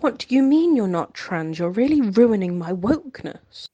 What 0.00 0.18
do 0.18 0.34
you 0.34 0.42
mean 0.42 0.76
you're 0.76 0.86
not 0.86 1.14
trans? 1.14 1.58
You're 1.58 1.70
really 1.70 2.02
ruining 2.02 2.58
my 2.58 2.72
wokeness. 2.72 3.66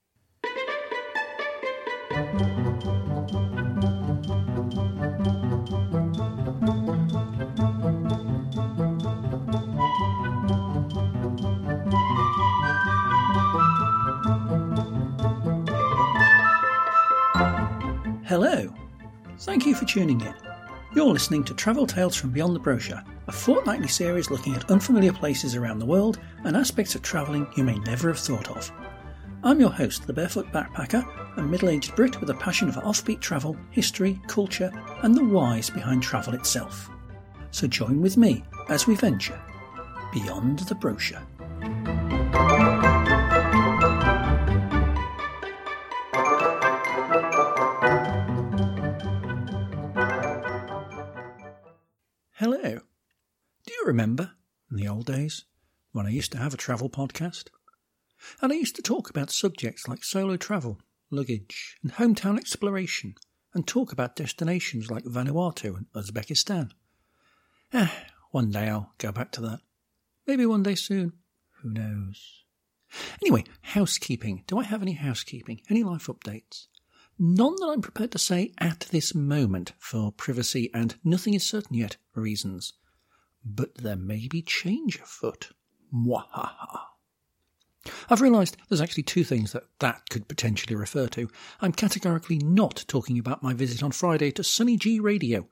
Hello. 18.25 18.73
Thank 19.41 19.66
you 19.66 19.75
for 19.75 19.84
tuning 19.86 20.20
in. 20.20 20.52
You're 20.95 21.06
listening 21.06 21.43
to 21.45 21.54
Travel 21.54 21.86
Tales 21.86 22.14
from 22.14 22.32
Beyond 22.32 22.54
the 22.54 22.61
Brochure, 22.61 23.02
a 23.27 23.32
fortnightly 23.32 23.88
series 23.88 24.30
looking 24.30 24.54
at 24.54 24.70
unfamiliar 24.70 25.14
places 25.14 25.54
around 25.56 25.79
the 25.79 25.86
world 25.86 26.20
and 26.45 26.54
aspects 26.54 26.95
of 26.95 27.00
travelling 27.00 27.46
you 27.56 27.64
may 27.64 27.79
never 27.79 28.09
have 28.09 28.18
thought 28.18 28.51
of. 28.51 28.70
I'm 29.42 29.59
your 29.59 29.70
host, 29.70 30.06
the 30.06 30.12
Barefoot 30.12 30.52
Backpacker, 30.52 31.38
a 31.38 31.42
middle 31.42 31.70
aged 31.70 31.96
Brit 31.96 32.20
with 32.20 32.28
a 32.28 32.34
passion 32.34 32.70
for 32.70 32.82
offbeat 32.82 33.20
travel, 33.20 33.56
history, 33.70 34.20
culture, 34.27 34.70
and 35.02 35.15
the 35.15 35.24
whys 35.24 35.70
behind 35.70 36.02
travel 36.02 36.34
itself. 36.34 36.91
So 37.52 37.66
join 37.66 38.02
with 38.02 38.18
me 38.18 38.45
as 38.68 38.87
we 38.87 38.95
venture 38.95 39.40
beyond 40.12 40.59
the 40.59 40.74
brochure. 40.74 41.23
Remember 53.92 54.32
in 54.70 54.78
the 54.78 54.88
old 54.88 55.05
days 55.05 55.45
when 55.92 56.06
I 56.06 56.10
used 56.10 56.32
to 56.32 56.38
have 56.38 56.55
a 56.55 56.56
travel 56.56 56.88
podcast? 56.88 57.48
And 58.41 58.51
I 58.51 58.56
used 58.56 58.74
to 58.77 58.82
talk 58.82 59.10
about 59.10 59.30
subjects 59.30 59.87
like 59.87 60.02
solo 60.02 60.38
travel, 60.38 60.80
luggage, 61.10 61.76
and 61.82 61.93
hometown 61.93 62.38
exploration, 62.38 63.16
and 63.52 63.66
talk 63.66 63.93
about 63.93 64.17
destinations 64.17 64.91
like 64.91 65.05
Vanuatu 65.05 65.77
and 65.77 65.87
Uzbekistan. 65.93 66.70
Eh, 67.75 67.89
one 68.31 68.51
day 68.51 68.70
I'll 68.70 68.95
go 68.97 69.13
back 69.13 69.31
to 69.33 69.43
that. 69.43 69.61
Maybe 70.27 70.47
one 70.47 70.63
day 70.63 70.75
soon. 70.75 71.13
Who 71.61 71.70
knows? 71.70 72.45
Anyway, 73.20 73.45
housekeeping. 73.61 74.45
Do 74.47 74.59
I 74.59 74.65
have 74.65 74.81
any 74.81 74.93
housekeeping? 74.93 75.61
Any 75.69 75.83
life 75.83 76.07
updates? 76.07 76.69
None 77.19 77.57
that 77.57 77.70
I'm 77.75 77.83
prepared 77.83 78.13
to 78.13 78.19
say 78.19 78.55
at 78.57 78.89
this 78.91 79.15
moment 79.15 79.75
for 79.79 80.13
privacy 80.13 80.70
and 80.73 80.95
nothing 81.05 81.35
is 81.35 81.45
certain 81.45 81.77
yet 81.77 81.98
reasons. 82.15 82.73
But 83.45 83.77
there 83.77 83.97
may 83.97 84.29
be 84.29 84.43
change 84.43 84.97
afoot. 84.97 85.51
Mwahaha. 85.93 86.81
I've 88.09 88.21
realised 88.21 88.57
there's 88.69 88.81
actually 88.81 89.03
two 89.03 89.25
things 89.25 89.53
that 89.53 89.65
that 89.81 90.09
could 90.09 90.29
potentially 90.29 90.77
refer 90.77 91.09
to. 91.09 91.29
I'm 91.61 91.73
categorically 91.73 92.39
not 92.39 92.85
talking 92.87 93.19
about 93.19 93.43
my 93.43 93.55
visit 93.55 93.83
on 93.83 93.91
Friday 93.91 94.31
to 94.33 94.45
Sunny 94.45 94.77
G 94.77 95.01
Radio. 95.01 95.48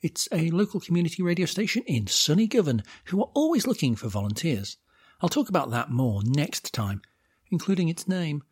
It's 0.00 0.28
a 0.32 0.50
local 0.50 0.80
community 0.80 1.22
radio 1.22 1.46
station 1.46 1.82
in 1.86 2.06
sunny 2.06 2.46
Govan 2.46 2.82
who 3.06 3.20
are 3.20 3.30
always 3.34 3.66
looking 3.66 3.96
for 3.96 4.08
volunteers. 4.08 4.76
I'll 5.20 5.28
talk 5.28 5.48
about 5.48 5.70
that 5.70 5.90
more 5.90 6.22
next 6.24 6.72
time, 6.72 7.02
including 7.50 7.88
its 7.88 8.08
name, 8.08 8.42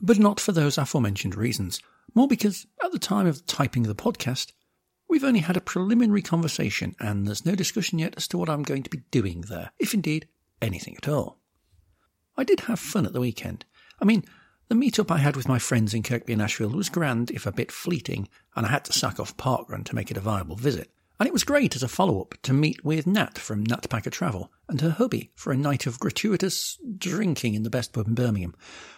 but 0.00 0.18
not 0.18 0.40
for 0.40 0.52
those 0.52 0.78
aforementioned 0.78 1.34
reasons. 1.34 1.80
More 2.14 2.28
because 2.28 2.66
at 2.84 2.92
the 2.92 2.98
time 2.98 3.26
of 3.26 3.46
typing 3.46 3.84
the 3.84 3.94
podcast, 3.94 4.52
we've 5.08 5.24
only 5.24 5.40
had 5.40 5.56
a 5.56 5.60
preliminary 5.60 6.22
conversation 6.22 6.94
and 7.00 7.26
there's 7.26 7.46
no 7.46 7.54
discussion 7.54 7.98
yet 7.98 8.14
as 8.16 8.28
to 8.28 8.38
what 8.38 8.48
I'm 8.48 8.62
going 8.62 8.82
to 8.82 8.90
be 8.90 9.02
doing 9.10 9.42
there, 9.42 9.70
if 9.78 9.94
indeed 9.94 10.28
anything 10.60 10.96
at 10.96 11.08
all. 11.08 11.38
I 12.36 12.44
did 12.44 12.60
have 12.60 12.78
fun 12.78 13.06
at 13.06 13.12
the 13.12 13.20
weekend. 13.20 13.64
I 14.00 14.04
mean, 14.04 14.24
the 14.68 14.74
meet-up 14.74 15.10
I 15.10 15.18
had 15.18 15.36
with 15.36 15.48
my 15.48 15.58
friends 15.58 15.94
in 15.94 16.02
Kirkby 16.02 16.32
in 16.32 16.40
Ashfield 16.40 16.74
was 16.74 16.88
grand, 16.88 17.30
if 17.30 17.46
a 17.46 17.52
bit 17.52 17.70
fleeting, 17.70 18.28
and 18.56 18.66
I 18.66 18.70
had 18.70 18.84
to 18.86 18.92
sack 18.92 19.20
off 19.20 19.36
Parkrun 19.36 19.84
to 19.84 19.94
make 19.94 20.10
it 20.10 20.16
a 20.16 20.20
viable 20.20 20.56
visit. 20.56 20.90
And 21.18 21.26
it 21.26 21.32
was 21.32 21.44
great 21.44 21.74
as 21.74 21.82
a 21.82 21.88
follow-up 21.88 22.34
to 22.42 22.52
meet 22.52 22.84
with 22.84 23.06
Nat 23.06 23.38
from 23.38 23.64
Nat 23.64 23.88
Packer 23.88 24.10
Travel 24.10 24.52
and 24.68 24.80
her 24.82 24.90
hubby 24.90 25.30
for 25.34 25.50
a 25.50 25.56
night 25.56 25.86
of 25.86 25.98
gratuitous 25.98 26.78
drinking 26.98 27.54
in 27.54 27.62
the 27.62 27.70
best 27.70 27.94
pub 27.94 28.06
in 28.06 28.14
Birmingham, 28.14 28.54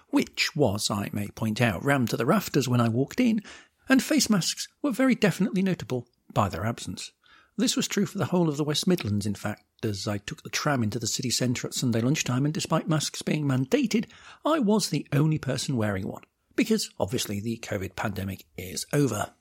which 0.08 0.56
was, 0.56 0.90
I 0.90 1.10
may 1.12 1.28
point 1.28 1.60
out, 1.60 1.84
rammed 1.84 2.10
to 2.10 2.16
the 2.16 2.26
rafters 2.26 2.66
when 2.66 2.80
I 2.80 2.88
walked 2.88 3.20
in, 3.20 3.40
and 3.88 4.02
face 4.02 4.28
masks 4.28 4.68
were 4.82 4.90
very 4.90 5.14
definitely 5.14 5.62
notable 5.62 6.06
by 6.32 6.48
their 6.48 6.66
absence. 6.66 7.12
This 7.56 7.76
was 7.76 7.88
true 7.88 8.06
for 8.06 8.18
the 8.18 8.26
whole 8.26 8.48
of 8.48 8.56
the 8.56 8.64
West 8.64 8.86
Midlands, 8.86 9.26
in 9.26 9.34
fact, 9.34 9.64
as 9.82 10.06
I 10.06 10.18
took 10.18 10.42
the 10.42 10.48
tram 10.48 10.82
into 10.82 10.98
the 10.98 11.08
city 11.08 11.30
centre 11.30 11.66
at 11.66 11.74
Sunday 11.74 12.00
lunchtime, 12.00 12.44
and 12.44 12.54
despite 12.54 12.88
masks 12.88 13.22
being 13.22 13.44
mandated, 13.44 14.06
I 14.44 14.60
was 14.60 14.90
the 14.90 15.06
only 15.12 15.38
person 15.38 15.76
wearing 15.76 16.06
one, 16.06 16.22
because 16.54 16.90
obviously 17.00 17.40
the 17.40 17.58
COVID 17.58 17.96
pandemic 17.96 18.44
is 18.56 18.86
over. 18.92 19.32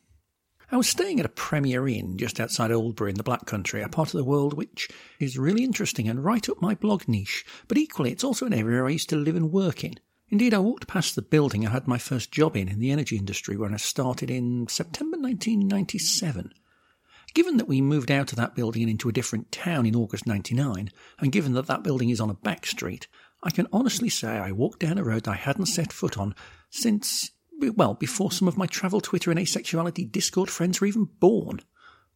I 0.71 0.77
was 0.77 0.89
staying 0.89 1.19
at 1.19 1.25
a 1.25 1.29
Premier 1.29 1.87
Inn 1.87 2.17
just 2.17 2.39
outside 2.39 2.71
Oldbury 2.71 3.11
in 3.11 3.15
the 3.15 3.23
Black 3.23 3.45
Country, 3.45 3.81
a 3.81 3.87
part 3.87 4.09
of 4.09 4.17
the 4.17 4.25
world 4.25 4.53
which 4.53 4.89
is 5.19 5.37
really 5.37 5.63
interesting 5.63 6.09
and 6.09 6.25
right 6.25 6.49
up 6.49 6.61
my 6.61 6.75
blog 6.75 7.07
niche, 7.07 7.45
but 7.67 7.77
equally 7.77 8.11
it's 8.11 8.23
also 8.23 8.45
an 8.45 8.53
area 8.53 8.83
I 8.83 8.89
used 8.89 9.09
to 9.09 9.15
live 9.15 9.35
and 9.35 9.51
work 9.51 9.83
in. 9.83 9.93
Indeed, 10.29 10.53
I 10.53 10.59
walked 10.59 10.87
past 10.87 11.15
the 11.15 11.21
building 11.21 11.65
I 11.65 11.71
had 11.71 11.87
my 11.87 11.97
first 11.97 12.31
job 12.31 12.57
in 12.57 12.67
in 12.67 12.79
the 12.79 12.91
energy 12.91 13.17
industry 13.17 13.55
when 13.55 13.73
I 13.73 13.77
started 13.77 14.29
in 14.29 14.67
September 14.67 15.17
1997. 15.17 16.53
Given 17.33 17.57
that 17.57 17.67
we 17.67 17.81
moved 17.81 18.11
out 18.11 18.31
of 18.31 18.37
that 18.37 18.55
building 18.55 18.81
and 18.81 18.91
into 18.91 19.09
a 19.09 19.13
different 19.13 19.51
town 19.51 19.85
in 19.85 19.95
August 19.95 20.27
99, 20.27 20.91
and 21.19 21.31
given 21.31 21.53
that 21.53 21.67
that 21.67 21.83
building 21.83 22.09
is 22.09 22.19
on 22.19 22.29
a 22.29 22.33
back 22.35 22.65
street, 22.65 23.07
I 23.43 23.51
can 23.51 23.67
honestly 23.71 24.09
say 24.09 24.29
I 24.29 24.51
walked 24.51 24.79
down 24.79 24.97
a 24.97 25.03
road 25.03 25.27
I 25.27 25.35
hadn't 25.35 25.67
set 25.67 25.93
foot 25.93 26.17
on 26.17 26.35
since, 26.69 27.31
well, 27.61 27.93
before 27.93 28.31
some 28.31 28.47
of 28.47 28.57
my 28.57 28.65
travel, 28.65 28.99
Twitter, 28.99 29.31
and 29.31 29.39
asexuality 29.39 30.11
Discord 30.11 30.49
friends 30.49 30.81
were 30.81 30.87
even 30.87 31.05
born. 31.05 31.61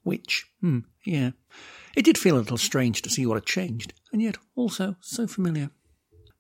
Which, 0.04 0.50
hmm, 0.60 0.80
yeah. 1.06 1.32
It 1.96 2.04
did 2.04 2.18
feel 2.18 2.36
a 2.36 2.40
little 2.40 2.58
strange 2.58 3.02
to 3.04 3.10
see 3.10 3.26
what 3.26 3.36
had 3.36 3.46
changed, 3.46 3.94
and 4.12 4.22
yet 4.22 4.38
also 4.56 4.96
so 5.00 5.28
familiar. 5.28 5.70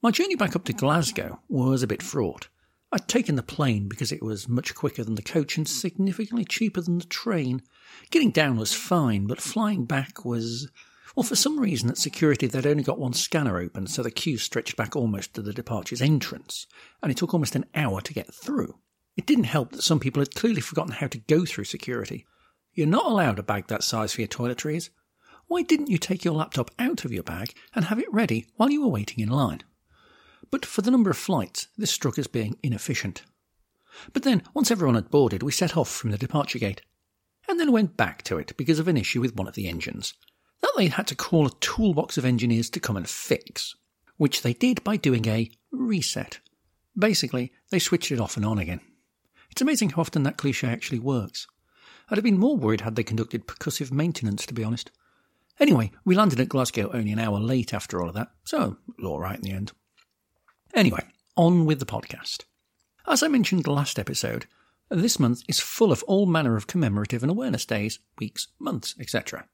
My 0.03 0.09
journey 0.09 0.33
back 0.33 0.55
up 0.55 0.63
to 0.63 0.73
Glasgow 0.73 1.41
was 1.47 1.83
a 1.83 1.87
bit 1.87 2.01
fraught. 2.01 2.47
I'd 2.91 3.07
taken 3.07 3.35
the 3.35 3.43
plane 3.43 3.87
because 3.87 4.11
it 4.11 4.23
was 4.23 4.49
much 4.49 4.73
quicker 4.73 5.03
than 5.03 5.13
the 5.13 5.21
coach 5.21 5.57
and 5.57 5.67
significantly 5.67 6.43
cheaper 6.43 6.81
than 6.81 6.97
the 6.97 7.05
train. 7.05 7.61
Getting 8.09 8.31
down 8.31 8.57
was 8.57 8.73
fine, 8.73 9.27
but 9.27 9.39
flying 9.39 9.85
back 9.85 10.25
was. 10.25 10.67
Well, 11.15 11.21
for 11.23 11.35
some 11.35 11.59
reason 11.59 11.87
at 11.87 11.99
security 11.99 12.47
they'd 12.47 12.65
only 12.65 12.81
got 12.81 12.97
one 12.97 13.13
scanner 13.13 13.59
open, 13.59 13.85
so 13.85 14.01
the 14.01 14.09
queue 14.09 14.39
stretched 14.39 14.75
back 14.75 14.95
almost 14.95 15.35
to 15.35 15.43
the 15.43 15.53
departure's 15.53 16.01
entrance, 16.01 16.65
and 17.03 17.11
it 17.11 17.17
took 17.17 17.35
almost 17.35 17.55
an 17.55 17.65
hour 17.75 18.01
to 18.01 18.13
get 18.13 18.33
through. 18.33 18.79
It 19.15 19.27
didn't 19.27 19.43
help 19.43 19.71
that 19.71 19.83
some 19.83 19.99
people 19.99 20.21
had 20.21 20.33
clearly 20.33 20.61
forgotten 20.61 20.93
how 20.93 21.09
to 21.09 21.19
go 21.19 21.45
through 21.45 21.65
security. 21.65 22.25
You're 22.73 22.87
not 22.87 23.05
allowed 23.05 23.37
a 23.37 23.43
bag 23.43 23.67
that 23.67 23.83
size 23.83 24.13
for 24.13 24.21
your 24.21 24.29
toiletries. 24.29 24.89
Why 25.45 25.61
didn't 25.61 25.91
you 25.91 25.99
take 25.99 26.25
your 26.25 26.33
laptop 26.33 26.71
out 26.79 27.05
of 27.05 27.13
your 27.13 27.21
bag 27.21 27.53
and 27.75 27.85
have 27.85 27.99
it 27.99 28.11
ready 28.11 28.47
while 28.55 28.71
you 28.71 28.81
were 28.81 28.87
waiting 28.87 29.19
in 29.19 29.29
line? 29.29 29.61
But 30.51 30.65
for 30.65 30.81
the 30.81 30.91
number 30.91 31.09
of 31.09 31.17
flights, 31.17 31.67
this 31.77 31.91
struck 31.91 32.19
as 32.19 32.27
being 32.27 32.57
inefficient. 32.61 33.23
But 34.13 34.23
then, 34.23 34.43
once 34.53 34.69
everyone 34.69 34.95
had 34.95 35.09
boarded, 35.09 35.43
we 35.43 35.51
set 35.51 35.75
off 35.75 35.89
from 35.89 36.11
the 36.11 36.17
departure 36.17 36.59
gate, 36.59 36.81
and 37.49 37.59
then 37.59 37.71
went 37.71 37.97
back 37.97 38.21
to 38.23 38.37
it 38.37 38.55
because 38.57 38.79
of 38.79 38.87
an 38.87 38.97
issue 38.97 39.21
with 39.21 39.35
one 39.35 39.47
of 39.47 39.55
the 39.55 39.67
engines 39.67 40.13
that 40.61 40.71
they 40.77 40.87
had 40.87 41.07
to 41.07 41.15
call 41.15 41.47
a 41.47 41.51
toolbox 41.59 42.17
of 42.17 42.25
engineers 42.25 42.69
to 42.69 42.79
come 42.79 42.95
and 42.95 43.09
fix, 43.09 43.75
which 44.17 44.41
they 44.41 44.53
did 44.53 44.83
by 44.83 44.95
doing 44.95 45.27
a 45.27 45.51
reset. 45.71 46.39
Basically, 46.97 47.51
they 47.69 47.79
switched 47.79 48.11
it 48.11 48.19
off 48.19 48.37
and 48.37 48.45
on 48.45 48.59
again. 48.59 48.81
It's 49.49 49.61
amazing 49.61 49.91
how 49.91 50.01
often 50.01 50.23
that 50.23 50.37
cliche 50.37 50.67
actually 50.67 50.99
works. 50.99 51.47
I'd 52.09 52.17
have 52.17 52.23
been 52.23 52.37
more 52.37 52.57
worried 52.57 52.81
had 52.81 52.95
they 52.95 53.03
conducted 53.03 53.47
percussive 53.47 53.91
maintenance, 53.91 54.45
to 54.45 54.53
be 54.53 54.63
honest. 54.63 54.91
Anyway, 55.59 55.91
we 56.05 56.15
landed 56.15 56.39
at 56.39 56.49
Glasgow 56.49 56.89
only 56.93 57.11
an 57.11 57.19
hour 57.19 57.39
late 57.39 57.73
after 57.73 58.01
all 58.01 58.09
of 58.09 58.15
that, 58.15 58.31
so 58.43 58.77
all 59.03 59.19
right 59.19 59.35
in 59.35 59.41
the 59.41 59.51
end. 59.51 59.71
Anyway, 60.73 61.03
on 61.35 61.65
with 61.65 61.79
the 61.79 61.85
podcast. 61.85 62.45
As 63.05 63.21
I 63.21 63.27
mentioned 63.27 63.67
last 63.67 63.99
episode, 63.99 64.45
this 64.89 65.19
month 65.19 65.43
is 65.47 65.59
full 65.59 65.91
of 65.91 66.03
all 66.03 66.25
manner 66.25 66.55
of 66.55 66.67
commemorative 66.67 67.23
and 67.23 67.31
awareness 67.31 67.65
days, 67.65 67.99
weeks, 68.19 68.47
months, 68.57 68.95
etc. 68.99 69.45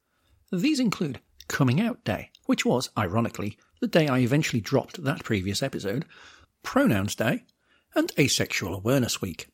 These 0.51 0.79
include 0.79 1.19
Coming 1.47 1.81
Out 1.81 2.03
Day, 2.03 2.29
which 2.45 2.65
was, 2.65 2.89
ironically, 2.97 3.57
the 3.81 3.87
day 3.87 4.07
I 4.07 4.19
eventually 4.19 4.61
dropped 4.61 5.03
that 5.03 5.23
previous 5.23 5.63
episode, 5.63 6.05
Pronouns 6.61 7.15
Day, 7.15 7.45
and 7.95 8.11
Asexual 8.19 8.75
Awareness 8.75 9.21
Week. 9.21 9.47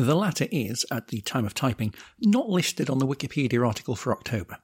The 0.00 0.14
latter 0.14 0.46
is, 0.50 0.86
at 0.90 1.08
the 1.08 1.20
time 1.20 1.44
of 1.44 1.52
typing, 1.52 1.92
not 2.20 2.48
listed 2.48 2.88
on 2.88 3.00
the 3.00 3.06
Wikipedia 3.06 3.66
article 3.66 3.94
for 3.94 4.12
October. 4.12 4.56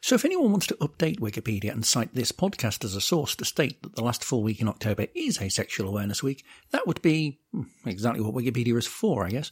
So 0.00 0.14
if 0.14 0.24
anyone 0.24 0.52
wants 0.52 0.68
to 0.68 0.76
update 0.76 1.18
Wikipedia 1.18 1.72
and 1.72 1.84
cite 1.84 2.14
this 2.14 2.30
podcast 2.30 2.84
as 2.84 2.94
a 2.94 3.00
source 3.00 3.34
to 3.36 3.44
state 3.44 3.82
that 3.82 3.96
the 3.96 4.04
last 4.04 4.22
full 4.22 4.44
week 4.44 4.60
in 4.60 4.68
October 4.68 5.08
is 5.16 5.42
Asexual 5.42 5.88
Awareness 5.88 6.22
Week, 6.22 6.44
that 6.70 6.86
would 6.86 7.02
be 7.02 7.40
hmm, 7.50 7.62
exactly 7.84 8.22
what 8.22 8.34
Wikipedia 8.34 8.78
is 8.78 8.86
for, 8.86 9.26
I 9.26 9.30
guess. 9.30 9.50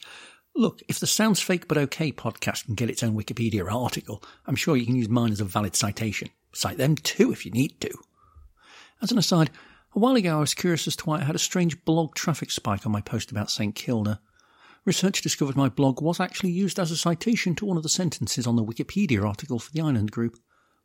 Look, 0.54 0.80
if 0.86 1.00
the 1.00 1.08
Sounds 1.08 1.40
Fake 1.40 1.66
But 1.66 1.76
OK 1.76 2.12
podcast 2.12 2.66
can 2.66 2.76
get 2.76 2.88
its 2.88 3.02
own 3.02 3.16
Wikipedia 3.16 3.68
article, 3.68 4.22
I'm 4.46 4.54
sure 4.54 4.76
you 4.76 4.86
can 4.86 4.94
use 4.94 5.08
mine 5.08 5.32
as 5.32 5.40
a 5.40 5.44
valid 5.44 5.74
citation. 5.74 6.28
Cite 6.52 6.78
them 6.78 6.94
too 6.94 7.32
if 7.32 7.44
you 7.44 7.50
need 7.50 7.80
to. 7.80 7.90
As 9.02 9.10
an 9.10 9.18
aside, 9.18 9.50
A 9.96 9.98
while 9.98 10.14
ago, 10.14 10.36
I 10.36 10.40
was 10.40 10.54
curious 10.54 10.86
as 10.86 10.94
to 10.94 11.04
why 11.04 11.18
I 11.18 11.24
had 11.24 11.34
a 11.34 11.40
strange 11.40 11.84
blog 11.84 12.14
traffic 12.14 12.52
spike 12.52 12.86
on 12.86 12.92
my 12.92 13.00
post 13.00 13.32
about 13.32 13.50
St 13.50 13.74
Kilda. 13.74 14.20
Research 14.84 15.22
discovered 15.22 15.56
my 15.56 15.68
blog 15.68 16.02
was 16.02 16.18
actually 16.18 16.50
used 16.50 16.78
as 16.78 16.90
a 16.90 16.96
citation 16.96 17.54
to 17.54 17.64
one 17.64 17.76
of 17.76 17.84
the 17.84 17.88
sentences 17.88 18.48
on 18.48 18.56
the 18.56 18.64
Wikipedia 18.64 19.24
article 19.24 19.60
for 19.60 19.70
the 19.70 19.80
Island 19.80 20.10
Group. 20.10 20.36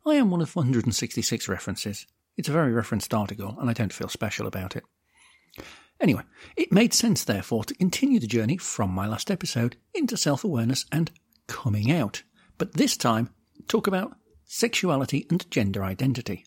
I 0.06 0.14
am 0.14 0.30
one 0.30 0.40
of 0.40 0.54
166 0.54 1.48
references. 1.48 2.06
It's 2.36 2.48
a 2.48 2.52
very 2.52 2.72
referenced 2.72 3.12
article, 3.12 3.56
and 3.58 3.68
I 3.68 3.72
don't 3.72 3.92
feel 3.92 4.08
special 4.08 4.46
about 4.46 4.76
it. 4.76 4.84
Anyway, 6.00 6.22
it 6.56 6.70
made 6.70 6.94
sense, 6.94 7.24
therefore, 7.24 7.64
to 7.64 7.74
continue 7.74 8.20
the 8.20 8.28
journey 8.28 8.56
from 8.56 8.90
my 8.90 9.08
last 9.08 9.32
episode 9.32 9.76
into 9.92 10.16
self 10.16 10.44
awareness 10.44 10.86
and 10.92 11.10
coming 11.48 11.90
out, 11.90 12.22
but 12.56 12.74
this 12.74 12.96
time 12.96 13.30
talk 13.66 13.88
about 13.88 14.16
sexuality 14.44 15.26
and 15.28 15.50
gender 15.50 15.82
identity. 15.82 16.44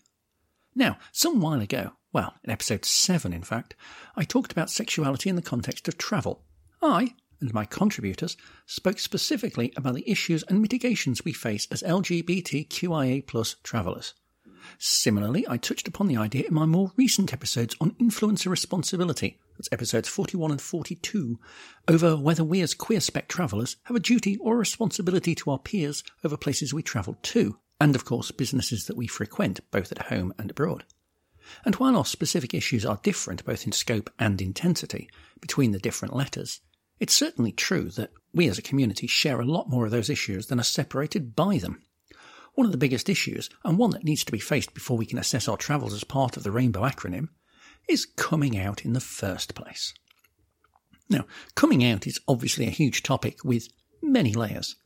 Now, 0.74 0.96
some 1.12 1.42
while 1.42 1.60
ago, 1.60 1.92
well, 2.14 2.32
in 2.42 2.50
episode 2.50 2.86
7 2.86 3.30
in 3.34 3.42
fact, 3.42 3.74
I 4.16 4.24
talked 4.24 4.52
about 4.52 4.70
sexuality 4.70 5.28
in 5.28 5.36
the 5.36 5.42
context 5.42 5.86
of 5.86 5.98
travel. 5.98 6.44
I, 6.80 7.14
and 7.42 7.52
my 7.52 7.66
contributors, 7.66 8.38
spoke 8.64 8.98
specifically 8.98 9.72
about 9.76 9.94
the 9.94 10.10
issues 10.10 10.42
and 10.44 10.62
mitigations 10.62 11.24
we 11.24 11.34
face 11.34 11.68
as 11.70 11.82
LGBTQIA 11.82 13.62
travellers. 13.62 14.14
Similarly, 14.78 15.44
I 15.48 15.56
touched 15.56 15.88
upon 15.88 16.06
the 16.06 16.16
idea 16.16 16.44
in 16.46 16.54
my 16.54 16.66
more 16.66 16.92
recent 16.96 17.32
episodes 17.32 17.76
on 17.80 17.90
influencer 17.92 18.46
responsibility, 18.46 19.38
that's 19.56 19.68
episodes 19.72 20.08
41 20.08 20.52
and 20.52 20.60
42, 20.60 21.38
over 21.88 22.16
whether 22.16 22.44
we 22.44 22.60
as 22.62 22.72
queer 22.72 23.00
spec 23.00 23.28
travellers 23.28 23.76
have 23.84 23.96
a 23.96 24.00
duty 24.00 24.36
or 24.38 24.54
a 24.54 24.58
responsibility 24.58 25.34
to 25.34 25.50
our 25.50 25.58
peers 25.58 26.02
over 26.24 26.36
places 26.36 26.72
we 26.72 26.82
travel 26.82 27.18
to, 27.22 27.58
and 27.80 27.94
of 27.94 28.04
course 28.04 28.30
businesses 28.30 28.86
that 28.86 28.96
we 28.96 29.06
frequent, 29.06 29.60
both 29.70 29.90
at 29.92 30.06
home 30.06 30.32
and 30.38 30.50
abroad. 30.50 30.84
And 31.64 31.74
while 31.76 31.96
our 31.96 32.04
specific 32.04 32.54
issues 32.54 32.86
are 32.86 33.00
different 33.02 33.44
both 33.44 33.66
in 33.66 33.72
scope 33.72 34.10
and 34.18 34.40
intensity 34.40 35.10
between 35.40 35.72
the 35.72 35.80
different 35.80 36.14
letters, 36.14 36.60
it's 37.00 37.14
certainly 37.14 37.52
true 37.52 37.90
that 37.90 38.12
we 38.32 38.48
as 38.48 38.58
a 38.58 38.62
community 38.62 39.06
share 39.06 39.40
a 39.40 39.46
lot 39.46 39.68
more 39.68 39.84
of 39.84 39.90
those 39.90 40.10
issues 40.10 40.46
than 40.46 40.60
are 40.60 40.64
separated 40.64 41.34
by 41.34 41.58
them. 41.58 41.82
One 42.54 42.66
of 42.66 42.72
the 42.72 42.78
biggest 42.78 43.08
issues, 43.08 43.48
and 43.64 43.78
one 43.78 43.90
that 43.90 44.04
needs 44.04 44.24
to 44.24 44.32
be 44.32 44.38
faced 44.38 44.74
before 44.74 44.96
we 44.96 45.06
can 45.06 45.18
assess 45.18 45.48
our 45.48 45.56
travels 45.56 45.94
as 45.94 46.04
part 46.04 46.36
of 46.36 46.42
the 46.42 46.50
Rainbow 46.50 46.82
acronym, 46.82 47.28
is 47.88 48.06
coming 48.06 48.58
out 48.58 48.84
in 48.84 48.92
the 48.92 49.00
first 49.00 49.54
place. 49.54 49.94
Now, 51.08 51.26
coming 51.54 51.84
out 51.84 52.06
is 52.06 52.20
obviously 52.28 52.66
a 52.66 52.70
huge 52.70 53.02
topic 53.02 53.44
with 53.44 53.68
many 54.02 54.34
layers. 54.34 54.76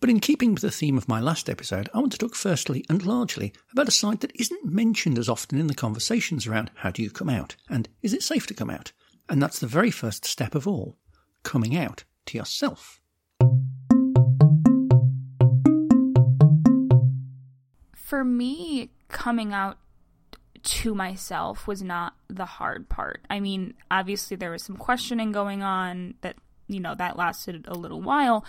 But 0.00 0.08
in 0.08 0.20
keeping 0.20 0.54
with 0.54 0.62
the 0.62 0.70
theme 0.70 0.96
of 0.96 1.08
my 1.08 1.20
last 1.20 1.50
episode, 1.50 1.90
I 1.92 1.98
want 1.98 2.12
to 2.12 2.18
talk 2.18 2.34
firstly 2.34 2.84
and 2.88 3.04
largely 3.04 3.52
about 3.70 3.88
a 3.88 3.92
side 3.92 4.20
that 4.20 4.34
isn't 4.34 4.64
mentioned 4.64 5.18
as 5.18 5.28
often 5.28 5.58
in 5.58 5.66
the 5.66 5.74
conversations 5.74 6.46
around 6.46 6.70
how 6.76 6.90
do 6.90 7.02
you 7.02 7.10
come 7.10 7.28
out 7.28 7.56
and 7.68 7.88
is 8.02 8.14
it 8.14 8.22
safe 8.22 8.46
to 8.46 8.54
come 8.54 8.70
out? 8.70 8.92
And 9.28 9.42
that's 9.42 9.58
the 9.58 9.66
very 9.66 9.90
first 9.90 10.24
step 10.24 10.54
of 10.54 10.66
all 10.66 10.96
coming 11.42 11.76
out 11.76 12.04
to 12.26 12.38
yourself. 12.38 13.00
For 17.94 18.24
me, 18.24 18.90
coming 19.08 19.52
out 19.52 19.78
to 20.62 20.94
myself 20.94 21.66
was 21.66 21.82
not 21.82 22.14
the 22.28 22.44
hard 22.44 22.88
part. 22.88 23.24
I 23.30 23.40
mean, 23.40 23.74
obviously 23.90 24.36
there 24.36 24.50
was 24.50 24.62
some 24.62 24.76
questioning 24.76 25.32
going 25.32 25.62
on 25.62 26.14
that 26.20 26.36
you 26.68 26.80
know 26.80 26.94
that 26.94 27.16
lasted 27.16 27.64
a 27.66 27.74
little 27.74 28.00
while, 28.00 28.44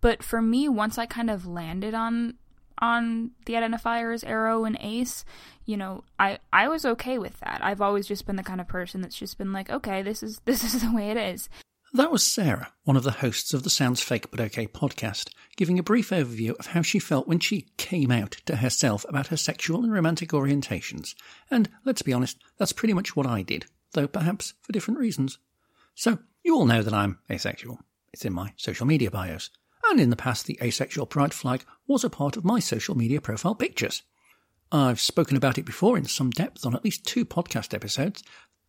but 0.00 0.22
for 0.22 0.40
me 0.40 0.68
once 0.68 0.98
I 0.98 1.06
kind 1.06 1.30
of 1.30 1.46
landed 1.46 1.94
on 1.94 2.34
on 2.78 3.30
the 3.46 3.54
identifiers 3.54 4.24
aro 4.24 4.66
and 4.66 4.76
ace, 4.80 5.24
you 5.64 5.76
know, 5.76 6.04
I 6.18 6.38
I 6.52 6.68
was 6.68 6.84
okay 6.84 7.18
with 7.18 7.40
that. 7.40 7.60
I've 7.62 7.80
always 7.80 8.06
just 8.06 8.26
been 8.26 8.36
the 8.36 8.42
kind 8.42 8.60
of 8.60 8.68
person 8.68 9.00
that's 9.00 9.18
just 9.18 9.38
been 9.38 9.52
like, 9.52 9.70
okay, 9.70 10.02
this 10.02 10.22
is 10.22 10.40
this 10.44 10.62
is 10.62 10.82
the 10.82 10.92
way 10.92 11.10
it 11.10 11.16
is. 11.16 11.48
That 11.92 12.10
was 12.10 12.24
Sarah, 12.24 12.72
one 12.82 12.96
of 12.96 13.04
the 13.04 13.12
hosts 13.12 13.54
of 13.54 13.62
the 13.62 13.70
Sounds 13.70 14.02
Fake 14.02 14.30
But 14.30 14.40
OK 14.40 14.66
podcast, 14.66 15.30
giving 15.56 15.78
a 15.78 15.84
brief 15.84 16.10
overview 16.10 16.58
of 16.58 16.66
how 16.66 16.82
she 16.82 16.98
felt 16.98 17.28
when 17.28 17.38
she 17.38 17.68
came 17.76 18.10
out 18.10 18.32
to 18.46 18.56
herself 18.56 19.06
about 19.08 19.28
her 19.28 19.36
sexual 19.36 19.84
and 19.84 19.92
romantic 19.92 20.30
orientations. 20.30 21.14
And 21.48 21.70
let's 21.84 22.02
be 22.02 22.12
honest, 22.12 22.38
that's 22.58 22.72
pretty 22.72 22.92
much 22.92 23.14
what 23.14 23.26
I 23.26 23.42
did, 23.42 23.66
though 23.92 24.08
perhaps 24.08 24.54
for 24.62 24.72
different 24.72 24.98
reasons. 24.98 25.38
So, 25.94 26.18
you 26.42 26.56
all 26.56 26.66
know 26.66 26.82
that 26.82 26.92
I'm 26.92 27.20
asexual. 27.30 27.78
It's 28.12 28.24
in 28.24 28.32
my 28.32 28.52
social 28.56 28.84
media 28.84 29.10
bios. 29.10 29.50
And 29.88 30.00
in 30.00 30.10
the 30.10 30.16
past, 30.16 30.46
the 30.46 30.58
asexual 30.60 31.06
pride 31.06 31.32
flag 31.32 31.64
was 31.86 32.02
a 32.02 32.10
part 32.10 32.36
of 32.36 32.44
my 32.44 32.58
social 32.58 32.96
media 32.96 33.20
profile 33.20 33.54
pictures. 33.54 34.02
I've 34.72 35.00
spoken 35.00 35.36
about 35.36 35.58
it 35.58 35.64
before 35.64 35.96
in 35.96 36.06
some 36.06 36.30
depth 36.30 36.66
on 36.66 36.74
at 36.74 36.84
least 36.84 37.06
two 37.06 37.24
podcast 37.24 37.72
episodes, 37.72 38.24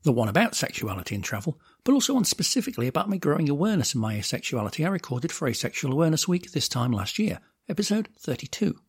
the 0.07 0.13
one 0.13 0.29
about 0.29 0.55
sexuality 0.55 1.13
and 1.15 1.23
travel, 1.23 1.59
but 1.83 1.91
also 1.91 2.13
one 2.13 2.23
specifically 2.23 2.87
about 2.87 3.09
my 3.09 3.17
growing 3.17 3.49
awareness 3.49 3.93
of 3.93 3.99
my 3.99 4.15
asexuality 4.15 4.85
I 4.85 4.89
recorded 4.89 5.33
for 5.33 5.49
Asexual 5.49 5.91
Awareness 5.91 6.29
Week 6.29 6.53
this 6.53 6.69
time 6.69 6.93
last 6.93 7.19
year, 7.19 7.41
episode 7.67 8.07
32. 8.17 8.79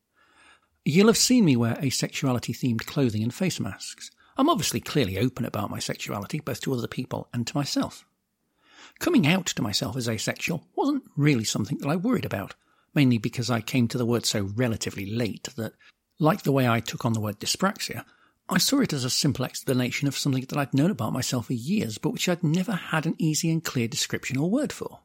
You'll 0.85 1.09
have 1.09 1.17
seen 1.17 1.44
me 1.44 1.56
wear 1.56 1.75
asexuality 1.75 2.56
themed 2.56 2.87
clothing 2.87 3.25
and 3.25 3.35
face 3.35 3.59
masks. 3.59 4.12
I'm 4.37 4.49
obviously 4.49 4.79
clearly 4.79 5.19
open 5.19 5.44
about 5.44 5.70
my 5.70 5.81
sexuality, 5.81 6.38
both 6.38 6.61
to 6.61 6.73
other 6.73 6.87
people 6.87 7.29
and 7.32 7.44
to 7.49 7.56
myself. 7.56 8.06
Coming 9.00 9.26
out 9.26 9.47
to 9.47 9.62
myself 9.62 9.97
as 9.97 10.09
asexual 10.09 10.69
wasn't 10.76 11.03
really 11.17 11.43
something 11.43 11.79
that 11.79 11.88
I 11.88 11.97
worried 11.97 12.26
about, 12.26 12.55
mainly 12.94 13.19
because 13.19 13.50
I 13.50 13.61
came 13.61 13.88
to 13.88 13.99
the 13.99 14.06
word 14.06 14.25
so 14.25 14.53
relatively 14.55 15.05
late 15.05 15.49
that, 15.56 15.73
like 16.20 16.43
the 16.43 16.53
way 16.53 16.69
I 16.69 16.79
took 16.79 17.05
on 17.05 17.12
the 17.12 17.20
word 17.20 17.41
dyspraxia, 17.41 18.05
I 18.50 18.58
saw 18.58 18.80
it 18.80 18.94
as 18.94 19.04
a 19.04 19.10
simple 19.10 19.44
explanation 19.44 20.08
of 20.08 20.16
something 20.16 20.42
that 20.42 20.56
I'd 20.56 20.72
known 20.72 20.90
about 20.90 21.12
myself 21.12 21.46
for 21.46 21.52
years, 21.52 21.98
but 21.98 22.10
which 22.10 22.28
I'd 22.28 22.42
never 22.42 22.72
had 22.72 23.04
an 23.04 23.14
easy 23.18 23.50
and 23.50 23.62
clear 23.62 23.88
description 23.88 24.38
or 24.38 24.48
word 24.48 24.72
for. 24.72 25.00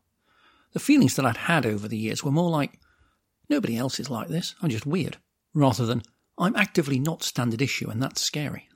The 0.72 0.80
feelings 0.80 1.16
that 1.18 1.26
I'd 1.26 1.38
had 1.38 1.66
over 1.66 1.88
the 1.88 1.98
years 1.98 2.24
were 2.24 2.32
more 2.32 2.50
like, 2.50 2.80
nobody 3.50 3.78
else 3.78 4.00
is 4.00 4.10
like 4.10 4.30
this, 4.30 4.56
I'm 4.62 4.70
just 4.70 4.86
weird, 4.86 5.18
rather 5.54 5.86
than, 5.86 6.04
I'm 6.38 6.56
actively 6.56 7.00
not 7.00 7.22
standard 7.22 7.62
issue 7.62 7.90
and 7.90 8.02
that's 8.02 8.22
scary. 8.22 8.70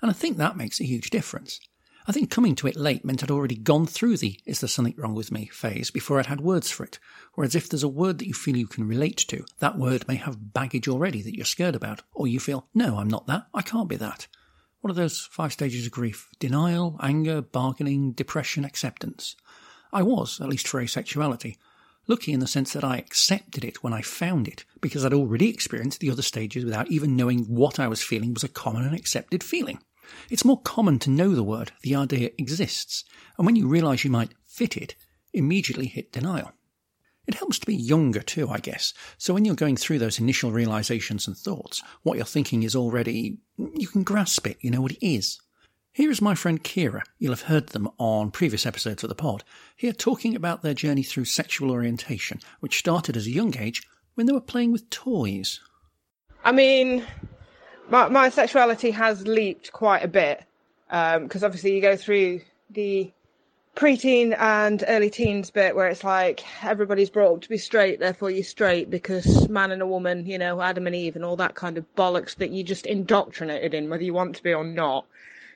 And 0.00 0.10
I 0.10 0.14
think 0.14 0.36
that 0.36 0.56
makes 0.56 0.80
a 0.80 0.84
huge 0.84 1.10
difference. 1.10 1.60
I 2.06 2.12
think 2.12 2.30
coming 2.30 2.56
to 2.56 2.66
it 2.66 2.74
late 2.74 3.04
meant 3.04 3.22
I'd 3.22 3.30
already 3.30 3.54
gone 3.54 3.86
through 3.86 4.16
the 4.16 4.40
is 4.44 4.60
there 4.60 4.68
something 4.68 4.94
wrong 4.96 5.14
with 5.14 5.30
me 5.30 5.46
phase 5.46 5.90
before 5.90 6.18
I'd 6.18 6.26
had 6.26 6.40
words 6.40 6.70
for 6.70 6.82
it. 6.82 6.98
Whereas 7.34 7.54
if 7.54 7.68
there's 7.68 7.84
a 7.84 7.88
word 7.88 8.18
that 8.18 8.26
you 8.26 8.34
feel 8.34 8.56
you 8.56 8.66
can 8.66 8.88
relate 8.88 9.18
to, 9.28 9.44
that 9.60 9.78
word 9.78 10.08
may 10.08 10.16
have 10.16 10.52
baggage 10.52 10.88
already 10.88 11.22
that 11.22 11.36
you're 11.36 11.44
scared 11.44 11.76
about, 11.76 12.02
or 12.12 12.26
you 12.26 12.40
feel, 12.40 12.66
no, 12.74 12.98
I'm 12.98 13.08
not 13.08 13.28
that, 13.28 13.46
I 13.54 13.62
can't 13.62 13.88
be 13.88 13.96
that. 13.96 14.26
What 14.80 14.90
are 14.90 14.94
those 14.94 15.28
five 15.30 15.52
stages 15.52 15.86
of 15.86 15.92
grief? 15.92 16.28
Denial, 16.40 16.98
anger, 17.00 17.40
bargaining, 17.40 18.12
depression, 18.12 18.64
acceptance. 18.64 19.36
I 19.92 20.02
was, 20.02 20.40
at 20.40 20.48
least 20.48 20.66
for 20.66 20.82
asexuality, 20.82 21.56
lucky 22.08 22.32
in 22.32 22.40
the 22.40 22.48
sense 22.48 22.72
that 22.72 22.82
I 22.82 22.96
accepted 22.96 23.64
it 23.64 23.84
when 23.84 23.92
I 23.92 24.02
found 24.02 24.48
it, 24.48 24.64
because 24.80 25.04
I'd 25.04 25.14
already 25.14 25.48
experienced 25.48 26.00
the 26.00 26.10
other 26.10 26.22
stages 26.22 26.64
without 26.64 26.90
even 26.90 27.14
knowing 27.14 27.44
what 27.44 27.78
I 27.78 27.86
was 27.86 28.02
feeling 28.02 28.34
was 28.34 28.42
a 28.42 28.48
common 28.48 28.84
and 28.84 28.94
accepted 28.94 29.44
feeling. 29.44 29.78
It's 30.30 30.44
more 30.44 30.60
common 30.60 30.98
to 31.00 31.10
know 31.10 31.34
the 31.34 31.42
word, 31.42 31.72
the 31.82 31.94
idea 31.94 32.30
exists, 32.38 33.04
and 33.36 33.46
when 33.46 33.56
you 33.56 33.68
realize 33.68 34.04
you 34.04 34.10
might 34.10 34.34
fit 34.46 34.76
it, 34.76 34.96
immediately 35.32 35.86
hit 35.86 36.12
denial. 36.12 36.52
It 37.26 37.34
helps 37.34 37.58
to 37.60 37.66
be 37.66 37.76
younger 37.76 38.20
too, 38.20 38.48
I 38.48 38.58
guess. 38.58 38.92
So 39.16 39.32
when 39.32 39.44
you're 39.44 39.54
going 39.54 39.76
through 39.76 40.00
those 40.00 40.18
initial 40.18 40.50
realizations 40.50 41.26
and 41.26 41.36
thoughts, 41.36 41.82
what 42.02 42.16
you're 42.16 42.26
thinking 42.26 42.62
is 42.64 42.74
already, 42.74 43.38
you 43.56 43.86
can 43.86 44.02
grasp 44.02 44.46
it, 44.46 44.58
you 44.60 44.70
know 44.70 44.80
what 44.80 44.92
it 44.92 45.06
is. 45.06 45.40
Here 45.94 46.10
is 46.10 46.22
my 46.22 46.34
friend 46.34 46.62
Kira. 46.62 47.02
You'll 47.18 47.32
have 47.32 47.42
heard 47.42 47.68
them 47.68 47.88
on 47.98 48.30
previous 48.30 48.64
episodes 48.64 49.02
of 49.04 49.10
the 49.10 49.14
pod. 49.14 49.44
Here 49.76 49.92
talking 49.92 50.34
about 50.34 50.62
their 50.62 50.74
journey 50.74 51.02
through 51.02 51.26
sexual 51.26 51.70
orientation, 51.70 52.40
which 52.60 52.78
started 52.78 53.16
as 53.16 53.26
a 53.26 53.30
young 53.30 53.56
age 53.58 53.82
when 54.14 54.26
they 54.26 54.32
were 54.32 54.40
playing 54.40 54.72
with 54.72 54.88
toys. 54.88 55.60
I 56.44 56.50
mean, 56.50 57.04
my, 57.90 58.08
my 58.08 58.28
sexuality 58.28 58.90
has 58.90 59.26
leaped 59.26 59.72
quite 59.72 60.04
a 60.04 60.08
bit 60.08 60.44
because 60.88 61.42
um, 61.42 61.44
obviously 61.44 61.74
you 61.74 61.80
go 61.80 61.96
through 61.96 62.40
the 62.70 63.10
preteen 63.74 64.36
and 64.38 64.84
early 64.86 65.08
teens 65.08 65.50
bit 65.50 65.74
where 65.74 65.88
it's 65.88 66.04
like 66.04 66.44
everybody's 66.62 67.08
brought 67.08 67.34
up 67.34 67.40
to 67.42 67.48
be 67.48 67.56
straight, 67.56 67.98
therefore 68.00 68.30
you're 68.30 68.44
straight 68.44 68.90
because 68.90 69.48
man 69.48 69.70
and 69.70 69.80
a 69.80 69.86
woman, 69.86 70.26
you 70.26 70.38
know, 70.38 70.60
Adam 70.60 70.86
and 70.86 70.94
Eve 70.94 71.16
and 71.16 71.24
all 71.24 71.36
that 71.36 71.54
kind 71.54 71.78
of 71.78 71.94
bollocks 71.96 72.36
that 72.36 72.50
you 72.50 72.62
just 72.62 72.86
indoctrinated 72.86 73.72
in, 73.74 73.88
whether 73.88 74.02
you 74.02 74.12
want 74.12 74.36
to 74.36 74.42
be 74.42 74.52
or 74.52 74.64
not. 74.64 75.06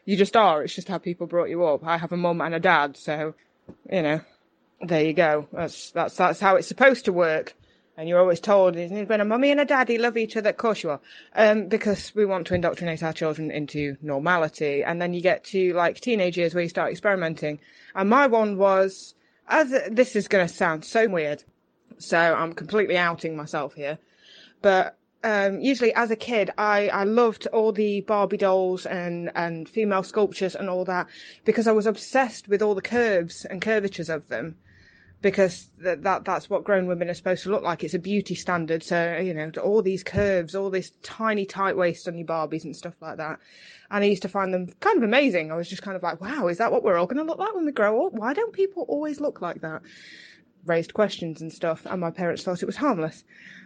You 0.07 0.17
just 0.17 0.37
are. 0.37 0.63
It's 0.63 0.75
just 0.75 0.89
how 0.89 0.99
people 0.99 1.27
brought 1.27 1.51
you 1.51 1.65
up. 1.65 1.85
I 1.85 1.99
have 1.99 2.13
a 2.13 2.17
mum 2.17 2.41
and 2.41 2.55
a 2.55 2.61
dad, 2.61 2.97
so 2.97 3.35
you 3.91 4.03
know, 4.03 4.21
there 4.81 5.05
you 5.05 5.13
go. 5.13 5.49
That's 5.53 5.91
that's 5.91 6.17
that's 6.17 6.41
how 6.41 6.57
it's 6.57 6.69
supposed 6.69 7.05
to 7.07 7.13
work 7.13 7.55
and 7.97 8.09
you're 8.09 8.21
always 8.21 8.41
told 8.41 8.77
when 8.77 9.21
a 9.21 9.25
mummy 9.25 9.51
and 9.51 9.61
a 9.61 9.65
daddy 9.65 9.97
love 9.97 10.17
each 10.17 10.37
other, 10.37 10.51
of 10.51 10.57
course 10.59 10.83
you 10.83 10.91
are, 10.91 11.01
um, 11.35 11.67
because 11.67 12.15
we 12.15 12.27
want 12.27 12.47
to 12.47 12.55
indoctrinate 12.55 13.03
our 13.03 13.13
children 13.13 13.51
into 13.51 13.97
normality. 14.03 14.85
And 14.85 15.01
then 15.01 15.15
you 15.15 15.23
get 15.23 15.45
to 15.45 15.73
like 15.73 16.01
teenage 16.01 16.37
years 16.37 16.55
where 16.55 16.63
you 16.63 16.69
start 16.69 16.93
experimenting. 16.93 17.59
And 17.95 18.11
my 18.11 18.27
one 18.27 18.59
was, 18.59 19.15
as 19.49 19.71
this 19.91 20.15
is 20.15 20.29
going 20.29 20.47
to 20.47 20.53
sound 20.53 20.85
so 20.85 21.09
weird, 21.09 21.43
so 21.99 22.19
I'm 22.19 22.53
completely 22.53 22.99
outing 22.99 23.35
myself 23.35 23.75
here, 23.75 23.99
but 24.61 24.99
um, 25.25 25.61
usually 25.61 25.95
as 25.95 26.11
a 26.11 26.17
kid, 26.17 26.51
I, 26.59 26.89
I 26.89 27.05
loved 27.05 27.47
all 27.49 27.73
the 27.73 28.03
Barbie 28.03 28.37
dolls 28.37 28.85
and, 28.85 29.33
and 29.35 29.67
female 29.69 30.03
sculptures 30.03 30.55
and 30.55 30.69
all 30.69 30.85
that 30.85 31.07
because 31.47 31.67
I 31.67 31.73
was 31.73 31.87
obsessed 31.87 32.47
with 32.47 32.61
all 32.61 32.75
the 32.75 32.83
curves 32.83 33.47
and 33.47 33.63
curvatures 33.63 34.11
of 34.11 34.29
them 34.29 34.57
because 35.23 35.71
that, 35.79 36.03
that 36.03 36.25
that's 36.25 36.51
what 36.51 36.65
grown 36.65 36.87
women 36.87 37.09
are 37.09 37.15
supposed 37.15 37.43
to 37.45 37.51
look 37.51 37.63
like. 37.63 37.83
It's 37.83 37.95
a 37.95 37.99
beauty 37.99 38.35
standard. 38.35 38.83
So, 38.83 39.17
you 39.17 39.33
know, 39.33 39.51
all 39.63 39.83
these 39.83 40.05
curves, 40.05 40.55
all 40.55 40.71
this 40.71 40.93
tiny 41.03 41.47
tight 41.47 41.77
waist 41.77 42.07
on 42.07 42.19
your 42.19 42.27
Barbies 42.27 42.65
and 42.65 42.77
stuff 42.77 42.95
like 43.01 43.17
that. 43.17 43.39
And 43.91 44.05
I 44.05 44.07
used 44.07 44.23
to 44.23 44.29
find 44.29 44.53
them 44.53 44.69
kind 44.81 44.99
of 44.99 45.03
amazing. 45.03 45.51
I 45.51 45.57
was 45.57 45.69
just 45.69 45.83
kind 45.83 45.97
of 45.97 46.03
like, 46.03 46.21
wow, 46.21 46.49
is 46.49 46.59
that 46.59 46.71
what 46.71 46.83
we're 46.83 46.99
all 46.99 47.07
going 47.07 47.25
to 47.25 47.25
look 47.25 47.39
like 47.39 47.55
when 47.55 47.65
we 47.65 47.73
grow 47.73 48.07
up? 48.07 48.13
Why 48.13 48.35
don't 48.35 48.53
people 48.53 48.85
always 48.89 49.21
look 49.21 49.41
like 49.41 49.63
that? 49.63 49.83
Raised 50.67 50.93
questions 50.93 51.41
and 51.41 51.53
stuff. 51.53 51.87
And 51.87 52.01
my 52.01 52.11
parents 52.11 52.43
thought 52.43 52.63
it 52.63 52.67
was 52.67 52.77
harmless. 52.77 53.25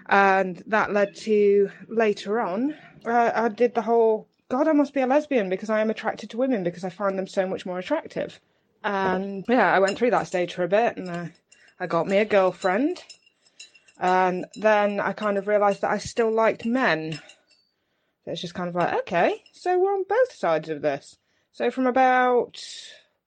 And 0.09 0.63
that 0.67 0.93
led 0.93 1.17
to 1.17 1.71
later 1.89 2.41
on, 2.41 2.77
uh, 3.05 3.33
I 3.35 3.49
did 3.49 3.75
the 3.75 3.83
whole, 3.83 4.29
God, 4.49 4.69
I 4.69 4.73
must 4.73 4.95
be 4.95 5.01
a 5.01 5.07
lesbian 5.07 5.49
because 5.49 5.71
I 5.71 5.81
am 5.81 5.91
attracted 5.91 6.31
to 6.31 6.37
women 6.37 6.63
because 6.63 6.85
I 6.85 6.91
find 6.91 7.19
them 7.19 7.27
so 7.27 7.47
much 7.47 7.67
more 7.67 7.79
attractive. 7.79 8.41
And 8.83 9.45
yeah, 9.49 9.73
I 9.73 9.79
went 9.79 9.99
through 9.99 10.11
that 10.13 10.27
stage 10.27 10.55
for 10.55 10.65
a 10.65 10.69
bit 10.69 10.97
and 10.97 11.11
I, 11.11 11.33
I 11.79 11.87
got 11.87 12.07
me 12.07 12.19
a 12.19 12.25
girlfriend. 12.25 13.03
And 13.99 14.47
then 14.57 15.01
I 15.01 15.13
kind 15.13 15.37
of 15.37 15.47
realised 15.47 15.83
that 15.83 15.91
I 15.91 15.99
still 15.99 16.33
liked 16.33 16.65
men. 16.65 17.21
So 18.25 18.33
it's 18.33 18.41
just 18.41 18.55
kind 18.55 18.69
of 18.69 18.75
like, 18.75 18.95
okay, 19.01 19.43
so 19.53 19.79
we're 19.79 19.93
on 19.93 20.05
both 20.09 20.33
sides 20.33 20.69
of 20.69 20.81
this. 20.81 21.19
So 21.53 21.71
from 21.71 21.87
about, 21.87 22.63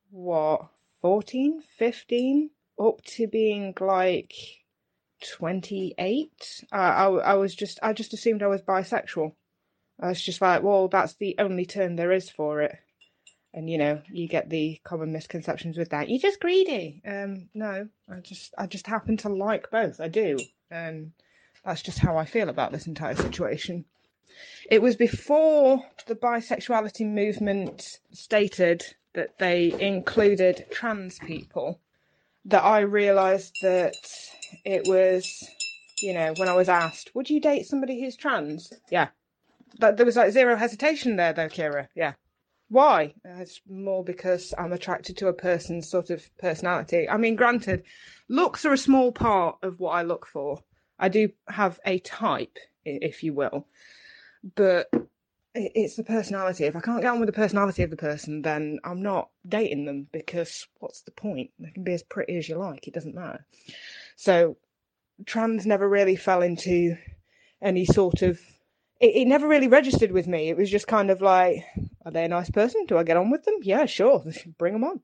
what, 0.09 0.67
14, 1.01 1.61
15, 1.77 2.49
up 2.79 3.03
to 3.03 3.27
being 3.27 3.75
like 3.79 4.33
28, 5.21 6.63
uh, 6.71 6.75
I, 6.75 7.05
I 7.05 7.33
was 7.35 7.53
just, 7.53 7.79
I 7.83 7.93
just 7.93 8.13
assumed 8.13 8.41
I 8.41 8.47
was 8.47 8.61
bisexual. 8.61 9.33
I 9.99 10.09
was 10.09 10.21
just 10.21 10.41
like, 10.41 10.63
well, 10.63 10.87
that's 10.87 11.13
the 11.13 11.35
only 11.37 11.65
term 11.65 11.95
there 11.95 12.11
is 12.11 12.29
for 12.29 12.61
it 12.61 12.77
and 13.53 13.69
you 13.69 13.77
know 13.77 14.01
you 14.11 14.27
get 14.27 14.49
the 14.49 14.79
common 14.83 15.11
misconceptions 15.11 15.77
with 15.77 15.89
that. 15.89 16.09
You're 16.09 16.19
just 16.19 16.39
greedy. 16.39 17.01
Um 17.05 17.49
no 17.53 17.87
i 18.09 18.19
just 18.19 18.53
i 18.57 18.65
just 18.65 18.87
happen 18.87 19.17
to 19.17 19.29
like 19.29 19.69
both. 19.71 19.99
I 19.99 20.07
do. 20.07 20.37
And 20.71 21.11
that's 21.63 21.81
just 21.81 21.99
how 21.99 22.17
i 22.17 22.25
feel 22.25 22.49
about 22.49 22.71
this 22.71 22.87
entire 22.87 23.15
situation. 23.15 23.85
It 24.69 24.81
was 24.81 24.95
before 24.95 25.83
the 26.07 26.15
bisexuality 26.15 27.05
movement 27.05 27.99
stated 28.11 28.83
that 29.13 29.37
they 29.37 29.75
included 29.79 30.65
trans 30.71 31.19
people 31.19 31.79
that 32.45 32.63
i 32.63 32.79
realized 32.79 33.55
that 33.61 33.93
it 34.65 34.85
was 34.85 35.47
you 36.01 36.13
know 36.13 36.33
when 36.37 36.49
i 36.49 36.53
was 36.53 36.67
asked 36.67 37.11
would 37.13 37.29
you 37.29 37.39
date 37.39 37.67
somebody 37.67 38.01
who's 38.01 38.15
trans? 38.15 38.73
Yeah. 38.89 39.09
But 39.79 39.97
there 39.97 40.05
was 40.05 40.15
like 40.15 40.31
zero 40.31 40.55
hesitation 40.55 41.15
there 41.15 41.33
though 41.33 41.47
kira. 41.47 41.87
Yeah 41.95 42.13
why? 42.73 43.13
Uh, 43.23 43.41
it's 43.41 43.61
more 43.69 44.03
because 44.03 44.51
I'm 44.57 44.73
attracted 44.73 45.15
to 45.17 45.27
a 45.27 45.33
person's 45.33 45.87
sort 45.87 46.09
of 46.09 46.27
personality. 46.39 47.07
I 47.07 47.17
mean, 47.17 47.35
granted, 47.35 47.83
looks 48.27 48.65
are 48.65 48.73
a 48.73 48.77
small 48.77 49.11
part 49.11 49.57
of 49.61 49.79
what 49.79 49.91
I 49.91 50.01
look 50.01 50.25
for. 50.25 50.59
I 50.97 51.09
do 51.09 51.29
have 51.47 51.79
a 51.85 51.99
type, 51.99 52.57
if 52.83 53.21
you 53.21 53.35
will, 53.35 53.67
but 54.55 54.89
it's 55.53 55.97
the 55.97 56.03
personality. 56.03 56.63
If 56.63 56.75
I 56.75 56.79
can't 56.79 57.01
get 57.01 57.11
on 57.11 57.19
with 57.19 57.27
the 57.27 57.33
personality 57.33 57.83
of 57.83 57.91
the 57.91 57.95
person, 57.95 58.41
then 58.41 58.79
I'm 58.83 59.03
not 59.03 59.29
dating 59.47 59.85
them 59.85 60.07
because 60.11 60.65
what's 60.79 61.01
the 61.01 61.11
point? 61.11 61.51
They 61.59 61.69
can 61.69 61.83
be 61.83 61.93
as 61.93 62.01
pretty 62.01 62.37
as 62.37 62.49
you 62.49 62.57
like, 62.57 62.87
it 62.87 62.95
doesn't 62.95 63.13
matter. 63.13 63.45
So, 64.15 64.57
trans 65.27 65.67
never 65.67 65.87
really 65.87 66.15
fell 66.15 66.41
into 66.41 66.97
any 67.61 67.85
sort 67.85 68.23
of 68.23 68.39
it, 69.03 69.17
it 69.17 69.25
never 69.25 69.49
really 69.49 69.67
registered 69.67 70.13
with 70.13 70.27
me. 70.27 70.47
It 70.47 70.55
was 70.55 70.71
just 70.71 70.87
kind 70.87 71.11
of 71.11 71.21
like, 71.21 71.65
are 72.05 72.11
they 72.11 72.23
a 72.23 72.29
nice 72.29 72.49
person? 72.49 72.85
Do 72.85 72.97
I 72.97 73.03
get 73.03 73.17
on 73.17 73.29
with 73.29 73.43
them? 73.43 73.55
Yeah, 73.61 73.85
sure. 73.85 74.23
Bring 74.57 74.71
them 74.71 74.85
on. 74.85 75.01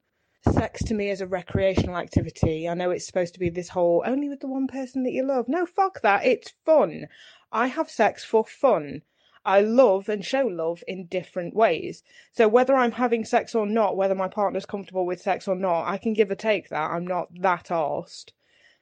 Sex 0.53 0.81
to 0.85 0.93
me 0.93 1.09
is 1.09 1.19
a 1.19 1.27
recreational 1.27 1.97
activity. 1.97 2.69
I 2.69 2.75
know 2.75 2.91
it's 2.91 3.05
supposed 3.05 3.33
to 3.33 3.41
be 3.41 3.49
this 3.49 3.67
whole 3.67 4.01
only 4.05 4.29
with 4.29 4.39
the 4.39 4.47
one 4.47 4.67
person 4.67 5.03
that 5.03 5.11
you 5.11 5.25
love. 5.25 5.49
No, 5.49 5.65
fuck 5.65 5.99
that. 6.01 6.25
It's 6.25 6.53
fun. 6.65 7.07
I 7.51 7.67
have 7.67 7.89
sex 7.89 8.23
for 8.23 8.45
fun. 8.45 9.01
I 9.43 9.59
love 9.59 10.07
and 10.07 10.23
show 10.23 10.47
love 10.47 10.81
in 10.87 11.07
different 11.07 11.53
ways. 11.53 12.01
So 12.31 12.47
whether 12.47 12.75
I'm 12.75 12.93
having 12.93 13.25
sex 13.25 13.53
or 13.53 13.65
not, 13.65 13.97
whether 13.97 14.15
my 14.15 14.29
partner's 14.29 14.65
comfortable 14.65 15.05
with 15.05 15.21
sex 15.21 15.45
or 15.45 15.55
not, 15.55 15.89
I 15.89 15.97
can 15.97 16.13
give 16.13 16.31
or 16.31 16.35
take 16.35 16.69
that. 16.69 16.91
I'm 16.91 17.05
not 17.05 17.27
that 17.41 17.65
arsed. 17.65 18.31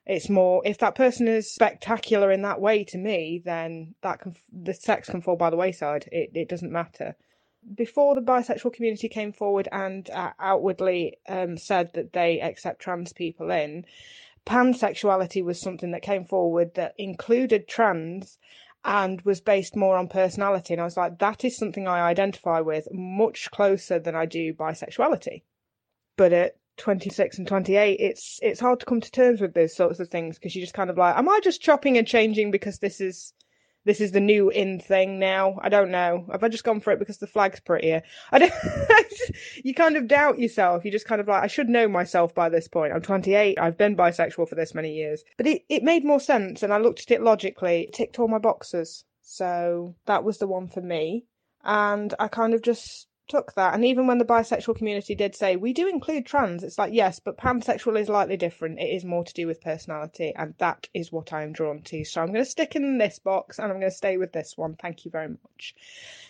It's 0.09 0.29
more 0.29 0.61
if 0.65 0.77
that 0.77 0.95
person 0.95 1.27
is 1.27 1.53
spectacular 1.53 2.31
in 2.31 2.41
that 2.43 2.61
way 2.61 2.85
to 2.85 2.97
me, 2.97 3.41
then 3.43 3.93
that 4.01 4.21
can 4.21 4.35
the 4.51 4.73
sex 4.73 5.09
can 5.09 5.21
fall 5.21 5.35
by 5.35 5.49
the 5.49 5.57
wayside. 5.57 6.07
It 6.11 6.31
it 6.33 6.47
doesn't 6.47 6.71
matter. 6.71 7.15
Before 7.75 8.15
the 8.15 8.21
bisexual 8.21 8.73
community 8.73 9.09
came 9.09 9.33
forward 9.33 9.67
and 9.69 10.09
uh, 10.09 10.31
outwardly 10.39 11.17
um, 11.27 11.57
said 11.57 11.91
that 11.95 12.13
they 12.13 12.39
accept 12.39 12.81
trans 12.81 13.11
people 13.11 13.51
in, 13.51 13.85
pansexuality 14.45 15.43
was 15.43 15.59
something 15.59 15.91
that 15.91 16.01
came 16.01 16.23
forward 16.23 16.73
that 16.75 16.95
included 16.97 17.67
trans 17.67 18.37
and 18.85 19.19
was 19.23 19.41
based 19.41 19.75
more 19.75 19.97
on 19.97 20.07
personality. 20.07 20.73
And 20.73 20.79
I 20.79 20.85
was 20.85 20.95
like, 20.95 21.19
that 21.19 21.43
is 21.43 21.57
something 21.57 21.85
I 21.85 22.07
identify 22.07 22.61
with 22.61 22.87
much 22.93 23.51
closer 23.51 23.99
than 23.99 24.15
I 24.15 24.25
do 24.25 24.53
bisexuality. 24.53 25.41
But 26.15 26.31
at 26.31 26.55
26 26.77 27.39
and 27.39 27.48
28 27.48 28.00
it's 28.00 28.39
it's 28.41 28.60
hard 28.60 28.79
to 28.79 28.86
come 28.86 29.01
to 29.01 29.12
terms 29.12 29.41
with 29.41 29.53
those 29.53 29.75
sorts 29.75 30.00
of 30.00 30.10
things 30.10 30.38
because 30.38 30.55
you're 30.55 30.63
just 30.63 30.75
kind 30.75 30.89
of 30.89 30.98
like 30.98 31.15
am 31.17 31.27
i 31.27 31.39
just 31.43 31.62
chopping 31.62 31.98
and 31.98 32.07
changing 32.07 32.51
because 32.51 32.79
this 32.79 33.01
is 33.01 33.34
this 33.88 34.01
is 34.01 34.12
the 34.12 34.19
new 34.19 34.50
in 34.50 34.81
thing 34.81 35.17
now? 35.17 35.57
I 35.62 35.69
don't 35.69 35.91
know. 35.91 36.27
Have 36.29 36.43
i 36.43 36.50
just 36.50 36.65
gone 36.65 36.81
for 36.81 36.91
it 36.91 37.00
because 37.00 37.19
the 37.19 37.25
flag's 37.25 37.62
prettier? 37.62 38.03
I 38.34 38.39
don't 38.39 38.53
you 39.63 39.74
kind 39.74 39.96
of 39.96 40.10
doubt 40.10 40.39
yourself. 40.39 40.84
You 40.84 40.91
just 40.91 41.05
kind 41.07 41.22
of 41.22 41.27
like 41.29 41.41
i 41.41 41.48
should 41.48 41.69
know 41.69 41.88
myself 41.88 42.36
by 42.36 42.50
this 42.50 42.67
point. 42.67 42.91
I'm 42.93 43.01
28 43.01 43.57
i've 43.57 43.77
been 43.77 43.96
bisexual 43.96 44.50
for 44.50 44.55
this 44.55 44.75
many 44.75 44.93
years. 44.93 45.24
But 45.38 45.48
it, 45.48 45.63
it 45.69 45.84
made 45.84 46.03
more 46.03 46.19
sense 46.19 46.63
and 46.63 46.74
i 46.74 46.77
looked 46.77 47.00
at 47.00 47.12
it 47.12 47.24
logically. 47.24 47.84
It 47.84 47.93
ticked 47.93 48.19
all 48.19 48.27
my 48.27 48.39
boxes. 48.39 49.05
So 49.22 49.96
that 50.05 50.25
was 50.25 50.38
the 50.38 50.48
one 50.48 50.67
for 50.67 50.81
me. 50.81 51.24
And 51.63 52.13
i 52.19 52.27
kind 52.27 52.53
of 52.53 52.62
just 52.62 53.07
took 53.27 53.53
that. 53.53 53.74
And 53.74 53.84
even 53.86 54.07
when 54.07 54.17
the 54.17 54.25
bisexual 54.25 54.77
community 54.77 55.15
did 55.15 55.36
say, 55.36 55.55
we 55.55 55.74
do 55.74 55.88
include 55.88 56.25
trans, 56.25 56.63
it's 56.63 56.77
like, 56.77 56.93
yes, 56.93 57.19
but 57.19 57.38
pansexual 57.38 58.00
is 58.00 58.07
slightly 58.07 58.38
different. 58.38 58.79
It 58.79 58.89
is 58.89 59.05
more 59.05 59.24
to 59.24 59.34
do 59.34 59.48
with 59.48 59.62
personality. 59.62 60.34
And 60.36 60.53
that 60.57 60.88
is 60.93 61.12
what 61.12 61.34
I 61.34 61.43
am 61.43 61.53
drawn 61.53 61.81
to. 61.84 62.03
So 62.03 62.22
I'm 62.22 62.34
going 62.34 62.43
to 62.43 62.50
stick 62.50 62.75
in 62.75 62.98
this 62.98 63.19
box 63.19 63.60
and 63.60 63.72
I'm 63.72 63.79
going 63.79 63.91
to 63.91 63.96
stay 63.96 64.17
with 64.17 64.34
this 64.34 64.57
one. 64.57 64.75
Thank 64.75 65.05
you 65.05 65.12
very 65.12 65.29
much. 65.29 65.75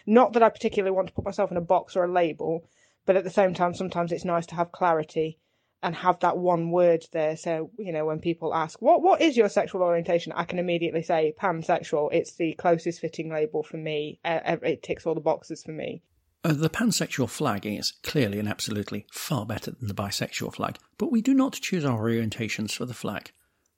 Not 0.05 0.33
that 0.33 0.43
I 0.43 0.49
particularly 0.49 0.95
want 0.95 1.07
to 1.07 1.13
put 1.13 1.25
myself 1.25 1.51
in 1.51 1.57
a 1.57 1.61
box 1.61 1.95
or 1.95 2.03
a 2.03 2.11
label, 2.11 2.67
but 3.05 3.15
at 3.15 3.23
the 3.23 3.29
same 3.29 3.53
time, 3.53 3.73
sometimes 3.73 4.11
it's 4.11 4.25
nice 4.25 4.45
to 4.47 4.55
have 4.55 4.71
clarity 4.71 5.37
and 5.83 5.95
have 5.95 6.19
that 6.19 6.37
one 6.37 6.71
word 6.71 7.05
there. 7.11 7.37
So, 7.37 7.69
you 7.77 7.91
know, 7.91 8.05
when 8.05 8.19
people 8.19 8.53
ask, 8.53 8.81
what, 8.81 9.03
what 9.03 9.21
is 9.21 9.37
your 9.37 9.47
sexual 9.47 9.83
orientation? 9.83 10.33
I 10.35 10.43
can 10.43 10.59
immediately 10.59 11.03
say 11.03 11.33
pansexual. 11.39 12.09
It's 12.11 12.33
the 12.33 12.53
closest 12.53 12.99
fitting 12.99 13.29
label 13.31 13.61
for 13.61 13.77
me. 13.77 14.19
Uh, 14.25 14.57
it 14.63 14.81
ticks 14.81 15.05
all 15.05 15.13
the 15.13 15.21
boxes 15.21 15.63
for 15.63 15.71
me. 15.71 16.01
Uh, 16.43 16.53
the 16.53 16.69
pansexual 16.69 17.29
flag 17.29 17.65
is 17.65 17.93
clearly 18.03 18.39
and 18.39 18.47
absolutely 18.47 19.05
far 19.11 19.45
better 19.45 19.71
than 19.71 19.87
the 19.87 19.93
bisexual 19.93 20.53
flag, 20.53 20.77
but 20.97 21.11
we 21.11 21.21
do 21.21 21.33
not 21.33 21.53
choose 21.53 21.83
our 21.83 21.99
orientations 21.99 22.71
for 22.71 22.85
the 22.85 22.93
flag. 22.93 23.31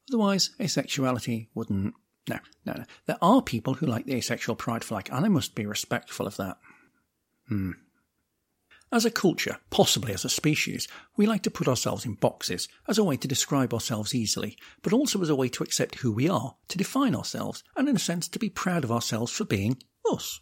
Otherwise, 0.09 0.51
asexuality 0.59 1.47
wouldn't. 1.53 1.93
No, 2.27 2.39
no, 2.65 2.73
no. 2.73 2.83
There 3.05 3.17
are 3.21 3.41
people 3.41 3.75
who 3.75 3.85
like 3.85 4.05
the 4.05 4.15
asexual 4.15 4.55
pride 4.55 4.83
flag, 4.83 5.09
and 5.11 5.25
I 5.25 5.29
must 5.29 5.55
be 5.55 5.65
respectful 5.65 6.27
of 6.27 6.37
that. 6.37 6.57
Hmm. 7.47 7.71
As 8.91 9.05
a 9.05 9.11
culture, 9.11 9.57
possibly 9.69 10.13
as 10.13 10.25
a 10.25 10.29
species, 10.29 10.87
we 11.15 11.27
like 11.27 11.43
to 11.43 11.51
put 11.51 11.67
ourselves 11.67 12.05
in 12.05 12.15
boxes 12.15 12.67
as 12.87 12.97
a 12.97 13.03
way 13.03 13.17
to 13.17 13.27
describe 13.27 13.71
ourselves 13.71 14.15
easily, 14.15 14.57
but 14.81 14.93
also 14.93 15.21
as 15.21 15.29
a 15.29 15.35
way 15.35 15.47
to 15.49 15.63
accept 15.63 15.99
who 15.99 16.11
we 16.11 16.27
are, 16.27 16.55
to 16.69 16.77
define 16.77 17.15
ourselves, 17.15 17.63
and 17.75 17.87
in 17.87 17.95
a 17.95 17.99
sense 17.99 18.27
to 18.27 18.39
be 18.39 18.49
proud 18.49 18.83
of 18.83 18.91
ourselves 18.91 19.31
for 19.31 19.45
being 19.45 19.77
us. 20.11 20.39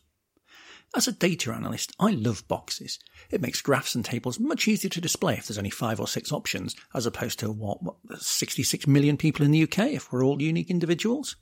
As 0.95 1.07
a 1.07 1.11
data 1.11 1.51
analyst, 1.51 1.93
I 1.99 2.11
love 2.11 2.47
boxes. 2.47 2.97
It 3.29 3.41
makes 3.41 3.61
graphs 3.61 3.93
and 3.93 4.03
tables 4.03 4.39
much 4.39 4.67
easier 4.67 4.89
to 4.89 5.01
display 5.01 5.35
if 5.35 5.47
there's 5.47 5.57
only 5.57 5.69
five 5.69 5.99
or 5.99 6.07
six 6.07 6.31
options, 6.31 6.75
as 6.95 7.05
opposed 7.05 7.39
to 7.39 7.51
what, 7.51 7.83
what 7.83 7.97
66 8.17 8.87
million 8.87 9.17
people 9.17 9.45
in 9.45 9.51
the 9.51 9.63
UK 9.63 9.79
if 9.91 10.11
we're 10.11 10.23
all 10.23 10.41
unique 10.41 10.69
individuals. 10.69 11.35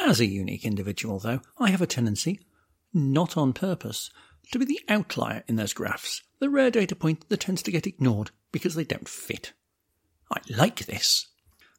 As 0.00 0.20
a 0.20 0.26
unique 0.26 0.64
individual, 0.64 1.18
though, 1.18 1.40
I 1.58 1.70
have 1.70 1.82
a 1.82 1.86
tendency, 1.86 2.40
not 2.92 3.36
on 3.36 3.52
purpose, 3.52 4.10
to 4.52 4.58
be 4.58 4.64
the 4.64 4.80
outlier 4.88 5.44
in 5.48 5.56
those 5.56 5.72
graphs, 5.72 6.22
the 6.38 6.50
rare 6.50 6.70
data 6.70 6.94
point 6.94 7.28
that 7.28 7.40
tends 7.40 7.62
to 7.62 7.70
get 7.70 7.86
ignored 7.86 8.30
because 8.52 8.74
they 8.74 8.84
don't 8.84 9.08
fit. 9.08 9.52
I 10.30 10.40
like 10.48 10.86
this. 10.86 11.26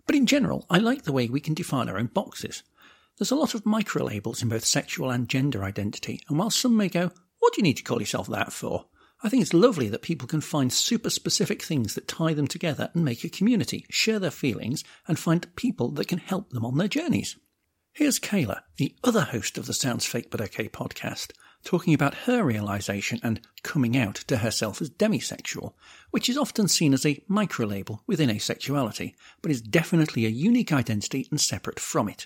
But 0.05 0.15
in 0.15 0.25
general, 0.25 0.65
I 0.69 0.79
like 0.79 1.03
the 1.03 1.13
way 1.13 1.27
we 1.27 1.39
can 1.39 1.53
define 1.53 1.87
our 1.87 1.97
own 1.97 2.07
boxes. 2.07 2.63
There's 3.19 3.31
a 3.31 3.35
lot 3.35 3.53
of 3.53 3.65
micro 3.65 4.05
labels 4.05 4.41
in 4.41 4.49
both 4.49 4.65
sexual 4.65 5.11
and 5.11 5.29
gender 5.29 5.63
identity, 5.63 6.19
and 6.27 6.39
while 6.39 6.49
some 6.49 6.75
may 6.75 6.89
go, 6.89 7.11
What 7.39 7.53
do 7.53 7.59
you 7.59 7.63
need 7.63 7.77
to 7.77 7.83
call 7.83 7.99
yourself 7.99 8.27
that 8.27 8.51
for? 8.51 8.87
I 9.21 9.29
think 9.29 9.43
it's 9.43 9.53
lovely 9.53 9.87
that 9.89 10.01
people 10.01 10.27
can 10.27 10.41
find 10.41 10.73
super 10.73 11.11
specific 11.11 11.61
things 11.61 11.93
that 11.93 12.07
tie 12.07 12.33
them 12.33 12.47
together 12.47 12.89
and 12.93 13.05
make 13.05 13.23
a 13.23 13.29
community, 13.29 13.85
share 13.89 14.17
their 14.17 14.31
feelings, 14.31 14.83
and 15.07 15.19
find 15.19 15.55
people 15.55 15.91
that 15.91 16.07
can 16.07 16.17
help 16.17 16.49
them 16.49 16.65
on 16.65 16.77
their 16.77 16.87
journeys. 16.87 17.37
Here's 17.93 18.19
Kayla, 18.19 18.61
the 18.77 18.95
other 19.03 19.21
host 19.21 19.59
of 19.59 19.67
the 19.67 19.73
Sounds 19.75 20.07
Fake 20.07 20.31
But 20.31 20.41
Okay 20.41 20.67
podcast, 20.67 21.33
talking 21.63 21.93
about 21.93 22.15
her 22.25 22.43
realization 22.43 23.19
and 23.21 23.39
coming 23.61 23.95
out 23.95 24.15
to 24.15 24.37
herself 24.37 24.81
as 24.81 24.89
demisexual, 24.89 25.73
which 26.09 26.27
is 26.27 26.37
often 26.37 26.67
seen 26.67 26.93
as 26.93 27.05
a 27.05 27.23
microlabel 27.29 27.99
within 28.07 28.29
asexuality, 28.29 29.13
but 29.43 29.51
is 29.51 29.61
definitely 29.61 30.25
a 30.25 30.29
unique 30.29 30.73
identity 30.73 31.27
and 31.29 31.39
separate 31.39 31.79
from 31.79 32.09
it. 32.09 32.25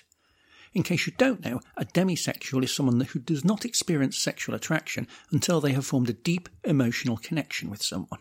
In 0.74 0.82
case 0.82 1.06
you 1.06 1.12
don't 1.16 1.44
know, 1.44 1.60
a 1.76 1.84
demisexual 1.84 2.62
is 2.64 2.74
someone 2.74 3.00
who 3.00 3.18
does 3.18 3.44
not 3.44 3.64
experience 3.64 4.18
sexual 4.18 4.54
attraction 4.54 5.06
until 5.30 5.60
they 5.60 5.72
have 5.72 5.86
formed 5.86 6.10
a 6.10 6.12
deep 6.12 6.48
emotional 6.64 7.16
connection 7.16 7.70
with 7.70 7.82
someone. 7.82 8.20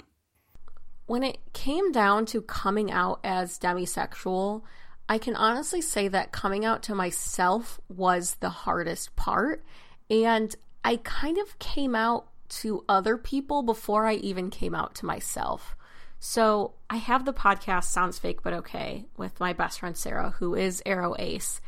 When 1.06 1.24
it 1.24 1.40
came 1.54 1.92
down 1.92 2.26
to 2.28 2.42
coming 2.42 2.92
out 2.92 3.20
as 3.24 3.58
demisexual, 3.58 4.64
I 5.10 5.18
can 5.18 5.36
honestly 5.36 5.82
say 5.82 6.08
that 6.10 6.32
coming 6.32 6.66
out 6.66 6.84
to 6.84 6.96
myself 6.96 7.80
was 7.88 8.36
the 8.36 8.50
hardest 8.50 9.16
part. 9.16 9.64
And 10.10 10.54
I 10.84 10.98
kind 10.98 11.38
of 11.38 11.58
came 11.60 11.96
out 11.96 12.28
to 12.50 12.84
other 12.88 13.18
people 13.18 13.62
before 13.62 14.06
I 14.06 14.16
even 14.16 14.50
came 14.50 14.76
out 14.76 14.96
to 14.96 15.06
myself. 15.06 15.76
So 16.20 16.74
I 16.90 16.98
have 16.98 17.26
the 17.26 17.34
podcast 17.34 17.86
Sounds 17.86 18.18
Fake 18.18 18.42
But 18.42 18.54
Okay 18.54 19.06
with 19.18 19.40
my 19.40 19.54
best 19.54 19.80
friend 19.80 19.96
Sarah, 19.96 20.36
who 20.40 20.56
is 20.56 20.82
Aro 20.86 21.16
Ace. 21.20 21.62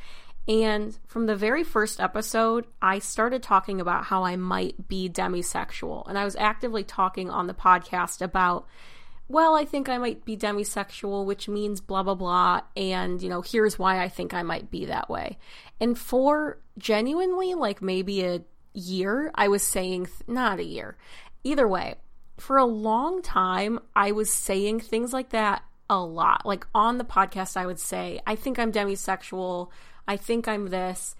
And 0.49 0.97
from 1.05 1.27
the 1.27 1.35
very 1.35 1.63
first 1.63 2.01
episode, 2.01 2.65
I 2.81 2.97
started 2.97 3.43
talking 3.43 3.79
about 3.79 4.05
how 4.05 4.23
I 4.23 4.35
might 4.35 4.87
be 4.87 5.07
demisexual. 5.07 6.07
And 6.09 6.17
I 6.17 6.25
was 6.25 6.35
actively 6.35 6.83
talking 6.83 7.29
on 7.29 7.45
the 7.45 7.53
podcast 7.53 8.21
about 8.21 8.67
well, 9.31 9.55
I 9.55 9.63
think 9.63 9.87
I 9.89 9.99
might 9.99 10.25
be 10.25 10.35
demisexual, 10.35 11.23
which 11.23 11.47
means 11.47 11.81
blah, 11.81 12.01
blah, 12.01 12.15
blah. 12.15 12.61
And, 12.75 13.21
you 13.21 13.29
know, 13.29 13.41
here's 13.41 13.77
why 13.77 14.01
I 14.01 14.09
think 14.09 14.33
I 14.33 14.41
might 14.41 14.71
be 14.71 14.87
that 14.87 15.07
way. 15.07 15.37
And 15.79 15.95
for 15.95 16.57
genuinely, 16.79 17.53
like 17.53 17.79
maybe 17.79 18.23
a 18.23 18.41
year, 18.73 19.29
I 19.35 19.47
was 19.47 19.61
saying, 19.61 20.07
th- 20.07 20.27
not 20.27 20.57
a 20.57 20.63
year. 20.63 20.97
Either 21.43 21.67
way, 21.67 21.93
for 22.37 22.57
a 22.57 22.65
long 22.65 23.21
time, 23.21 23.79
I 23.95 24.13
was 24.13 24.31
saying 24.31 24.79
things 24.79 25.13
like 25.13 25.29
that 25.29 25.63
a 25.91 25.99
lot. 25.99 26.43
Like 26.43 26.65
on 26.73 26.97
the 26.97 27.03
podcast, 27.03 27.55
I 27.55 27.67
would 27.67 27.79
say, 27.79 28.19
I 28.25 28.35
think 28.35 28.57
I'm 28.57 28.71
demisexual. 28.71 29.69
I 30.09 30.17
think 30.17 30.47
I'm 30.47 30.69
this. 30.69 31.15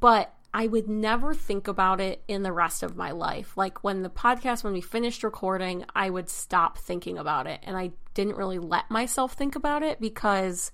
But 0.00 0.34
I 0.54 0.66
would 0.66 0.88
never 0.88 1.34
think 1.34 1.68
about 1.68 2.00
it 2.00 2.22
in 2.26 2.42
the 2.42 2.52
rest 2.52 2.82
of 2.82 2.96
my 2.96 3.10
life. 3.10 3.56
Like 3.56 3.84
when 3.84 4.02
the 4.02 4.10
podcast, 4.10 4.64
when 4.64 4.72
we 4.72 4.80
finished 4.80 5.22
recording, 5.22 5.84
I 5.94 6.08
would 6.10 6.30
stop 6.30 6.78
thinking 6.78 7.18
about 7.18 7.46
it. 7.46 7.60
And 7.62 7.76
I 7.76 7.92
didn't 8.14 8.36
really 8.36 8.58
let 8.58 8.90
myself 8.90 9.34
think 9.34 9.54
about 9.54 9.82
it 9.82 10.00
because 10.00 10.72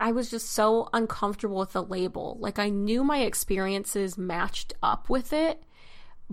I 0.00 0.12
was 0.12 0.30
just 0.30 0.50
so 0.50 0.88
uncomfortable 0.92 1.58
with 1.58 1.72
the 1.72 1.82
label. 1.82 2.38
Like 2.40 2.58
I 2.58 2.70
knew 2.70 3.04
my 3.04 3.18
experiences 3.18 4.16
matched 4.16 4.72
up 4.82 5.10
with 5.10 5.34
it, 5.34 5.62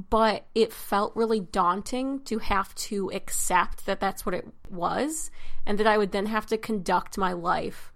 but 0.09 0.45
it 0.55 0.71
felt 0.71 1.15
really 1.15 1.41
daunting 1.41 2.21
to 2.23 2.39
have 2.39 2.73
to 2.75 3.11
accept 3.11 3.85
that 3.85 3.99
that's 3.99 4.25
what 4.25 4.35
it 4.35 4.47
was 4.69 5.29
and 5.65 5.77
that 5.77 5.87
I 5.87 5.97
would 5.97 6.13
then 6.13 6.27
have 6.27 6.45
to 6.47 6.57
conduct 6.57 7.17
my 7.17 7.33
life 7.33 7.91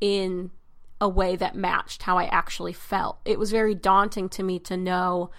in 0.00 0.50
a 1.00 1.08
way 1.08 1.36
that 1.36 1.54
matched 1.54 2.02
how 2.02 2.18
I 2.18 2.24
actually 2.24 2.72
felt. 2.72 3.18
It 3.24 3.38
was 3.38 3.50
very 3.50 3.74
daunting 3.74 4.28
to 4.30 4.42
me 4.42 4.58
to 4.60 4.76
know 4.76 5.30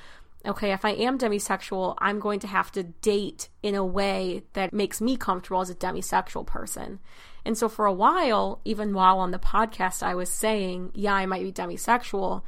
okay, 0.45 0.71
if 0.71 0.85
I 0.85 0.91
am 0.91 1.17
demisexual, 1.17 1.95
I'm 1.97 2.19
going 2.19 2.39
to 2.39 2.47
have 2.47 2.71
to 2.71 2.83
date 2.83 3.49
in 3.61 3.75
a 3.75 3.85
way 3.85 4.43
that 4.53 4.73
makes 4.73 5.01
me 5.01 5.17
comfortable 5.17 5.61
as 5.61 5.69
a 5.69 5.75
demisexual 5.75 6.45
person. 6.45 6.99
And 7.45 7.57
so 7.57 7.67
for 7.67 7.85
a 7.85 7.93
while, 7.93 8.61
even 8.63 8.93
while 8.93 9.19
on 9.19 9.31
the 9.31 9.39
podcast, 9.39 10.01
I 10.03 10.15
was 10.15 10.29
saying, 10.29 10.91
yeah, 10.93 11.13
I 11.13 11.25
might 11.25 11.43
be 11.43 11.51
demisexual. 11.51 12.43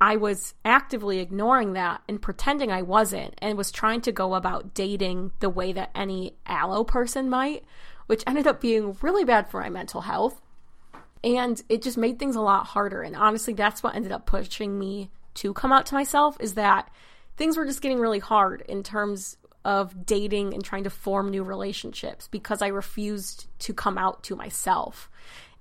I 0.00 0.16
was 0.16 0.54
actively 0.64 1.18
ignoring 1.18 1.72
that 1.72 2.02
and 2.08 2.22
pretending 2.22 2.70
I 2.70 2.82
wasn't 2.82 3.34
and 3.38 3.58
was 3.58 3.72
trying 3.72 4.00
to 4.02 4.12
go 4.12 4.34
about 4.34 4.72
dating 4.72 5.32
the 5.40 5.50
way 5.50 5.72
that 5.72 5.90
any 5.94 6.36
allo 6.46 6.84
person 6.84 7.28
might, 7.28 7.64
which 8.06 8.22
ended 8.26 8.46
up 8.46 8.60
being 8.60 8.96
really 9.02 9.24
bad 9.24 9.50
for 9.50 9.60
my 9.60 9.70
mental 9.70 10.02
health 10.02 10.40
and 11.24 11.62
it 11.68 11.82
just 11.82 11.98
made 11.98 12.18
things 12.18 12.36
a 12.36 12.40
lot 12.40 12.66
harder 12.66 13.02
and 13.02 13.16
honestly 13.16 13.54
that's 13.54 13.82
what 13.82 13.94
ended 13.94 14.12
up 14.12 14.26
pushing 14.26 14.78
me 14.78 15.10
to 15.34 15.52
come 15.52 15.72
out 15.72 15.86
to 15.86 15.94
myself 15.94 16.36
is 16.40 16.54
that 16.54 16.90
things 17.36 17.56
were 17.56 17.66
just 17.66 17.80
getting 17.80 18.00
really 18.00 18.18
hard 18.18 18.62
in 18.68 18.82
terms 18.82 19.36
of 19.64 20.06
dating 20.06 20.54
and 20.54 20.64
trying 20.64 20.84
to 20.84 20.90
form 20.90 21.30
new 21.30 21.44
relationships 21.44 22.28
because 22.28 22.62
I 22.62 22.68
refused 22.68 23.46
to 23.60 23.74
come 23.74 23.98
out 23.98 24.22
to 24.24 24.36
myself. 24.36 25.10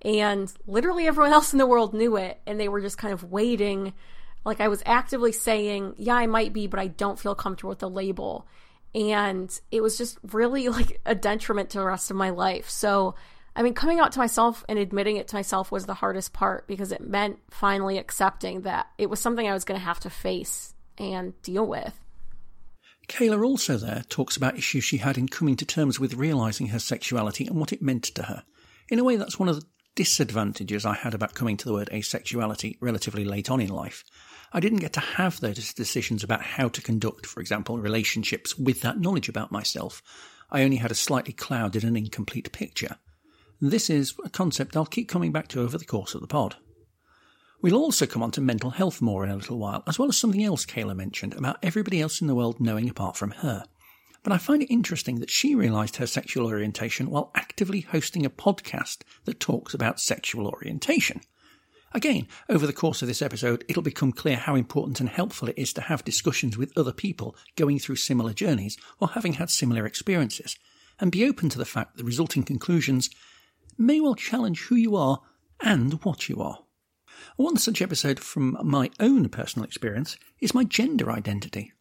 And 0.02 0.52
literally 0.66 1.08
everyone 1.08 1.34
else 1.34 1.52
in 1.52 1.60
the 1.60 1.66
world 1.66 1.94
knew 1.94 2.18
it 2.18 2.40
and 2.46 2.60
they 2.60 2.70
were 2.70 2.82
just 2.82 2.98
kind 2.98 3.14
of 3.14 3.32
waiting 3.32 3.94
like 4.46 4.62
I 4.62 4.70
was 4.70 4.82
actively 4.86 5.34
saying, 5.34 5.96
"Yeah, 5.98 6.16
I 6.16 6.26
might 6.26 6.54
be, 6.54 6.68
but 6.68 6.80
I 6.80 6.88
don't 6.88 7.20
feel 7.20 7.36
comfortable 7.36 7.70
with 7.70 7.80
the 7.80 7.90
label." 7.90 8.48
And 8.96 9.52
it 9.72 9.82
was 9.82 9.98
just 9.98 10.18
really 10.32 10.70
like 10.70 11.02
a 11.06 11.14
detriment 11.14 11.72
to 11.72 11.80
the 11.80 11.86
rest 11.86 12.10
of 12.10 12.18
my 12.18 12.30
life. 12.30 12.70
So 12.70 13.16
I 13.58 13.64
mean, 13.64 13.74
coming 13.74 14.00
out 14.00 14.12
to 14.12 14.20
myself 14.20 14.64
and 14.70 14.78
admitting 14.78 15.18
it 15.18 15.28
to 15.30 15.36
myself 15.36 15.72
was 15.72 15.88
the 15.88 15.96
hardest 15.96 16.32
part 16.32 16.68
because 16.68 16.92
it 16.92 17.02
meant 17.02 17.40
finally 17.50 17.98
accepting 17.98 18.62
that 18.62 18.86
it 19.00 19.10
was 19.10 19.20
something 19.20 19.48
I 19.48 19.54
was 19.54 19.66
going 19.66 19.80
to 19.80 19.86
have 19.86 20.00
to 20.02 20.12
face 20.12 20.76
and 21.00 21.34
deal 21.42 21.66
with. 21.66 22.00
Kayla 23.08 23.44
also 23.44 23.78
there 23.78 24.04
talks 24.10 24.38
about 24.38 24.60
issues 24.60 24.84
she 24.84 24.98
had 24.98 25.18
in 25.18 25.28
coming 25.28 25.56
to 25.56 25.66
terms 25.66 26.00
with 26.00 26.14
realizing 26.14 26.68
her 26.68 26.78
sexuality 26.78 27.48
and 27.48 27.56
what 27.56 27.74
it 27.74 27.82
meant 27.82 28.04
to 28.04 28.24
her. 28.24 28.44
In 28.90 29.00
a 29.00 29.04
way, 29.04 29.16
that's 29.16 29.40
one 29.40 29.50
of 29.50 29.56
the 29.56 29.66
disadvantages 29.96 30.86
I 30.86 30.94
had 30.94 31.16
about 31.16 31.34
coming 31.34 31.58
to 31.58 31.66
the 31.66 31.74
word 31.74 31.90
asexuality 31.92 32.78
relatively 32.80 33.26
late 33.26 33.50
on 33.50 33.60
in 33.60 33.70
life. 33.70 34.04
I 34.54 34.60
didn't 34.60 34.80
get 34.80 34.94
to 34.94 35.00
have 35.00 35.40
those 35.40 35.74
decisions 35.74 36.24
about 36.24 36.44
how 36.44 36.68
to 36.68 36.82
conduct, 36.82 37.26
for 37.26 37.40
example, 37.40 37.80
relationships 37.80 38.56
with 38.56 38.82
that 38.82 39.00
knowledge 39.00 39.30
about 39.30 39.52
myself. 39.52 40.04
I 40.52 40.62
only 40.62 40.78
had 40.78 40.92
a 40.92 40.96
slightly 40.96 41.34
clouded 41.34 41.84
and 41.84 41.98
incomplete 41.98 42.52
picture. 42.52 42.98
This 43.60 43.90
is 43.90 44.14
a 44.24 44.30
concept 44.30 44.78
I'll 44.78 44.86
keep 44.86 45.10
coming 45.10 45.32
back 45.32 45.48
to 45.50 45.62
over 45.62 45.80
the 45.80 45.86
course 45.86 46.14
of 46.14 46.22
the 46.22 46.28
pod. 46.28 46.58
We'll 47.60 47.76
also 47.76 48.06
come 48.06 48.22
on 48.22 48.30
to 48.32 48.42
mental 48.42 48.70
health 48.70 49.02
more 49.02 49.24
in 49.24 49.32
a 49.32 49.36
little 49.36 49.58
while, 49.58 49.82
as 49.88 49.98
well 49.98 50.10
as 50.10 50.18
something 50.18 50.44
else 50.44 50.64
Kayla 50.64 50.96
mentioned 50.96 51.34
about 51.34 51.58
everybody 51.64 52.00
else 52.00 52.22
in 52.22 52.28
the 52.28 52.36
world 52.36 52.60
knowing 52.60 52.88
apart 52.88 53.18
from 53.18 53.32
her. 53.32 53.64
But 54.22 54.32
I 54.32 54.38
find 54.38 54.62
it 54.62 54.72
interesting 54.72 55.22
that 55.22 55.32
she 55.32 55.56
realised 55.56 55.96
her 55.96 56.06
sexual 56.06 56.46
orientation 56.46 57.10
while 57.10 57.32
actively 57.34 57.82
hosting 57.82 58.28
a 58.28 58.30
podcast 58.30 59.02
that 59.26 59.40
talks 59.40 59.74
about 59.74 60.00
sexual 60.00 60.48
orientation. 60.48 61.22
Again, 61.94 62.28
over 62.50 62.68
the 62.68 62.74
course 62.74 63.02
of 63.02 63.08
this 63.08 63.24
episode, 63.24 63.66
it'll 63.68 63.82
become 63.82 64.12
clear 64.12 64.36
how 64.36 64.54
important 64.54 65.00
and 65.00 65.10
helpful 65.10 65.48
it 65.48 65.58
is 65.58 65.74
to 65.74 65.82
have 65.82 66.04
discussions 66.04 66.60
with 66.60 66.78
other 66.78 66.94
people 66.94 67.36
going 67.56 67.80
through 67.80 67.96
similar 67.96 68.34
journeys 68.34 68.78
or 69.00 69.08
having 69.08 69.34
had 69.34 69.50
similar 69.50 69.88
experiences, 69.88 70.56
and 71.00 71.12
be 71.12 71.28
open 71.28 71.50
to 71.50 71.58
the 71.58 71.66
fact 71.66 71.96
that 71.96 72.04
the 72.04 72.08
resulting 72.08 72.44
conclusions 72.44 73.10
may 73.78 74.00
well 74.00 74.16
challenge 74.16 74.62
who 74.64 74.76
you 74.76 74.96
are 74.96 75.22
and 75.60 76.04
what 76.04 76.30
you 76.30 76.42
are. 76.42 76.60
One 77.36 77.58
such 77.58 77.82
episode 77.82 78.20
from 78.20 78.58
my 78.64 78.90
own 79.00 79.30
personal 79.30 79.66
experience 79.66 80.18
is 80.40 80.54
my 80.54 80.64
gender 80.64 81.12
identity. 81.12 81.74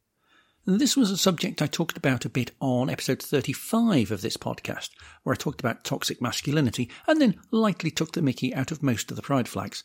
This 0.69 0.97
was 0.97 1.11
a 1.11 1.17
subject 1.17 1.63
I 1.63 1.69
talked 1.69 1.97
about 1.97 2.25
a 2.25 2.29
bit 2.29 2.51
on 2.61 2.91
episode 2.91 3.23
35 3.23 4.11
of 4.11 4.21
this 4.21 4.37
podcast, 4.37 4.91
where 5.23 5.33
I 5.33 5.37
talked 5.37 5.61
about 5.61 5.85
toxic 5.85 6.21
masculinity 6.21 6.91
and 7.07 7.21
then 7.21 7.41
lightly 7.53 7.91
took 7.91 8.13
the 8.13 8.23
mickey 8.23 8.53
out 8.53 8.73
of 8.73 8.83
most 8.83 9.11
of 9.11 9.17
the 9.17 9.23
pride 9.23 9.49
flags. 9.49 9.85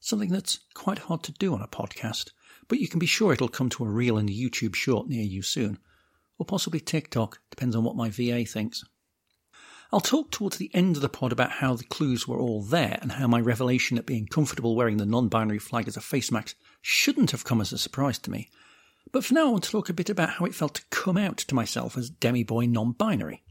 Something 0.00 0.30
that's 0.30 0.60
quite 0.72 1.00
hard 1.00 1.22
to 1.24 1.32
do 1.32 1.52
on 1.52 1.60
a 1.60 1.68
podcast, 1.68 2.30
but 2.66 2.80
you 2.80 2.88
can 2.88 2.98
be 2.98 3.06
sure 3.06 3.32
it'll 3.32 3.48
come 3.48 3.68
to 3.70 3.84
a 3.84 3.88
reel 3.88 4.16
and 4.16 4.30
a 4.30 4.32
YouTube 4.32 4.74
short 4.74 5.06
near 5.06 5.22
you 5.22 5.42
soon. 5.42 5.78
Or 6.38 6.46
possibly 6.46 6.80
TikTok, 6.80 7.40
depends 7.50 7.76
on 7.76 7.84
what 7.84 7.96
my 7.96 8.08
VA 8.08 8.44
thinks. 8.44 8.84
I'll 9.92 10.00
talk 10.00 10.30
towards 10.30 10.56
the 10.56 10.70
end 10.74 10.96
of 10.96 11.02
the 11.02 11.08
pod 11.08 11.32
about 11.32 11.52
how 11.52 11.74
the 11.74 11.84
clues 11.84 12.26
were 12.26 12.38
all 12.38 12.62
there 12.62 12.98
and 13.00 13.12
how 13.12 13.28
my 13.28 13.40
revelation 13.40 13.98
at 13.98 14.06
being 14.06 14.26
comfortable 14.26 14.74
wearing 14.74 14.96
the 14.96 15.06
non 15.06 15.28
binary 15.28 15.60
flag 15.60 15.86
as 15.86 15.96
a 15.96 16.00
face 16.00 16.32
mask 16.32 16.56
shouldn't 16.82 17.30
have 17.30 17.44
come 17.44 17.60
as 17.60 17.72
a 17.72 17.78
surprise 17.78 18.18
to 18.18 18.30
me. 18.30 18.50
But 19.12 19.24
for 19.24 19.34
now, 19.34 19.46
I 19.46 19.50
want 19.52 19.64
to 19.64 19.70
talk 19.70 19.88
a 19.88 19.94
bit 19.94 20.10
about 20.10 20.30
how 20.30 20.44
it 20.44 20.54
felt 20.54 20.74
to 20.74 20.84
come 20.90 21.16
out 21.16 21.38
to 21.38 21.54
myself 21.54 21.96
as 21.96 22.10
demi 22.10 22.42
boy 22.42 22.66
non 22.66 22.92
binary. 22.92 23.42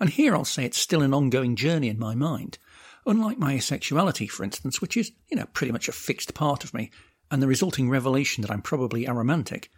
And 0.00 0.10
here 0.10 0.34
I'll 0.34 0.44
say 0.44 0.64
it's 0.64 0.78
still 0.78 1.02
an 1.02 1.14
ongoing 1.14 1.56
journey 1.56 1.88
in 1.88 1.98
my 1.98 2.14
mind. 2.14 2.58
Unlike 3.06 3.38
my 3.38 3.54
asexuality, 3.54 4.28
for 4.28 4.44
instance, 4.44 4.80
which 4.80 4.96
is, 4.96 5.12
you 5.28 5.36
know, 5.36 5.46
pretty 5.52 5.72
much 5.72 5.88
a 5.88 5.92
fixed 5.92 6.34
part 6.34 6.64
of 6.64 6.74
me, 6.74 6.90
and 7.30 7.40
the 7.40 7.46
resulting 7.46 7.88
revelation 7.88 8.42
that 8.42 8.50
I'm 8.50 8.62
probably 8.62 9.06
aromantic, 9.06 9.68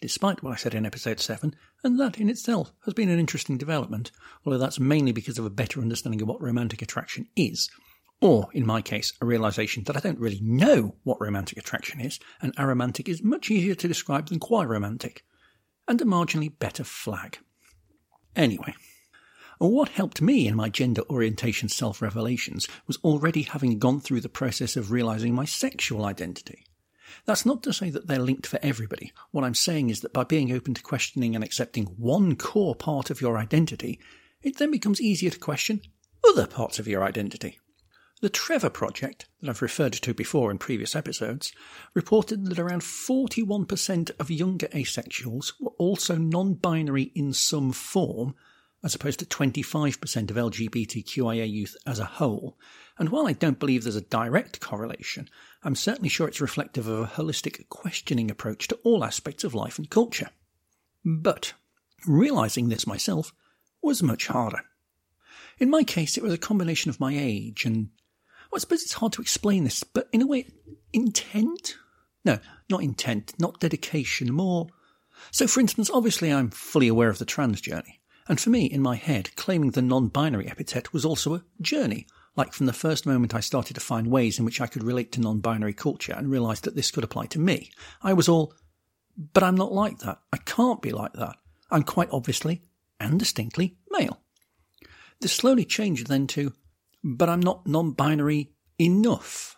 despite 0.00 0.42
what 0.42 0.52
I 0.52 0.56
said 0.56 0.74
in 0.74 0.86
episode 0.86 1.20
7, 1.20 1.54
and 1.82 2.00
that 2.00 2.18
in 2.18 2.28
itself 2.28 2.72
has 2.84 2.94
been 2.94 3.08
an 3.08 3.18
interesting 3.18 3.58
development, 3.58 4.10
although 4.44 4.58
that's 4.58 4.80
mainly 4.80 5.12
because 5.12 5.38
of 5.38 5.44
a 5.44 5.50
better 5.50 5.80
understanding 5.80 6.20
of 6.22 6.28
what 6.28 6.42
romantic 6.42 6.82
attraction 6.82 7.28
is. 7.36 7.70
Or, 8.20 8.48
in 8.52 8.66
my 8.66 8.80
case, 8.80 9.12
a 9.20 9.26
realization 9.26 9.84
that 9.84 9.96
I 9.96 10.00
don't 10.00 10.18
really 10.18 10.40
know 10.40 10.96
what 11.02 11.20
romantic 11.20 11.58
attraction 11.58 12.00
is, 12.00 12.18
and 12.40 12.56
aromantic 12.56 13.08
is 13.08 13.22
much 13.22 13.50
easier 13.50 13.74
to 13.74 13.88
describe 13.88 14.28
than 14.28 14.40
quoiromantic, 14.40 15.18
and 15.86 16.00
a 16.00 16.04
marginally 16.04 16.52
better 16.58 16.84
flag. 16.84 17.38
Anyway, 18.36 18.74
what 19.58 19.90
helped 19.90 20.20
me 20.20 20.46
in 20.48 20.56
my 20.56 20.68
gender 20.68 21.02
orientation 21.10 21.68
self 21.68 22.02
revelations 22.02 22.66
was 22.86 22.96
already 22.98 23.42
having 23.42 23.78
gone 23.78 24.00
through 24.00 24.20
the 24.20 24.28
process 24.28 24.76
of 24.76 24.90
realizing 24.90 25.34
my 25.34 25.44
sexual 25.44 26.04
identity. 26.04 26.64
That's 27.26 27.46
not 27.46 27.62
to 27.62 27.72
say 27.72 27.90
that 27.90 28.06
they're 28.06 28.18
linked 28.18 28.46
for 28.46 28.58
everybody. 28.62 29.12
What 29.30 29.44
I'm 29.44 29.54
saying 29.54 29.90
is 29.90 30.00
that 30.00 30.12
by 30.12 30.24
being 30.24 30.52
open 30.52 30.74
to 30.74 30.82
questioning 30.82 31.34
and 31.34 31.44
accepting 31.44 31.86
one 31.98 32.36
core 32.36 32.74
part 32.74 33.10
of 33.10 33.20
your 33.20 33.38
identity, 33.38 34.00
it 34.42 34.58
then 34.58 34.70
becomes 34.70 35.00
easier 35.00 35.30
to 35.30 35.38
question 35.38 35.80
other 36.28 36.46
parts 36.46 36.78
of 36.78 36.88
your 36.88 37.02
identity. 37.02 37.58
The 38.20 38.30
Trevor 38.30 38.70
Project, 38.70 39.26
that 39.40 39.50
I've 39.50 39.60
referred 39.60 39.92
to 39.92 40.14
before 40.14 40.50
in 40.50 40.58
previous 40.58 40.96
episodes, 40.96 41.52
reported 41.92 42.46
that 42.46 42.58
around 42.58 42.80
41% 42.80 44.10
of 44.18 44.30
younger 44.30 44.68
asexuals 44.68 45.52
were 45.60 45.72
also 45.72 46.16
non 46.16 46.54
binary 46.54 47.12
in 47.14 47.32
some 47.32 47.72
form, 47.72 48.34
as 48.82 48.94
opposed 48.94 49.18
to 49.18 49.26
25% 49.26 50.30
of 50.30 50.36
LGBTQIA 50.36 51.50
youth 51.50 51.76
as 51.86 51.98
a 51.98 52.04
whole. 52.04 52.56
And 52.98 53.08
while 53.08 53.26
I 53.26 53.32
don't 53.32 53.58
believe 53.58 53.82
there's 53.82 53.96
a 53.96 54.00
direct 54.00 54.60
correlation, 54.60 55.28
I'm 55.62 55.74
certainly 55.74 56.08
sure 56.08 56.28
it's 56.28 56.40
reflective 56.40 56.86
of 56.86 57.00
a 57.00 57.06
holistic 57.06 57.68
questioning 57.68 58.30
approach 58.30 58.68
to 58.68 58.78
all 58.84 59.04
aspects 59.04 59.42
of 59.42 59.54
life 59.54 59.78
and 59.78 59.90
culture. 59.90 60.30
But 61.04 61.54
realizing 62.06 62.68
this 62.68 62.86
myself 62.86 63.32
was 63.82 64.02
much 64.02 64.28
harder. 64.28 64.62
In 65.58 65.70
my 65.70 65.82
case, 65.82 66.16
it 66.16 66.22
was 66.22 66.32
a 66.32 66.38
combination 66.38 66.88
of 66.88 67.00
my 67.00 67.14
age 67.16 67.64
and 67.64 67.88
well, 68.50 68.58
I 68.58 68.60
suppose 68.60 68.82
it's 68.82 68.92
hard 68.92 69.12
to 69.14 69.22
explain 69.22 69.64
this, 69.64 69.82
but 69.82 70.08
in 70.12 70.22
a 70.22 70.26
way, 70.26 70.46
intent? 70.92 71.76
No, 72.24 72.38
not 72.70 72.82
intent, 72.82 73.34
not 73.38 73.58
dedication, 73.58 74.32
more. 74.32 74.68
So, 75.32 75.48
for 75.48 75.58
instance, 75.60 75.90
obviously 75.92 76.32
I'm 76.32 76.50
fully 76.50 76.88
aware 76.88 77.08
of 77.08 77.18
the 77.18 77.24
trans 77.24 77.60
journey. 77.60 78.00
And 78.28 78.40
for 78.40 78.50
me, 78.50 78.66
in 78.66 78.80
my 78.80 78.94
head, 78.94 79.34
claiming 79.36 79.72
the 79.72 79.82
non 79.82 80.08
binary 80.08 80.48
epithet 80.48 80.92
was 80.92 81.04
also 81.04 81.34
a 81.34 81.42
journey. 81.60 82.06
Like 82.36 82.52
from 82.52 82.66
the 82.66 82.72
first 82.72 83.06
moment 83.06 83.34
I 83.34 83.40
started 83.40 83.74
to 83.74 83.80
find 83.80 84.08
ways 84.08 84.38
in 84.38 84.44
which 84.44 84.60
I 84.60 84.66
could 84.66 84.82
relate 84.82 85.12
to 85.12 85.20
non 85.20 85.40
binary 85.40 85.74
culture 85.74 86.12
and 86.12 86.30
realised 86.30 86.64
that 86.64 86.74
this 86.74 86.90
could 86.90 87.04
apply 87.04 87.26
to 87.26 87.38
me, 87.38 87.70
I 88.02 88.12
was 88.12 88.28
all, 88.28 88.54
but 89.32 89.42
I'm 89.42 89.56
not 89.56 89.72
like 89.72 89.98
that. 90.00 90.18
I 90.32 90.38
can't 90.38 90.82
be 90.82 90.90
like 90.90 91.12
that. 91.14 91.36
I'm 91.70 91.84
quite 91.84 92.08
obviously 92.10 92.62
and 92.98 93.18
distinctly 93.18 93.76
male. 93.90 94.20
This 95.20 95.32
slowly 95.32 95.64
changed 95.64 96.08
then 96.08 96.26
to, 96.28 96.52
but 97.02 97.28
I'm 97.28 97.40
not 97.40 97.66
non 97.66 97.92
binary 97.92 98.52
enough. 98.78 99.56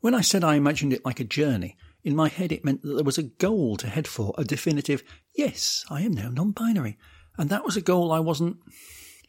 When 0.00 0.14
I 0.14 0.20
said 0.20 0.44
I 0.44 0.54
imagined 0.54 0.92
it 0.92 1.04
like 1.04 1.20
a 1.20 1.24
journey, 1.24 1.76
in 2.04 2.14
my 2.14 2.28
head 2.28 2.52
it 2.52 2.64
meant 2.64 2.82
that 2.82 2.94
there 2.94 3.04
was 3.04 3.18
a 3.18 3.24
goal 3.24 3.76
to 3.78 3.88
head 3.88 4.06
for, 4.06 4.34
a 4.38 4.44
definitive, 4.44 5.02
yes, 5.34 5.84
I 5.90 6.02
am 6.02 6.12
now 6.12 6.28
non 6.28 6.52
binary. 6.52 6.98
And 7.36 7.50
that 7.50 7.64
was 7.64 7.76
a 7.76 7.80
goal 7.80 8.12
I 8.12 8.20
wasn't 8.20 8.58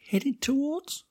headed 0.10 0.41
towards. 0.41 1.06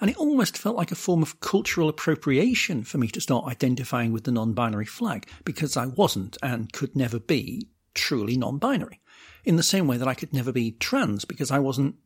And 0.00 0.10
it 0.10 0.16
almost 0.16 0.58
felt 0.58 0.76
like 0.76 0.92
a 0.92 0.96
form 0.96 1.22
of 1.22 1.40
cultural 1.40 1.88
appropriation 1.88 2.84
for 2.84 2.98
me 2.98 3.08
to 3.08 3.20
start 3.20 3.46
identifying 3.46 4.12
with 4.12 4.24
the 4.24 4.32
non 4.32 4.52
binary 4.52 4.84
flag 4.86 5.26
because 5.44 5.76
I 5.76 5.86
wasn't 5.86 6.36
and 6.42 6.72
could 6.72 6.96
never 6.96 7.18
be 7.18 7.68
truly 7.94 8.36
non 8.36 8.58
binary. 8.58 9.00
In 9.44 9.56
the 9.56 9.62
same 9.62 9.86
way 9.86 9.96
that 9.96 10.08
I 10.08 10.14
could 10.14 10.32
never 10.32 10.52
be 10.52 10.72
trans 10.72 11.24
because 11.24 11.50
I 11.50 11.58
wasn't 11.58 11.96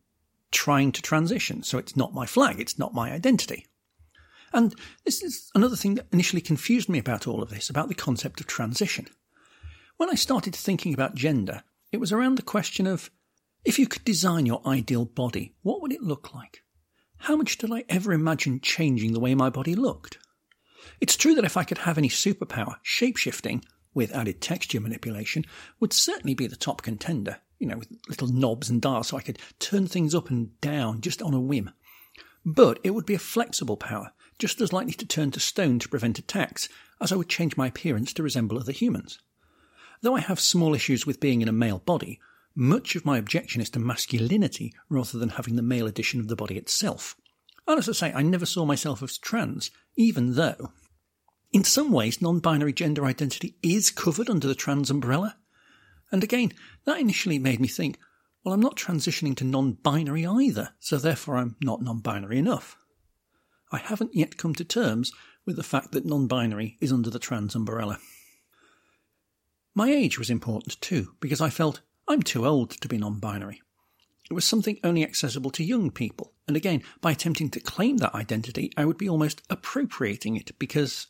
trying 0.50 0.92
to 0.92 1.02
transition. 1.02 1.62
So 1.62 1.78
it's 1.78 1.96
not 1.96 2.14
my 2.14 2.26
flag, 2.26 2.60
it's 2.60 2.78
not 2.78 2.94
my 2.94 3.12
identity. 3.12 3.66
And 4.52 4.74
this 5.04 5.22
is 5.22 5.50
another 5.54 5.76
thing 5.76 5.94
that 5.94 6.06
initially 6.12 6.42
confused 6.42 6.88
me 6.88 6.98
about 6.98 7.26
all 7.26 7.42
of 7.42 7.48
this, 7.50 7.70
about 7.70 7.88
the 7.88 7.94
concept 7.94 8.40
of 8.40 8.46
transition. 8.46 9.06
When 9.96 10.10
I 10.10 10.14
started 10.14 10.54
thinking 10.54 10.92
about 10.92 11.14
gender, 11.14 11.62
it 11.90 12.00
was 12.00 12.12
around 12.12 12.36
the 12.36 12.42
question 12.42 12.86
of 12.86 13.10
if 13.64 13.78
you 13.78 13.86
could 13.86 14.04
design 14.04 14.46
your 14.46 14.60
ideal 14.66 15.04
body, 15.04 15.54
what 15.62 15.80
would 15.80 15.92
it 15.92 16.02
look 16.02 16.34
like? 16.34 16.62
How 17.22 17.36
much 17.36 17.58
did 17.58 17.72
I 17.72 17.84
ever 17.88 18.12
imagine 18.12 18.60
changing 18.60 19.12
the 19.12 19.20
way 19.20 19.34
my 19.34 19.50
body 19.50 19.74
looked? 19.74 20.18
It's 21.00 21.16
true 21.16 21.34
that 21.34 21.44
if 21.44 21.56
I 21.56 21.64
could 21.64 21.78
have 21.78 21.98
any 21.98 22.08
superpower, 22.08 22.76
shapeshifting, 22.84 23.64
with 23.94 24.12
added 24.12 24.40
texture 24.40 24.80
manipulation, 24.80 25.44
would 25.78 25.92
certainly 25.92 26.34
be 26.34 26.46
the 26.46 26.56
top 26.56 26.82
contender 26.82 27.38
you 27.62 27.68
know, 27.68 27.78
with 27.78 27.96
little 28.08 28.26
knobs 28.26 28.68
and 28.68 28.82
dials 28.82 29.06
so 29.06 29.16
I 29.16 29.20
could 29.20 29.38
turn 29.60 29.86
things 29.86 30.16
up 30.16 30.30
and 30.30 30.60
down 30.60 31.00
just 31.00 31.22
on 31.22 31.32
a 31.32 31.40
whim. 31.40 31.70
But 32.44 32.80
it 32.82 32.90
would 32.90 33.06
be 33.06 33.14
a 33.14 33.20
flexible 33.20 33.76
power, 33.76 34.12
just 34.36 34.60
as 34.60 34.72
likely 34.72 34.94
to 34.94 35.06
turn 35.06 35.30
to 35.30 35.38
stone 35.38 35.78
to 35.78 35.88
prevent 35.88 36.18
attacks 36.18 36.68
as 37.00 37.12
I 37.12 37.16
would 37.16 37.28
change 37.28 37.56
my 37.56 37.68
appearance 37.68 38.12
to 38.14 38.22
resemble 38.24 38.58
other 38.58 38.72
humans. 38.72 39.20
Though 40.00 40.16
I 40.16 40.20
have 40.22 40.40
small 40.40 40.74
issues 40.74 41.06
with 41.06 41.20
being 41.20 41.40
in 41.40 41.46
a 41.46 41.52
male 41.52 41.78
body, 41.78 42.18
much 42.54 42.96
of 42.96 43.06
my 43.06 43.18
objection 43.18 43.60
is 43.60 43.70
to 43.70 43.78
masculinity 43.78 44.72
rather 44.88 45.18
than 45.18 45.30
having 45.30 45.56
the 45.56 45.62
male 45.62 45.86
edition 45.86 46.20
of 46.20 46.28
the 46.28 46.36
body 46.36 46.56
itself. 46.56 47.16
And 47.66 47.78
as 47.78 47.88
I 47.88 47.92
say, 47.92 48.12
I 48.12 48.22
never 48.22 48.46
saw 48.46 48.64
myself 48.64 49.02
as 49.02 49.18
trans, 49.18 49.70
even 49.96 50.34
though, 50.34 50.72
in 51.52 51.64
some 51.64 51.92
ways, 51.92 52.20
non 52.20 52.40
binary 52.40 52.72
gender 52.72 53.04
identity 53.04 53.56
is 53.62 53.90
covered 53.90 54.30
under 54.30 54.48
the 54.48 54.54
trans 54.54 54.90
umbrella. 54.90 55.36
And 56.10 56.24
again, 56.24 56.52
that 56.84 56.98
initially 56.98 57.38
made 57.38 57.60
me 57.60 57.68
think, 57.68 57.98
well, 58.44 58.54
I'm 58.54 58.60
not 58.60 58.76
transitioning 58.76 59.36
to 59.36 59.44
non 59.44 59.72
binary 59.72 60.26
either, 60.26 60.70
so 60.80 60.98
therefore 60.98 61.36
I'm 61.36 61.56
not 61.62 61.82
non 61.82 62.00
binary 62.00 62.38
enough. 62.38 62.76
I 63.70 63.78
haven't 63.78 64.14
yet 64.14 64.36
come 64.36 64.54
to 64.56 64.64
terms 64.64 65.12
with 65.46 65.56
the 65.56 65.62
fact 65.62 65.92
that 65.92 66.06
non 66.06 66.26
binary 66.26 66.78
is 66.80 66.92
under 66.92 67.10
the 67.10 67.18
trans 67.18 67.54
umbrella. 67.54 67.98
My 69.74 69.90
age 69.90 70.18
was 70.18 70.30
important 70.30 70.80
too, 70.80 71.14
because 71.20 71.40
I 71.40 71.50
felt 71.50 71.80
I'm 72.12 72.22
too 72.22 72.46
old 72.46 72.70
to 72.70 72.88
be 72.88 72.98
non 72.98 73.18
binary. 73.18 73.62
It 74.30 74.34
was 74.34 74.44
something 74.44 74.78
only 74.84 75.02
accessible 75.02 75.50
to 75.52 75.64
young 75.64 75.90
people, 75.90 76.32
and 76.46 76.56
again, 76.56 76.82
by 77.00 77.12
attempting 77.12 77.48
to 77.50 77.60
claim 77.60 77.96
that 77.98 78.14
identity, 78.14 78.70
I 78.76 78.84
would 78.84 78.98
be 78.98 79.08
almost 79.08 79.42
appropriating 79.48 80.36
it 80.36 80.58
because, 80.58 81.06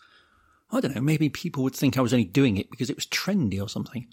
I 0.70 0.80
don't 0.80 0.94
know, 0.94 1.00
maybe 1.00 1.28
people 1.28 1.64
would 1.64 1.74
think 1.74 1.98
I 1.98 2.02
was 2.02 2.12
only 2.12 2.24
doing 2.24 2.56
it 2.56 2.70
because 2.70 2.88
it 2.88 2.96
was 2.96 3.06
trendy 3.06 3.60
or 3.60 3.68
something 3.68 4.06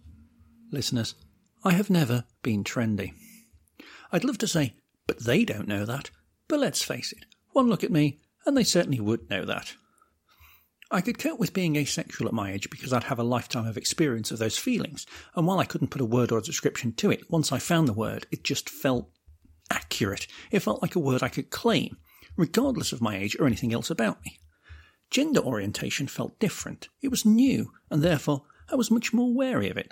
listeners, 0.72 1.16
I 1.64 1.74
have 1.74 1.90
never 1.90 2.26
been 2.42 2.64
trendy. 2.64 3.14
I'd 4.12 4.24
love 4.24 4.38
to 4.40 4.48
say, 4.48 4.76
but 5.08 5.26
they 5.26 5.46
don't 5.46 5.68
know 5.68 5.86
that. 5.86 6.10
But 6.48 6.60
let's 6.60 6.82
face 6.82 7.12
it, 7.12 7.26
one 7.52 7.68
look 7.68 7.84
at 7.84 7.92
me, 7.92 8.20
and 8.46 8.58
they 8.58 8.64
certainly 8.64 9.00
would 9.00 9.30
know 9.30 9.46
that. 9.46 9.76
I 10.92 11.02
could 11.02 11.20
cope 11.20 11.40
with 11.40 11.54
being 11.54 11.76
asexual 11.76 12.28
at 12.28 12.34
my 12.34 12.52
age 12.52 12.70
because 12.72 12.94
I'd 12.94 13.04
have 13.04 13.20
a 13.20 13.24
lifetime 13.24 13.68
of 13.68 13.78
experience 13.78 14.32
of 14.32 14.40
those 14.40 14.58
feelings, 14.58 15.06
and 15.36 15.46
while 15.46 15.60
I 15.60 15.66
couldn't 15.66 15.90
put 15.90 16.02
a 16.02 16.06
word 16.06 16.32
or 16.32 16.40
a 16.40 16.44
description 16.44 16.94
to 16.94 17.12
it, 17.12 17.30
once 17.30 17.52
I 17.52 17.60
found 17.60 17.88
the 17.88 17.94
word, 17.94 18.26
it 18.32 18.44
just 18.44 18.70
felt 18.70 19.10
accurate. 19.70 20.26
It 20.50 20.62
felt 20.62 20.82
like 20.82 20.96
a 20.96 21.00
word 21.00 21.22
I 21.22 21.30
could 21.30 21.52
claim, 21.52 21.98
regardless 22.36 22.92
of 22.92 23.02
my 23.02 23.18
age 23.18 23.36
or 23.40 23.46
anything 23.46 23.72
else 23.72 23.92
about 23.92 24.24
me. 24.26 24.40
Gender 25.12 25.42
orientation 25.42 26.08
felt 26.08 26.40
different. 26.40 26.90
It 27.02 27.10
was 27.10 27.26
new, 27.26 27.72
and 27.92 28.02
therefore 28.02 28.46
I 28.72 28.76
was 28.76 28.90
much 28.90 29.14
more 29.14 29.32
wary 29.32 29.70
of 29.70 29.78
it. 29.78 29.92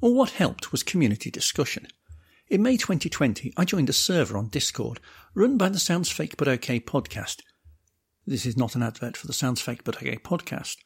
Well, 0.00 0.12
what 0.12 0.30
helped 0.30 0.72
was 0.72 0.82
community 0.82 1.30
discussion. 1.30 1.86
In 2.48 2.62
May 2.62 2.76
2020, 2.76 3.54
I 3.56 3.64
joined 3.64 3.88
a 3.88 3.94
server 3.94 4.36
on 4.36 4.48
Discord 4.48 5.00
run 5.34 5.56
by 5.56 5.70
the 5.70 5.78
Sounds 5.78 6.10
Fake 6.10 6.36
But 6.36 6.48
OK 6.48 6.80
podcast. 6.80 7.40
This 8.26 8.46
is 8.46 8.56
not 8.56 8.74
an 8.74 8.82
advert 8.82 9.16
for 9.16 9.26
the 9.26 9.32
Sounds 9.32 9.60
Fake 9.60 9.84
But 9.84 9.96
OK 9.96 10.16
podcast, 10.16 10.76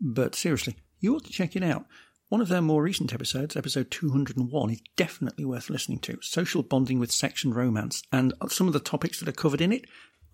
but 0.00 0.34
seriously, 0.34 0.76
you 0.98 1.14
ought 1.14 1.24
to 1.24 1.32
check 1.32 1.56
it 1.56 1.62
out. 1.62 1.86
One 2.28 2.40
of 2.40 2.48
their 2.48 2.62
more 2.62 2.82
recent 2.82 3.14
episodes, 3.14 3.56
episode 3.56 3.90
201, 3.90 4.70
is 4.70 4.80
definitely 4.96 5.44
worth 5.44 5.70
listening 5.70 6.00
to. 6.00 6.18
Social 6.22 6.62
bonding 6.62 6.98
with 6.98 7.12
sex 7.12 7.44
and 7.44 7.54
romance, 7.54 8.02
and 8.10 8.32
some 8.48 8.66
of 8.66 8.72
the 8.72 8.80
topics 8.80 9.20
that 9.20 9.28
are 9.28 9.32
covered 9.32 9.60
in 9.60 9.72
it, 9.72 9.84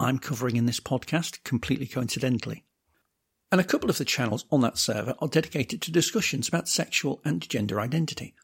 I'm 0.00 0.18
covering 0.18 0.56
in 0.56 0.66
this 0.66 0.80
podcast 0.80 1.44
completely 1.44 1.86
coincidentally 1.86 2.64
and 3.52 3.60
a 3.60 3.64
couple 3.64 3.90
of 3.90 3.98
the 3.98 4.04
channels 4.06 4.46
on 4.50 4.62
that 4.62 4.78
server 4.78 5.14
are 5.20 5.28
dedicated 5.28 5.82
to 5.82 5.92
discussions 5.92 6.48
about 6.48 6.68
sexual 6.68 7.20
and 7.22 7.46
gender 7.50 7.78
identity. 7.78 8.34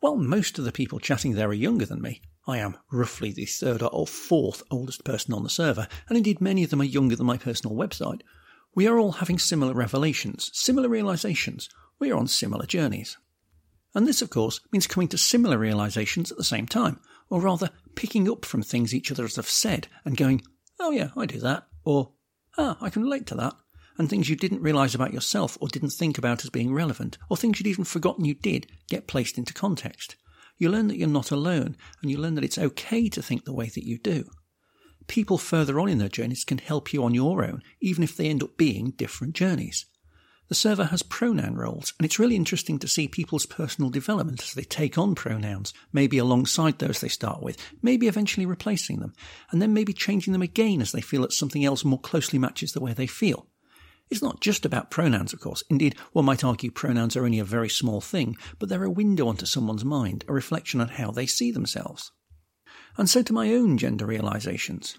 While 0.00 0.16
most 0.16 0.58
of 0.58 0.64
the 0.64 0.72
people 0.72 0.98
chatting 0.98 1.34
there 1.34 1.50
are 1.50 1.54
younger 1.54 1.84
than 1.84 2.00
me, 2.00 2.22
I 2.48 2.56
am 2.56 2.78
roughly 2.90 3.30
the 3.30 3.44
third 3.44 3.82
or 3.82 4.06
fourth 4.06 4.62
oldest 4.70 5.04
person 5.04 5.34
on 5.34 5.42
the 5.42 5.50
server, 5.50 5.86
and 6.08 6.16
indeed 6.16 6.40
many 6.40 6.64
of 6.64 6.70
them 6.70 6.80
are 6.80 6.84
younger 6.84 7.14
than 7.14 7.26
my 7.26 7.36
personal 7.36 7.76
website. 7.76 8.22
We 8.74 8.86
are 8.86 8.98
all 8.98 9.12
having 9.12 9.38
similar 9.38 9.74
revelations, 9.74 10.50
similar 10.54 10.88
realizations. 10.88 11.68
We 11.98 12.10
are 12.10 12.16
on 12.16 12.26
similar 12.26 12.64
journeys. 12.64 13.18
And 13.94 14.06
this, 14.06 14.22
of 14.22 14.30
course, 14.30 14.60
means 14.72 14.86
coming 14.86 15.08
to 15.08 15.18
similar 15.18 15.58
realizations 15.58 16.32
at 16.32 16.38
the 16.38 16.44
same 16.44 16.64
time, 16.64 17.00
or 17.28 17.42
rather 17.42 17.68
picking 17.94 18.30
up 18.30 18.46
from 18.46 18.62
things 18.62 18.94
each 18.94 19.12
other 19.12 19.24
have 19.24 19.46
said 19.46 19.88
and 20.06 20.16
going, 20.16 20.40
oh 20.80 20.90
yeah, 20.90 21.10
I 21.18 21.26
do 21.26 21.40
that, 21.40 21.66
or 21.84 22.12
ah, 22.56 22.78
I 22.80 22.88
can 22.88 23.02
relate 23.02 23.26
to 23.26 23.34
that, 23.34 23.56
and 23.98 24.08
things 24.08 24.30
you 24.30 24.36
didn't 24.36 24.62
realize 24.62 24.94
about 24.94 25.12
yourself 25.12 25.58
or 25.60 25.68
didn't 25.68 25.90
think 25.90 26.16
about 26.16 26.44
as 26.44 26.50
being 26.50 26.72
relevant, 26.72 27.18
or 27.28 27.36
things 27.36 27.60
you'd 27.60 27.66
even 27.66 27.84
forgotten 27.84 28.24
you 28.24 28.32
did, 28.32 28.68
get 28.88 29.06
placed 29.06 29.36
into 29.36 29.52
context. 29.52 30.16
You 30.58 30.70
learn 30.70 30.88
that 30.88 30.98
you're 30.98 31.08
not 31.08 31.30
alone, 31.30 31.76
and 32.02 32.10
you 32.10 32.18
learn 32.18 32.34
that 32.34 32.44
it's 32.44 32.58
okay 32.58 33.08
to 33.08 33.22
think 33.22 33.44
the 33.44 33.54
way 33.54 33.66
that 33.66 33.86
you 33.86 33.96
do. 33.96 34.28
People 35.06 35.38
further 35.38 35.80
on 35.80 35.88
in 35.88 35.98
their 35.98 36.08
journeys 36.08 36.44
can 36.44 36.58
help 36.58 36.92
you 36.92 37.02
on 37.02 37.14
your 37.14 37.44
own, 37.44 37.62
even 37.80 38.02
if 38.02 38.16
they 38.16 38.28
end 38.28 38.42
up 38.42 38.56
being 38.56 38.90
different 38.90 39.34
journeys. 39.34 39.86
The 40.48 40.54
server 40.54 40.84
has 40.86 41.02
pronoun 41.02 41.56
roles, 41.56 41.92
and 41.98 42.06
it's 42.06 42.18
really 42.18 42.34
interesting 42.34 42.78
to 42.78 42.88
see 42.88 43.06
people's 43.06 43.46
personal 43.46 43.90
development 43.90 44.42
as 44.42 44.54
they 44.54 44.62
take 44.62 44.96
on 44.96 45.14
pronouns, 45.14 45.74
maybe 45.92 46.16
alongside 46.18 46.78
those 46.78 47.00
they 47.00 47.08
start 47.08 47.42
with, 47.42 47.58
maybe 47.82 48.08
eventually 48.08 48.46
replacing 48.46 49.00
them, 49.00 49.12
and 49.50 49.60
then 49.60 49.74
maybe 49.74 49.92
changing 49.92 50.32
them 50.32 50.42
again 50.42 50.80
as 50.80 50.92
they 50.92 51.02
feel 51.02 51.22
that 51.22 51.32
something 51.32 51.64
else 51.64 51.84
more 51.84 52.00
closely 52.00 52.38
matches 52.38 52.72
the 52.72 52.80
way 52.80 52.94
they 52.94 53.06
feel. 53.06 53.46
It's 54.10 54.22
not 54.22 54.40
just 54.40 54.64
about 54.64 54.90
pronouns, 54.90 55.32
of 55.32 55.40
course. 55.40 55.62
Indeed, 55.68 55.96
one 56.12 56.24
might 56.24 56.44
argue 56.44 56.70
pronouns 56.70 57.16
are 57.16 57.24
only 57.24 57.38
a 57.38 57.44
very 57.44 57.68
small 57.68 58.00
thing, 58.00 58.36
but 58.58 58.68
they're 58.68 58.84
a 58.84 58.90
window 58.90 59.28
onto 59.28 59.46
someone's 59.46 59.84
mind, 59.84 60.24
a 60.28 60.32
reflection 60.32 60.80
on 60.80 60.88
how 60.88 61.10
they 61.10 61.26
see 61.26 61.50
themselves. 61.50 62.10
And 62.96 63.08
so 63.08 63.22
to 63.22 63.32
my 63.32 63.52
own 63.52 63.76
gender 63.76 64.06
realizations. 64.06 64.98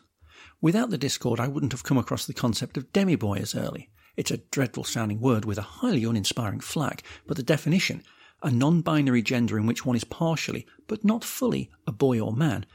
Without 0.62 0.89
the 0.89 0.98
Discord, 0.98 1.39
I 1.39 1.48
wouldn't 1.48 1.72
have 1.72 1.84
come 1.84 1.98
across 1.98 2.26
the 2.26 2.34
concept 2.34 2.78
of 2.78 2.91
demiboy 2.93 3.39
as 3.39 3.56
early. 3.56 3.89
It's 4.15 4.32
a 4.32 4.38
dreadful 4.38 4.84
sounding 4.84 5.22
word 5.22 5.45
with 5.45 5.58
a 5.58 5.63
highly 5.63 6.04
uninspiring 6.04 6.60
flag, 6.60 7.02
but 7.26 7.38
the 7.38 7.43
definition, 7.43 8.04
a 8.43 8.52
non 8.52 8.82
binary 8.82 9.22
gender 9.22 9.58
in 9.58 9.65
which 9.65 9.86
one 9.86 9.95
is 9.95 10.04
partially, 10.04 10.67
but 10.88 11.04
not 11.04 11.24
fully, 11.24 11.72
a 11.88 11.91
boy 11.91 12.19
or 12.19 12.34
man, 12.34 12.65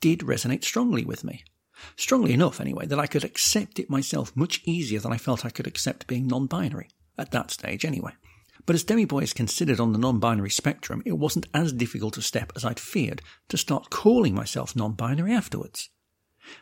did 0.00 0.20
resonate 0.20 0.64
strongly 0.64 1.04
with 1.04 1.24
me. 1.24 1.44
Strongly 1.96 2.32
enough, 2.32 2.60
anyway, 2.60 2.86
that 2.86 2.98
I 2.98 3.06
could 3.06 3.24
accept 3.24 3.78
it 3.78 3.90
myself 3.90 4.34
much 4.36 4.60
easier 4.64 5.00
than 5.00 5.12
I 5.12 5.18
felt 5.18 5.44
I 5.44 5.50
could 5.50 5.66
accept 5.66 6.06
being 6.06 6.26
non 6.26 6.46
binary. 6.46 6.88
At 7.18 7.30
that 7.32 7.50
stage, 7.50 7.84
anyway. 7.84 8.12
But 8.64 8.74
as 8.74 8.84
Demiboy 8.84 9.22
is 9.22 9.32
considered 9.32 9.80
on 9.80 9.92
the 9.92 9.98
non 9.98 10.18
binary 10.18 10.50
spectrum, 10.50 11.02
it 11.04 11.18
wasn't 11.18 11.48
as 11.52 11.72
difficult 11.72 12.16
a 12.16 12.22
step 12.22 12.52
as 12.54 12.64
I'd 12.64 12.80
feared 12.80 13.22
to 13.48 13.56
start 13.56 13.90
calling 13.90 14.34
myself 14.34 14.76
non 14.76 14.92
binary 14.92 15.32
afterwards. 15.32 15.90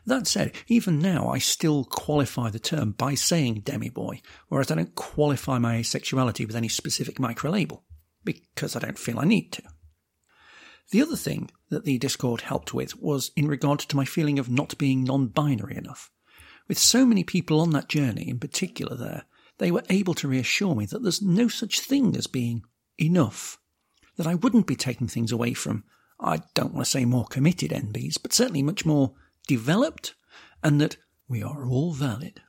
That 0.06 0.26
said, 0.26 0.52
even 0.66 0.98
now 0.98 1.28
I 1.28 1.38
still 1.38 1.84
qualify 1.84 2.50
the 2.50 2.58
term 2.58 2.92
by 2.92 3.14
saying 3.14 3.62
demi-boy, 3.64 4.20
whereas 4.48 4.70
I 4.70 4.74
don't 4.74 4.94
qualify 4.94 5.58
my 5.58 5.76
asexuality 5.76 6.46
with 6.46 6.56
any 6.56 6.68
specific 6.68 7.16
microlabel, 7.16 7.82
because 8.24 8.76
I 8.76 8.80
don't 8.80 8.98
feel 8.98 9.18
I 9.18 9.24
need 9.24 9.52
to. 9.52 9.62
The 10.90 11.02
other 11.02 11.16
thing 11.16 11.50
that 11.70 11.84
the 11.84 11.98
Discord 11.98 12.42
helped 12.42 12.74
with 12.74 13.00
was 13.00 13.30
in 13.36 13.48
regard 13.48 13.78
to 13.80 13.96
my 13.96 14.04
feeling 14.04 14.38
of 14.38 14.50
not 14.50 14.76
being 14.76 15.04
non-binary 15.04 15.76
enough. 15.76 16.10
With 16.68 16.78
so 16.78 17.06
many 17.06 17.24
people 17.24 17.60
on 17.60 17.70
that 17.70 17.88
journey, 17.88 18.28
in 18.28 18.38
particular 18.38 18.96
there, 18.96 19.24
they 19.58 19.70
were 19.70 19.84
able 19.88 20.14
to 20.14 20.28
reassure 20.28 20.74
me 20.74 20.86
that 20.86 21.02
there's 21.02 21.22
no 21.22 21.48
such 21.48 21.80
thing 21.80 22.16
as 22.16 22.26
being 22.26 22.64
enough. 22.98 23.58
That 24.16 24.26
I 24.26 24.34
wouldn't 24.34 24.66
be 24.66 24.76
taking 24.76 25.08
things 25.08 25.32
away 25.32 25.54
from, 25.54 25.84
I 26.18 26.42
don't 26.54 26.74
want 26.74 26.84
to 26.84 26.90
say 26.90 27.04
more 27.04 27.24
committed 27.26 27.70
NBs, 27.70 28.20
but 28.20 28.32
certainly 28.32 28.62
much 28.62 28.84
more 28.84 29.14
developed 29.46 30.14
and 30.62 30.80
that 30.80 30.96
we 31.28 31.42
are 31.42 31.66
all 31.66 31.92
valid. 31.92 32.42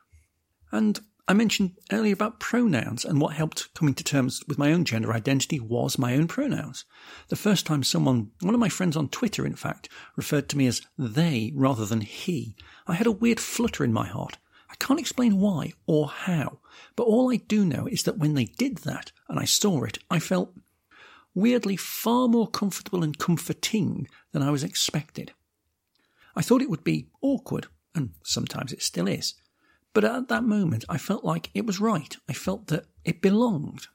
And 0.71 0.99
I 1.27 1.33
mentioned 1.33 1.77
earlier 1.91 2.13
about 2.13 2.39
pronouns 2.39 3.05
and 3.05 3.21
what 3.21 3.35
helped 3.35 3.73
coming 3.73 3.93
to 3.93 4.03
terms 4.03 4.43
with 4.47 4.57
my 4.57 4.73
own 4.73 4.83
gender 4.85 5.13
identity 5.13 5.59
was 5.59 5.97
my 5.97 6.15
own 6.15 6.27
pronouns. 6.27 6.83
The 7.29 7.35
first 7.35 7.65
time 7.65 7.83
someone, 7.83 8.31
one 8.41 8.53
of 8.53 8.59
my 8.59 8.69
friends 8.69 8.97
on 8.97 9.09
Twitter 9.09 9.45
in 9.45 9.55
fact, 9.55 9.87
referred 10.15 10.49
to 10.49 10.57
me 10.57 10.67
as 10.67 10.81
they 10.97 11.51
rather 11.55 11.85
than 11.85 12.01
he, 12.01 12.55
I 12.87 12.95
had 12.95 13.07
a 13.07 13.11
weird 13.11 13.39
flutter 13.39 13.83
in 13.83 13.93
my 13.93 14.07
heart. 14.07 14.37
I 14.69 14.75
can't 14.75 14.99
explain 14.99 15.39
why 15.39 15.73
or 15.85 16.07
how, 16.07 16.59
but 16.95 17.03
all 17.03 17.31
I 17.31 17.37
do 17.37 17.65
know 17.65 17.87
is 17.87 18.03
that 18.03 18.17
when 18.17 18.33
they 18.33 18.45
did 18.45 18.79
that 18.79 19.11
and 19.29 19.39
I 19.39 19.45
saw 19.45 19.83
it, 19.83 19.99
I 20.09 20.19
felt 20.19 20.53
weirdly 21.33 21.77
far 21.77 22.27
more 22.27 22.47
comfortable 22.47 23.03
and 23.03 23.17
comforting 23.17 24.07
than 24.31 24.41
I 24.41 24.49
was 24.49 24.63
expected. 24.63 25.33
I 26.35 26.41
thought 26.41 26.61
it 26.61 26.69
would 26.69 26.83
be 26.83 27.09
awkward, 27.21 27.67
and 27.93 28.11
sometimes 28.23 28.71
it 28.71 28.81
still 28.81 29.07
is. 29.07 29.35
But 29.93 30.05
at 30.05 30.29
that 30.29 30.43
moment, 30.43 30.85
I 30.87 30.97
felt 30.97 31.25
like 31.25 31.49
it 31.53 31.65
was 31.65 31.79
right. 31.79 32.15
I 32.29 32.33
felt 32.33 32.67
that 32.67 32.85
it 33.03 33.21
belonged. 33.21 33.87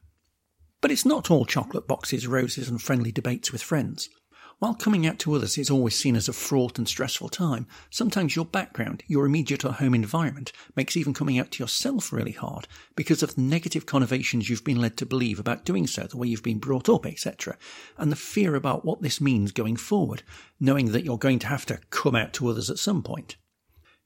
But 0.80 0.90
it's 0.90 1.06
not 1.06 1.30
all 1.30 1.46
chocolate 1.46 1.88
boxes, 1.88 2.26
roses, 2.26 2.68
and 2.68 2.80
friendly 2.80 3.10
debates 3.10 3.50
with 3.50 3.62
friends. 3.62 4.10
While 4.58 4.74
coming 4.74 5.06
out 5.06 5.18
to 5.18 5.34
others 5.34 5.58
is 5.58 5.68
always 5.68 5.98
seen 5.98 6.16
as 6.16 6.28
a 6.28 6.32
fraught 6.32 6.78
and 6.78 6.88
stressful 6.88 7.28
time, 7.28 7.66
sometimes 7.90 8.34
your 8.34 8.46
background, 8.46 9.02
your 9.06 9.26
immediate 9.26 9.66
or 9.66 9.72
home 9.72 9.94
environment, 9.94 10.50
makes 10.74 10.96
even 10.96 11.12
coming 11.12 11.38
out 11.38 11.50
to 11.52 11.62
yourself 11.62 12.10
really 12.10 12.32
hard 12.32 12.66
because 12.94 13.22
of 13.22 13.34
the 13.34 13.42
negative 13.42 13.84
connotations 13.84 14.48
you've 14.48 14.64
been 14.64 14.80
led 14.80 14.96
to 14.96 15.04
believe 15.04 15.38
about 15.38 15.66
doing 15.66 15.86
so, 15.86 16.04
the 16.04 16.16
way 16.16 16.28
you've 16.28 16.42
been 16.42 16.58
brought 16.58 16.88
up, 16.88 17.04
etc., 17.04 17.58
and 17.98 18.10
the 18.10 18.16
fear 18.16 18.54
about 18.54 18.82
what 18.82 19.02
this 19.02 19.20
means 19.20 19.52
going 19.52 19.76
forward, 19.76 20.22
knowing 20.58 20.92
that 20.92 21.04
you're 21.04 21.18
going 21.18 21.38
to 21.38 21.48
have 21.48 21.66
to 21.66 21.78
come 21.90 22.16
out 22.16 22.32
to 22.32 22.48
others 22.48 22.70
at 22.70 22.78
some 22.78 23.02
point. 23.02 23.36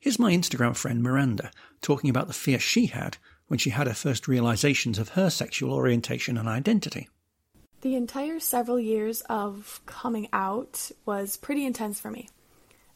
Here's 0.01 0.19
my 0.19 0.33
Instagram 0.33 0.75
friend 0.75 1.03
Miranda 1.03 1.51
talking 1.83 2.09
about 2.09 2.27
the 2.27 2.33
fear 2.33 2.59
she 2.59 2.87
had 2.87 3.19
when 3.49 3.59
she 3.59 3.69
had 3.69 3.87
her 3.87 3.93
first 3.93 4.27
realizations 4.27 4.99
of 4.99 5.11
her 5.11 5.29
sexual 5.29 5.75
orientation 5.75 6.39
and 6.39 6.49
identity. 6.49 7.11
The 7.83 7.97
entire 7.97 8.41
several 8.41 8.81
years 8.81 9.21
of 9.29 9.83
coming 9.85 10.27
out 10.33 10.91
was 11.05 11.37
pretty 11.37 11.67
intense 11.67 12.01
for 12.01 12.11
me. 12.11 12.31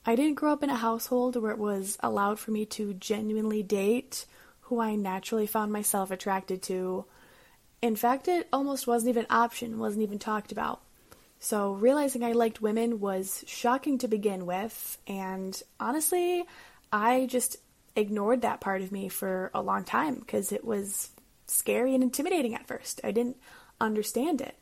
I 0.06 0.16
didn't 0.16 0.36
grow 0.36 0.54
up 0.54 0.62
in 0.62 0.70
a 0.70 0.76
household 0.76 1.36
where 1.36 1.50
it 1.50 1.58
was 1.58 1.98
allowed 2.00 2.38
for 2.38 2.52
me 2.52 2.64
to 2.66 2.94
genuinely 2.94 3.62
date 3.62 4.24
who 4.62 4.80
I 4.80 4.94
naturally 4.94 5.46
found 5.46 5.70
myself 5.72 6.10
attracted 6.10 6.62
to. 6.62 7.04
In 7.82 7.96
fact, 7.96 8.28
it 8.28 8.48
almost 8.50 8.86
wasn't 8.86 9.10
even 9.10 9.24
an 9.24 9.36
option, 9.36 9.78
wasn't 9.78 10.04
even 10.04 10.18
talked 10.18 10.52
about. 10.52 10.80
So, 11.38 11.72
realizing 11.74 12.24
I 12.24 12.32
liked 12.32 12.62
women 12.62 13.00
was 13.00 13.44
shocking 13.46 13.98
to 13.98 14.08
begin 14.08 14.46
with, 14.46 14.96
and 15.06 15.62
honestly, 15.78 16.46
I 16.94 17.26
just 17.26 17.56
ignored 17.96 18.42
that 18.42 18.60
part 18.60 18.80
of 18.80 18.92
me 18.92 19.08
for 19.08 19.50
a 19.52 19.60
long 19.60 19.82
time 19.82 20.14
because 20.14 20.52
it 20.52 20.64
was 20.64 21.10
scary 21.48 21.92
and 21.92 22.04
intimidating 22.04 22.54
at 22.54 22.68
first. 22.68 23.00
I 23.02 23.10
didn't 23.10 23.36
understand 23.80 24.40
it. 24.40 24.54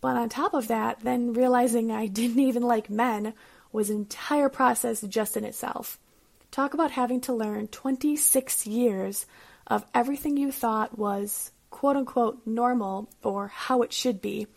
But 0.00 0.16
on 0.16 0.28
top 0.28 0.54
of 0.54 0.66
that, 0.66 0.98
then 1.04 1.32
realizing 1.32 1.92
I 1.92 2.06
didn't 2.08 2.40
even 2.40 2.64
like 2.64 2.90
men 2.90 3.32
was 3.70 3.90
an 3.90 3.96
entire 3.96 4.48
process 4.48 5.02
just 5.02 5.36
in 5.36 5.44
itself. 5.44 6.00
Talk 6.50 6.74
about 6.74 6.90
having 6.90 7.20
to 7.22 7.32
learn 7.32 7.68
26 7.68 8.66
years 8.66 9.24
of 9.68 9.86
everything 9.94 10.36
you 10.36 10.50
thought 10.50 10.98
was 10.98 11.52
quote 11.70 11.94
unquote 11.94 12.44
normal 12.44 13.08
or 13.22 13.46
how 13.46 13.82
it 13.82 13.92
should 13.92 14.20
be. 14.20 14.48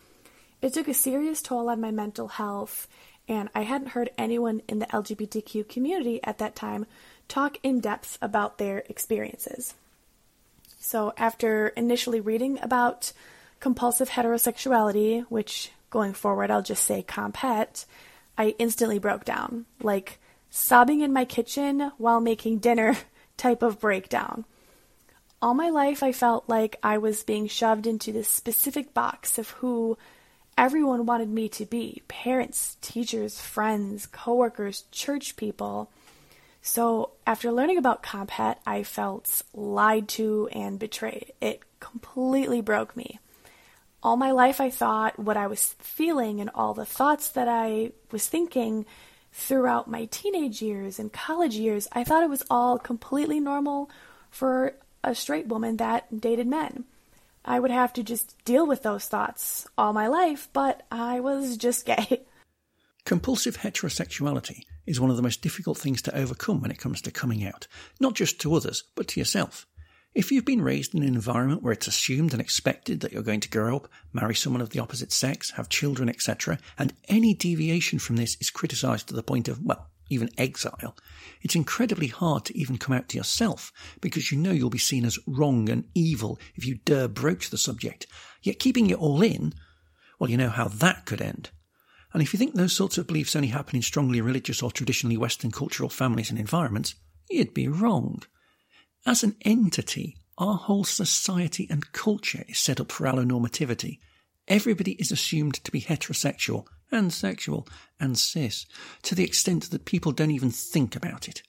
It 0.59 0.73
took 0.73 0.87
a 0.87 0.93
serious 0.95 1.43
toll 1.43 1.69
on 1.69 1.79
my 1.79 1.91
mental 1.91 2.29
health, 2.29 2.87
and 3.27 3.49
I 3.55 3.61
hadn't 3.61 3.89
heard 3.89 4.11
anyone 4.17 4.61
in 4.67 4.79
the 4.79 4.85
LGBTQ 4.87 5.67
community 5.67 6.19
at 6.23 6.37
that 6.37 6.55
time 6.55 6.85
talk 7.27 7.57
in 7.63 7.79
depth 7.79 8.17
about 8.21 8.57
their 8.57 8.83
experiences. 8.89 9.73
So, 10.79 11.13
after 11.17 11.69
initially 11.69 12.19
reading 12.19 12.59
about 12.61 13.11
compulsive 13.59 14.11
heterosexuality, 14.11 15.25
which 15.29 15.71
going 15.89 16.13
forward 16.13 16.51
I'll 16.51 16.61
just 16.61 16.83
say 16.83 17.03
comphet, 17.07 17.85
I 18.37 18.55
instantly 18.59 18.99
broke 18.99 19.25
down. 19.25 19.65
Like 19.81 20.19
sobbing 20.49 21.01
in 21.01 21.11
my 21.11 21.25
kitchen 21.25 21.91
while 21.97 22.21
making 22.21 22.59
dinner 22.59 22.95
type 23.37 23.63
of 23.63 23.79
breakdown. 23.79 24.45
All 25.41 25.53
my 25.53 25.69
life 25.69 26.01
I 26.01 26.11
felt 26.11 26.47
like 26.47 26.77
I 26.81 26.97
was 26.97 27.23
being 27.23 27.47
shoved 27.47 27.87
into 27.87 28.11
this 28.11 28.29
specific 28.29 28.93
box 28.93 29.37
of 29.37 29.49
who 29.51 29.97
everyone 30.57 31.05
wanted 31.05 31.29
me 31.29 31.49
to 31.49 31.65
be 31.65 32.01
parents, 32.07 32.77
teachers, 32.81 33.39
friends, 33.39 34.05
coworkers, 34.05 34.85
church 34.91 35.35
people. 35.35 35.89
So, 36.61 37.11
after 37.27 37.51
learning 37.51 37.77
about 37.77 38.01
Comphet, 38.01 38.57
I 38.65 38.83
felt 38.83 39.43
lied 39.53 40.07
to 40.09 40.49
and 40.51 40.79
betrayed. 40.79 41.33
It 41.39 41.61
completely 41.79 42.61
broke 42.61 42.97
me 42.97 43.19
all 44.05 44.17
my 44.17 44.29
life 44.29 44.61
I 44.61 44.69
thought 44.69 45.17
what 45.17 45.35
I 45.35 45.47
was 45.47 45.73
feeling 45.79 46.39
and 46.39 46.51
all 46.53 46.75
the 46.75 46.85
thoughts 46.85 47.29
that 47.29 47.47
I 47.47 47.91
was 48.11 48.27
thinking 48.27 48.85
throughout 49.33 49.89
my 49.89 50.05
teenage 50.05 50.61
years 50.61 50.99
and 50.99 51.11
college 51.11 51.55
years, 51.55 51.87
I 51.91 52.03
thought 52.03 52.21
it 52.21 52.29
was 52.29 52.43
all 52.47 52.77
completely 52.77 53.39
normal 53.39 53.89
for 54.29 54.75
a 55.03 55.15
straight 55.15 55.47
woman 55.47 55.77
that 55.77 56.21
dated 56.21 56.45
men. 56.45 56.83
I 57.45 57.59
would 57.59 57.71
have 57.71 57.93
to 57.93 58.03
just 58.03 58.43
deal 58.43 58.65
with 58.65 58.81
those 58.81 59.05
thoughts 59.05 59.67
all 59.77 59.93
my 59.93 60.07
life, 60.07 60.49
but 60.51 60.81
I 60.91 61.19
was 61.19 61.57
just 61.57 61.85
gay. 61.85 62.25
Compulsive 63.05 63.59
heterosexuality 63.59 64.63
is 64.87 64.99
one 64.99 65.11
of 65.11 65.15
the 65.15 65.21
most 65.21 65.43
difficult 65.43 65.77
things 65.77 66.01
to 66.01 66.17
overcome 66.17 66.59
when 66.59 66.71
it 66.71 66.79
comes 66.79 67.01
to 67.03 67.11
coming 67.11 67.45
out, 67.45 67.67
not 67.99 68.15
just 68.15 68.41
to 68.41 68.55
others, 68.55 68.83
but 68.95 69.07
to 69.09 69.19
yourself. 69.19 69.67
If 70.15 70.31
you've 70.31 70.45
been 70.45 70.61
raised 70.61 70.95
in 70.95 71.03
an 71.03 71.13
environment 71.13 71.61
where 71.61 71.73
it's 71.73 71.87
assumed 71.87 72.31
and 72.33 72.41
expected 72.41 73.01
that 73.01 73.11
you're 73.11 73.21
going 73.21 73.41
to 73.41 73.49
grow 73.49 73.75
up, 73.75 73.89
marry 74.11 74.33
someone 74.33 74.61
of 74.61 74.71
the 74.71 74.79
opposite 74.79 75.11
sex, 75.11 75.51
have 75.51 75.69
children, 75.69 76.09
etc., 76.09 76.57
and 76.79 76.93
any 77.09 77.35
deviation 77.35 77.99
from 77.99 78.15
this 78.15 78.37
is 78.41 78.49
criticized 78.49 79.09
to 79.09 79.13
the 79.13 79.21
point 79.21 79.47
of, 79.47 79.61
well, 79.61 79.89
even 80.09 80.29
exile, 80.37 80.95
it's 81.41 81.55
incredibly 81.55 82.07
hard 82.07 82.45
to 82.45 82.57
even 82.57 82.77
come 82.77 82.95
out 82.95 83.09
to 83.09 83.17
yourself 83.17 83.71
because 84.01 84.31
you 84.31 84.37
know 84.37 84.51
you'll 84.51 84.69
be 84.69 84.77
seen 84.77 85.05
as 85.05 85.19
wrong 85.27 85.69
and 85.69 85.85
evil 85.93 86.39
if 86.55 86.65
you 86.65 86.75
dare 86.85 87.07
broach 87.07 87.49
the 87.49 87.57
subject. 87.57 88.07
Yet 88.41 88.59
keeping 88.59 88.89
it 88.89 88.97
all 88.97 89.21
in, 89.21 89.53
well, 90.19 90.29
you 90.29 90.37
know 90.37 90.49
how 90.49 90.67
that 90.67 91.05
could 91.05 91.21
end. 91.21 91.49
And 92.13 92.21
if 92.21 92.33
you 92.33 92.37
think 92.37 92.55
those 92.55 92.73
sorts 92.73 92.97
of 92.97 93.07
beliefs 93.07 93.35
only 93.35 93.49
happen 93.49 93.75
in 93.75 93.81
strongly 93.81 94.21
religious 94.21 94.63
or 94.63 94.71
traditionally 94.71 95.17
Western 95.17 95.51
cultural 95.51 95.89
families 95.89 96.29
and 96.29 96.39
environments, 96.39 96.95
you'd 97.29 97.53
be 97.53 97.67
wrong. 97.67 98.23
As 99.05 99.23
an 99.23 99.35
entity, 99.41 100.15
our 100.37 100.55
whole 100.55 100.83
society 100.83 101.67
and 101.69 101.91
culture 101.91 102.45
is 102.47 102.57
set 102.57 102.79
up 102.79 102.91
for 102.91 103.05
allonormativity. 103.05 103.99
Everybody 104.47 104.93
is 104.93 105.11
assumed 105.11 105.55
to 105.55 105.71
be 105.71 105.81
heterosexual 105.81 106.65
and 106.95 107.13
sexual 107.13 107.67
and 107.99 108.17
cis 108.17 108.65
to 109.03 109.13
the 109.13 109.23
extent 109.23 109.69
that 109.69 109.85
people 109.85 110.11
don't 110.11 110.31
even 110.31 110.49
think 110.51 110.95
about 110.95 111.27
it. 111.27 111.43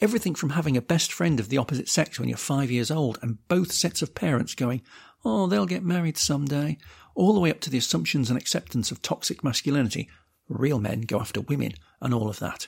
Everything 0.00 0.34
from 0.34 0.50
having 0.50 0.76
a 0.76 0.82
best 0.82 1.12
friend 1.12 1.38
of 1.38 1.48
the 1.48 1.58
opposite 1.58 1.88
sex 1.88 2.18
when 2.18 2.28
you're 2.28 2.38
five 2.38 2.70
years 2.70 2.90
old 2.90 3.18
and 3.22 3.46
both 3.48 3.72
sets 3.72 4.02
of 4.02 4.14
parents 4.14 4.54
going, 4.54 4.82
oh, 5.24 5.46
they'll 5.46 5.66
get 5.66 5.84
married 5.84 6.16
someday, 6.16 6.76
all 7.14 7.32
the 7.32 7.40
way 7.40 7.50
up 7.50 7.60
to 7.60 7.70
the 7.70 7.78
assumptions 7.78 8.28
and 8.28 8.38
acceptance 8.38 8.90
of 8.90 9.02
toxic 9.02 9.44
masculinity. 9.44 10.08
Real 10.48 10.80
men 10.80 11.02
go 11.02 11.20
after 11.20 11.40
women 11.40 11.72
and 12.00 12.12
all 12.12 12.28
of 12.28 12.38
that. 12.40 12.66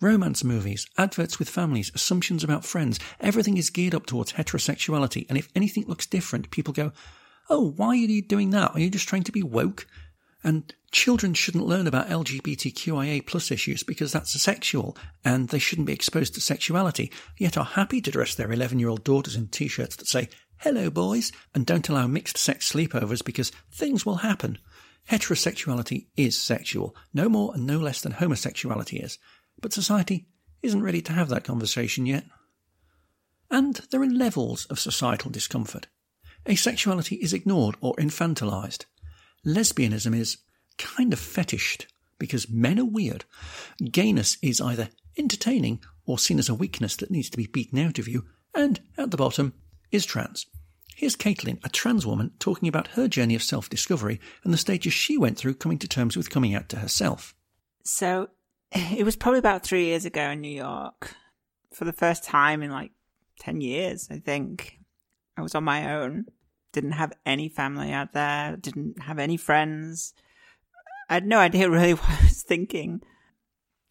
Romance 0.00 0.42
movies, 0.42 0.86
adverts 0.98 1.38
with 1.38 1.48
families, 1.48 1.92
assumptions 1.94 2.42
about 2.42 2.64
friends, 2.64 2.98
everything 3.20 3.56
is 3.56 3.70
geared 3.70 3.94
up 3.94 4.04
towards 4.04 4.32
heterosexuality, 4.32 5.26
and 5.28 5.38
if 5.38 5.48
anything 5.54 5.84
looks 5.86 6.06
different, 6.06 6.50
people 6.50 6.74
go, 6.74 6.92
Oh, 7.48 7.72
why 7.76 7.88
are 7.88 7.94
you 7.94 8.22
doing 8.22 8.50
that? 8.50 8.72
Are 8.74 8.80
you 8.80 8.90
just 8.90 9.08
trying 9.08 9.24
to 9.24 9.32
be 9.32 9.42
woke? 9.42 9.86
And 10.44 10.74
children 10.92 11.32
shouldn't 11.34 11.66
learn 11.66 11.86
about 11.86 12.08
LGBTQIA 12.08 13.26
plus 13.26 13.50
issues 13.50 13.82
because 13.82 14.12
that's 14.12 14.40
sexual 14.40 14.96
and 15.24 15.48
they 15.48 15.58
shouldn't 15.58 15.86
be 15.86 15.92
exposed 15.92 16.34
to 16.34 16.40
sexuality, 16.40 17.10
yet 17.38 17.56
are 17.56 17.64
happy 17.64 18.00
to 18.02 18.10
dress 18.10 18.34
their 18.34 18.52
11 18.52 18.78
year 18.78 18.88
old 18.88 19.02
daughters 19.02 19.34
in 19.34 19.48
t 19.48 19.66
shirts 19.66 19.96
that 19.96 20.06
say, 20.06 20.28
hello 20.58 20.90
boys, 20.90 21.32
and 21.54 21.66
don't 21.66 21.88
allow 21.88 22.06
mixed 22.06 22.38
sex 22.38 22.70
sleepovers 22.70 23.24
because 23.24 23.50
things 23.72 24.06
will 24.06 24.16
happen. 24.16 24.58
Heterosexuality 25.10 26.06
is 26.16 26.40
sexual, 26.40 26.94
no 27.12 27.28
more 27.28 27.52
and 27.54 27.66
no 27.66 27.78
less 27.78 28.00
than 28.00 28.12
homosexuality 28.12 29.02
is. 29.02 29.18
But 29.60 29.72
society 29.72 30.28
isn't 30.62 30.82
ready 30.82 31.02
to 31.02 31.12
have 31.12 31.28
that 31.30 31.44
conversation 31.44 32.06
yet. 32.06 32.24
And 33.50 33.76
there 33.90 34.02
are 34.02 34.06
levels 34.06 34.66
of 34.66 34.78
societal 34.78 35.30
discomfort. 35.30 35.88
Asexuality 36.46 37.18
is 37.18 37.32
ignored 37.32 37.76
or 37.80 37.94
infantilized. 37.96 38.84
Lesbianism 39.44 40.16
is 40.16 40.38
kind 40.78 41.12
of 41.12 41.18
fetished 41.18 41.86
because 42.18 42.48
men 42.48 42.78
are 42.78 42.84
weird. 42.84 43.24
Gayness 43.82 44.38
is 44.42 44.60
either 44.60 44.88
entertaining 45.18 45.80
or 46.06 46.18
seen 46.18 46.38
as 46.38 46.48
a 46.48 46.54
weakness 46.54 46.96
that 46.96 47.10
needs 47.10 47.30
to 47.30 47.36
be 47.36 47.46
beaten 47.46 47.78
out 47.78 47.98
of 47.98 48.08
you. 48.08 48.24
And 48.54 48.80
at 48.96 49.10
the 49.10 49.16
bottom 49.16 49.54
is 49.90 50.06
trans. 50.06 50.46
Here's 50.94 51.16
Caitlin, 51.16 51.58
a 51.64 51.68
trans 51.68 52.06
woman, 52.06 52.32
talking 52.38 52.68
about 52.68 52.88
her 52.88 53.08
journey 53.08 53.34
of 53.34 53.42
self 53.42 53.68
discovery 53.68 54.20
and 54.44 54.52
the 54.52 54.58
stages 54.58 54.92
she 54.92 55.16
went 55.16 55.38
through 55.38 55.54
coming 55.54 55.78
to 55.78 55.88
terms 55.88 56.16
with 56.16 56.30
coming 56.30 56.54
out 56.54 56.68
to 56.70 56.76
herself. 56.76 57.34
So 57.84 58.28
it 58.72 59.04
was 59.04 59.16
probably 59.16 59.38
about 59.38 59.64
three 59.64 59.86
years 59.86 60.04
ago 60.04 60.30
in 60.30 60.40
New 60.40 60.54
York. 60.54 61.14
For 61.74 61.84
the 61.84 61.92
first 61.92 62.24
time 62.24 62.62
in 62.62 62.70
like 62.70 62.92
10 63.40 63.60
years, 63.60 64.08
I 64.10 64.18
think. 64.18 64.78
I 65.36 65.42
was 65.42 65.54
on 65.54 65.64
my 65.64 65.94
own. 65.94 66.26
Didn't 66.72 66.92
have 66.92 67.12
any 67.24 67.48
family 67.48 67.90
out 67.90 68.12
there. 68.12 68.56
Didn't 68.56 69.02
have 69.02 69.18
any 69.18 69.36
friends. 69.38 70.14
I 71.12 71.16
had 71.16 71.26
no 71.26 71.40
idea 71.40 71.68
really 71.70 71.92
what 71.92 72.08
I 72.08 72.22
was 72.22 72.42
thinking. 72.42 73.02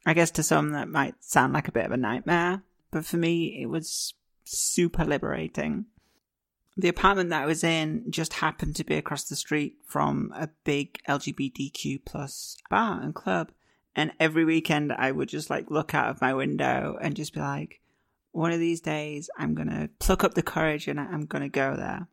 I 0.07 0.15
guess 0.15 0.31
to 0.31 0.43
some 0.43 0.71
that 0.71 0.89
might 0.89 1.23
sound 1.23 1.53
like 1.53 1.67
a 1.67 1.71
bit 1.71 1.85
of 1.85 1.91
a 1.91 1.97
nightmare, 1.97 2.63
but 2.89 3.05
for 3.05 3.17
me, 3.17 3.61
it 3.61 3.67
was 3.67 4.15
super 4.43 5.05
liberating. 5.05 5.85
The 6.75 6.89
apartment 6.89 7.29
that 7.29 7.43
I 7.43 7.45
was 7.45 7.63
in 7.63 8.05
just 8.09 8.33
happened 8.33 8.75
to 8.77 8.83
be 8.83 8.95
across 8.95 9.25
the 9.25 9.35
street 9.35 9.75
from 9.85 10.33
a 10.35 10.49
big 10.63 10.97
LGBTQ 11.07 12.03
plus 12.05 12.57
bar 12.71 12.99
and 12.99 13.13
club. 13.13 13.51
And 13.95 14.13
every 14.19 14.43
weekend 14.43 14.91
I 14.91 15.11
would 15.11 15.29
just 15.29 15.51
like 15.51 15.69
look 15.69 15.93
out 15.93 16.09
of 16.09 16.21
my 16.21 16.33
window 16.33 16.97
and 16.99 17.15
just 17.15 17.35
be 17.35 17.39
like, 17.39 17.81
one 18.31 18.51
of 18.51 18.59
these 18.59 18.81
days 18.81 19.29
I'm 19.37 19.53
going 19.53 19.69
to 19.69 19.89
pluck 19.99 20.23
up 20.23 20.33
the 20.33 20.41
courage 20.41 20.87
and 20.87 20.99
I'm 20.99 21.27
going 21.27 21.43
to 21.43 21.49
go 21.49 21.75
there. 21.75 22.07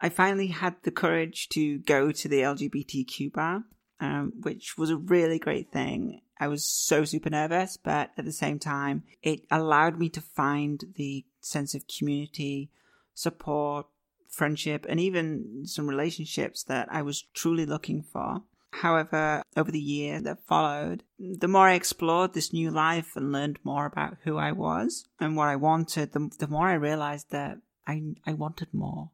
I 0.00 0.08
finally 0.08 0.46
had 0.46 0.76
the 0.84 0.90
courage 0.90 1.50
to 1.50 1.80
go 1.80 2.12
to 2.12 2.28
the 2.28 2.40
LGBTQ 2.40 3.32
bar, 3.32 3.64
um, 4.00 4.32
which 4.40 4.76
was 4.76 4.90
a 4.90 4.96
really 4.96 5.38
great 5.38 5.70
thing. 5.72 6.20
I 6.38 6.48
was 6.48 6.66
so 6.66 7.04
super 7.04 7.30
nervous, 7.30 7.76
but 7.76 8.10
at 8.18 8.24
the 8.24 8.32
same 8.32 8.58
time, 8.58 9.04
it 9.22 9.42
allowed 9.50 9.98
me 9.98 10.08
to 10.10 10.20
find 10.20 10.82
the 10.96 11.24
sense 11.40 11.74
of 11.74 11.86
community, 11.86 12.70
support, 13.14 13.86
friendship, 14.28 14.86
and 14.88 14.98
even 14.98 15.62
some 15.66 15.86
relationships 15.86 16.64
that 16.64 16.88
I 16.90 17.02
was 17.02 17.22
truly 17.34 17.66
looking 17.66 18.02
for. 18.02 18.42
However, 18.72 19.42
over 19.56 19.70
the 19.70 19.78
year 19.78 20.20
that 20.22 20.46
followed, 20.46 21.04
the 21.18 21.46
more 21.46 21.68
I 21.68 21.74
explored 21.74 22.32
this 22.32 22.52
new 22.52 22.70
life 22.70 23.14
and 23.14 23.30
learned 23.30 23.58
more 23.62 23.84
about 23.84 24.16
who 24.24 24.38
I 24.38 24.52
was 24.52 25.04
and 25.20 25.36
what 25.36 25.48
I 25.48 25.56
wanted, 25.56 26.12
the, 26.12 26.30
the 26.38 26.48
more 26.48 26.68
I 26.68 26.74
realized 26.74 27.30
that 27.30 27.58
I, 27.86 28.02
I 28.26 28.32
wanted 28.32 28.72
more. 28.72 29.10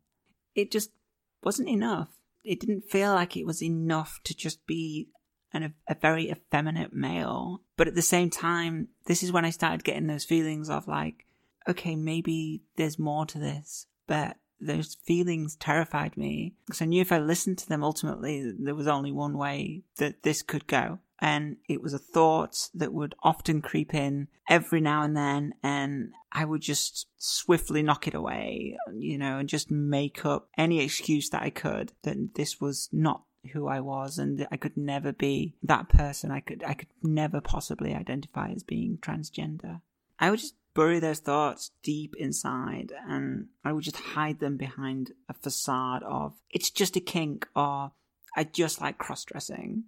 It 0.54 0.70
just 0.70 0.90
wasn't 1.42 1.68
enough. 1.68 2.08
It 2.44 2.60
didn't 2.60 2.90
feel 2.90 3.12
like 3.12 3.36
it 3.36 3.46
was 3.46 3.62
enough 3.62 4.20
to 4.24 4.34
just 4.34 4.66
be 4.66 5.08
an, 5.52 5.74
a 5.88 5.94
very 5.94 6.30
effeminate 6.30 6.92
male. 6.92 7.62
But 7.76 7.88
at 7.88 7.94
the 7.94 8.02
same 8.02 8.30
time, 8.30 8.88
this 9.06 9.22
is 9.22 9.32
when 9.32 9.44
I 9.44 9.50
started 9.50 9.84
getting 9.84 10.06
those 10.06 10.24
feelings 10.24 10.70
of 10.70 10.88
like, 10.88 11.26
okay, 11.68 11.96
maybe 11.96 12.62
there's 12.76 12.98
more 12.98 13.26
to 13.26 13.38
this, 13.38 13.86
but 14.06 14.36
those 14.60 14.96
feelings 15.04 15.56
terrified 15.56 16.16
me 16.16 16.54
because 16.66 16.82
I 16.82 16.86
knew 16.86 17.00
if 17.00 17.12
I 17.12 17.18
listened 17.18 17.58
to 17.58 17.68
them, 17.68 17.84
ultimately 17.84 18.52
there 18.58 18.74
was 18.74 18.88
only 18.88 19.12
one 19.12 19.38
way 19.38 19.82
that 19.98 20.22
this 20.22 20.42
could 20.42 20.66
go. 20.66 20.98
And 21.20 21.56
it 21.68 21.82
was 21.82 21.92
a 21.92 21.98
thought 21.98 22.68
that 22.74 22.92
would 22.92 23.14
often 23.22 23.60
creep 23.60 23.92
in 23.92 24.28
every 24.48 24.80
now 24.80 25.02
and 25.02 25.16
then, 25.16 25.54
and 25.62 26.12
I 26.30 26.44
would 26.44 26.60
just 26.60 27.06
swiftly 27.16 27.82
knock 27.82 28.06
it 28.06 28.14
away, 28.14 28.76
you 28.94 29.18
know, 29.18 29.38
and 29.38 29.48
just 29.48 29.70
make 29.70 30.24
up 30.24 30.48
any 30.56 30.80
excuse 30.80 31.28
that 31.30 31.42
I 31.42 31.50
could 31.50 31.92
that 32.02 32.34
this 32.34 32.60
was 32.60 32.88
not 32.92 33.22
who 33.52 33.66
I 33.66 33.80
was 33.80 34.18
and 34.18 34.46
I 34.50 34.56
could 34.56 34.76
never 34.76 35.12
be 35.12 35.54
that 35.62 35.88
person. 35.88 36.30
I 36.30 36.40
could 36.40 36.62
I 36.64 36.74
could 36.74 36.88
never 37.02 37.40
possibly 37.40 37.94
identify 37.94 38.50
as 38.50 38.62
being 38.62 38.98
transgender. 38.98 39.80
I 40.18 40.30
would 40.30 40.40
just 40.40 40.54
bury 40.74 41.00
those 41.00 41.20
thoughts 41.20 41.70
deep 41.82 42.14
inside 42.18 42.92
and 43.08 43.46
I 43.64 43.72
would 43.72 43.84
just 43.84 43.96
hide 43.96 44.38
them 44.38 44.56
behind 44.56 45.12
a 45.28 45.34
facade 45.34 46.02
of 46.04 46.34
it's 46.50 46.70
just 46.70 46.96
a 46.96 47.00
kink 47.00 47.48
or 47.56 47.92
I 48.36 48.44
just 48.44 48.80
like 48.80 48.98
cross 48.98 49.24
dressing. 49.24 49.84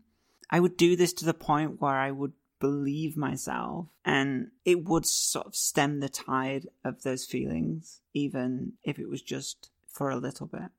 I 0.51 0.61
would 0.61 0.77
do 0.77 0.97
this 0.97 1.13
to 1.15 1.25
the 1.25 1.35
point 1.35 1.81
where 1.81 1.95
I 1.95 2.11
would 2.11 2.33
believe 2.59 3.17
myself 3.17 3.87
and 4.05 4.49
it 4.65 4.85
would 4.85 5.07
sort 5.07 5.47
of 5.47 5.57
stem 5.57 6.01
the 6.01 6.09
tide 6.09 6.69
of 6.85 7.03
those 7.03 7.25
feelings, 7.25 8.03
even 8.13 8.75
if 8.85 8.99
it 8.99 9.09
was 9.09 9.23
just 9.23 9.71
for 9.89 10.11
a 10.11 10.17
little 10.17 10.47
bit. 10.47 10.71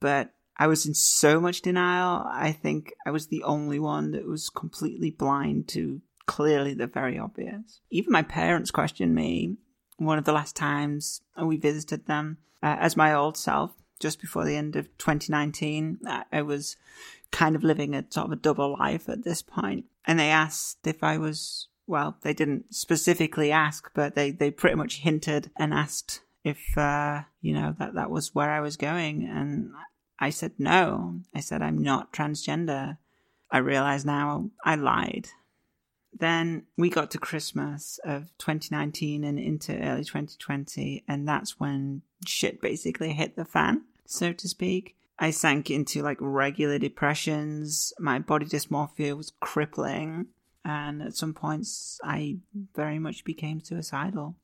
But 0.00 0.32
I 0.56 0.68
was 0.68 0.86
in 0.86 0.94
so 0.94 1.40
much 1.40 1.62
denial. 1.62 2.24
I 2.26 2.52
think 2.52 2.92
I 3.04 3.10
was 3.10 3.26
the 3.26 3.42
only 3.42 3.78
one 3.78 4.12
that 4.12 4.26
was 4.26 4.48
completely 4.48 5.10
blind 5.10 5.68
to 5.68 6.00
clearly 6.26 6.74
the 6.74 6.86
very 6.86 7.18
obvious. 7.18 7.80
Even 7.90 8.12
my 8.12 8.22
parents 8.22 8.70
questioned 8.70 9.14
me 9.14 9.56
one 9.96 10.18
of 10.18 10.24
the 10.24 10.32
last 10.32 10.56
times 10.56 11.20
we 11.40 11.56
visited 11.56 12.06
them 12.06 12.38
uh, 12.62 12.76
as 12.78 12.96
my 12.96 13.12
old 13.12 13.36
self 13.36 13.72
just 14.00 14.20
before 14.20 14.44
the 14.44 14.56
end 14.56 14.76
of 14.76 14.86
2019. 14.98 15.98
I 16.32 16.42
was 16.42 16.76
kind 17.34 17.56
of 17.56 17.64
living 17.64 17.94
a 17.94 18.04
sort 18.10 18.26
of 18.26 18.32
a 18.32 18.36
double 18.36 18.76
life 18.78 19.08
at 19.08 19.24
this 19.24 19.42
point. 19.42 19.86
And 20.06 20.20
they 20.20 20.30
asked 20.30 20.86
if 20.86 21.02
I 21.02 21.18
was, 21.18 21.66
well, 21.86 22.16
they 22.22 22.32
didn't 22.32 22.72
specifically 22.72 23.50
ask, 23.50 23.90
but 23.92 24.14
they, 24.14 24.30
they 24.30 24.52
pretty 24.52 24.76
much 24.76 25.00
hinted 25.00 25.50
and 25.56 25.74
asked 25.74 26.20
if, 26.44 26.78
uh, 26.78 27.22
you 27.40 27.52
know, 27.52 27.74
that, 27.80 27.94
that 27.94 28.10
was 28.10 28.36
where 28.36 28.50
I 28.50 28.60
was 28.60 28.76
going. 28.76 29.28
And 29.28 29.72
I 30.20 30.30
said 30.30 30.52
no. 30.58 31.22
I 31.34 31.40
said, 31.40 31.60
I'm 31.60 31.78
not 31.78 32.12
transgender. 32.12 32.98
I 33.50 33.58
realize 33.58 34.04
now 34.04 34.50
I 34.64 34.76
lied. 34.76 35.28
Then 36.16 36.66
we 36.78 36.88
got 36.88 37.10
to 37.10 37.18
Christmas 37.18 37.98
of 38.04 38.30
2019 38.38 39.24
and 39.24 39.40
into 39.40 39.76
early 39.76 40.04
2020, 40.04 41.02
and 41.08 41.26
that's 41.26 41.58
when 41.58 42.02
shit 42.24 42.60
basically 42.60 43.12
hit 43.12 43.34
the 43.34 43.44
fan, 43.44 43.82
so 44.06 44.32
to 44.32 44.48
speak. 44.48 44.94
I 45.18 45.30
sank 45.30 45.70
into 45.70 46.02
like 46.02 46.18
regular 46.20 46.78
depressions. 46.78 47.92
My 47.98 48.18
body 48.18 48.46
dysmorphia 48.46 49.16
was 49.16 49.32
crippling. 49.40 50.26
And 50.64 51.02
at 51.02 51.14
some 51.14 51.34
points, 51.34 52.00
I 52.02 52.38
very 52.74 52.98
much 52.98 53.24
became 53.24 53.60
suicidal. 53.62 54.36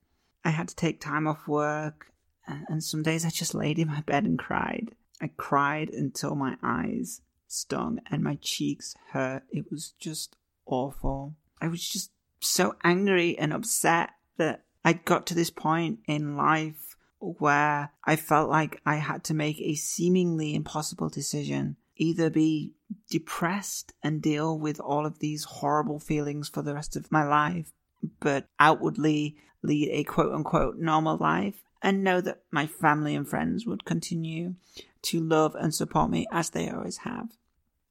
I 0.44 0.50
had 0.50 0.68
to 0.68 0.76
take 0.76 1.00
time 1.00 1.26
off 1.26 1.48
work. 1.48 2.12
And 2.46 2.82
some 2.82 3.02
days 3.02 3.24
I 3.24 3.30
just 3.30 3.54
laid 3.54 3.78
in 3.78 3.88
my 3.88 4.00
bed 4.02 4.24
and 4.24 4.38
cried. 4.38 4.94
I 5.20 5.30
cried 5.36 5.90
until 5.90 6.34
my 6.34 6.56
eyes 6.62 7.20
stung 7.46 8.00
and 8.10 8.22
my 8.22 8.38
cheeks 8.40 8.94
hurt. 9.10 9.44
It 9.50 9.70
was 9.70 9.94
just 9.98 10.36
awful. 10.66 11.34
I 11.60 11.68
was 11.68 11.86
just 11.86 12.10
so 12.40 12.74
angry 12.82 13.38
and 13.38 13.52
upset 13.52 14.10
that 14.36 14.64
I'd 14.84 15.04
got 15.04 15.26
to 15.26 15.34
this 15.34 15.50
point 15.50 16.00
in 16.06 16.36
life 16.36 16.89
where 17.20 17.92
I 18.04 18.16
felt 18.16 18.50
like 18.50 18.80
I 18.84 18.96
had 18.96 19.24
to 19.24 19.34
make 19.34 19.60
a 19.60 19.74
seemingly 19.74 20.54
impossible 20.54 21.08
decision. 21.08 21.76
Either 21.96 22.30
be 22.30 22.72
depressed 23.10 23.92
and 24.02 24.22
deal 24.22 24.58
with 24.58 24.80
all 24.80 25.04
of 25.04 25.18
these 25.18 25.44
horrible 25.44 26.00
feelings 26.00 26.48
for 26.48 26.62
the 26.62 26.74
rest 26.74 26.96
of 26.96 27.12
my 27.12 27.22
life, 27.22 27.72
but 28.20 28.46
outwardly 28.58 29.36
lead 29.62 29.90
a 29.90 30.04
quote 30.04 30.32
unquote 30.32 30.78
normal 30.78 31.18
life 31.18 31.62
and 31.82 32.04
know 32.04 32.20
that 32.20 32.42
my 32.50 32.66
family 32.66 33.14
and 33.14 33.28
friends 33.28 33.66
would 33.66 33.84
continue 33.84 34.54
to 35.02 35.20
love 35.20 35.54
and 35.54 35.74
support 35.74 36.10
me 36.10 36.26
as 36.32 36.50
they 36.50 36.68
always 36.68 36.98
have. 36.98 37.30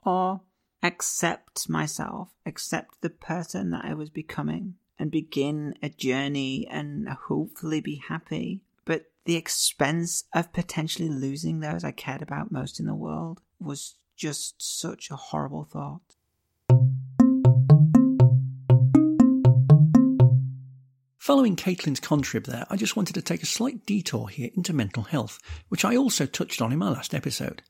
Or 0.03 0.41
accept 0.81 1.69
myself, 1.69 2.29
accept 2.45 3.01
the 3.01 3.09
person 3.09 3.71
that 3.71 3.85
I 3.85 3.93
was 3.93 4.09
becoming, 4.09 4.75
and 4.97 5.11
begin 5.11 5.75
a 5.81 5.89
journey 5.89 6.67
and 6.69 7.07
hopefully 7.09 7.81
be 7.81 8.01
happy. 8.07 8.61
The 9.29 9.35
expense 9.35 10.23
of 10.33 10.51
potentially 10.53 11.07
losing 11.07 11.59
those 11.59 11.83
I 11.83 11.91
cared 11.91 12.23
about 12.23 12.51
most 12.51 12.79
in 12.79 12.87
the 12.87 12.95
world 12.95 13.41
was 13.59 13.95
just 14.17 14.55
such 14.57 15.11
a 15.11 15.15
horrible 15.15 15.65
thought. 15.65 16.01
Following 21.19 21.55
Caitlin's 21.55 21.99
contrib 21.99 22.47
there, 22.47 22.65
I 22.71 22.75
just 22.75 22.95
wanted 22.95 23.13
to 23.13 23.21
take 23.21 23.43
a 23.43 23.45
slight 23.45 23.85
detour 23.85 24.29
here 24.29 24.49
into 24.57 24.73
mental 24.73 25.03
health, 25.03 25.37
which 25.67 25.85
I 25.85 25.95
also 25.95 26.25
touched 26.25 26.59
on 26.59 26.71
in 26.71 26.79
my 26.79 26.89
last 26.89 27.13
episode. 27.13 27.61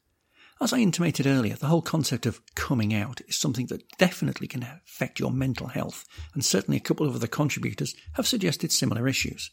As 0.61 0.71
I 0.71 0.77
intimated 0.77 1.27
earlier, 1.27 1.57
the 1.57 1.67
whole 1.67 1.81
concept 1.81 2.25
of 2.25 2.39
coming 2.55 2.93
out 2.93 3.19
is 3.27 3.35
something 3.35 3.65
that 3.65 3.97
definitely 3.97 4.47
can 4.47 4.63
affect 4.63 5.19
your 5.19 5.31
mental 5.31 5.67
health, 5.67 6.05
and 6.33 6.45
certainly 6.45 6.77
a 6.77 6.79
couple 6.79 7.05
of 7.05 7.15
other 7.15 7.27
contributors 7.27 7.95
have 8.13 8.27
suggested 8.27 8.71
similar 8.71 9.09
issues. 9.09 9.51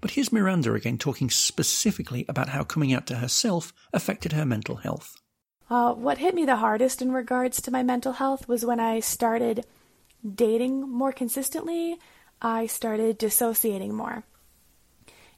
But 0.00 0.12
here's 0.12 0.32
Miranda 0.32 0.72
again 0.74 0.98
talking 0.98 1.30
specifically 1.30 2.24
about 2.28 2.48
how 2.48 2.64
coming 2.64 2.92
out 2.92 3.06
to 3.08 3.16
herself 3.16 3.72
affected 3.92 4.32
her 4.32 4.46
mental 4.46 4.76
health. 4.76 5.16
Uh, 5.70 5.92
what 5.92 6.18
hit 6.18 6.34
me 6.34 6.44
the 6.44 6.56
hardest 6.56 7.00
in 7.00 7.12
regards 7.12 7.62
to 7.62 7.70
my 7.70 7.82
mental 7.82 8.12
health 8.12 8.48
was 8.48 8.64
when 8.64 8.80
I 8.80 9.00
started 9.00 9.64
dating 10.34 10.88
more 10.88 11.12
consistently 11.12 11.98
I 12.42 12.66
started 12.66 13.18
dissociating 13.18 13.94
more. 13.94 14.24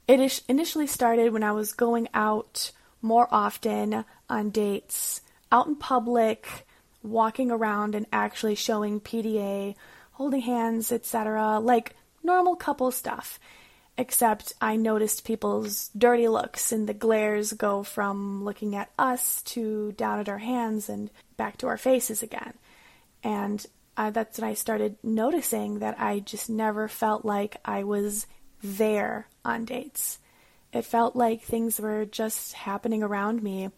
It 0.07 0.43
initially 0.49 0.87
started 0.87 1.31
when 1.31 1.43
I 1.43 1.51
was 1.51 1.71
going 1.71 2.07
out 2.15 2.71
more 3.01 3.27
often 3.31 4.05
on 4.27 4.49
dates, 4.49 5.21
out 5.51 5.67
in 5.67 5.75
public, 5.75 6.65
walking 7.03 7.51
around 7.51 7.93
and 7.93 8.07
actually 8.11 8.55
showing 8.55 8.99
PDA, 8.99 9.75
holding 10.13 10.41
hands, 10.41 10.91
etc., 10.91 11.59
like 11.59 11.95
normal 12.23 12.55
couple 12.55 12.89
stuff. 12.89 13.39
Except 13.97 14.53
I 14.59 14.75
noticed 14.75 15.23
people's 15.23 15.89
dirty 15.97 16.27
looks 16.27 16.71
and 16.71 16.87
the 16.87 16.93
glares 16.93 17.53
go 17.53 17.83
from 17.83 18.43
looking 18.43 18.75
at 18.75 18.91
us 18.99 19.41
to 19.43 19.93
down 19.93 20.19
at 20.19 20.27
our 20.27 20.37
hands 20.37 20.89
and 20.89 21.09
back 21.37 21.57
to 21.57 21.67
our 21.67 21.77
faces 21.77 22.21
again. 22.21 22.53
And 23.23 23.65
uh, 23.95 24.09
that's 24.09 24.39
when 24.39 24.49
I 24.49 24.53
started 24.53 24.97
noticing 25.01 25.79
that 25.79 25.99
I 25.99 26.19
just 26.19 26.49
never 26.49 26.87
felt 26.89 27.23
like 27.23 27.57
I 27.63 27.83
was 27.83 28.27
there 28.61 29.27
on 29.45 29.65
dates. 29.65 30.19
It 30.73 30.83
felt 30.83 31.15
like 31.15 31.41
things 31.41 31.79
were 31.79 32.03
just 32.03 32.53
happening 32.53 33.01
around 33.01 33.41
me 33.41 33.69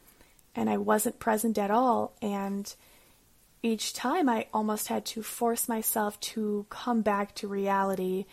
and 0.56 0.70
I 0.70 0.78
wasn't 0.78 1.20
present 1.20 1.60
at 1.60 1.70
all. 1.70 2.14
And 2.22 2.74
each 3.62 3.94
time 3.94 4.28
I 4.28 4.48
almost 4.54 4.88
had 4.88 5.06
to 5.08 5.22
force 5.22 5.70
myself 5.70 6.20
to 6.22 6.66
come 6.70 7.02
back 7.02 7.36
to 7.36 7.48
reality. 7.48 8.26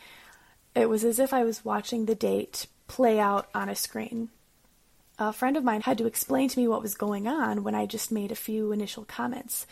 It 0.74 0.88
was 0.88 1.04
as 1.04 1.18
if 1.18 1.32
I 1.32 1.44
was 1.44 1.64
watching 1.64 2.06
the 2.06 2.14
date 2.14 2.66
play 2.88 3.18
out 3.18 3.48
on 3.54 3.68
a 3.68 3.74
screen. 3.74 4.30
A 5.18 5.32
friend 5.32 5.56
of 5.56 5.62
mine 5.62 5.82
had 5.82 5.98
to 5.98 6.06
explain 6.06 6.48
to 6.48 6.58
me 6.58 6.66
what 6.66 6.82
was 6.82 6.96
going 6.96 7.28
on 7.28 7.62
when 7.62 7.74
I 7.74 7.86
just 7.86 8.10
made 8.10 8.32
a 8.32 8.36
few 8.36 8.72
initial 8.72 9.04
comments. 9.04 9.66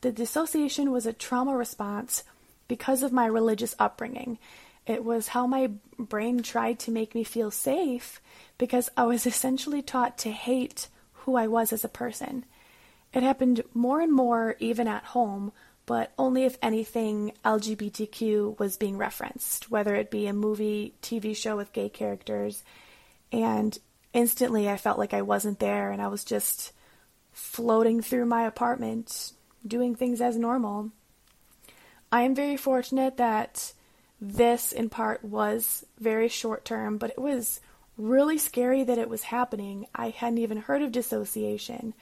The 0.00 0.12
dissociation 0.12 0.92
was 0.92 1.06
a 1.06 1.12
trauma 1.12 1.56
response 1.56 2.22
because 2.68 3.02
of 3.02 3.12
my 3.12 3.26
religious 3.26 3.74
upbringing. 3.78 4.38
It 4.86 5.04
was 5.04 5.28
how 5.28 5.48
my 5.48 5.70
brain 5.98 6.42
tried 6.42 6.78
to 6.80 6.92
make 6.92 7.14
me 7.14 7.24
feel 7.24 7.50
safe 7.50 8.20
because 8.58 8.88
I 8.96 9.04
was 9.04 9.26
essentially 9.26 9.82
taught 9.82 10.16
to 10.18 10.30
hate 10.30 10.88
who 11.12 11.34
I 11.34 11.48
was 11.48 11.72
as 11.72 11.84
a 11.84 11.88
person. 11.88 12.44
It 13.12 13.24
happened 13.24 13.62
more 13.74 14.00
and 14.00 14.12
more 14.12 14.56
even 14.60 14.86
at 14.86 15.02
home, 15.04 15.50
but 15.86 16.12
only 16.18 16.44
if 16.44 16.58
anything 16.60 17.32
LGBTQ 17.44 18.58
was 18.58 18.76
being 18.76 18.98
referenced, 18.98 19.70
whether 19.70 19.94
it 19.94 20.10
be 20.10 20.26
a 20.26 20.32
movie, 20.32 20.94
TV 21.00 21.34
show 21.34 21.56
with 21.56 21.72
gay 21.72 21.88
characters. 21.88 22.64
And 23.32 23.78
instantly 24.12 24.68
I 24.68 24.76
felt 24.76 24.98
like 24.98 25.14
I 25.14 25.22
wasn't 25.22 25.60
there 25.60 25.92
and 25.92 26.02
I 26.02 26.08
was 26.08 26.24
just 26.24 26.72
floating 27.32 28.02
through 28.02 28.26
my 28.26 28.42
apartment, 28.42 29.32
doing 29.66 29.94
things 29.94 30.20
as 30.20 30.36
normal. 30.36 30.90
I 32.10 32.22
am 32.22 32.34
very 32.34 32.56
fortunate 32.56 33.16
that 33.18 33.72
this, 34.20 34.72
in 34.72 34.88
part, 34.88 35.22
was 35.24 35.84
very 35.98 36.28
short 36.28 36.64
term, 36.64 36.98
but 36.98 37.10
it 37.10 37.18
was 37.18 37.60
really 37.98 38.38
scary 38.38 38.84
that 38.84 38.98
it 38.98 39.08
was 39.08 39.24
happening. 39.24 39.86
I 39.94 40.10
hadn't 40.10 40.38
even 40.38 40.58
heard 40.58 40.82
of 40.82 40.92
dissociation, 40.92 41.94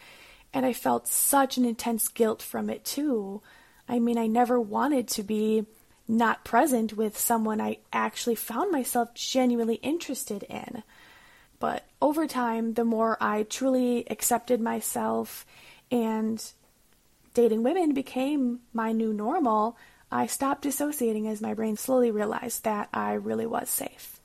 and 0.53 0.65
I 0.65 0.73
felt 0.73 1.09
such 1.09 1.57
an 1.57 1.65
intense 1.65 2.09
guilt 2.09 2.43
from 2.43 2.71
it, 2.71 2.85
too. 2.85 3.43
I 3.89 3.99
mean, 3.99 4.19
I 4.19 4.27
never 4.27 4.61
wanted 4.61 5.09
to 5.09 5.23
be 5.23 5.67
not 6.07 6.45
present 6.45 6.95
with 6.95 7.19
someone 7.19 7.61
I 7.61 7.79
actually 7.93 8.35
found 8.35 8.71
myself 8.71 9.15
genuinely 9.15 9.77
interested 9.77 10.43
in. 10.45 10.83
But 11.59 11.85
over 12.03 12.27
time, 12.27 12.75
the 12.75 12.85
more 12.85 13.17
I 13.21 13.45
truly 13.45 14.09
accepted 14.11 14.61
myself 14.61 15.47
and 15.91 16.43
dating 17.33 17.63
women 17.63 17.95
became 17.95 18.61
my 18.73 18.93
new 18.93 19.13
normal, 19.13 19.77
I 20.11 20.27
stopped 20.27 20.63
dissociating 20.63 21.27
as 21.27 21.41
my 21.41 21.55
brain 21.55 21.77
slowly 21.77 22.11
realized 22.11 22.65
that 22.65 22.89
I 22.93 23.15
really 23.15 23.47
was 23.47 23.69
safe. 23.71 24.21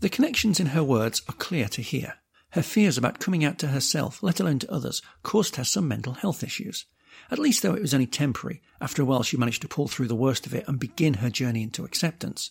The 0.00 0.08
connections 0.08 0.60
in 0.60 0.66
her 0.66 0.82
words 0.82 1.22
are 1.28 1.34
clear 1.34 1.68
to 1.68 1.82
hear. 1.82 2.14
Her 2.50 2.62
fears 2.62 2.98
about 2.98 3.20
coming 3.20 3.44
out 3.44 3.58
to 3.60 3.68
herself, 3.68 4.22
let 4.22 4.40
alone 4.40 4.58
to 4.60 4.72
others, 4.72 5.02
caused 5.22 5.56
her 5.56 5.64
some 5.64 5.88
mental 5.88 6.14
health 6.14 6.42
issues. 6.42 6.84
At 7.30 7.38
least 7.38 7.62
though 7.62 7.74
it 7.74 7.82
was 7.82 7.94
only 7.94 8.06
temporary, 8.06 8.62
after 8.80 9.02
a 9.02 9.04
while 9.04 9.22
she 9.22 9.36
managed 9.36 9.62
to 9.62 9.68
pull 9.68 9.88
through 9.88 10.08
the 10.08 10.14
worst 10.14 10.46
of 10.46 10.54
it 10.54 10.66
and 10.68 10.78
begin 10.78 11.14
her 11.14 11.30
journey 11.30 11.62
into 11.62 11.84
acceptance. 11.84 12.50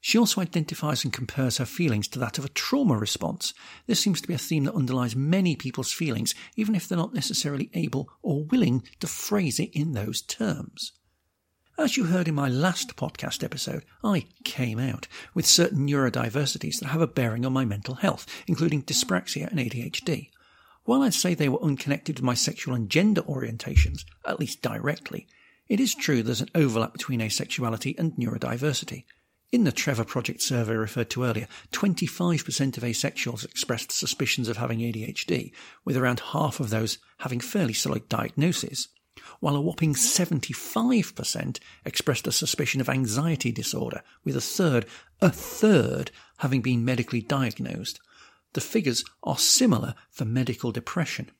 She 0.00 0.18
also 0.18 0.40
identifies 0.40 1.04
and 1.04 1.12
compares 1.12 1.58
her 1.58 1.64
feelings 1.64 2.08
to 2.08 2.18
that 2.18 2.36
of 2.36 2.44
a 2.44 2.48
trauma 2.48 2.98
response. 2.98 3.54
This 3.86 4.00
seems 4.00 4.20
to 4.20 4.26
be 4.26 4.34
a 4.34 4.38
theme 4.38 4.64
that 4.64 4.74
underlies 4.74 5.14
many 5.14 5.54
people's 5.54 5.92
feelings, 5.92 6.34
even 6.56 6.74
if 6.74 6.88
they're 6.88 6.98
not 6.98 7.14
necessarily 7.14 7.70
able 7.72 8.10
or 8.20 8.42
willing 8.42 8.82
to 8.98 9.06
phrase 9.06 9.60
it 9.60 9.70
in 9.72 9.92
those 9.92 10.20
terms. 10.20 10.92
As 11.78 11.96
you 11.96 12.04
heard 12.06 12.26
in 12.26 12.34
my 12.34 12.48
last 12.48 12.96
podcast 12.96 13.44
episode, 13.44 13.84
I 14.02 14.26
came 14.42 14.80
out 14.80 15.06
with 15.34 15.46
certain 15.46 15.86
neurodiversities 15.86 16.80
that 16.80 16.88
have 16.88 17.00
a 17.00 17.06
bearing 17.06 17.46
on 17.46 17.52
my 17.52 17.64
mental 17.64 17.94
health, 17.94 18.26
including 18.48 18.82
dyspraxia 18.82 19.48
and 19.50 19.60
ADHD. 19.60 20.30
While 20.84 21.02
I'd 21.02 21.14
say 21.14 21.34
they 21.34 21.48
were 21.48 21.62
unconnected 21.62 22.16
with 22.16 22.24
my 22.24 22.34
sexual 22.34 22.74
and 22.74 22.90
gender 22.90 23.22
orientations, 23.22 24.04
at 24.26 24.40
least 24.40 24.62
directly, 24.62 25.28
it 25.68 25.78
is 25.78 25.94
true 25.94 26.22
there's 26.22 26.40
an 26.40 26.50
overlap 26.54 26.92
between 26.92 27.20
asexuality 27.20 27.96
and 27.98 28.12
neurodiversity. 28.16 29.04
In 29.52 29.64
the 29.64 29.70
Trevor 29.70 30.04
Project 30.04 30.42
survey 30.42 30.74
referred 30.74 31.10
to 31.10 31.24
earlier, 31.24 31.46
25% 31.72 32.76
of 32.76 32.82
asexuals 32.82 33.44
expressed 33.44 33.92
suspicions 33.92 34.48
of 34.48 34.56
having 34.56 34.80
ADHD, 34.80 35.52
with 35.84 35.96
around 35.96 36.20
half 36.32 36.58
of 36.58 36.70
those 36.70 36.98
having 37.18 37.38
fairly 37.38 37.74
solid 37.74 38.08
diagnoses, 38.08 38.88
while 39.40 39.54
a 39.54 39.60
whopping 39.60 39.94
75% 39.94 41.60
expressed 41.84 42.26
a 42.26 42.32
suspicion 42.32 42.80
of 42.80 42.88
anxiety 42.88 43.52
disorder, 43.52 44.02
with 44.24 44.36
a 44.36 44.40
third, 44.40 44.86
a 45.20 45.30
third, 45.30 46.10
having 46.38 46.60
been 46.60 46.84
medically 46.84 47.20
diagnosed. 47.20 48.00
The 48.54 48.60
figures 48.60 49.04
are 49.22 49.38
similar 49.38 49.94
for 50.10 50.24
medical 50.24 50.72
depression. 50.72 51.30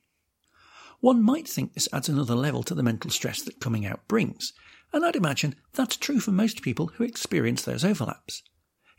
One 1.01 1.23
might 1.23 1.49
think 1.49 1.75
this 1.75 1.89
adds 1.93 2.09
another 2.09 2.35
level 2.35 2.63
to 2.63 2.75
the 2.75 2.83
mental 2.83 3.11
stress 3.11 3.43
that 3.43 3.61
coming 3.61 3.85
out 3.85 4.07
brings, 4.09 4.53
and 4.93 5.05
I'd 5.05 5.17
imagine 5.17 5.57
that's 5.73 5.97
true 5.97 6.21
for 6.21 6.31
most 6.31 6.63
people 6.63 6.89
who 6.95 7.05
experience 7.05 7.63
those 7.63 7.85
overlaps. 7.85 8.43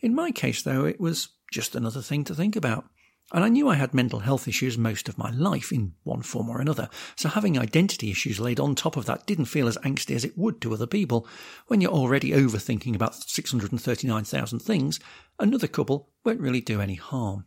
In 0.01 0.13
my 0.13 0.31
case, 0.31 0.61
though, 0.61 0.85
it 0.85 0.99
was 0.99 1.29
just 1.51 1.75
another 1.75 2.01
thing 2.01 2.23
to 2.25 2.35
think 2.35 2.55
about. 2.55 2.85
And 3.31 3.43
I 3.43 3.49
knew 3.49 3.69
I 3.69 3.75
had 3.75 3.93
mental 3.93 4.19
health 4.19 4.47
issues 4.47 4.77
most 4.77 5.07
of 5.07 5.17
my 5.17 5.31
life 5.31 5.71
in 5.71 5.93
one 6.03 6.21
form 6.23 6.49
or 6.49 6.59
another, 6.59 6.89
so 7.15 7.29
having 7.29 7.57
identity 7.57 8.11
issues 8.11 8.39
laid 8.39 8.59
on 8.59 8.75
top 8.75 8.97
of 8.97 9.05
that 9.05 9.25
didn't 9.25 9.45
feel 9.45 9.67
as 9.67 9.77
angsty 9.77 10.13
as 10.13 10.25
it 10.25 10.37
would 10.37 10.59
to 10.61 10.73
other 10.73 10.85
people. 10.85 11.25
When 11.67 11.79
you're 11.79 11.89
already 11.89 12.31
overthinking 12.31 12.95
about 12.95 13.15
639,000 13.15 14.59
things, 14.59 14.99
another 15.39 15.67
couple 15.67 16.09
won't 16.25 16.41
really 16.41 16.61
do 16.61 16.81
any 16.81 16.95
harm. 16.95 17.45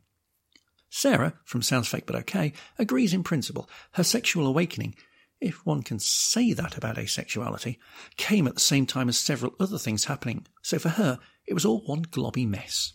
Sarah, 0.96 1.34
from 1.44 1.60
Sounds 1.60 1.88
Fake 1.88 2.06
But 2.06 2.16
Okay, 2.16 2.54
agrees 2.78 3.12
in 3.12 3.22
principle. 3.22 3.68
Her 3.92 4.02
sexual 4.02 4.46
awakening 4.46 4.94
if 5.40 5.64
one 5.66 5.82
can 5.82 5.98
say 5.98 6.52
that 6.52 6.76
about 6.76 6.96
asexuality, 6.96 7.76
came 8.16 8.46
at 8.46 8.54
the 8.54 8.60
same 8.60 8.86
time 8.86 9.08
as 9.08 9.18
several 9.18 9.54
other 9.60 9.78
things 9.78 10.06
happening, 10.06 10.46
so 10.62 10.78
for 10.78 10.88
her, 10.90 11.18
it 11.46 11.54
was 11.54 11.64
all 11.64 11.82
one 11.84 12.04
globby 12.04 12.46
mess. 12.48 12.94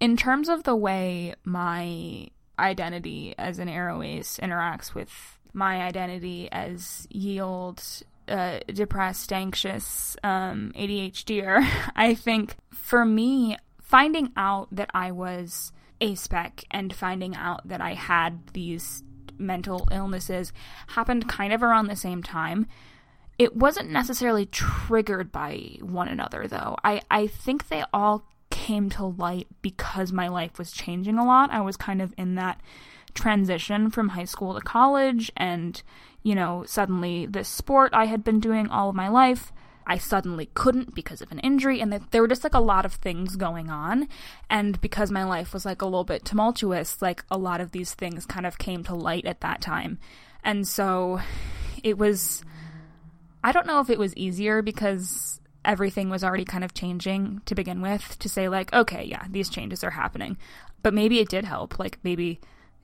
In 0.00 0.16
terms 0.16 0.48
of 0.48 0.62
the 0.62 0.76
way 0.76 1.34
my 1.44 2.28
identity 2.58 3.34
as 3.36 3.58
an 3.58 3.68
aroace 3.68 4.38
interacts 4.40 4.94
with 4.94 5.10
my 5.52 5.82
identity 5.82 6.48
as 6.52 7.08
yield, 7.10 7.82
uh, 8.28 8.60
depressed, 8.72 9.32
anxious, 9.32 10.16
um, 10.22 10.72
ADHDer, 10.76 11.68
I 11.96 12.14
think 12.14 12.54
for 12.70 13.04
me, 13.04 13.56
finding 13.80 14.32
out 14.36 14.68
that 14.70 14.90
I 14.94 15.10
was 15.10 15.72
A-spec 16.00 16.64
and 16.70 16.94
finding 16.94 17.34
out 17.34 17.66
that 17.68 17.80
I 17.80 17.94
had 17.94 18.48
these 18.52 19.02
mental 19.38 19.88
illnesses 19.90 20.52
happened 20.88 21.28
kind 21.28 21.52
of 21.52 21.62
around 21.62 21.86
the 21.86 21.96
same 21.96 22.22
time. 22.22 22.66
It 23.38 23.56
wasn't 23.56 23.90
necessarily 23.90 24.46
triggered 24.46 25.30
by 25.30 25.78
one 25.80 26.08
another 26.08 26.48
though. 26.48 26.76
I, 26.82 27.02
I 27.10 27.26
think 27.26 27.68
they 27.68 27.84
all 27.92 28.24
came 28.50 28.90
to 28.90 29.04
light 29.04 29.46
because 29.62 30.12
my 30.12 30.28
life 30.28 30.58
was 30.58 30.72
changing 30.72 31.18
a 31.18 31.24
lot. 31.24 31.50
I 31.50 31.60
was 31.60 31.76
kind 31.76 32.02
of 32.02 32.12
in 32.18 32.34
that 32.34 32.60
transition 33.14 33.90
from 33.90 34.10
high 34.10 34.24
school 34.24 34.54
to 34.54 34.60
college 34.60 35.30
and, 35.36 35.80
you 36.22 36.34
know, 36.34 36.64
suddenly 36.66 37.26
this 37.26 37.48
sport 37.48 37.92
I 37.94 38.06
had 38.06 38.24
been 38.24 38.40
doing 38.40 38.68
all 38.68 38.90
of 38.90 38.96
my 38.96 39.08
life 39.08 39.52
I 39.88 39.96
suddenly 39.96 40.50
couldn't 40.52 40.94
because 40.94 41.22
of 41.22 41.32
an 41.32 41.38
injury, 41.38 41.80
and 41.80 41.92
there 42.10 42.20
were 42.20 42.28
just 42.28 42.44
like 42.44 42.54
a 42.54 42.60
lot 42.60 42.84
of 42.84 42.92
things 42.92 43.36
going 43.36 43.70
on. 43.70 44.06
And 44.50 44.78
because 44.82 45.10
my 45.10 45.24
life 45.24 45.54
was 45.54 45.64
like 45.64 45.80
a 45.80 45.86
little 45.86 46.04
bit 46.04 46.26
tumultuous, 46.26 47.00
like 47.00 47.24
a 47.30 47.38
lot 47.38 47.62
of 47.62 47.72
these 47.72 47.94
things 47.94 48.26
kind 48.26 48.44
of 48.44 48.58
came 48.58 48.84
to 48.84 48.94
light 48.94 49.24
at 49.24 49.40
that 49.40 49.62
time. 49.62 49.98
And 50.44 50.68
so 50.68 51.20
it 51.82 51.96
was, 51.96 52.44
I 53.42 53.50
don't 53.50 53.66
know 53.66 53.80
if 53.80 53.88
it 53.88 53.98
was 53.98 54.14
easier 54.14 54.60
because 54.60 55.40
everything 55.64 56.10
was 56.10 56.22
already 56.22 56.44
kind 56.44 56.64
of 56.64 56.74
changing 56.74 57.40
to 57.46 57.54
begin 57.54 57.80
with 57.80 58.18
to 58.18 58.28
say, 58.28 58.48
like, 58.48 58.72
okay, 58.74 59.04
yeah, 59.04 59.24
these 59.30 59.48
changes 59.48 59.82
are 59.82 59.90
happening. 59.90 60.36
But 60.82 60.94
maybe 60.94 61.18
it 61.18 61.30
did 61.30 61.44
help. 61.44 61.78
Like, 61.78 61.98
maybe 62.02 62.40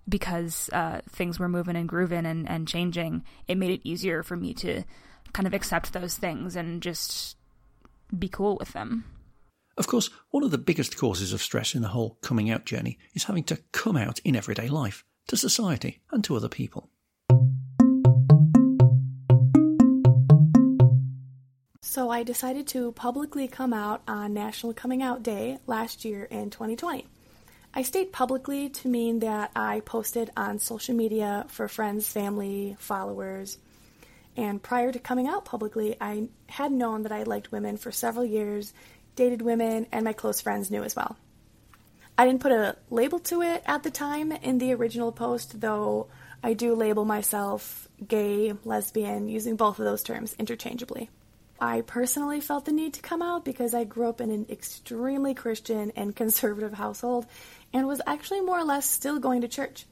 because 0.08 0.70
uh, 0.72 1.00
things 1.10 1.38
were 1.38 1.48
moving 1.48 1.76
and 1.76 1.88
grooving 1.88 2.26
and, 2.26 2.48
and 2.48 2.66
changing, 2.66 3.24
it 3.46 3.56
made 3.56 3.70
it 3.70 3.80
easier 3.84 4.22
for 4.22 4.36
me 4.36 4.54
to 4.54 4.84
kind 5.34 5.46
of 5.46 5.52
accept 5.52 5.92
those 5.92 6.16
things 6.16 6.56
and 6.56 6.80
just 6.80 7.36
be 8.16 8.28
cool 8.28 8.56
with 8.58 8.72
them. 8.72 9.04
Of 9.76 9.88
course, 9.88 10.08
one 10.30 10.44
of 10.44 10.52
the 10.52 10.58
biggest 10.58 10.96
causes 10.96 11.32
of 11.32 11.42
stress 11.42 11.74
in 11.74 11.82
the 11.82 11.88
whole 11.88 12.16
coming 12.22 12.48
out 12.48 12.64
journey 12.64 12.98
is 13.12 13.24
having 13.24 13.42
to 13.44 13.58
come 13.72 13.96
out 13.96 14.20
in 14.20 14.36
everyday 14.36 14.68
life, 14.68 15.04
to 15.26 15.36
society, 15.36 16.00
and 16.12 16.22
to 16.24 16.36
other 16.36 16.48
people. 16.48 16.88
So 21.82 22.10
I 22.10 22.22
decided 22.22 22.66
to 22.68 22.92
publicly 22.92 23.48
come 23.48 23.72
out 23.72 24.02
on 24.06 24.32
National 24.32 24.72
Coming 24.72 25.02
Out 25.02 25.22
Day 25.22 25.58
last 25.66 26.04
year 26.04 26.24
in 26.24 26.50
2020. 26.50 27.06
I 27.72 27.82
state 27.82 28.12
publicly 28.12 28.68
to 28.68 28.88
mean 28.88 29.18
that 29.20 29.50
I 29.56 29.80
posted 29.80 30.30
on 30.36 30.60
social 30.60 30.94
media 30.94 31.46
for 31.48 31.66
friends, 31.66 32.06
family, 32.06 32.76
followers, 32.78 33.58
and 34.36 34.62
prior 34.62 34.90
to 34.92 34.98
coming 34.98 35.26
out 35.26 35.44
publicly, 35.44 35.96
I 36.00 36.28
had 36.48 36.72
known 36.72 37.02
that 37.02 37.12
I 37.12 37.22
liked 37.22 37.52
women 37.52 37.76
for 37.76 37.92
several 37.92 38.24
years, 38.24 38.72
dated 39.16 39.42
women, 39.42 39.86
and 39.92 40.04
my 40.04 40.12
close 40.12 40.40
friends 40.40 40.70
knew 40.70 40.82
as 40.82 40.96
well. 40.96 41.16
I 42.16 42.26
didn't 42.26 42.42
put 42.42 42.52
a 42.52 42.76
label 42.90 43.18
to 43.20 43.42
it 43.42 43.62
at 43.66 43.82
the 43.82 43.90
time 43.90 44.32
in 44.32 44.58
the 44.58 44.72
original 44.74 45.12
post, 45.12 45.60
though 45.60 46.08
I 46.42 46.54
do 46.54 46.74
label 46.74 47.04
myself 47.04 47.88
gay, 48.06 48.52
lesbian, 48.64 49.28
using 49.28 49.56
both 49.56 49.78
of 49.78 49.84
those 49.84 50.02
terms 50.02 50.34
interchangeably. 50.38 51.10
I 51.60 51.80
personally 51.80 52.40
felt 52.40 52.64
the 52.64 52.72
need 52.72 52.94
to 52.94 53.02
come 53.02 53.22
out 53.22 53.44
because 53.44 53.74
I 53.74 53.84
grew 53.84 54.08
up 54.08 54.20
in 54.20 54.30
an 54.30 54.46
extremely 54.50 55.34
Christian 55.34 55.92
and 55.96 56.14
conservative 56.22 56.74
household 56.74 57.26
and 57.72 57.86
was 57.86 58.00
actually 58.06 58.42
more 58.42 58.58
or 58.58 58.64
less 58.64 58.88
still 58.88 59.18
going 59.18 59.40
to 59.40 59.48
church. 59.48 59.86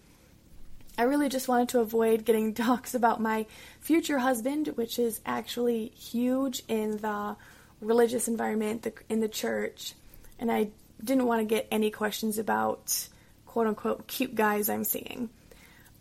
I 0.99 1.05
really 1.05 1.28
just 1.28 1.49
wanted 1.49 1.70
to 1.70 1.80
avoid 1.80 2.24
getting 2.24 2.55
talks 2.55 2.95
about 2.95 3.20
my 3.20 3.47
future 3.80 4.18
husband, 4.18 4.68
which 4.74 4.99
is 4.99 5.20
actually 5.24 5.88
huge 5.88 6.62
in 6.68 6.99
the 6.99 7.36
religious 7.80 8.28
environment, 8.28 8.82
the, 8.82 8.93
in 9.09 9.20
the 9.20 9.28
church, 9.28 9.95
and 10.38 10.51
I 10.51 10.68
didn't 11.03 11.26
want 11.26 11.40
to 11.40 11.45
get 11.45 11.66
any 11.70 11.90
questions 11.90 12.38
about 12.38 13.09
quote 13.47 13.66
unquote 13.66 14.07
cute 14.07 14.34
guys 14.34 14.68
I'm 14.68 14.84
seeing. 14.84 15.30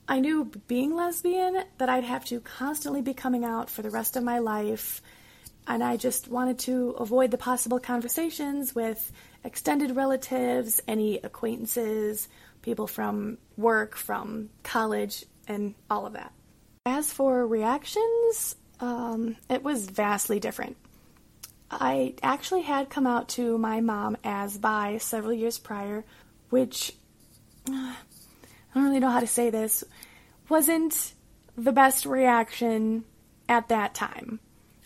I 0.08 0.20
knew 0.20 0.52
being 0.68 0.96
lesbian 0.96 1.64
that 1.78 1.90
I'd 1.90 2.04
have 2.04 2.26
to 2.26 2.40
constantly 2.42 3.02
be 3.02 3.14
coming 3.14 3.46
out 3.46 3.70
for 3.70 3.82
the 3.82 3.90
rest 3.90 4.16
of 4.16 4.24
my 4.24 4.40
life, 4.40 5.02
and 5.68 5.84
I 5.84 5.98
just 5.98 6.28
wanted 6.28 6.60
to 6.60 6.92
avoid 6.92 7.32
the 7.32 7.38
possible 7.38 7.80
conversations 7.80 8.76
with 8.76 9.12
extended 9.44 9.96
relatives, 9.96 10.82
any 10.88 11.18
acquaintances, 11.18 12.28
people 12.62 12.88
from 12.88 13.38
work, 13.58 13.96
from 13.96 14.50
college, 14.64 15.26
and 15.48 15.76
all 15.90 16.06
of 16.06 16.14
that. 16.14 16.34
As 16.86 17.12
for 17.12 17.46
reactions, 17.46 18.56
um, 18.80 19.36
it 19.50 19.64
was 19.64 19.88
vastly 19.88 20.40
different. 20.40 20.78
I 21.70 22.16
actually 22.22 22.64
had 22.64 22.90
come 22.90 23.08
out 23.08 23.30
to 23.30 23.58
my 23.58 23.80
mom 23.82 24.18
as 24.24 24.58
bi 24.58 24.98
several 24.98 25.34
years 25.34 25.58
prior, 25.58 26.04
which 26.50 26.94
uh, 27.70 27.74
I 27.74 27.96
don't 28.74 28.84
really 28.84 29.00
know 29.00 29.10
how 29.10 29.22
to 29.22 29.28
say 29.28 29.50
this, 29.50 29.84
wasn't 30.50 31.14
the 31.58 31.72
best 31.72 32.06
reaction 32.06 33.06
at 33.48 33.70
that 33.70 33.94
time. 33.94 34.40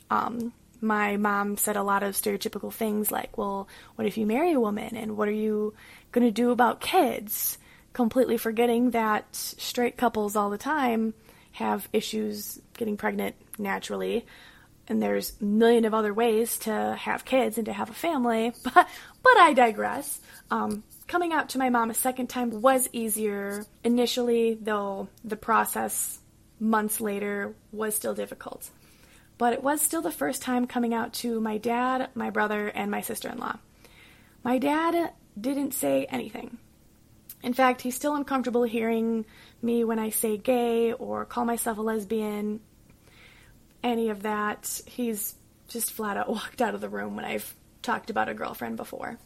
Um, 0.09 0.53
my 0.81 1.17
mom 1.17 1.57
said 1.57 1.75
a 1.75 1.83
lot 1.83 2.03
of 2.03 2.15
stereotypical 2.15 2.71
things 2.71 3.11
like, 3.11 3.37
well, 3.37 3.67
what 3.95 4.07
if 4.07 4.17
you 4.17 4.25
marry 4.25 4.53
a 4.53 4.59
woman? 4.59 4.95
And 4.95 5.17
what 5.17 5.27
are 5.27 5.31
you 5.31 5.73
going 6.11 6.27
to 6.27 6.31
do 6.31 6.51
about 6.51 6.81
kids? 6.81 7.57
Completely 7.95 8.35
forgetting 8.37 8.91
that 8.91 9.25
straight 9.33 9.95
couples 9.95 10.35
all 10.35 10.49
the 10.49 10.57
time 10.57 11.13
have 11.53 11.87
issues 11.93 12.59
getting 12.77 12.97
pregnant 12.97 13.35
naturally. 13.57 14.25
And 14.87 15.01
there's 15.01 15.33
a 15.41 15.45
million 15.45 15.85
of 15.85 15.93
other 15.93 16.13
ways 16.13 16.59
to 16.59 16.95
have 16.99 17.23
kids 17.23 17.57
and 17.57 17.65
to 17.65 17.73
have 17.73 17.89
a 17.89 17.93
family. 17.93 18.53
But 18.63 18.87
but 19.23 19.37
I 19.37 19.53
digress. 19.53 20.19
Um, 20.51 20.83
coming 21.07 21.33
out 21.33 21.49
to 21.49 21.57
my 21.57 21.69
mom 21.69 21.89
a 21.89 21.93
second 21.95 22.27
time 22.27 22.61
was 22.61 22.89
easier. 22.91 23.65
Initially 23.83 24.55
though 24.61 25.07
the 25.23 25.37
process 25.37 26.19
months 26.59 26.99
later 26.99 27.55
was 27.71 27.95
still 27.95 28.13
difficult. 28.13 28.69
But 29.37 29.53
it 29.53 29.63
was 29.63 29.81
still 29.81 30.01
the 30.01 30.11
first 30.11 30.41
time 30.41 30.67
coming 30.67 30.93
out 30.93 31.13
to 31.13 31.39
my 31.39 31.57
dad 31.57 32.09
my 32.13 32.29
brother 32.29 32.67
and 32.67 32.91
my 32.91 32.99
sister-in-law. 32.99 33.57
My 34.43 34.57
dad 34.57 35.13
didn't 35.39 35.73
say 35.73 36.05
anything 36.09 36.57
in 37.45 37.53
fact, 37.53 37.81
he's 37.81 37.95
still 37.95 38.15
uncomfortable 38.15 38.63
hearing 38.63 39.23
me 39.61 39.83
when 39.83 39.99
I 39.99 40.09
say 40.09 40.35
gay 40.35 40.93
or 40.93 41.25
call 41.25 41.45
myself 41.45 41.77
a 41.77 41.81
lesbian, 41.81 42.59
any 43.83 44.09
of 44.09 44.23
that. 44.23 44.81
He's 44.87 45.35
just 45.67 45.93
flat 45.93 46.17
out 46.17 46.27
walked 46.29 46.59
out 46.59 46.73
of 46.73 46.81
the 46.81 46.89
room 46.89 47.15
when 47.15 47.23
I've 47.23 47.53
talked 47.83 48.09
about 48.09 48.29
a 48.29 48.33
girlfriend 48.33 48.77
before. 48.77 49.19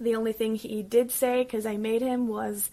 The 0.00 0.16
only 0.16 0.32
thing 0.32 0.54
he 0.54 0.82
did 0.82 1.10
say, 1.12 1.44
because 1.44 1.66
I 1.66 1.76
made 1.76 2.00
him, 2.00 2.26
was, 2.26 2.70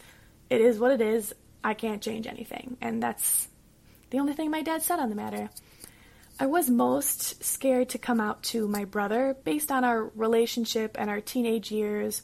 It 0.50 0.62
is 0.62 0.80
what 0.80 0.94
it 0.94 1.02
is. 1.02 1.36
I 1.62 1.74
can't 1.74 2.02
change 2.02 2.26
anything. 2.26 2.78
And 2.80 3.04
that's 3.04 3.50
the 4.12 4.20
only 4.20 4.34
thing 4.34 4.50
my 4.50 4.62
dad 4.62 4.82
said 4.82 5.00
on 5.00 5.10
the 5.10 5.16
matter. 5.16 5.50
I 6.40 6.46
was 6.46 6.70
most 6.70 7.44
scared 7.44 7.90
to 7.90 7.98
come 7.98 8.22
out 8.22 8.44
to 8.44 8.66
my 8.66 8.86
brother 8.86 9.36
based 9.44 9.74
on 9.74 9.84
our 9.84 10.06
relationship 10.16 10.96
and 10.98 11.10
our 11.10 11.20
teenage 11.20 11.70
years 11.70 12.22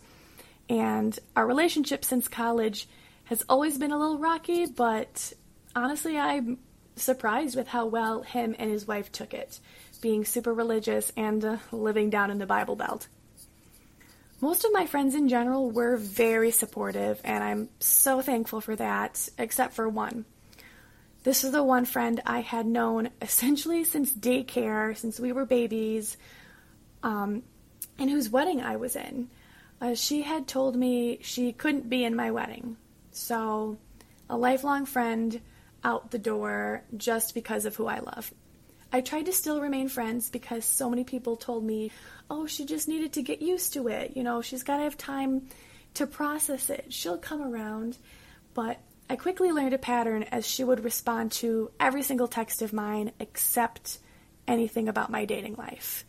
and 0.69 1.17
our 1.35 1.45
relationship 1.45 2.05
since 2.05 2.27
college 2.27 2.87
has 3.25 3.43
always 3.47 3.77
been 3.77 3.91
a 3.91 3.97
little 3.97 4.17
rocky, 4.17 4.65
but 4.65 5.33
honestly, 5.75 6.17
I'm 6.17 6.59
surprised 6.95 7.55
with 7.55 7.67
how 7.67 7.85
well 7.85 8.21
him 8.21 8.55
and 8.59 8.69
his 8.69 8.87
wife 8.87 9.11
took 9.11 9.33
it, 9.33 9.59
being 10.01 10.25
super 10.25 10.53
religious 10.53 11.11
and 11.17 11.43
uh, 11.43 11.57
living 11.71 12.09
down 12.09 12.31
in 12.31 12.37
the 12.37 12.45
Bible 12.45 12.75
Belt. 12.75 13.07
Most 14.41 14.65
of 14.65 14.73
my 14.73 14.85
friends 14.85 15.15
in 15.15 15.29
general 15.29 15.71
were 15.71 15.95
very 15.95 16.51
supportive, 16.51 17.21
and 17.23 17.43
I'm 17.43 17.69
so 17.79 18.21
thankful 18.21 18.59
for 18.59 18.75
that, 18.75 19.29
except 19.37 19.73
for 19.73 19.87
one. 19.87 20.25
This 21.23 21.45
is 21.45 21.53
the 21.53 21.63
one 21.63 21.85
friend 21.85 22.21
I 22.25 22.41
had 22.41 22.65
known 22.65 23.09
essentially 23.21 23.85
since 23.85 24.11
daycare, 24.11 24.95
since 24.97 25.19
we 25.19 25.31
were 25.31 25.45
babies, 25.45 26.17
um, 27.01 27.43
and 27.97 28.09
whose 28.09 28.29
wedding 28.29 28.61
I 28.61 28.75
was 28.75 28.95
in. 28.95 29.29
Uh, 29.83 29.93
she 29.93 30.21
had 30.21 30.47
told 30.47 30.77
me 30.77 31.19
she 31.21 31.51
couldn't 31.51 31.89
be 31.89 32.05
in 32.05 32.15
my 32.15 32.31
wedding. 32.31 32.77
So, 33.11 33.77
a 34.29 34.37
lifelong 34.37 34.85
friend 34.85 35.41
out 35.83 36.09
the 36.09 36.17
door 36.17 36.83
just 36.95 37.33
because 37.33 37.65
of 37.65 37.75
who 37.75 37.87
I 37.87 37.99
love. 37.99 38.33
I 38.93 39.01
tried 39.01 39.25
to 39.25 39.33
still 39.33 39.59
remain 39.59 39.89
friends 39.89 40.29
because 40.29 40.63
so 40.63 40.89
many 40.89 41.03
people 41.03 41.35
told 41.35 41.65
me, 41.65 41.91
oh, 42.29 42.47
she 42.47 42.63
just 42.63 42.87
needed 42.87 43.11
to 43.13 43.21
get 43.21 43.41
used 43.41 43.73
to 43.73 43.89
it. 43.89 44.15
You 44.15 44.23
know, 44.23 44.41
she's 44.41 44.63
got 44.63 44.77
to 44.77 44.83
have 44.83 44.97
time 44.97 45.49
to 45.95 46.07
process 46.07 46.69
it. 46.69 46.93
She'll 46.93 47.17
come 47.17 47.41
around. 47.41 47.97
But 48.53 48.79
I 49.09 49.17
quickly 49.17 49.51
learned 49.51 49.73
a 49.73 49.77
pattern 49.77 50.23
as 50.31 50.47
she 50.47 50.63
would 50.63 50.85
respond 50.85 51.33
to 51.33 51.71
every 51.77 52.03
single 52.03 52.29
text 52.29 52.61
of 52.61 52.71
mine 52.71 53.11
except 53.19 53.99
anything 54.47 54.87
about 54.87 55.11
my 55.11 55.25
dating 55.25 55.55
life. 55.55 56.05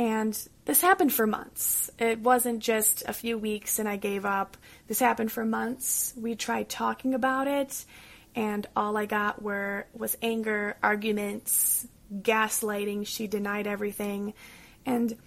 And 0.00 0.34
this 0.64 0.80
happened 0.80 1.12
for 1.12 1.26
months. 1.26 1.90
It 1.98 2.20
wasn't 2.20 2.60
just 2.60 3.02
a 3.06 3.12
few 3.12 3.36
weeks 3.36 3.78
and 3.78 3.86
I 3.86 3.96
gave 3.96 4.24
up. 4.24 4.56
This 4.86 4.98
happened 4.98 5.30
for 5.30 5.44
months. 5.44 6.14
We 6.16 6.36
tried 6.36 6.70
talking 6.70 7.12
about 7.12 7.46
it, 7.46 7.84
and 8.34 8.66
all 8.74 8.96
I 8.96 9.04
got 9.04 9.42
were 9.42 9.86
was 9.92 10.16
anger, 10.22 10.78
arguments, 10.82 11.86
gaslighting. 12.10 13.06
She 13.06 13.26
denied 13.26 13.66
everything. 13.66 14.32
And 14.86 15.18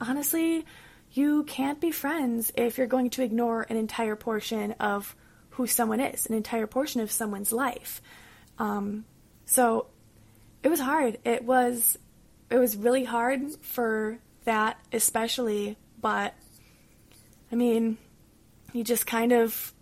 honestly, 0.00 0.66
you 1.10 1.42
can't 1.42 1.80
be 1.80 1.90
friends 1.90 2.52
if 2.54 2.78
you're 2.78 2.86
going 2.86 3.10
to 3.10 3.24
ignore 3.24 3.66
an 3.68 3.76
entire 3.76 4.14
portion 4.14 4.70
of 4.78 5.16
who 5.50 5.66
someone 5.66 5.98
is, 5.98 6.26
an 6.26 6.36
entire 6.36 6.68
portion 6.68 7.00
of 7.00 7.10
someone's 7.10 7.52
life. 7.52 8.00
Um, 8.60 9.04
so 9.46 9.88
it 10.62 10.68
was 10.68 10.78
hard. 10.78 11.18
It 11.24 11.42
was 11.42 11.98
it 12.52 12.58
was 12.58 12.76
really 12.76 13.04
hard 13.04 13.40
for 13.62 14.18
that 14.44 14.78
especially, 14.92 15.78
but 16.00 16.34
I 17.50 17.54
mean, 17.54 17.96
you 18.74 18.84
just 18.84 19.06
kind 19.06 19.32
of 19.32 19.72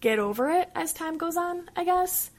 get 0.00 0.18
over 0.18 0.48
it 0.50 0.70
as 0.74 0.94
time 0.94 1.18
goes 1.18 1.36
on, 1.36 1.68
I 1.76 1.84
guess. 1.84 2.30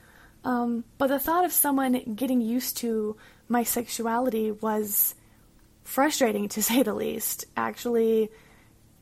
Um, 0.44 0.86
but 0.98 1.08
the 1.08 1.20
thought 1.20 1.46
of 1.46 1.52
someone 1.52 2.16
getting 2.16 2.42
used 2.42 2.78
to 2.78 3.16
my 3.48 3.62
sexuality 3.62 4.52
was 4.52 5.14
frustrating 5.84 6.50
to 6.50 6.64
say 6.70 6.82
the 6.82 6.96
least. 6.96 7.46
Actually, 7.56 8.32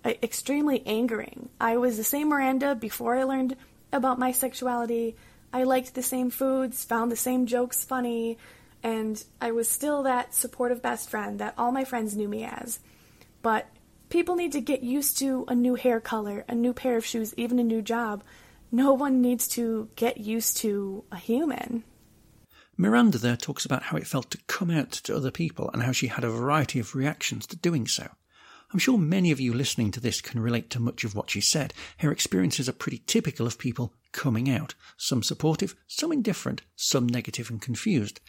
extremely 0.06 0.86
angering. 0.86 1.48
I 1.62 1.78
was 1.78 1.96
the 1.96 2.04
same 2.04 2.28
Miranda 2.28 2.76
before 2.76 3.16
I 3.16 3.24
learned 3.24 3.56
about 3.94 4.20
my 4.20 4.34
sexuality. 4.34 5.16
I 5.54 5.64
liked 5.64 5.96
the 5.96 6.04
same 6.04 6.30
foods, 6.30 6.84
found 6.84 7.10
the 7.10 7.16
same 7.16 7.46
jokes 7.46 7.86
funny, 7.86 8.38
and 8.84 9.24
I 9.40 9.52
was 9.52 9.70
still 9.70 10.04
that 10.04 10.36
supportive 10.36 10.82
best 10.82 11.10
friend 11.10 11.40
that 11.40 11.56
all 11.58 11.72
my 11.72 11.86
friends 11.86 12.16
knew 12.16 12.28
me 12.28 12.44
as. 12.44 12.80
But 13.42 13.68
people 14.10 14.36
need 14.36 14.52
to 14.52 14.62
get 14.62 14.84
used 14.84 15.18
to 15.20 15.46
a 15.48 15.56
new 15.56 15.76
hair 15.76 16.00
color, 16.00 16.44
a 16.48 16.54
new 16.54 16.74
pair 16.74 16.98
of 16.98 17.06
shoes, 17.06 17.34
even 17.38 17.60
a 17.60 17.64
new 17.64 17.82
job. 17.82 18.24
No 18.72 18.94
one 18.94 19.22
needs 19.22 19.48
to 19.50 19.90
get 19.96 20.18
used 20.18 20.58
to 20.58 21.04
a 21.12 21.18
human. 21.18 21.84
Miranda 22.76 23.18
there 23.18 23.38
talks 23.38 23.66
about 23.66 23.84
how 23.84 23.98
it 23.98 24.08
felt 24.08 24.32
to 24.32 24.40
come 24.48 24.72
out 24.72 24.92
to 24.92 25.16
other 25.16 25.32
people 25.32 25.70
and 25.72 25.84
how 25.84 25.92
she 25.92 26.08
had 26.08 26.24
a 26.24 26.30
variety 26.30 26.80
of 26.80 26.96
reactions 26.96 27.46
to 27.48 27.56
doing 27.56 27.88
so. 27.88 28.10
I'm 28.74 28.80
sure 28.80 28.98
many 28.98 29.30
of 29.30 29.40
you 29.40 29.54
listening 29.54 29.92
to 29.92 30.00
this 30.00 30.20
can 30.20 30.40
relate 30.42 30.72
to 30.72 30.80
much 30.80 31.04
of 31.04 31.14
what 31.14 31.30
she 31.30 31.40
said. 31.40 31.76
Her 32.00 32.12
experiences 32.12 32.68
are 32.68 32.74
pretty 32.74 33.04
typical 33.06 33.46
of 33.46 33.60
people 33.60 33.94
coming 34.12 34.50
out, 34.50 34.74
some 34.98 35.22
supportive, 35.22 35.76
some 35.86 36.12
indifferent, 36.12 36.64
some 36.76 37.08
negative 37.08 37.52
and 37.52 37.62
confused. 37.62 38.20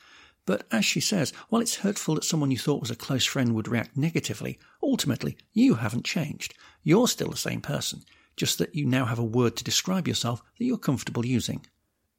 But 0.46 0.66
as 0.70 0.84
she 0.84 1.00
says, 1.00 1.32
while 1.48 1.62
it's 1.62 1.76
hurtful 1.76 2.16
that 2.16 2.24
someone 2.24 2.50
you 2.50 2.58
thought 2.58 2.80
was 2.80 2.90
a 2.90 2.96
close 2.96 3.24
friend 3.24 3.54
would 3.54 3.68
react 3.68 3.96
negatively, 3.96 4.58
ultimately 4.82 5.36
you 5.52 5.76
haven't 5.76 6.04
changed. 6.04 6.54
You're 6.82 7.08
still 7.08 7.30
the 7.30 7.36
same 7.36 7.62
person, 7.62 8.04
just 8.36 8.58
that 8.58 8.74
you 8.74 8.84
now 8.84 9.06
have 9.06 9.18
a 9.18 9.24
word 9.24 9.56
to 9.56 9.64
describe 9.64 10.06
yourself 10.06 10.42
that 10.58 10.64
you're 10.64 10.76
comfortable 10.76 11.24
using. 11.24 11.64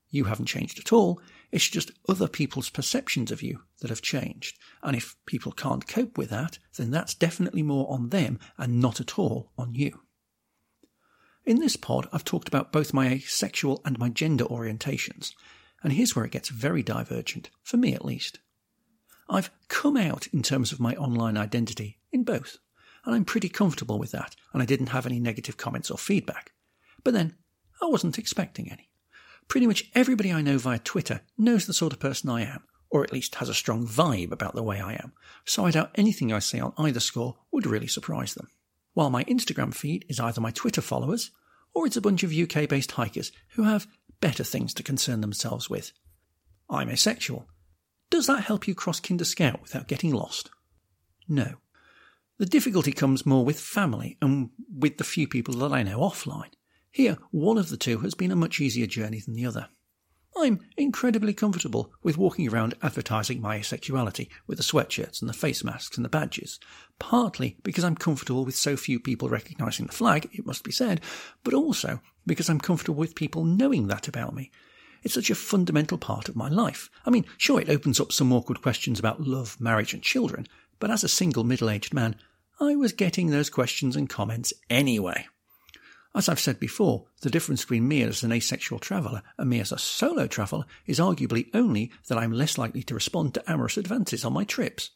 You 0.10 0.24
haven't 0.26 0.48
changed 0.48 0.80
at 0.80 0.92
all, 0.94 1.22
it's 1.52 1.68
just 1.68 1.92
other 2.10 2.28
people's 2.28 2.70
perceptions 2.70 3.32
of 3.32 3.44
you 3.44 3.62
that 3.82 3.90
have 3.90 4.02
changed. 4.02 4.58
And 4.82 4.96
if 4.96 5.16
people 5.26 5.52
can't 5.52 5.88
cope 5.88 6.18
with 6.18 6.30
that, 6.30 6.58
then 6.78 6.92
that's 6.92 7.14
definitely 7.14 7.64
more 7.64 7.92
on 7.92 8.10
them 8.10 8.40
and 8.58 8.80
not 8.80 9.00
at 9.00 9.20
all 9.20 9.52
on 9.58 9.76
you. 9.76 10.00
In 11.46 11.60
this 11.60 11.76
pod, 11.76 12.08
I've 12.12 12.26
talked 12.26 12.48
about 12.48 12.72
both 12.72 12.94
my 12.94 13.08
asexual 13.08 13.82
and 13.86 14.00
my 14.00 14.10
gender 14.10 14.46
orientations, 14.46 15.34
and 15.84 15.94
here's 15.94 16.16
where 16.16 16.26
it 16.26 16.32
gets 16.32 16.50
very 16.50 16.84
divergent, 16.84 17.50
for 17.64 17.78
me 17.78 17.94
at 17.94 18.06
least. 18.06 18.40
I've 19.30 19.50
come 19.68 19.98
out 19.98 20.28
in 20.28 20.44
terms 20.44 20.72
of 20.72 20.80
my 20.80 20.96
online 20.96 21.38
identity 21.38 22.00
in 22.12 22.24
both, 22.24 22.58
and 23.06 23.16
I'm 23.16 23.26
pretty 23.26 23.50
comfortable 23.50 24.00
with 24.00 24.12
that, 24.12 24.36
and 24.54 24.62
I 24.62 24.66
didn't 24.66 24.88
have 24.88 25.06
any 25.06 25.20
negative 25.20 25.58
comments 25.58 25.90
or 25.90 25.98
feedback. 25.98 26.52
But 27.04 27.14
then, 27.14 27.36
I 27.82 27.88
wasn't 27.88 28.18
expecting 28.18 28.72
any. 28.72 28.90
Pretty 29.48 29.68
much 29.68 29.90
everybody 29.94 30.32
I 30.32 30.42
know 30.42 30.58
via 30.58 30.80
Twitter 30.80 31.22
knows 31.38 31.66
the 31.66 31.74
sort 31.74 31.94
of 31.94 32.00
person 32.00 32.30
I 32.30 32.42
am, 32.42 32.64
or 32.90 33.04
at 33.04 33.14
least 33.14 33.36
has 33.36 33.50
a 33.50 33.54
strong 33.54 33.86
vibe 33.86 34.32
about 34.32 34.56
the 34.56 34.64
way 34.64 34.80
I 34.80 34.94
am, 34.94 35.14
so 35.44 35.66
I 35.66 35.72
doubt 35.72 35.92
anything 35.96 36.32
I 36.32 36.40
say 36.40 36.60
on 36.60 36.74
either 36.78 37.00
score 37.00 37.36
would 37.52 37.66
really 37.66 37.88
surprise 37.88 38.34
them. 38.34 38.50
While 38.94 39.10
my 39.10 39.24
Instagram 39.26 39.74
feed 39.74 40.06
is 40.08 40.20
either 40.20 40.40
my 40.40 40.52
Twitter 40.52 40.82
followers, 40.82 41.32
or 41.74 41.86
it's 41.86 41.98
a 41.98 42.02
bunch 42.02 42.24
of 42.24 42.34
UK 42.34 42.70
based 42.70 42.94
hikers 42.94 43.32
who 43.50 43.64
have 43.64 43.88
better 44.22 44.44
things 44.44 44.74
to 44.76 44.84
concern 44.84 45.22
themselves 45.22 45.70
with. 45.70 45.92
I'm 46.70 46.90
asexual. 46.90 47.48
Does 48.10 48.28
that 48.28 48.44
help 48.44 48.68
you 48.68 48.76
cross 48.76 49.00
Kinder 49.00 49.26
Scout 49.26 49.62
without 49.62 49.88
getting 49.88 50.14
lost? 50.14 50.50
No. 51.28 51.56
The 52.38 52.46
difficulty 52.46 52.92
comes 52.92 53.26
more 53.26 53.46
with 53.46 53.60
family 53.60 54.18
and 54.22 54.50
with 54.70 54.98
the 54.98 55.04
few 55.04 55.28
people 55.28 55.54
that 55.56 55.72
I 55.72 55.84
know 55.84 56.00
offline. 56.00 56.52
Here, 56.92 57.18
one 57.32 57.58
of 57.58 57.70
the 57.70 57.78
two 57.78 58.00
has 58.00 58.14
been 58.14 58.32
a 58.32 58.36
much 58.36 58.60
easier 58.60 58.88
journey 58.88 59.20
than 59.20 59.36
the 59.36 59.46
other. 59.46 59.70
I'm 60.38 60.60
incredibly 60.76 61.34
comfortable 61.34 61.94
with 62.04 62.18
walking 62.18 62.50
around 62.50 62.74
advertising 62.82 63.42
my 63.42 63.58
asexuality 63.58 64.28
with 64.48 64.58
the 64.58 64.64
sweatshirts 64.64 65.22
and 65.22 65.30
the 65.30 65.34
face 65.34 65.64
masks 65.64 65.96
and 65.96 66.04
the 66.04 66.10
badges, 66.10 66.60
partly 67.00 67.58
because 67.64 67.86
I'm 67.86 67.96
comfortable 67.96 68.44
with 68.44 68.56
so 68.56 68.76
few 68.76 69.00
people 69.00 69.30
recognising 69.30 69.86
the 69.86 69.94
flag, 69.94 70.30
it 70.34 70.46
must 70.46 70.66
be 70.66 70.72
said, 70.72 71.00
but 71.44 71.54
also 71.54 72.02
because 72.26 72.50
I'm 72.50 72.60
comfortable 72.60 73.00
with 73.00 73.16
people 73.16 73.46
knowing 73.46 73.88
that 73.88 74.10
about 74.10 74.36
me. 74.36 74.52
It's 75.04 75.14
such 75.14 75.30
a 75.30 75.36
fundamental 75.36 75.98
part 75.98 76.28
of 76.28 76.36
my 76.36 76.50
life. 76.50 76.90
I 77.06 77.12
mean, 77.12 77.26
sure, 77.38 77.62
it 77.62 77.70
opens 77.70 78.00
up 78.00 78.12
some 78.12 78.34
awkward 78.34 78.62
questions 78.62 79.00
about 79.00 79.22
love, 79.22 79.62
marriage, 79.62 79.94
and 79.94 80.04
children, 80.04 80.48
but 80.80 80.92
as 80.92 81.04
a 81.04 81.08
single 81.08 81.44
middle 81.44 81.70
aged 81.70 81.94
man, 81.94 82.16
I 82.60 82.76
was 82.76 82.92
getting 82.92 83.30
those 83.30 83.50
questions 83.50 83.96
and 83.96 84.10
comments 84.10 84.54
anyway. 84.70 85.28
As 86.16 86.30
I've 86.30 86.40
said 86.40 86.62
before, 86.62 87.08
the 87.22 87.30
difference 87.30 87.64
between 87.64 87.90
me 87.90 88.02
as 88.02 88.24
an 88.24 88.32
asexual 88.32 88.80
traveller 88.80 89.22
and 89.38 89.50
me 89.50 89.60
as 89.60 89.74
a 89.74 89.78
solo 89.78 90.28
traveller 90.28 90.64
is 90.86 90.98
arguably 90.98 91.50
only 91.54 91.92
that 92.08 92.18
I'm 92.18 92.32
less 92.32 92.58
likely 92.58 92.84
to 92.84 92.94
respond 92.94 93.34
to 93.34 93.52
amorous 93.52 93.76
advances 93.76 94.24
on 94.24 94.32
my 94.32 94.46
trips. 94.46 94.92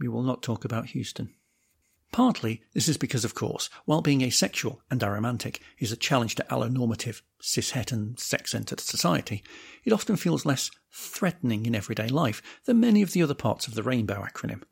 We 0.00 0.08
will 0.08 0.24
not 0.24 0.42
talk 0.42 0.64
about 0.64 0.86
Houston. 0.86 1.32
Partly, 2.10 2.62
this 2.74 2.88
is 2.88 2.96
because, 2.96 3.24
of 3.24 3.36
course, 3.36 3.70
while 3.84 4.00
being 4.00 4.22
asexual 4.22 4.82
and 4.90 5.00
aromantic 5.00 5.60
is 5.78 5.92
a 5.92 5.96
challenge 5.96 6.34
to 6.36 6.46
allonormative, 6.50 7.22
cishet 7.40 7.92
and 7.92 8.18
sex-centred 8.18 8.80
society, 8.80 9.44
it 9.84 9.92
often 9.92 10.16
feels 10.16 10.44
less 10.44 10.72
threatening 10.92 11.66
in 11.66 11.74
everyday 11.74 12.08
life 12.08 12.42
than 12.66 12.80
many 12.80 13.02
of 13.02 13.12
the 13.12 13.22
other 13.22 13.34
parts 13.34 13.68
of 13.68 13.74
the 13.74 13.82
rainbow 13.82 14.24
acronym, 14.24 14.62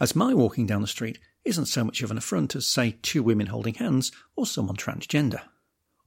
as 0.00 0.16
my 0.16 0.34
walking 0.34 0.66
down 0.66 0.80
the 0.80 0.88
street 0.88 1.18
isn't 1.44 1.66
so 1.66 1.84
much 1.84 2.02
of 2.02 2.10
an 2.10 2.18
affront 2.18 2.54
as, 2.54 2.66
say, 2.66 2.96
two 3.02 3.22
women 3.22 3.48
holding 3.48 3.74
hands 3.74 4.12
or 4.36 4.46
someone 4.46 4.76
transgender. 4.76 5.42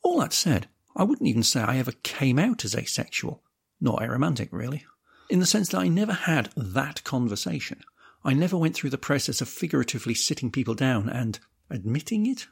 All 0.02 0.20
that 0.20 0.34
said, 0.34 0.68
I 0.96 1.04
wouldn't 1.04 1.28
even 1.28 1.44
say 1.44 1.62
I 1.62 1.78
ever 1.78 1.92
came 2.04 2.40
out 2.40 2.64
as 2.64 2.76
asexual, 2.76 3.44
nor 3.82 4.00
aromantic, 4.00 4.50
really, 4.52 4.86
in 5.30 5.40
the 5.40 5.46
sense 5.46 5.70
that 5.70 5.80
I 5.80 5.88
never 5.88 6.14
had 6.14 6.52
that 6.56 7.04
conversation. 7.04 7.82
I 8.24 8.34
never 8.34 8.58
went 8.58 8.76
through 8.76 8.92
the 8.92 8.98
process 8.98 9.42
of 9.42 9.50
figuratively 9.50 10.14
sitting 10.14 10.52
people 10.52 10.74
down 10.74 11.10
and 11.10 11.40
admitting 11.70 12.26
it. 12.26 12.48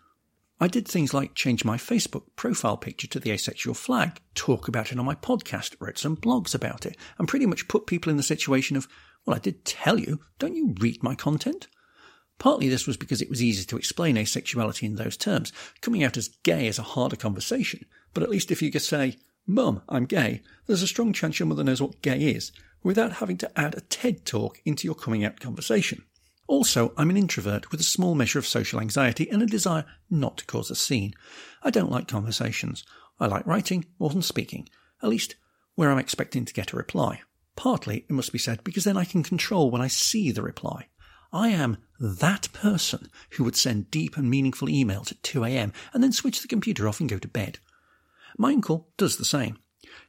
I 0.60 0.68
did 0.68 0.88
things 0.88 1.14
like 1.14 1.36
change 1.36 1.66
my 1.66 1.78
Facebook 1.78 2.24
profile 2.36 2.78
picture 2.78 3.08
to 3.08 3.20
the 3.20 3.32
asexual 3.32 3.74
flag, 3.74 4.22
talk 4.36 4.68
about 4.68 4.92
it 4.92 5.00
on 5.00 5.06
my 5.06 5.16
podcast, 5.16 5.76
wrote 5.80 5.98
some 5.98 6.16
blogs 6.16 6.54
about 6.54 6.86
it, 6.86 6.98
and 7.18 7.28
pretty 7.28 7.46
much 7.46 7.68
put 7.68 7.88
people 7.88 8.12
in 8.12 8.18
the 8.18 8.24
situation 8.24 8.78
of, 8.78 8.88
well, 9.26 9.36
I 9.36 9.40
did 9.40 9.66
tell 9.66 10.00
you, 10.00 10.20
don't 10.38 10.56
you 10.56 10.76
read 10.80 11.02
my 11.02 11.16
content? 11.16 11.68
Partly 12.40 12.68
this 12.68 12.88
was 12.88 12.98
because 12.98 13.22
it 13.22 13.30
was 13.30 13.42
easy 13.42 13.64
to 13.66 13.78
explain 13.78 14.16
asexuality 14.16 14.84
in 14.84 14.96
those 14.96 15.18
terms. 15.18 15.54
Coming 15.82 16.04
out 16.04 16.18
as 16.18 16.30
gay 16.44 16.68
is 16.68 16.80
a 16.80 16.84
harder 16.84 17.16
conversation, 17.16 17.86
but 18.14 18.24
at 18.24 18.30
least 18.30 18.52
if 18.52 18.62
you 18.62 18.72
could 18.72 18.82
say, 18.82 19.18
Mum, 19.46 19.82
I'm 19.90 20.06
gay, 20.06 20.42
there's 20.68 20.82
a 20.82 20.88
strong 20.88 21.14
chance 21.14 21.40
your 21.40 21.48
mother 21.48 21.64
knows 21.64 21.82
what 21.82 22.02
gay 22.02 22.20
is, 22.20 22.52
without 22.82 23.14
having 23.14 23.38
to 23.38 23.60
add 23.60 23.76
a 23.76 23.82
TED 23.82 24.26
talk 24.26 24.62
into 24.66 24.86
your 24.86 24.96
coming 24.96 25.24
out 25.24 25.40
conversation. 25.40 26.04
Also, 26.48 26.94
I'm 26.98 27.10
an 27.10 27.18
introvert 27.18 27.72
with 27.72 27.80
a 27.80 27.84
small 27.84 28.16
measure 28.16 28.40
of 28.40 28.46
social 28.46 28.80
anxiety 28.80 29.30
and 29.30 29.42
a 29.42 29.46
desire 29.46 29.86
not 30.10 30.38
to 30.38 30.46
cause 30.46 30.70
a 30.70 30.76
scene. 30.76 31.14
I 31.62 31.70
don't 31.70 31.92
like 31.92 32.08
conversations. 32.08 32.84
I 33.20 33.28
like 33.28 33.48
writing 33.48 33.86
more 34.00 34.10
than 34.10 34.22
speaking, 34.22 34.68
at 35.02 35.10
least 35.10 35.36
where 35.76 35.92
I'm 35.92 36.00
expecting 36.00 36.46
to 36.46 36.54
get 36.54 36.74
a 36.74 36.78
reply. 36.78 37.22
Partly, 37.56 38.06
it 38.10 38.12
must 38.12 38.32
be 38.32 38.40
said, 38.40 38.64
because 38.64 38.84
then 38.84 38.98
I 38.98 39.06
can 39.06 39.24
control 39.24 39.72
when 39.72 39.82
I 39.82 39.88
see 39.88 40.32
the 40.32 40.42
reply. 40.42 40.88
I 41.34 41.50
am 41.50 41.78
that 42.00 42.48
person 42.54 43.10
who 43.32 43.44
would 43.44 43.56
send 43.56 43.90
deep 43.90 44.18
and 44.18 44.30
meaningful 44.30 44.68
emails 44.68 45.12
at 45.12 45.24
2 45.24 45.44
a.m. 45.46 45.74
and 45.92 46.04
then 46.04 46.12
switch 46.12 46.42
the 46.42 46.48
computer 46.48 46.88
off 46.88 47.00
and 47.00 47.10
go 47.10 47.18
to 47.18 47.28
bed. 47.28 47.58
My 48.38 48.54
uncle 48.54 48.90
does 48.98 49.18
the 49.18 49.26
same. 49.26 49.58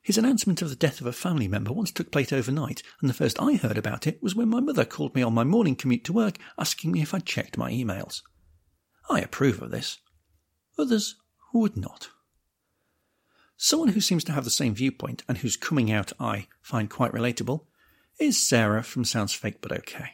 His 0.03 0.19
announcement 0.19 0.61
of 0.61 0.69
the 0.69 0.77
death 0.77 1.01
of 1.01 1.07
a 1.07 1.13
family 1.13 1.49
member 1.49 1.73
once 1.73 1.91
took 1.91 2.13
place 2.13 2.31
overnight, 2.31 2.83
and 3.01 3.09
the 3.09 3.15
first 3.15 3.41
I 3.41 3.55
heard 3.55 3.79
about 3.79 4.07
it 4.07 4.23
was 4.23 4.35
when 4.35 4.51
my 4.51 4.61
mother 4.61 4.85
called 4.85 5.15
me 5.15 5.23
on 5.23 5.33
my 5.33 5.45
morning 5.45 5.77
commute 5.77 6.05
to 6.05 6.13
work 6.13 6.37
asking 6.59 6.93
me 6.93 7.01
if 7.01 7.15
I'd 7.15 7.25
checked 7.25 7.57
my 7.57 7.73
emails. 7.73 8.21
I 9.09 9.21
approve 9.21 9.63
of 9.63 9.71
this. 9.71 9.99
Others 10.79 11.17
would 11.55 11.77
not. 11.77 12.11
Someone 13.57 13.91
who 13.91 14.01
seems 14.01 14.25
to 14.25 14.33
have 14.33 14.45
the 14.45 14.51
same 14.51 14.75
viewpoint 14.75 15.23
and 15.27 15.39
whose 15.39 15.57
coming 15.57 15.91
out 15.91 16.13
I 16.21 16.49
find 16.61 16.91
quite 16.91 17.13
relatable 17.13 17.65
is 18.19 18.37
Sarah 18.37 18.83
from 18.83 19.05
Sounds 19.05 19.33
Fake 19.33 19.61
But 19.63 19.73
Okay 19.73 20.11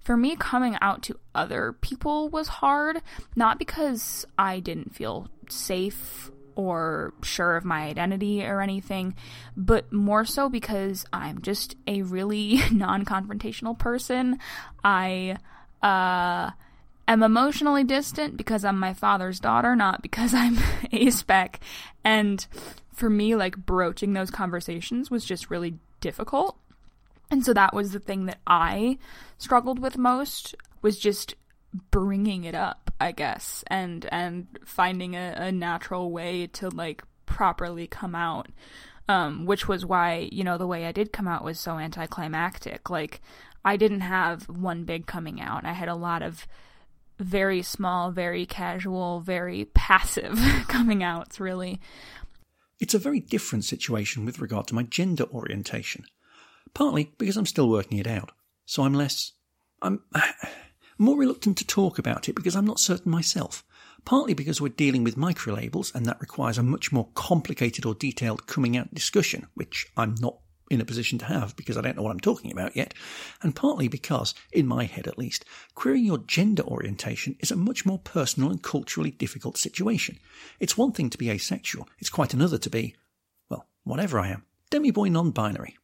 for 0.00 0.16
me, 0.16 0.36
coming 0.36 0.76
out 0.80 1.02
to 1.04 1.18
other 1.34 1.74
people 1.80 2.28
was 2.28 2.48
hard, 2.48 3.02
not 3.36 3.58
because 3.58 4.26
I 4.38 4.60
didn't 4.60 4.94
feel 4.94 5.28
safe 5.48 6.30
or 6.54 7.14
sure 7.22 7.56
of 7.56 7.64
my 7.64 7.84
identity 7.84 8.44
or 8.44 8.60
anything, 8.60 9.14
but 9.56 9.92
more 9.92 10.24
so 10.24 10.48
because 10.48 11.06
I'm 11.12 11.40
just 11.40 11.76
a 11.86 12.02
really 12.02 12.60
non 12.72 13.04
confrontational 13.04 13.78
person. 13.78 14.38
I, 14.82 15.38
uh, 15.82 16.50
am 17.08 17.22
emotionally 17.22 17.84
distant 17.84 18.36
because 18.36 18.64
I'm 18.64 18.78
my 18.78 18.94
father's 18.94 19.40
daughter, 19.40 19.74
not 19.74 20.02
because 20.02 20.34
I'm 20.34 20.58
a-spec. 20.92 21.60
And 22.04 22.46
for 22.92 23.08
me, 23.08 23.34
like 23.34 23.56
broaching 23.56 24.12
those 24.12 24.30
conversations 24.30 25.10
was 25.10 25.24
just 25.24 25.50
really 25.50 25.78
difficult. 26.00 26.58
And 27.30 27.44
so 27.44 27.52
that 27.52 27.74
was 27.74 27.92
the 27.92 27.98
thing 27.98 28.26
that 28.26 28.38
I 28.46 28.98
struggled 29.36 29.78
with 29.78 29.98
most 29.98 30.54
was 30.82 30.98
just 30.98 31.34
bringing 31.90 32.44
it 32.44 32.54
up, 32.54 32.90
I 33.00 33.12
guess, 33.12 33.62
and 33.66 34.06
and 34.10 34.46
finding 34.64 35.14
a, 35.14 35.34
a 35.36 35.52
natural 35.52 36.10
way 36.10 36.46
to 36.54 36.68
like 36.70 37.02
properly 37.26 37.86
come 37.86 38.14
out. 38.14 38.48
Um, 39.10 39.46
which 39.46 39.66
was 39.66 39.86
why, 39.86 40.28
you 40.30 40.44
know, 40.44 40.58
the 40.58 40.66
way 40.66 40.84
I 40.84 40.92
did 40.92 41.14
come 41.14 41.26
out 41.26 41.42
was 41.42 41.58
so 41.58 41.78
anticlimactic. 41.78 42.90
Like, 42.90 43.22
I 43.64 43.78
didn't 43.78 44.02
have 44.02 44.46
one 44.50 44.84
big 44.84 45.06
coming 45.06 45.40
out. 45.40 45.64
I 45.64 45.72
had 45.72 45.88
a 45.88 45.94
lot 45.94 46.20
of 46.20 46.46
very 47.18 47.62
small, 47.62 48.10
very 48.10 48.44
casual, 48.44 49.20
very 49.20 49.64
passive 49.74 50.38
coming 50.68 51.02
outs, 51.02 51.40
really. 51.40 51.80
It's 52.80 52.92
a 52.92 52.98
very 52.98 53.20
different 53.20 53.64
situation 53.64 54.26
with 54.26 54.40
regard 54.40 54.66
to 54.68 54.74
my 54.74 54.82
gender 54.82 55.24
orientation. 55.24 56.04
Partly 56.74 57.12
because 57.18 57.36
I'm 57.36 57.46
still 57.46 57.68
working 57.68 57.98
it 57.98 58.06
out, 58.06 58.32
so 58.66 58.82
I'm 58.82 58.94
less. 58.94 59.32
I'm 59.82 60.00
more 60.98 61.16
reluctant 61.16 61.58
to 61.58 61.66
talk 61.66 61.98
about 61.98 62.28
it 62.28 62.34
because 62.34 62.56
I'm 62.56 62.66
not 62.66 62.80
certain 62.80 63.10
myself 63.10 63.64
partly 64.04 64.32
because 64.32 64.58
we're 64.58 64.68
dealing 64.70 65.04
with 65.04 65.16
microlabels 65.16 65.94
and 65.94 66.06
that 66.06 66.20
requires 66.20 66.56
a 66.56 66.62
much 66.62 66.90
more 66.92 67.08
complicated 67.14 67.84
or 67.84 67.94
detailed 67.94 68.46
coming 68.46 68.74
out 68.74 68.94
discussion, 68.94 69.46
which 69.54 69.86
I'm 69.98 70.14
not 70.18 70.38
in 70.70 70.80
a 70.80 70.84
position 70.84 71.18
to 71.18 71.24
have 71.24 71.56
because 71.56 71.76
I 71.76 71.80
don't 71.80 71.96
know 71.96 72.02
what 72.02 72.12
I'm 72.12 72.20
talking 72.20 72.52
about 72.52 72.76
yet, 72.76 72.94
and 73.42 73.54
partly 73.56 73.88
because, 73.88 74.34
in 74.52 74.66
my 74.66 74.84
head 74.84 75.06
at 75.06 75.18
least, 75.18 75.44
querying 75.74 76.04
your 76.04 76.18
gender 76.18 76.62
orientation 76.62 77.36
is 77.40 77.50
a 77.50 77.56
much 77.56 77.86
more 77.86 77.98
personal 77.98 78.50
and 78.50 78.62
culturally 78.62 79.10
difficult 79.10 79.56
situation. 79.56 80.18
It's 80.60 80.76
one 80.76 80.92
thing 80.92 81.10
to 81.10 81.18
be 81.18 81.30
asexual, 81.30 81.88
it's 81.98 82.10
quite 82.10 82.34
another 82.34 82.58
to 82.58 82.70
be, 82.70 82.96
well, 83.48 83.66
whatever 83.84 84.18
I 84.18 84.28
am, 84.28 84.44
demi 84.70 84.90
boy 84.90 85.08
non 85.08 85.30
binary. 85.30 85.76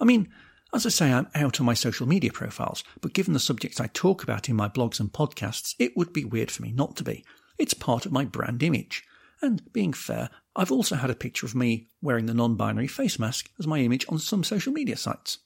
I 0.00 0.04
mean, 0.04 0.28
as 0.72 0.84
I 0.84 0.88
say, 0.88 1.12
I'm 1.12 1.28
out 1.34 1.60
on 1.60 1.66
my 1.66 1.74
social 1.74 2.06
media 2.06 2.32
profiles, 2.32 2.82
but 3.00 3.12
given 3.12 3.32
the 3.32 3.40
subjects 3.40 3.80
I 3.80 3.86
talk 3.88 4.22
about 4.22 4.48
in 4.48 4.56
my 4.56 4.68
blogs 4.68 4.98
and 4.98 5.12
podcasts, 5.12 5.74
it 5.78 5.96
would 5.96 6.12
be 6.12 6.24
weird 6.24 6.50
for 6.50 6.62
me 6.62 6.72
not 6.72 6.96
to 6.96 7.04
be. 7.04 7.24
It's 7.58 7.74
part 7.74 8.06
of 8.06 8.12
my 8.12 8.24
brand 8.24 8.62
image. 8.62 9.04
And 9.40 9.72
being 9.72 9.92
fair, 9.92 10.30
I've 10.56 10.72
also 10.72 10.96
had 10.96 11.10
a 11.10 11.14
picture 11.14 11.46
of 11.46 11.54
me 11.54 11.88
wearing 12.02 12.26
the 12.26 12.34
non 12.34 12.56
binary 12.56 12.88
face 12.88 13.18
mask 13.18 13.50
as 13.58 13.66
my 13.66 13.78
image 13.78 14.06
on 14.08 14.18
some 14.18 14.42
social 14.42 14.72
media 14.72 14.96
sites. 14.96 15.38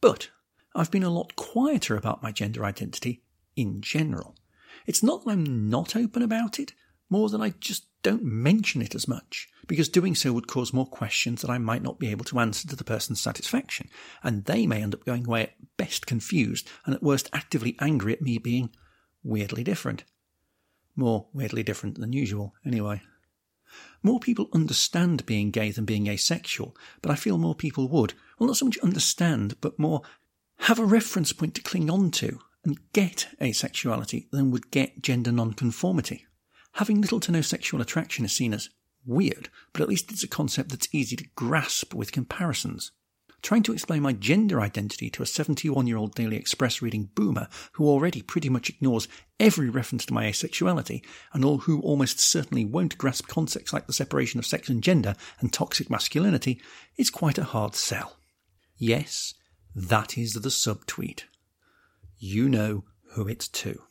But 0.00 0.30
I've 0.74 0.90
been 0.90 1.02
a 1.02 1.10
lot 1.10 1.36
quieter 1.36 1.96
about 1.96 2.22
my 2.22 2.32
gender 2.32 2.64
identity 2.64 3.22
in 3.56 3.80
general. 3.80 4.36
It's 4.86 5.02
not 5.02 5.24
that 5.24 5.30
I'm 5.30 5.68
not 5.68 5.96
open 5.96 6.22
about 6.22 6.58
it, 6.58 6.72
more 7.10 7.28
than 7.28 7.40
I 7.40 7.50
just 7.60 7.86
don't 8.02 8.22
mention 8.22 8.80
it 8.80 8.94
as 8.94 9.08
much, 9.08 9.48
because 9.66 9.88
doing 9.88 10.14
so 10.14 10.32
would 10.32 10.46
cause 10.46 10.72
more 10.72 10.86
questions 10.86 11.42
that 11.42 11.50
I 11.50 11.58
might 11.58 11.82
not 11.82 11.98
be 11.98 12.08
able 12.08 12.24
to 12.26 12.38
answer 12.38 12.68
to 12.68 12.76
the 12.76 12.84
person's 12.84 13.20
satisfaction, 13.20 13.88
and 14.22 14.44
they 14.44 14.66
may 14.66 14.82
end 14.82 14.94
up 14.94 15.04
going 15.04 15.26
away 15.26 15.42
at 15.42 15.76
best 15.76 16.06
confused 16.06 16.68
and 16.86 16.94
at 16.94 17.02
worst 17.02 17.28
actively 17.32 17.76
angry 17.80 18.12
at 18.12 18.22
me 18.22 18.38
being 18.38 18.70
weirdly 19.22 19.64
different. 19.64 20.04
More 20.96 21.26
weirdly 21.32 21.62
different 21.62 21.98
than 21.98 22.12
usual, 22.12 22.54
anyway. 22.64 23.02
More 24.02 24.20
people 24.20 24.48
understand 24.52 25.26
being 25.26 25.50
gay 25.50 25.70
than 25.70 25.84
being 25.84 26.06
asexual, 26.06 26.76
but 27.02 27.10
I 27.10 27.16
feel 27.16 27.36
more 27.36 27.54
people 27.54 27.88
would, 27.88 28.14
well, 28.38 28.46
not 28.46 28.56
so 28.56 28.64
much 28.64 28.78
understand, 28.78 29.56
but 29.60 29.78
more 29.78 30.02
have 30.60 30.78
a 30.78 30.84
reference 30.84 31.32
point 31.32 31.54
to 31.54 31.62
cling 31.62 31.90
on 31.90 32.10
to 32.12 32.38
and 32.64 32.78
get 32.92 33.28
asexuality 33.40 34.30
than 34.30 34.50
would 34.50 34.70
get 34.70 35.02
gender 35.02 35.32
nonconformity. 35.32 36.26
Having 36.72 37.00
little 37.00 37.20
to 37.20 37.32
no 37.32 37.40
sexual 37.40 37.80
attraction 37.80 38.24
is 38.24 38.32
seen 38.32 38.54
as 38.54 38.70
weird, 39.04 39.48
but 39.72 39.82
at 39.82 39.88
least 39.88 40.10
it's 40.12 40.22
a 40.22 40.28
concept 40.28 40.70
that's 40.70 40.88
easy 40.92 41.16
to 41.16 41.26
grasp 41.34 41.94
with 41.94 42.12
comparisons 42.12 42.92
trying 43.42 43.62
to 43.62 43.72
explain 43.72 44.02
my 44.02 44.12
gender 44.12 44.60
identity 44.60 45.10
to 45.10 45.22
a 45.22 45.26
71 45.26 45.86
year 45.86 45.96
old 45.96 46.14
Daily 46.14 46.36
Express 46.36 46.82
reading 46.82 47.10
boomer 47.14 47.48
who 47.72 47.86
already 47.86 48.22
pretty 48.22 48.48
much 48.48 48.68
ignores 48.68 49.08
every 49.38 49.68
reference 49.68 50.04
to 50.06 50.14
my 50.14 50.24
asexuality 50.24 51.04
and 51.32 51.44
all 51.44 51.58
who 51.58 51.80
almost 51.80 52.18
certainly 52.18 52.64
won't 52.64 52.98
grasp 52.98 53.28
concepts 53.28 53.72
like 53.72 53.86
the 53.86 53.92
separation 53.92 54.38
of 54.38 54.46
sex 54.46 54.68
and 54.68 54.82
gender 54.82 55.14
and 55.40 55.52
toxic 55.52 55.88
masculinity 55.88 56.60
is 56.96 57.10
quite 57.10 57.38
a 57.38 57.44
hard 57.44 57.74
sell. 57.74 58.16
Yes, 58.76 59.34
that 59.74 60.18
is 60.18 60.34
the 60.34 60.48
subtweet. 60.48 61.24
You 62.18 62.48
know 62.48 62.84
who 63.12 63.28
it's 63.28 63.48
to. 63.48 63.82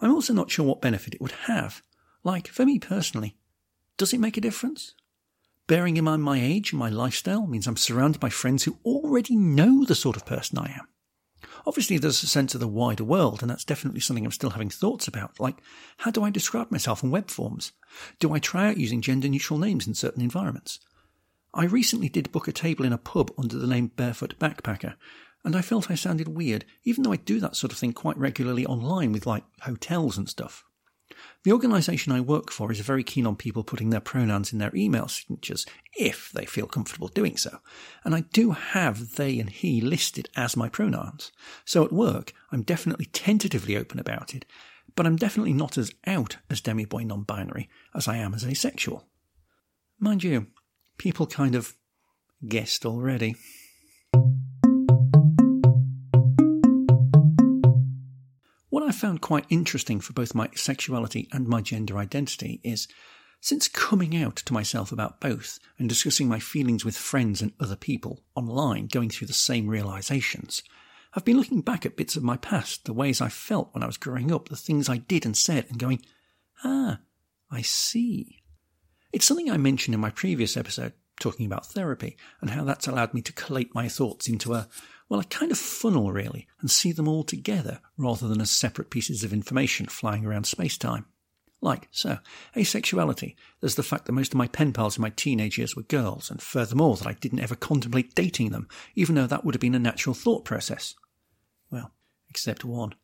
I'm 0.00 0.12
also 0.12 0.32
not 0.32 0.50
sure 0.50 0.64
what 0.64 0.80
benefit 0.80 1.14
it 1.14 1.20
would 1.20 1.32
have. 1.32 1.82
Like, 2.24 2.48
for 2.48 2.64
me 2.64 2.78
personally, 2.78 3.36
does 3.96 4.12
it 4.12 4.20
make 4.20 4.36
a 4.36 4.40
difference? 4.40 4.94
Bearing 5.66 5.96
in 5.96 6.04
mind 6.04 6.22
my 6.22 6.40
age 6.40 6.72
and 6.72 6.78
my 6.78 6.88
lifestyle 6.88 7.46
means 7.46 7.66
I'm 7.66 7.76
surrounded 7.76 8.20
by 8.20 8.30
friends 8.30 8.64
who 8.64 8.78
already 8.84 9.36
know 9.36 9.84
the 9.84 9.94
sort 9.94 10.16
of 10.16 10.24
person 10.24 10.58
I 10.58 10.70
am. 10.70 10.88
Obviously, 11.66 11.98
there's 11.98 12.22
a 12.22 12.26
sense 12.26 12.54
of 12.54 12.60
the 12.60 12.68
wider 12.68 13.04
world, 13.04 13.42
and 13.42 13.50
that's 13.50 13.64
definitely 13.64 14.00
something 14.00 14.24
I'm 14.24 14.32
still 14.32 14.50
having 14.50 14.70
thoughts 14.70 15.06
about. 15.06 15.38
Like, 15.38 15.58
how 15.98 16.10
do 16.10 16.24
I 16.24 16.30
describe 16.30 16.70
myself 16.70 17.02
in 17.02 17.10
web 17.10 17.30
forms? 17.30 17.72
Do 18.18 18.32
I 18.32 18.38
try 18.38 18.68
out 18.68 18.78
using 18.78 19.02
gender 19.02 19.28
neutral 19.28 19.58
names 19.58 19.86
in 19.86 19.94
certain 19.94 20.22
environments? 20.22 20.80
I 21.52 21.64
recently 21.64 22.08
did 22.08 22.32
book 22.32 22.48
a 22.48 22.52
table 22.52 22.84
in 22.84 22.92
a 22.92 22.98
pub 22.98 23.32
under 23.36 23.58
the 23.58 23.66
name 23.66 23.88
Barefoot 23.88 24.38
Backpacker, 24.38 24.94
and 25.44 25.56
I 25.56 25.62
felt 25.62 25.90
I 25.90 25.94
sounded 25.94 26.28
weird, 26.28 26.64
even 26.84 27.02
though 27.02 27.12
I 27.12 27.16
do 27.16 27.40
that 27.40 27.56
sort 27.56 27.72
of 27.72 27.78
thing 27.78 27.92
quite 27.92 28.18
regularly 28.18 28.66
online 28.66 29.12
with 29.12 29.26
like 29.26 29.44
hotels 29.60 30.18
and 30.18 30.28
stuff. 30.28 30.64
The 31.44 31.52
organisation 31.52 32.12
I 32.12 32.20
work 32.20 32.50
for 32.50 32.70
is 32.70 32.80
very 32.80 33.02
keen 33.02 33.26
on 33.26 33.36
people 33.36 33.64
putting 33.64 33.90
their 33.90 34.00
pronouns 34.00 34.52
in 34.52 34.58
their 34.58 34.74
email 34.74 35.08
signatures 35.08 35.66
if 35.96 36.30
they 36.32 36.44
feel 36.44 36.66
comfortable 36.66 37.08
doing 37.08 37.36
so, 37.36 37.58
and 38.04 38.14
I 38.14 38.20
do 38.32 38.52
have 38.52 39.16
they 39.16 39.38
and 39.38 39.48
he 39.48 39.80
listed 39.80 40.28
as 40.36 40.56
my 40.56 40.68
pronouns. 40.68 41.32
So 41.64 41.84
at 41.84 41.92
work, 41.92 42.32
I'm 42.52 42.62
definitely 42.62 43.06
tentatively 43.06 43.76
open 43.76 43.98
about 43.98 44.34
it, 44.34 44.44
but 44.94 45.06
I'm 45.06 45.16
definitely 45.16 45.54
not 45.54 45.78
as 45.78 45.92
out 46.06 46.36
as 46.50 46.60
demi-boy 46.60 47.04
non-binary 47.04 47.68
as 47.94 48.06
I 48.06 48.16
am 48.16 48.34
as 48.34 48.44
asexual. 48.44 49.06
Mind 49.98 50.22
you, 50.22 50.48
people 50.98 51.26
kind 51.26 51.54
of 51.54 51.74
guessed 52.46 52.84
already. 52.84 53.34
What 58.70 58.82
I 58.82 58.92
found 58.92 59.20
quite 59.22 59.46
interesting 59.48 60.00
for 60.00 60.12
both 60.12 60.34
my 60.34 60.48
sexuality 60.54 61.28
and 61.32 61.48
my 61.48 61.62
gender 61.62 61.96
identity 61.96 62.60
is 62.62 62.86
since 63.40 63.68
coming 63.68 64.16
out 64.16 64.36
to 64.36 64.52
myself 64.52 64.92
about 64.92 65.20
both 65.20 65.58
and 65.78 65.88
discussing 65.88 66.28
my 66.28 66.38
feelings 66.38 66.84
with 66.84 66.96
friends 66.96 67.40
and 67.40 67.52
other 67.60 67.76
people 67.76 68.24
online, 68.34 68.88
going 68.88 69.08
through 69.10 69.28
the 69.28 69.32
same 69.32 69.68
realizations, 69.68 70.62
I've 71.14 71.24
been 71.24 71.38
looking 71.38 71.62
back 71.62 71.86
at 71.86 71.96
bits 71.96 72.16
of 72.16 72.22
my 72.22 72.36
past, 72.36 72.84
the 72.84 72.92
ways 72.92 73.20
I 73.20 73.28
felt 73.28 73.72
when 73.72 73.82
I 73.82 73.86
was 73.86 73.96
growing 73.96 74.30
up, 74.30 74.48
the 74.48 74.56
things 74.56 74.88
I 74.88 74.98
did 74.98 75.24
and 75.24 75.36
said, 75.36 75.66
and 75.70 75.78
going, 75.78 76.02
ah, 76.64 76.98
I 77.50 77.62
see. 77.62 78.42
It's 79.12 79.24
something 79.24 79.50
I 79.50 79.56
mentioned 79.56 79.94
in 79.94 80.00
my 80.00 80.10
previous 80.10 80.56
episode, 80.56 80.92
talking 81.18 81.46
about 81.46 81.66
therapy, 81.66 82.16
and 82.42 82.50
how 82.50 82.64
that's 82.64 82.86
allowed 82.86 83.14
me 83.14 83.22
to 83.22 83.32
collate 83.32 83.74
my 83.74 83.88
thoughts 83.88 84.28
into 84.28 84.52
a 84.52 84.68
well, 85.08 85.20
a 85.20 85.24
kind 85.24 85.50
of 85.50 85.58
funnel, 85.58 86.12
really, 86.12 86.46
and 86.60 86.70
see 86.70 86.92
them 86.92 87.08
all 87.08 87.24
together 87.24 87.80
rather 87.96 88.28
than 88.28 88.40
as 88.40 88.50
separate 88.50 88.90
pieces 88.90 89.24
of 89.24 89.32
information 89.32 89.86
flying 89.86 90.26
around 90.26 90.44
space 90.44 90.76
time. 90.76 91.06
Like 91.60 91.88
so, 91.90 92.18
asexuality, 92.54 93.34
there's 93.60 93.74
the 93.74 93.82
fact 93.82 94.06
that 94.06 94.12
most 94.12 94.32
of 94.32 94.38
my 94.38 94.46
pen 94.46 94.72
pals 94.72 94.96
in 94.96 95.02
my 95.02 95.10
teenage 95.10 95.58
years 95.58 95.74
were 95.74 95.82
girls, 95.82 96.30
and 96.30 96.40
furthermore 96.40 96.96
that 96.96 97.06
I 97.06 97.14
didn't 97.14 97.40
ever 97.40 97.56
contemplate 97.56 98.14
dating 98.14 98.50
them, 98.50 98.68
even 98.94 99.14
though 99.14 99.26
that 99.26 99.44
would 99.44 99.54
have 99.54 99.60
been 99.60 99.74
a 99.74 99.80
natural 99.80 100.14
thought 100.14 100.44
process. 100.44 100.94
Well, 101.70 101.92
except 102.28 102.64
one. 102.64 102.94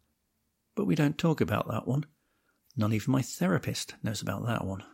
But 0.76 0.86
we 0.86 0.94
don't 0.94 1.18
talk 1.18 1.40
about 1.40 1.68
that 1.68 1.88
one. 1.88 2.06
Not 2.76 2.92
even 2.92 3.12
my 3.12 3.22
therapist 3.22 3.94
knows 4.02 4.22
about 4.22 4.46
that 4.46 4.64
one. 4.64 4.84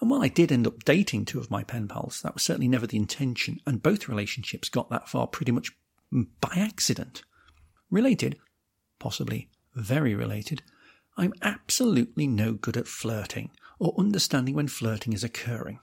And 0.00 0.10
while 0.10 0.22
I 0.22 0.28
did 0.28 0.52
end 0.52 0.66
up 0.66 0.84
dating 0.84 1.24
two 1.24 1.38
of 1.38 1.50
my 1.50 1.64
pen 1.64 1.88
pals, 1.88 2.20
that 2.22 2.34
was 2.34 2.42
certainly 2.42 2.68
never 2.68 2.86
the 2.86 2.96
intention, 2.96 3.60
and 3.66 3.82
both 3.82 4.08
relationships 4.08 4.68
got 4.68 4.90
that 4.90 5.08
far 5.08 5.26
pretty 5.26 5.52
much 5.52 5.72
by 6.12 6.52
accident. 6.56 7.22
Related, 7.90 8.38
possibly 8.98 9.48
very 9.74 10.14
related, 10.14 10.62
I'm 11.16 11.32
absolutely 11.42 12.26
no 12.26 12.52
good 12.52 12.76
at 12.76 12.88
flirting 12.88 13.50
or 13.78 13.94
understanding 13.98 14.54
when 14.54 14.68
flirting 14.68 15.12
is 15.12 15.24
occurring. 15.24 15.80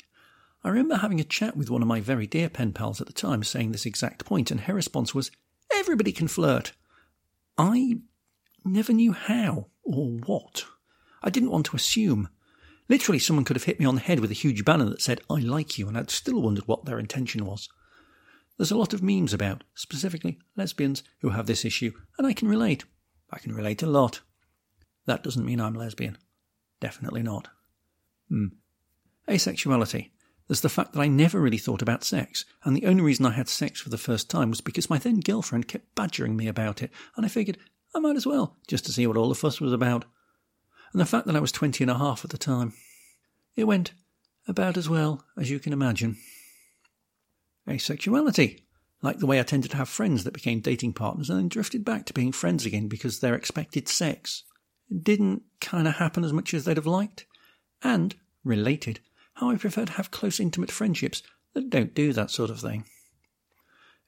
I 0.63 0.69
remember 0.69 0.95
having 0.97 1.19
a 1.19 1.25
chat 1.25 1.57
with 1.57 1.69
one 1.69 1.81
of 1.81 1.87
my 1.87 1.99
very 1.99 2.25
dear 2.25 2.49
pen 2.49 2.73
pals 2.73 3.01
at 3.01 3.07
the 3.07 3.13
time 3.13 3.43
saying 3.43 3.71
this 3.71 3.85
exact 3.85 4.25
point, 4.25 4.49
and 4.49 4.61
her 4.61 4.73
response 4.73 5.13
was, 5.13 5.31
Everybody 5.73 6.11
can 6.11 6.27
flirt. 6.27 6.73
I 7.57 7.97
never 8.63 8.93
knew 8.93 9.11
how 9.11 9.67
or 9.83 10.07
what. 10.25 10.65
I 11.21 11.29
didn't 11.29 11.51
want 11.51 11.65
to 11.67 11.75
assume. 11.75 12.29
Literally, 12.87 13.19
someone 13.19 13.45
could 13.45 13.55
have 13.55 13.63
hit 13.63 13.79
me 13.79 13.85
on 13.85 13.95
the 13.95 14.01
head 14.01 14.19
with 14.19 14.31
a 14.31 14.35
huge 14.35 14.63
banner 14.63 14.85
that 14.85 15.01
said, 15.01 15.21
I 15.29 15.35
like 15.35 15.77
you, 15.77 15.87
and 15.87 15.97
I'd 15.97 16.11
still 16.11 16.41
wondered 16.41 16.67
what 16.67 16.85
their 16.85 16.99
intention 16.99 17.45
was. 17.45 17.69
There's 18.57 18.71
a 18.71 18.77
lot 18.77 18.93
of 18.93 19.01
memes 19.01 19.33
about, 19.33 19.63
specifically 19.73 20.39
lesbians, 20.55 21.03
who 21.21 21.29
have 21.29 21.47
this 21.47 21.65
issue, 21.65 21.91
and 22.17 22.27
I 22.27 22.33
can 22.33 22.47
relate. 22.47 22.85
I 23.31 23.39
can 23.39 23.53
relate 23.53 23.81
a 23.81 23.87
lot. 23.87 24.21
That 25.05 25.23
doesn't 25.23 25.45
mean 25.45 25.59
I'm 25.59 25.73
lesbian. 25.73 26.17
Definitely 26.79 27.23
not. 27.23 27.49
Hmm. 28.29 28.47
Asexuality. 29.27 30.11
There's 30.47 30.61
the 30.61 30.69
fact 30.69 30.93
that 30.93 30.99
I 30.99 31.07
never 31.07 31.39
really 31.39 31.57
thought 31.57 31.81
about 31.81 32.03
sex, 32.03 32.45
and 32.63 32.75
the 32.75 32.85
only 32.85 33.01
reason 33.01 33.25
I 33.25 33.31
had 33.31 33.47
sex 33.47 33.81
for 33.81 33.89
the 33.89 33.97
first 33.97 34.29
time 34.29 34.49
was 34.49 34.61
because 34.61 34.89
my 34.89 34.97
then 34.97 35.19
girlfriend 35.19 35.67
kept 35.67 35.95
badgering 35.95 36.35
me 36.35 36.47
about 36.47 36.81
it, 36.83 36.91
and 37.15 37.25
I 37.25 37.29
figured 37.29 37.57
I 37.95 37.99
might 37.99 38.15
as 38.15 38.25
well, 38.25 38.57
just 38.67 38.85
to 38.85 38.91
see 38.91 39.07
what 39.07 39.17
all 39.17 39.29
the 39.29 39.35
fuss 39.35 39.61
was 39.61 39.71
about. 39.71 40.05
And 40.91 40.99
the 40.99 41.05
fact 41.05 41.25
that 41.27 41.35
I 41.35 41.39
was 41.39 41.51
twenty 41.51 41.83
and 41.83 41.89
a 41.89 41.97
half 41.97 42.23
at 42.23 42.31
the 42.31 42.37
time. 42.37 42.73
It 43.55 43.63
went 43.65 43.93
about 44.47 44.77
as 44.77 44.89
well 44.89 45.23
as 45.37 45.49
you 45.49 45.59
can 45.59 45.73
imagine. 45.73 46.17
Asexuality. 47.67 48.61
Like 49.01 49.19
the 49.19 49.25
way 49.25 49.39
I 49.39 49.43
tended 49.43 49.71
to 49.71 49.77
have 49.77 49.89
friends 49.89 50.23
that 50.23 50.33
became 50.33 50.61
dating 50.61 50.93
partners 50.93 51.29
and 51.29 51.37
then 51.37 51.49
drifted 51.49 51.83
back 51.83 52.05
to 52.05 52.13
being 52.13 52.31
friends 52.31 52.65
again 52.65 52.87
because 52.87 53.19
their 53.19 53.35
expected 53.35 53.89
sex 53.89 54.43
didn't 55.01 55.43
kind 55.59 55.87
of 55.87 55.95
happen 55.95 56.23
as 56.23 56.33
much 56.33 56.53
as 56.53 56.65
they'd 56.65 56.77
have 56.77 56.85
liked. 56.85 57.25
And, 57.83 58.15
related, 58.43 59.01
how 59.35 59.49
I 59.49 59.55
prefer 59.57 59.85
to 59.85 59.93
have 59.93 60.11
close, 60.11 60.39
intimate 60.39 60.71
friendships 60.71 61.21
that 61.53 61.69
don't 61.69 61.93
do 61.93 62.13
that 62.13 62.31
sort 62.31 62.49
of 62.49 62.59
thing. 62.59 62.85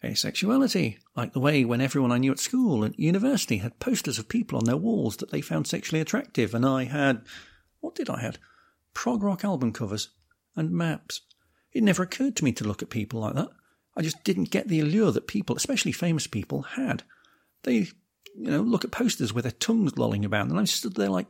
Asexuality, 0.03 0.97
like 1.15 1.33
the 1.33 1.39
way 1.39 1.65
when 1.65 1.81
everyone 1.81 2.11
I 2.11 2.17
knew 2.17 2.31
at 2.31 2.39
school 2.39 2.83
and 2.83 2.93
university 2.97 3.57
had 3.57 3.79
posters 3.79 4.19
of 4.19 4.29
people 4.29 4.57
on 4.57 4.65
their 4.65 4.77
walls 4.77 5.17
that 5.17 5.31
they 5.31 5.41
found 5.41 5.67
sexually 5.67 6.01
attractive, 6.01 6.53
and 6.53 6.65
I 6.65 6.83
had. 6.83 7.23
What 7.79 7.95
did 7.95 8.09
I 8.09 8.21
had? 8.21 8.37
Prog 8.93 9.23
rock 9.23 9.43
album 9.43 9.71
covers 9.71 10.09
and 10.55 10.71
maps. 10.71 11.21
It 11.75 11.83
never 11.83 12.03
occurred 12.03 12.37
to 12.37 12.45
me 12.45 12.53
to 12.53 12.63
look 12.63 12.81
at 12.81 12.89
people 12.89 13.19
like 13.19 13.35
that. 13.35 13.49
I 13.97 14.01
just 14.01 14.23
didn't 14.23 14.49
get 14.49 14.69
the 14.69 14.79
allure 14.79 15.11
that 15.11 15.27
people, 15.27 15.57
especially 15.57 15.91
famous 15.91 16.25
people, 16.25 16.61
had. 16.61 17.03
They, 17.63 17.73
you 17.73 18.49
know, 18.49 18.61
look 18.61 18.85
at 18.85 18.91
posters 18.91 19.33
with 19.33 19.43
their 19.43 19.51
tongues 19.51 19.97
lolling 19.97 20.23
about, 20.23 20.47
and 20.47 20.57
I 20.57 20.63
stood 20.63 20.95
there 20.95 21.09
like, 21.09 21.27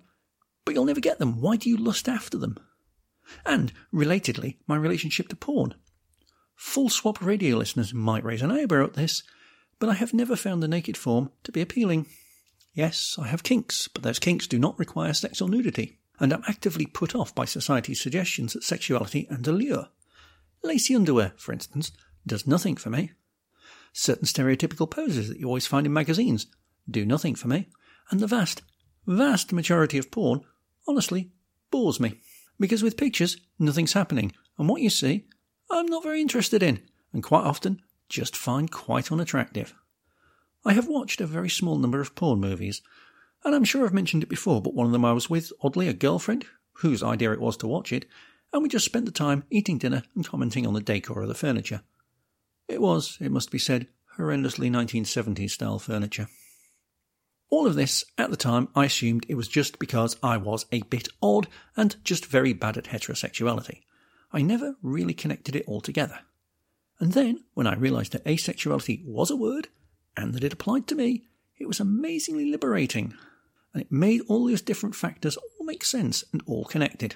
but 0.63 0.75
you'll 0.75 0.85
never 0.85 0.99
get 0.99 1.17
them. 1.17 1.41
Why 1.41 1.55
do 1.55 1.67
you 1.67 1.77
lust 1.77 2.07
after 2.07 2.37
them? 2.37 2.59
And, 3.43 3.73
relatedly, 3.91 4.57
my 4.67 4.75
relationship 4.75 5.29
to 5.29 5.35
porn. 5.35 5.73
Full 6.55 6.89
swap 6.89 7.23
radio 7.23 7.57
listeners 7.57 7.91
might 7.91 8.23
raise 8.23 8.43
an 8.43 8.51
eyebrow 8.51 8.85
at 8.85 8.93
this, 8.93 9.23
but 9.79 9.89
I 9.89 9.95
have 9.95 10.13
never 10.13 10.35
found 10.35 10.61
the 10.61 10.67
naked 10.67 10.95
form 10.95 11.31
to 11.43 11.51
be 11.51 11.61
appealing. 11.61 12.05
Yes, 12.71 13.15
I 13.17 13.27
have 13.29 13.41
kinks, 13.41 13.87
but 13.87 14.03
those 14.03 14.19
kinks 14.19 14.45
do 14.45 14.59
not 14.59 14.77
require 14.77 15.13
sex 15.13 15.41
or 15.41 15.49
nudity, 15.49 15.97
and 16.19 16.31
I'm 16.31 16.43
actively 16.47 16.85
put 16.85 17.15
off 17.15 17.33
by 17.33 17.45
society's 17.45 17.99
suggestions 17.99 18.53
that 18.53 18.63
sexuality 18.63 19.25
and 19.31 19.47
allure. 19.47 19.89
Lacy 20.65 20.95
underwear, 20.95 21.33
for 21.37 21.53
instance, 21.53 21.91
does 22.25 22.47
nothing 22.47 22.75
for 22.75 22.89
me. 22.89 23.11
Certain 23.93 24.25
stereotypical 24.25 24.89
poses 24.89 25.29
that 25.29 25.39
you 25.39 25.47
always 25.47 25.67
find 25.67 25.85
in 25.85 25.93
magazines 25.93 26.47
do 26.89 27.05
nothing 27.05 27.35
for 27.35 27.47
me, 27.47 27.69
and 28.09 28.19
the 28.19 28.27
vast, 28.27 28.61
vast 29.05 29.53
majority 29.53 29.97
of 29.97 30.11
porn, 30.11 30.41
honestly, 30.87 31.31
bores 31.71 31.99
me. 31.99 32.19
Because 32.59 32.83
with 32.83 32.97
pictures, 32.97 33.37
nothing's 33.59 33.93
happening, 33.93 34.31
and 34.57 34.67
what 34.67 34.81
you 34.81 34.89
see, 34.89 35.27
I'm 35.69 35.85
not 35.85 36.03
very 36.03 36.19
interested 36.19 36.63
in, 36.63 36.81
and 37.13 37.23
quite 37.23 37.43
often 37.43 37.81
just 38.09 38.35
find 38.35 38.71
quite 38.71 39.11
unattractive. 39.11 39.73
I 40.65 40.73
have 40.73 40.87
watched 40.87 41.21
a 41.21 41.27
very 41.27 41.49
small 41.49 41.77
number 41.77 42.01
of 42.01 42.15
porn 42.15 42.39
movies, 42.39 42.81
and 43.43 43.53
I'm 43.53 43.63
sure 43.65 43.85
I've 43.85 43.93
mentioned 43.93 44.23
it 44.23 44.29
before, 44.29 44.61
but 44.61 44.73
one 44.73 44.87
of 44.87 44.91
them 44.91 45.05
I 45.05 45.13
was 45.13 45.29
with, 45.29 45.51
oddly, 45.61 45.87
a 45.87 45.93
girlfriend, 45.93 46.45
whose 46.79 47.03
idea 47.03 47.31
it 47.31 47.41
was 47.41 47.55
to 47.57 47.67
watch 47.67 47.93
it, 47.93 48.05
and 48.55 48.63
we 48.63 48.69
just 48.69 48.85
spent 48.85 49.05
the 49.05 49.11
time 49.11 49.43
eating 49.49 49.77
dinner 49.77 50.03
and 50.15 50.25
commenting 50.25 50.65
on 50.65 50.73
the 50.73 50.79
decor 50.79 51.21
of 51.21 51.27
the 51.27 51.35
furniture. 51.35 51.81
It 52.69 52.81
was, 52.81 53.17
it 53.19 53.29
must 53.29 53.51
be 53.51 53.57
said, 53.57 53.87
horrendously 54.17 54.71
1970s 54.71 55.51
style 55.51 55.77
furniture. 55.77 56.29
All 57.49 57.67
of 57.67 57.75
this, 57.75 58.05
at 58.17 58.29
the 58.29 58.37
time, 58.37 58.69
I 58.73 58.85
assumed 58.85 59.25
it 59.27 59.35
was 59.35 59.49
just 59.49 59.77
because 59.77 60.15
I 60.23 60.37
was 60.37 60.67
a 60.71 60.83
bit 60.83 61.09
odd 61.21 61.49
and 61.75 61.97
just 62.05 62.27
very 62.27 62.53
bad 62.53 62.77
at 62.77 62.85
heterosexuality. 62.85 63.81
I 64.31 64.41
never 64.41 64.77
really 64.81 65.13
connected 65.13 65.57
it 65.57 65.65
all 65.67 65.81
together. 65.81 66.21
And 66.97 67.11
then, 67.11 67.43
when 67.55 67.67
I 67.67 67.75
realised 67.75 68.13
that 68.13 68.23
asexuality 68.23 69.03
was 69.05 69.29
a 69.29 69.35
word, 69.35 69.67
and 70.15 70.33
that 70.33 70.45
it 70.45 70.53
applied 70.53 70.87
to 70.87 70.95
me, 70.95 71.25
it 71.57 71.67
was 71.67 71.81
amazingly 71.81 72.49
liberating. 72.49 73.15
And 73.73 73.81
it 73.81 73.91
made 73.91 74.21
all 74.29 74.47
those 74.47 74.61
different 74.61 74.95
factors 74.95 75.35
all 75.35 75.65
make 75.65 75.83
sense 75.83 76.23
and 76.31 76.41
all 76.45 76.63
connected. 76.63 77.15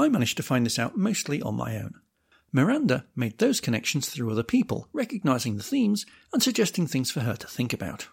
I 0.00 0.08
managed 0.08 0.36
to 0.38 0.42
find 0.42 0.66
this 0.66 0.78
out 0.78 0.96
mostly 0.96 1.42
on 1.42 1.54
my 1.56 1.76
own. 1.76 1.94
Miranda 2.52 3.04
made 3.14 3.38
those 3.38 3.60
connections 3.60 4.08
through 4.08 4.30
other 4.30 4.42
people, 4.42 4.88
recognizing 4.92 5.56
the 5.56 5.62
themes 5.62 6.04
and 6.32 6.42
suggesting 6.42 6.86
things 6.86 7.10
for 7.10 7.20
her 7.20 7.36
to 7.36 7.46
think 7.46 7.72
about. 7.72 8.08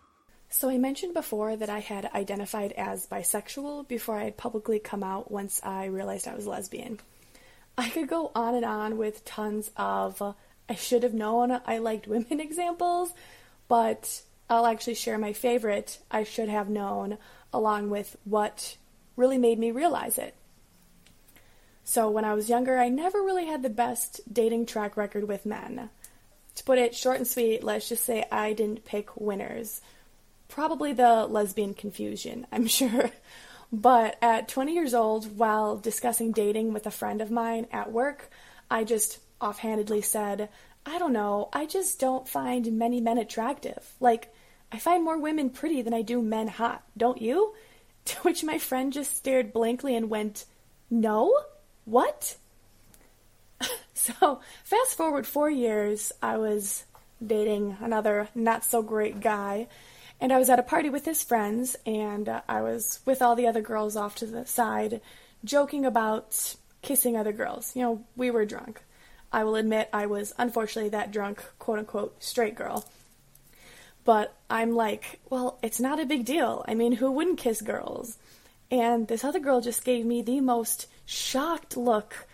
So, 0.49 0.69
I 0.69 0.77
mentioned 0.77 1.13
before 1.13 1.55
that 1.57 1.69
I 1.69 1.79
had 1.79 2.09
identified 2.13 2.71
as 2.73 3.07
bisexual 3.07 3.87
before 3.87 4.17
I 4.17 4.23
had 4.25 4.37
publicly 4.37 4.79
come 4.79 5.03
out 5.03 5.29
once 5.29 5.59
I 5.63 5.85
realized 5.85 6.27
I 6.27 6.35
was 6.35 6.47
lesbian. 6.47 6.99
I 7.77 7.89
could 7.89 8.07
go 8.07 8.31
on 8.33 8.55
and 8.55 8.65
on 8.65 8.97
with 8.97 9.25
tons 9.25 9.71
of 9.75 10.35
I 10.69 10.75
should 10.75 11.03
have 11.03 11.13
known 11.13 11.59
I 11.65 11.79
liked 11.79 12.07
women 12.07 12.39
examples, 12.39 13.13
but 13.67 14.21
I'll 14.49 14.65
actually 14.65 14.95
share 14.95 15.17
my 15.17 15.33
favorite 15.33 15.99
I 16.09 16.23
should 16.23 16.49
have 16.49 16.69
known 16.69 17.17
along 17.53 17.89
with 17.89 18.15
what 18.23 18.77
really 19.15 19.37
made 19.37 19.59
me 19.59 19.71
realize 19.71 20.17
it. 20.17 20.33
So, 21.89 22.09
when 22.09 22.25
I 22.25 22.33
was 22.33 22.49
younger, 22.49 22.77
I 22.77 22.89
never 22.89 23.21
really 23.21 23.45
had 23.45 23.63
the 23.63 23.69
best 23.69 24.21
dating 24.31 24.65
track 24.65 24.97
record 24.97 25.25
with 25.27 25.45
men. 25.45 25.89
To 26.55 26.63
put 26.63 26.79
it 26.79 26.93
short 26.93 27.17
and 27.17 27.27
sweet, 27.27 27.63
let's 27.63 27.87
just 27.87 28.03
say 28.03 28.25
I 28.29 28.51
didn't 28.51 28.83
pick 28.83 29.15
winners 29.15 29.79
probably 30.47 30.93
the 30.93 31.25
lesbian 31.25 31.73
confusion, 31.73 32.47
I'm 32.51 32.67
sure. 32.67 33.11
But 33.71 34.17
at 34.21 34.47
20 34.47 34.73
years 34.73 34.93
old, 34.93 35.37
while 35.37 35.77
discussing 35.77 36.31
dating 36.31 36.73
with 36.73 36.85
a 36.85 36.91
friend 36.91 37.21
of 37.21 37.31
mine 37.31 37.67
at 37.71 37.91
work, 37.91 38.29
I 38.71 38.83
just 38.83 39.19
offhandedly 39.41 40.01
said, 40.01 40.49
I 40.85 40.99
don't 40.99 41.13
know, 41.13 41.49
I 41.51 41.65
just 41.65 41.99
don't 41.99 42.27
find 42.27 42.77
many 42.77 43.01
men 43.01 43.17
attractive. 43.17 43.93
Like, 43.99 44.33
I 44.71 44.79
find 44.79 45.03
more 45.03 45.17
women 45.17 45.49
pretty 45.49 45.81
than 45.81 45.93
I 45.93 46.01
do 46.01 46.21
men 46.21 46.47
hot, 46.47 46.83
don't 46.95 47.21
you? 47.21 47.53
To 48.07 48.15
which 48.21 48.41
my 48.41 48.57
friend 48.57 48.93
just 48.93 49.17
stared 49.17 49.51
blankly 49.51 49.93
and 49.93 50.09
went, 50.09 50.45
No? 50.89 51.37
What? 51.87 52.35
so, 53.95 54.41
fast 54.63 54.95
forward 54.95 55.25
four 55.25 55.49
years, 55.49 56.11
I 56.21 56.37
was 56.37 56.83
dating 57.25 57.77
another 57.81 58.29
not 58.35 58.63
so 58.63 58.83
great 58.83 59.21
guy 59.21 59.67
and 60.19 60.33
I 60.33 60.39
was 60.39 60.49
at 60.49 60.59
a 60.59 60.63
party 60.63 60.89
with 60.89 61.05
his 61.05 61.23
friends, 61.23 61.75
and 61.85 62.27
uh, 62.27 62.41
I 62.49 62.61
was 62.61 63.01
with 63.05 63.21
all 63.21 63.35
the 63.35 63.47
other 63.47 63.61
girls 63.61 63.95
off 63.95 64.15
to 64.15 64.25
the 64.25 64.45
side, 64.45 65.01
joking 65.43 65.85
about 65.85 66.55
kissing 66.81 67.15
other 67.15 67.31
girls. 67.31 67.75
You 67.75 67.83
know, 67.83 68.03
we 68.15 68.31
were 68.31 68.45
drunk. 68.45 68.81
I 69.31 69.43
will 69.43 69.55
admit 69.55 69.89
I 69.93 70.07
was 70.07 70.33
unfortunately 70.37 70.89
that 70.89 71.11
drunk, 71.11 71.43
quote 71.59 71.79
unquote, 71.79 72.23
straight 72.23 72.55
girl. 72.55 72.85
But 74.05 74.33
I'm 74.49 74.73
like, 74.73 75.19
well, 75.29 75.59
it's 75.61 75.79
not 75.79 75.99
a 75.99 76.05
big 76.05 76.25
deal. 76.25 76.63
I 76.67 76.73
mean, 76.73 76.93
who 76.93 77.11
wouldn't 77.11 77.39
kiss 77.39 77.61
girls? 77.61 78.17
And 78.71 79.07
this 79.07 79.23
other 79.23 79.39
girl 79.39 79.61
just 79.61 79.83
gave 79.83 80.05
me 80.05 80.21
the 80.21 80.39
most 80.39 80.87
shocked 81.07 81.75
look 81.75 82.27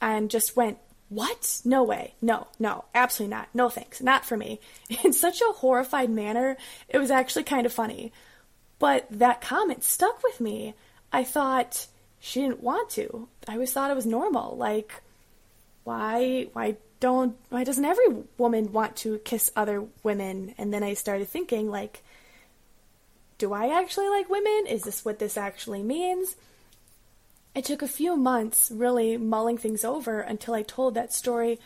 and 0.00 0.30
just 0.30 0.56
went, 0.56 0.78
what? 1.08 1.60
No 1.64 1.84
way. 1.84 2.14
No, 2.22 2.46
no, 2.58 2.84
absolutely 2.94 3.36
not. 3.36 3.48
No 3.52 3.68
thanks. 3.68 4.00
Not 4.00 4.24
for 4.24 4.36
me. 4.36 4.60
In 5.04 5.12
such 5.12 5.40
a 5.40 5.52
horrified 5.52 6.10
manner, 6.10 6.56
it 6.88 6.98
was 6.98 7.10
actually 7.10 7.44
kind 7.44 7.66
of 7.66 7.72
funny. 7.72 8.12
But 8.78 9.06
that 9.10 9.40
comment 9.40 9.84
stuck 9.84 10.22
with 10.22 10.40
me. 10.40 10.74
I 11.12 11.24
thought 11.24 11.86
she 12.18 12.40
didn't 12.40 12.62
want 12.62 12.90
to. 12.90 13.28
I 13.46 13.54
always 13.54 13.72
thought 13.72 13.90
it 13.90 13.96
was 13.96 14.06
normal. 14.06 14.56
Like, 14.56 15.02
why, 15.84 16.48
why 16.52 16.76
don't, 17.00 17.36
why 17.50 17.64
doesn't 17.64 17.84
every 17.84 18.24
woman 18.36 18.72
want 18.72 18.96
to 18.96 19.18
kiss 19.18 19.50
other 19.54 19.84
women? 20.02 20.54
And 20.58 20.72
then 20.72 20.82
I 20.82 20.94
started 20.94 21.28
thinking, 21.28 21.70
like, 21.70 22.02
do 23.38 23.52
I 23.52 23.78
actually 23.78 24.08
like 24.08 24.28
women? 24.28 24.66
Is 24.68 24.82
this 24.82 25.04
what 25.04 25.18
this 25.18 25.36
actually 25.36 25.82
means? 25.82 26.36
It 27.56 27.64
took 27.64 27.80
a 27.80 27.88
few 27.88 28.16
months 28.18 28.70
really 28.70 29.16
mulling 29.16 29.56
things 29.56 29.82
over 29.82 30.20
until 30.20 30.52
I 30.52 30.60
told 30.60 30.92
that 30.92 31.10
story 31.10 31.58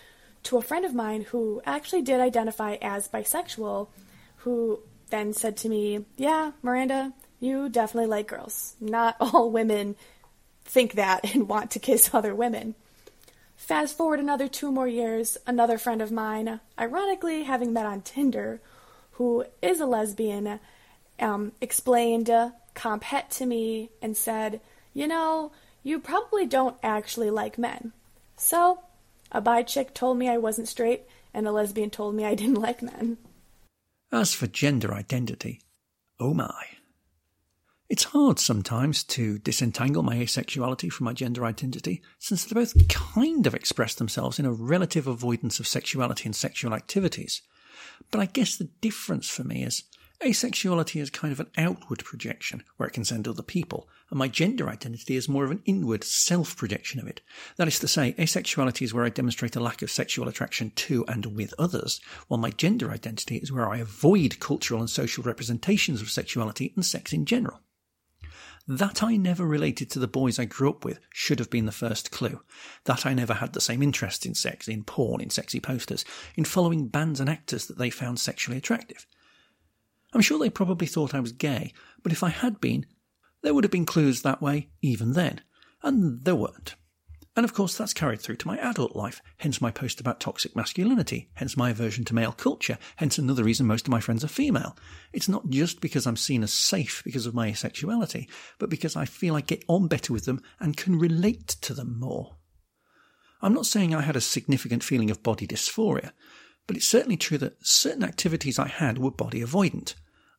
to 0.44 0.56
a 0.56 0.62
friend 0.62 0.84
of 0.84 0.94
mine 0.94 1.22
who 1.22 1.60
actually 1.66 2.02
did 2.02 2.20
identify 2.20 2.76
as 2.80 3.08
bisexual, 3.08 3.88
who 4.36 4.78
then 5.10 5.32
said 5.32 5.56
to 5.58 5.68
me, 5.68 6.04
Yeah, 6.16 6.52
Miranda, 6.62 7.12
you 7.40 7.68
definitely 7.68 8.08
like 8.08 8.28
girls. 8.28 8.76
Not 8.80 9.16
all 9.20 9.50
women 9.50 9.96
think 10.64 10.92
that 10.92 11.34
and 11.34 11.48
want 11.48 11.72
to 11.72 11.80
kiss 11.80 12.14
other 12.14 12.36
women. 12.36 12.76
Fast 13.56 13.96
forward 13.96 14.20
another 14.20 14.46
two 14.46 14.70
more 14.70 14.86
years, 14.86 15.38
another 15.44 15.76
friend 15.76 16.00
of 16.00 16.12
mine, 16.12 16.60
ironically 16.78 17.42
having 17.42 17.72
met 17.72 17.84
on 17.84 18.02
Tinder, 18.02 18.60
who 19.14 19.44
is 19.60 19.80
a 19.80 19.86
lesbian, 19.86 20.60
um, 21.18 21.50
explained 21.60 22.30
uh, 22.30 22.50
comphet 22.76 23.28
to 23.30 23.44
me 23.44 23.90
and 24.00 24.16
said, 24.16 24.60
You 24.94 25.08
know, 25.08 25.50
you 25.82 25.98
probably 25.98 26.46
don't 26.46 26.76
actually 26.82 27.30
like 27.30 27.58
men. 27.58 27.92
So, 28.36 28.80
a 29.32 29.40
bi 29.40 29.62
chick 29.62 29.94
told 29.94 30.18
me 30.18 30.28
I 30.28 30.38
wasn't 30.38 30.68
straight, 30.68 31.02
and 31.32 31.46
a 31.46 31.52
lesbian 31.52 31.90
told 31.90 32.14
me 32.14 32.24
I 32.24 32.34
didn't 32.34 32.54
like 32.60 32.82
men. 32.82 33.18
As 34.12 34.34
for 34.34 34.46
gender 34.46 34.92
identity, 34.92 35.60
oh 36.18 36.34
my. 36.34 36.64
It's 37.88 38.04
hard 38.04 38.38
sometimes 38.38 39.02
to 39.04 39.38
disentangle 39.38 40.04
my 40.04 40.16
asexuality 40.16 40.92
from 40.92 41.06
my 41.06 41.12
gender 41.12 41.44
identity, 41.44 42.02
since 42.20 42.44
they 42.44 42.54
both 42.54 42.88
kind 42.88 43.46
of 43.48 43.54
express 43.54 43.96
themselves 43.96 44.38
in 44.38 44.46
a 44.46 44.52
relative 44.52 45.08
avoidance 45.08 45.58
of 45.58 45.66
sexuality 45.66 46.26
and 46.26 46.36
sexual 46.36 46.72
activities. 46.72 47.42
But 48.12 48.20
I 48.20 48.26
guess 48.26 48.56
the 48.56 48.68
difference 48.80 49.28
for 49.28 49.42
me 49.42 49.64
is 49.64 49.84
asexuality 50.22 51.00
is 51.00 51.10
kind 51.10 51.32
of 51.32 51.40
an 51.40 51.50
outward 51.56 52.04
projection 52.04 52.62
where 52.76 52.86
it 52.88 52.92
can 52.92 53.04
send 53.04 53.26
other 53.26 53.42
people, 53.42 53.88
and 54.10 54.18
my 54.18 54.28
gender 54.28 54.68
identity 54.68 55.16
is 55.16 55.28
more 55.28 55.44
of 55.44 55.50
an 55.50 55.62
inward 55.64 56.04
self 56.04 56.56
projection 56.56 57.00
of 57.00 57.06
it. 57.06 57.20
That 57.56 57.68
is 57.68 57.78
to 57.78 57.88
say, 57.88 58.14
asexuality 58.18 58.82
is 58.82 58.92
where 58.92 59.04
I 59.04 59.08
demonstrate 59.08 59.56
a 59.56 59.60
lack 59.60 59.82
of 59.82 59.90
sexual 59.90 60.28
attraction 60.28 60.72
to 60.76 61.04
and 61.06 61.36
with 61.36 61.54
others, 61.58 62.00
while 62.28 62.38
my 62.38 62.50
gender 62.50 62.90
identity 62.90 63.36
is 63.36 63.50
where 63.50 63.68
I 63.68 63.78
avoid 63.78 64.40
cultural 64.40 64.80
and 64.80 64.90
social 64.90 65.24
representations 65.24 66.02
of 66.02 66.10
sexuality 66.10 66.72
and 66.76 66.84
sex 66.84 67.12
in 67.12 67.24
general. 67.24 67.60
That 68.68 69.02
I 69.02 69.16
never 69.16 69.46
related 69.46 69.90
to 69.90 69.98
the 69.98 70.06
boys 70.06 70.38
I 70.38 70.44
grew 70.44 70.70
up 70.70 70.84
with 70.84 71.00
should 71.12 71.38
have 71.38 71.50
been 71.50 71.66
the 71.66 71.72
first 71.72 72.10
clue. 72.10 72.40
That 72.84 73.06
I 73.06 73.14
never 73.14 73.34
had 73.34 73.52
the 73.52 73.60
same 73.60 73.82
interest 73.82 74.26
in 74.26 74.34
sex, 74.34 74.68
in 74.68 74.84
porn, 74.84 75.20
in 75.20 75.30
sexy 75.30 75.60
posters, 75.60 76.04
in 76.36 76.44
following 76.44 76.88
bands 76.88 77.20
and 77.20 77.28
actors 77.28 77.66
that 77.66 77.78
they 77.78 77.90
found 77.90 78.20
sexually 78.20 78.58
attractive. 78.58 79.06
I'm 80.12 80.20
sure 80.20 80.38
they 80.38 80.50
probably 80.50 80.86
thought 80.86 81.14
I 81.14 81.20
was 81.20 81.32
gay, 81.32 81.72
but 82.02 82.12
if 82.12 82.22
I 82.22 82.30
had 82.30 82.60
been, 82.60 82.86
there 83.42 83.54
would 83.54 83.64
have 83.64 83.70
been 83.70 83.86
clues 83.86 84.22
that 84.22 84.42
way 84.42 84.70
even 84.82 85.12
then, 85.12 85.40
and 85.82 86.24
there 86.24 86.34
weren't. 86.34 86.74
And 87.36 87.44
of 87.44 87.54
course, 87.54 87.76
that's 87.76 87.94
carried 87.94 88.20
through 88.20 88.36
to 88.36 88.48
my 88.48 88.58
adult 88.58 88.96
life, 88.96 89.22
hence 89.38 89.60
my 89.60 89.70
post 89.70 90.00
about 90.00 90.18
toxic 90.18 90.56
masculinity, 90.56 91.30
hence 91.34 91.56
my 91.56 91.70
aversion 91.70 92.04
to 92.06 92.14
male 92.14 92.32
culture, 92.32 92.76
hence 92.96 93.18
another 93.18 93.44
reason 93.44 93.66
most 93.66 93.86
of 93.86 93.90
my 93.92 94.00
friends 94.00 94.24
are 94.24 94.28
female. 94.28 94.76
It's 95.12 95.28
not 95.28 95.48
just 95.48 95.80
because 95.80 96.06
I'm 96.06 96.16
seen 96.16 96.42
as 96.42 96.52
safe 96.52 97.02
because 97.04 97.26
of 97.26 97.34
my 97.34 97.50
asexuality, 97.50 98.28
but 98.58 98.68
because 98.68 98.96
I 98.96 99.04
feel 99.04 99.36
I 99.36 99.42
get 99.42 99.64
on 99.68 99.86
better 99.86 100.12
with 100.12 100.24
them 100.24 100.42
and 100.58 100.76
can 100.76 100.98
relate 100.98 101.48
to 101.60 101.72
them 101.72 101.98
more. 102.00 102.36
I'm 103.40 103.54
not 103.54 103.66
saying 103.66 103.94
I 103.94 104.02
had 104.02 104.16
a 104.16 104.20
significant 104.20 104.82
feeling 104.82 105.10
of 105.10 105.22
body 105.22 105.46
dysphoria, 105.46 106.10
but 106.70 106.76
it's 106.76 106.86
certainly 106.86 107.16
true 107.16 107.36
that 107.36 107.66
certain 107.66 108.04
activities 108.04 108.56
I 108.56 108.68
had 108.68 108.96
were 108.96 109.10
body 109.10 109.40
avoidant. 109.40 109.96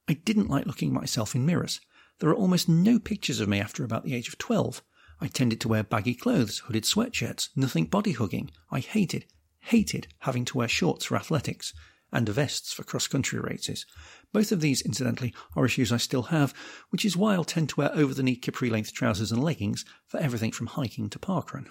I 0.08 0.14
didn't 0.14 0.48
like 0.48 0.66
looking 0.66 0.88
at 0.88 1.02
myself 1.02 1.36
in 1.36 1.46
mirrors. 1.46 1.82
There 2.20 2.30
are 2.30 2.34
almost 2.34 2.70
no 2.70 3.00
pictures 3.00 3.42
of 3.42 3.50
me 3.50 3.60
after 3.60 3.84
about 3.84 4.06
the 4.06 4.16
age 4.16 4.30
of 4.30 4.38
12. 4.38 4.82
I 5.20 5.28
tended 5.28 5.60
to 5.60 5.68
wear 5.68 5.84
baggy 5.84 6.14
clothes, 6.14 6.60
hooded 6.60 6.86
sweatshirts, 6.86 7.50
nothing 7.54 7.84
body 7.84 8.14
hugging. 8.14 8.50
I 8.72 8.80
hated, 8.80 9.26
hated 9.60 10.08
having 10.20 10.46
to 10.46 10.58
wear 10.58 10.70
shorts 10.70 11.04
for 11.04 11.18
athletics 11.18 11.74
and 12.14 12.30
vests 12.30 12.72
for 12.72 12.86
cross 12.86 13.08
country 13.08 13.42
races. 13.42 13.86
Both 14.32 14.54
of 14.54 14.62
these, 14.62 14.82
incidentally, 14.82 15.34
are 15.58 15.66
issues 15.66 15.92
I 15.92 15.98
still 15.98 16.24
have, 16.24 16.54
which 16.92 17.04
is 17.04 17.18
why 17.18 17.34
I'll 17.34 17.44
tend 17.44 17.68
to 17.72 17.76
wear 17.76 17.92
over 17.94 18.14
the 18.14 18.24
knee 18.24 18.38
capri 18.38 18.70
length 18.70 18.94
trousers 18.94 19.34
and 19.34 19.44
leggings 19.44 19.84
for 20.08 20.18
everything 20.22 20.54
from 20.54 20.68
hiking 20.68 21.10
to 21.10 21.20
parkrun. 21.20 21.68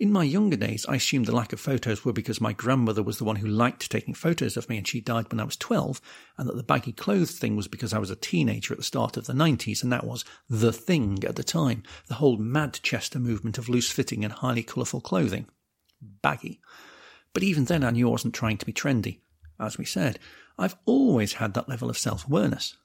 In 0.00 0.12
my 0.12 0.22
younger 0.22 0.56
days, 0.56 0.86
I 0.88 0.94
assumed 0.94 1.26
the 1.26 1.34
lack 1.34 1.52
of 1.52 1.58
photos 1.58 2.04
were 2.04 2.12
because 2.12 2.40
my 2.40 2.52
grandmother 2.52 3.02
was 3.02 3.18
the 3.18 3.24
one 3.24 3.34
who 3.36 3.48
liked 3.48 3.90
taking 3.90 4.14
photos 4.14 4.56
of 4.56 4.68
me 4.68 4.78
and 4.78 4.86
she 4.86 5.00
died 5.00 5.28
when 5.28 5.40
I 5.40 5.44
was 5.44 5.56
12, 5.56 6.00
and 6.36 6.48
that 6.48 6.56
the 6.56 6.62
baggy 6.62 6.92
clothes 6.92 7.32
thing 7.32 7.56
was 7.56 7.66
because 7.66 7.92
I 7.92 7.98
was 7.98 8.10
a 8.10 8.14
teenager 8.16 8.72
at 8.72 8.78
the 8.78 8.84
start 8.84 9.16
of 9.16 9.26
the 9.26 9.32
90s 9.32 9.82
and 9.82 9.92
that 9.92 10.06
was 10.06 10.24
the 10.48 10.72
thing 10.72 11.24
at 11.24 11.34
the 11.34 11.42
time, 11.42 11.82
the 12.06 12.14
whole 12.14 12.38
Madchester 12.38 13.20
movement 13.20 13.58
of 13.58 13.68
loose 13.68 13.90
fitting 13.90 14.22
and 14.22 14.32
highly 14.34 14.62
colourful 14.62 15.00
clothing. 15.00 15.46
Baggy. 16.00 16.60
But 17.32 17.42
even 17.42 17.64
then, 17.64 17.82
I 17.82 17.90
knew 17.90 18.06
I 18.06 18.12
wasn't 18.12 18.34
trying 18.34 18.58
to 18.58 18.66
be 18.66 18.72
trendy. 18.72 19.18
As 19.58 19.78
we 19.78 19.84
said, 19.84 20.20
I've 20.56 20.76
always 20.86 21.34
had 21.34 21.54
that 21.54 21.68
level 21.68 21.90
of 21.90 21.98
self 21.98 22.24
awareness. 22.24 22.76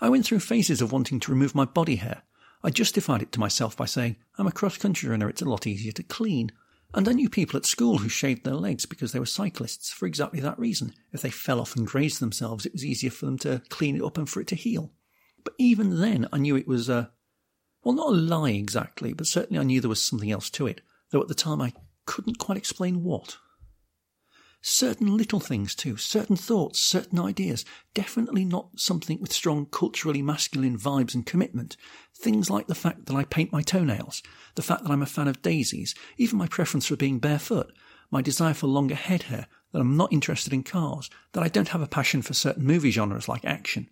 I 0.00 0.08
went 0.08 0.26
through 0.26 0.40
phases 0.40 0.82
of 0.82 0.90
wanting 0.90 1.20
to 1.20 1.30
remove 1.30 1.54
my 1.54 1.64
body 1.64 1.96
hair, 1.96 2.22
I 2.68 2.70
justified 2.70 3.22
it 3.22 3.32
to 3.32 3.40
myself 3.40 3.78
by 3.78 3.86
saying, 3.86 4.16
I'm 4.36 4.46
a 4.46 4.52
cross 4.52 4.76
country 4.76 5.08
runner, 5.08 5.30
it's 5.30 5.40
a 5.40 5.48
lot 5.48 5.66
easier 5.66 5.90
to 5.92 6.02
clean. 6.02 6.52
And 6.92 7.08
I 7.08 7.12
knew 7.12 7.30
people 7.30 7.56
at 7.56 7.64
school 7.64 7.96
who 7.96 8.10
shaved 8.10 8.44
their 8.44 8.56
legs 8.56 8.84
because 8.84 9.12
they 9.12 9.18
were 9.18 9.24
cyclists 9.24 9.90
for 9.90 10.04
exactly 10.04 10.38
that 10.40 10.58
reason. 10.58 10.92
If 11.10 11.22
they 11.22 11.30
fell 11.30 11.60
off 11.60 11.76
and 11.76 11.86
grazed 11.86 12.20
themselves, 12.20 12.66
it 12.66 12.74
was 12.74 12.84
easier 12.84 13.08
for 13.08 13.24
them 13.24 13.38
to 13.38 13.62
clean 13.70 13.96
it 13.96 14.02
up 14.02 14.18
and 14.18 14.28
for 14.28 14.42
it 14.42 14.48
to 14.48 14.54
heal. 14.54 14.92
But 15.44 15.54
even 15.56 15.98
then, 15.98 16.28
I 16.30 16.36
knew 16.36 16.56
it 16.56 16.68
was 16.68 16.90
a, 16.90 17.10
well, 17.84 17.94
not 17.94 18.08
a 18.08 18.10
lie 18.10 18.50
exactly, 18.50 19.14
but 19.14 19.26
certainly 19.26 19.58
I 19.58 19.64
knew 19.64 19.80
there 19.80 19.88
was 19.88 20.02
something 20.02 20.30
else 20.30 20.50
to 20.50 20.66
it, 20.66 20.82
though 21.10 21.22
at 21.22 21.28
the 21.28 21.34
time 21.34 21.62
I 21.62 21.72
couldn't 22.04 22.38
quite 22.38 22.58
explain 22.58 23.02
what. 23.02 23.38
Certain 24.60 25.16
little 25.16 25.38
things 25.38 25.74
too, 25.74 25.96
certain 25.96 26.34
thoughts, 26.34 26.80
certain 26.80 27.18
ideas, 27.20 27.64
definitely 27.94 28.44
not 28.44 28.68
something 28.76 29.20
with 29.20 29.32
strong 29.32 29.66
culturally 29.66 30.20
masculine 30.20 30.76
vibes 30.76 31.14
and 31.14 31.24
commitment. 31.24 31.76
Things 32.14 32.50
like 32.50 32.66
the 32.66 32.74
fact 32.74 33.06
that 33.06 33.14
I 33.14 33.24
paint 33.24 33.52
my 33.52 33.62
toenails, 33.62 34.22
the 34.56 34.62
fact 34.62 34.82
that 34.82 34.90
I'm 34.90 35.02
a 35.02 35.06
fan 35.06 35.28
of 35.28 35.42
daisies, 35.42 35.94
even 36.16 36.38
my 36.38 36.48
preference 36.48 36.86
for 36.86 36.96
being 36.96 37.20
barefoot, 37.20 37.72
my 38.10 38.20
desire 38.20 38.54
for 38.54 38.66
longer 38.66 38.96
head 38.96 39.24
hair, 39.24 39.46
that 39.72 39.80
I'm 39.80 39.96
not 39.96 40.12
interested 40.12 40.52
in 40.52 40.64
cars, 40.64 41.08
that 41.32 41.44
I 41.44 41.48
don't 41.48 41.68
have 41.68 41.82
a 41.82 41.86
passion 41.86 42.22
for 42.22 42.34
certain 42.34 42.64
movie 42.64 42.90
genres 42.90 43.28
like 43.28 43.44
action, 43.44 43.88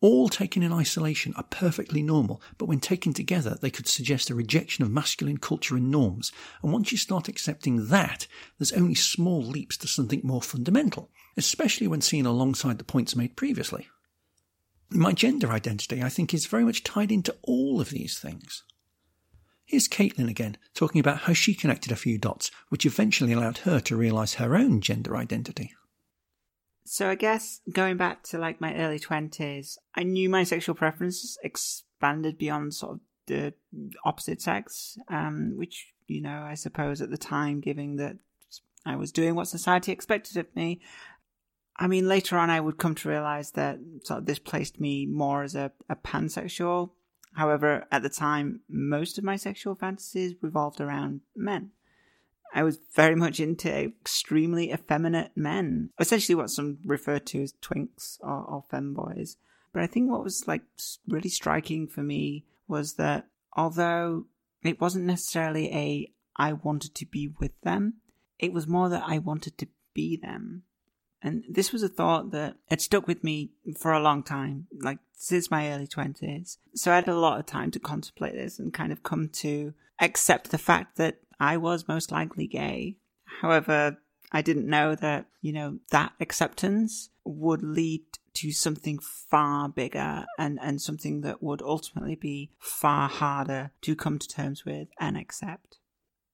all 0.00 0.28
taken 0.28 0.62
in 0.62 0.72
isolation 0.72 1.34
are 1.36 1.44
perfectly 1.44 2.02
normal, 2.02 2.40
but 2.56 2.66
when 2.66 2.80
taken 2.80 3.12
together, 3.12 3.58
they 3.60 3.70
could 3.70 3.86
suggest 3.86 4.30
a 4.30 4.34
rejection 4.34 4.82
of 4.82 4.90
masculine 4.90 5.36
culture 5.36 5.76
and 5.76 5.90
norms. 5.90 6.32
And 6.62 6.72
once 6.72 6.90
you 6.90 6.98
start 6.98 7.28
accepting 7.28 7.88
that, 7.88 8.26
there's 8.58 8.72
only 8.72 8.94
small 8.94 9.42
leaps 9.42 9.76
to 9.78 9.86
something 9.86 10.20
more 10.24 10.42
fundamental, 10.42 11.10
especially 11.36 11.86
when 11.86 12.00
seen 12.00 12.24
alongside 12.24 12.78
the 12.78 12.84
points 12.84 13.14
made 13.14 13.36
previously. 13.36 13.88
My 14.90 15.12
gender 15.12 15.52
identity, 15.52 16.02
I 16.02 16.08
think, 16.08 16.32
is 16.32 16.46
very 16.46 16.64
much 16.64 16.82
tied 16.82 17.12
into 17.12 17.36
all 17.42 17.80
of 17.80 17.90
these 17.90 18.18
things. 18.18 18.64
Here's 19.66 19.86
Caitlin 19.86 20.28
again, 20.28 20.56
talking 20.74 20.98
about 20.98 21.18
how 21.18 21.32
she 21.32 21.54
connected 21.54 21.92
a 21.92 21.96
few 21.96 22.18
dots, 22.18 22.50
which 22.70 22.86
eventually 22.86 23.32
allowed 23.32 23.58
her 23.58 23.78
to 23.80 23.96
realise 23.96 24.34
her 24.34 24.56
own 24.56 24.80
gender 24.80 25.16
identity. 25.16 25.74
So 26.84 27.08
I 27.08 27.14
guess 27.14 27.60
going 27.72 27.96
back 27.96 28.22
to 28.24 28.38
like 28.38 28.60
my 28.60 28.74
early 28.74 28.98
twenties, 28.98 29.78
I 29.94 30.02
knew 30.02 30.28
my 30.28 30.44
sexual 30.44 30.74
preferences 30.74 31.38
expanded 31.42 32.38
beyond 32.38 32.74
sort 32.74 32.94
of 32.94 33.00
the 33.26 33.54
opposite 34.04 34.42
sex, 34.42 34.98
um, 35.08 35.52
which 35.56 35.92
you 36.06 36.20
know 36.20 36.42
I 36.42 36.54
suppose 36.54 37.00
at 37.00 37.10
the 37.10 37.18
time, 37.18 37.60
given 37.60 37.96
that 37.96 38.16
I 38.84 38.96
was 38.96 39.12
doing 39.12 39.34
what 39.34 39.48
society 39.48 39.92
expected 39.92 40.36
of 40.36 40.54
me. 40.56 40.80
I 41.76 41.86
mean, 41.86 42.08
later 42.08 42.36
on, 42.36 42.50
I 42.50 42.60
would 42.60 42.76
come 42.76 42.94
to 42.96 43.08
realize 43.08 43.52
that 43.52 43.78
sort 44.04 44.18
of 44.18 44.26
this 44.26 44.38
placed 44.38 44.80
me 44.80 45.06
more 45.06 45.42
as 45.42 45.54
a, 45.54 45.72
a 45.88 45.96
pansexual. 45.96 46.90
However, 47.34 47.86
at 47.90 48.02
the 48.02 48.10
time, 48.10 48.60
most 48.68 49.16
of 49.16 49.24
my 49.24 49.36
sexual 49.36 49.74
fantasies 49.74 50.34
revolved 50.42 50.80
around 50.80 51.20
men. 51.34 51.70
I 52.52 52.62
was 52.62 52.78
very 52.94 53.14
much 53.14 53.40
into 53.40 53.72
extremely 53.72 54.72
effeminate 54.72 55.32
men, 55.36 55.90
essentially 55.98 56.34
what 56.34 56.50
some 56.50 56.78
refer 56.84 57.18
to 57.18 57.42
as 57.42 57.54
twinks 57.62 58.18
or, 58.20 58.42
or 58.42 58.64
femboys. 58.72 59.36
But 59.72 59.82
I 59.82 59.86
think 59.86 60.10
what 60.10 60.24
was 60.24 60.48
like 60.48 60.62
really 61.06 61.28
striking 61.28 61.86
for 61.86 62.02
me 62.02 62.44
was 62.66 62.94
that 62.94 63.26
although 63.56 64.26
it 64.62 64.80
wasn't 64.80 65.04
necessarily 65.04 65.72
a 65.72 66.12
I 66.36 66.54
wanted 66.54 66.94
to 66.96 67.06
be 67.06 67.28
with 67.38 67.52
them, 67.62 67.94
it 68.38 68.52
was 68.52 68.66
more 68.66 68.88
that 68.88 69.04
I 69.06 69.18
wanted 69.18 69.58
to 69.58 69.68
be 69.94 70.16
them. 70.16 70.62
And 71.22 71.44
this 71.48 71.72
was 71.72 71.82
a 71.82 71.88
thought 71.88 72.30
that 72.30 72.56
had 72.70 72.80
stuck 72.80 73.06
with 73.06 73.22
me 73.22 73.50
for 73.78 73.92
a 73.92 74.00
long 74.00 74.22
time, 74.22 74.66
like 74.80 74.98
since 75.12 75.50
my 75.50 75.70
early 75.70 75.86
20s. 75.86 76.56
So 76.74 76.90
I 76.90 76.96
had 76.96 77.08
a 77.08 77.18
lot 77.18 77.38
of 77.38 77.46
time 77.46 77.70
to 77.72 77.78
contemplate 77.78 78.32
this 78.32 78.58
and 78.58 78.72
kind 78.72 78.90
of 78.90 79.02
come 79.02 79.28
to 79.34 79.74
accept 80.00 80.50
the 80.50 80.58
fact 80.58 80.96
that 80.96 81.18
I 81.40 81.56
was 81.56 81.88
most 81.88 82.12
likely 82.12 82.46
gay. 82.46 82.98
However, 83.40 83.98
I 84.30 84.42
didn't 84.42 84.68
know 84.68 84.94
that, 84.94 85.26
you 85.40 85.52
know, 85.52 85.78
that 85.90 86.12
acceptance 86.20 87.08
would 87.24 87.62
lead 87.62 88.02
to 88.34 88.52
something 88.52 88.98
far 88.98 89.68
bigger 89.68 90.24
and, 90.38 90.58
and 90.62 90.80
something 90.80 91.22
that 91.22 91.42
would 91.42 91.62
ultimately 91.62 92.14
be 92.14 92.52
far 92.58 93.08
harder 93.08 93.72
to 93.82 93.96
come 93.96 94.18
to 94.18 94.28
terms 94.28 94.64
with 94.64 94.88
and 95.00 95.16
accept. 95.16 95.78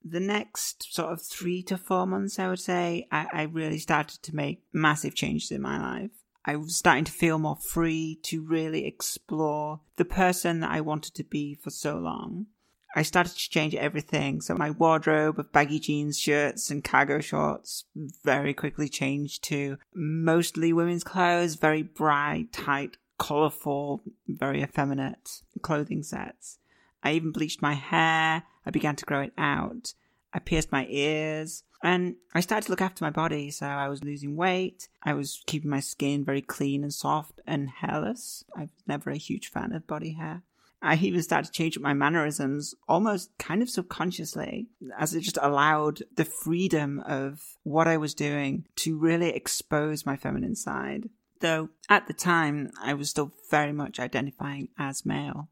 The 0.05 0.21
next 0.21 0.93
sort 0.93 1.13
of 1.13 1.23
three 1.23 1.63
to 1.65 1.79
four 1.79 2.07
months, 2.07 2.39
I 2.39 2.49
would 2.49 2.61
say, 2.61 3.09
I, 3.11 3.27
I 3.33 3.43
really 3.43 3.79
started 3.79 4.23
to 4.25 4.37
make 4.37 4.63
massive 4.73 5.15
changes 5.15 5.51
in 5.51 5.63
my 5.63 5.81
life. 5.81 6.11
I 6.45 6.57
was 6.57 6.77
starting 6.77 7.05
to 7.05 7.13
feel 7.13 7.39
more 7.39 7.59
free 7.71 8.21
to 8.25 8.45
really 8.45 8.87
explore 8.87 9.81
the 9.97 10.05
person 10.05 10.61
that 10.61 10.71
I 10.71 10.81
wanted 10.81 11.15
to 11.15 11.25
be 11.25 11.57
for 11.57 11.71
so 11.71 11.97
long. 11.97 12.47
I 12.95 13.03
started 13.03 13.33
to 13.33 13.51
change 13.51 13.75
everything. 13.75 14.41
So 14.41 14.55
my 14.55 14.71
wardrobe 14.71 15.39
of 15.39 15.53
baggy 15.53 15.79
jeans, 15.79 16.19
shirts, 16.19 16.71
and 16.71 16.83
cargo 16.83 17.21
shorts 17.21 17.85
very 18.25 18.55
quickly 18.55 18.89
changed 18.89 19.45
to 19.45 19.79
mostly 19.95 20.73
women's 20.73 21.05
clothes, 21.05 21.57
very 21.57 21.83
bright, 21.83 22.53
tight, 22.53 22.97
colorful, 23.19 24.03
very 24.29 24.63
effeminate 24.63 25.43
clothing 25.63 26.03
sets. 26.03 26.59
I 27.03 27.13
even 27.13 27.33
bleached 27.33 27.63
my 27.63 27.75
hair. 27.75 28.45
I 28.65 28.71
began 28.71 28.97
to 28.97 29.05
grow 29.05 29.21
it 29.21 29.33
out. 29.37 29.95
I 30.33 30.39
pierced 30.39 30.73
my 30.73 30.87
ears. 30.89 31.63
And 31.83 32.17
I 32.35 32.41
started 32.41 32.67
to 32.67 32.73
look 32.73 32.81
after 32.81 33.05
my 33.05 33.11
body, 33.11 33.51
so 33.51 33.67
I 33.67 33.89
was 33.89 34.03
losing 34.03 34.35
weight. 34.37 34.89
I 35.03 35.13
was 35.13 35.43
keeping 35.47 35.71
my 35.71 35.81
skin 35.81 36.25
very 36.25 36.43
clean 36.43 36.83
and 36.83 36.93
soft 36.93 37.41
and 37.47 37.69
hairless. 37.69 38.45
I 38.57 38.63
was 38.63 38.71
never 38.87 39.11
a 39.11 39.17
huge 39.17 39.51
fan 39.51 39.73
of 39.73 39.87
body 39.87 40.13
hair. 40.13 40.43
I 40.87 40.95
even 40.97 41.23
started 41.23 41.47
to 41.47 41.53
change 41.53 41.79
my 41.79 41.95
mannerisms 41.95 42.75
almost 42.89 43.37
kind 43.39 43.63
of 43.63 43.71
subconsciously 43.71 44.69
as 44.99 45.15
it 45.15 45.21
just 45.21 45.39
allowed 45.41 46.03
the 46.15 46.25
freedom 46.25 47.01
of 47.01 47.41
what 47.63 47.89
I 47.89 47.97
was 47.97 48.15
doing 48.15 48.67
to 48.77 48.97
really 48.97 49.31
expose 49.31 50.07
my 50.07 50.17
feminine 50.17 50.55
side. 50.55 51.09
Though 51.41 51.71
at 51.89 52.07
the 52.07 52.15
time, 52.15 52.71
I 52.81 52.95
was 52.95 53.11
still 53.11 53.33
very 53.51 53.73
much 53.73 53.99
identifying 53.99 54.69
as 54.79 55.05
male 55.05 55.49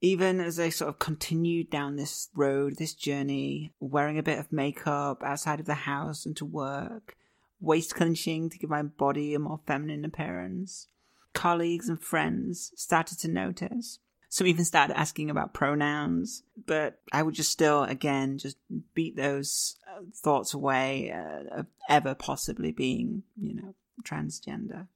even 0.00 0.40
as 0.40 0.60
I 0.60 0.68
sort 0.68 0.90
of 0.90 0.98
continued 0.98 1.70
down 1.70 1.96
this 1.96 2.28
road, 2.34 2.76
this 2.76 2.94
journey, 2.94 3.72
wearing 3.80 4.18
a 4.18 4.22
bit 4.22 4.38
of 4.38 4.52
makeup 4.52 5.22
outside 5.22 5.58
of 5.58 5.66
the 5.66 5.74
house 5.74 6.26
and 6.26 6.36
to 6.36 6.44
work, 6.44 7.16
waist 7.60 7.94
clenching 7.94 8.50
to 8.50 8.58
give 8.58 8.70
my 8.70 8.82
body 8.82 9.34
a 9.34 9.38
more 9.38 9.60
feminine 9.66 10.04
appearance, 10.04 10.88
colleagues 11.32 11.88
and 11.88 12.00
friends 12.00 12.72
started 12.76 13.18
to 13.20 13.28
notice. 13.28 13.98
Some 14.36 14.48
even 14.48 14.66
started 14.66 14.98
asking 14.98 15.30
about 15.30 15.54
pronouns, 15.54 16.42
but 16.66 17.00
I 17.10 17.22
would 17.22 17.34
just 17.34 17.50
still, 17.50 17.84
again, 17.84 18.36
just 18.36 18.58
beat 18.92 19.16
those 19.16 19.76
uh, 19.90 20.02
thoughts 20.14 20.52
away 20.52 21.10
uh, 21.10 21.60
of 21.60 21.66
ever 21.88 22.14
possibly 22.14 22.70
being, 22.70 23.22
you 23.40 23.54
know, 23.54 23.74
transgender. 24.02 24.88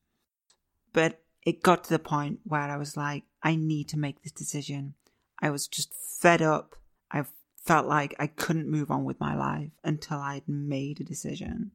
But 0.92 1.22
it 1.46 1.62
got 1.62 1.84
to 1.84 1.88
the 1.90 1.98
point 1.98 2.40
where 2.44 2.60
I 2.60 2.76
was 2.76 2.98
like, 2.98 3.22
I 3.42 3.56
need 3.56 3.88
to 3.88 3.98
make 3.98 4.22
this 4.22 4.32
decision. 4.32 4.92
I 5.40 5.48
was 5.48 5.66
just 5.66 5.94
fed 5.94 6.42
up. 6.42 6.76
I 7.10 7.24
felt 7.64 7.86
like 7.86 8.14
I 8.18 8.26
couldn't 8.26 8.68
move 8.68 8.90
on 8.90 9.04
with 9.04 9.20
my 9.20 9.34
life 9.34 9.70
until 9.82 10.18
I'd 10.18 10.46
made 10.46 11.00
a 11.00 11.04
decision. 11.04 11.70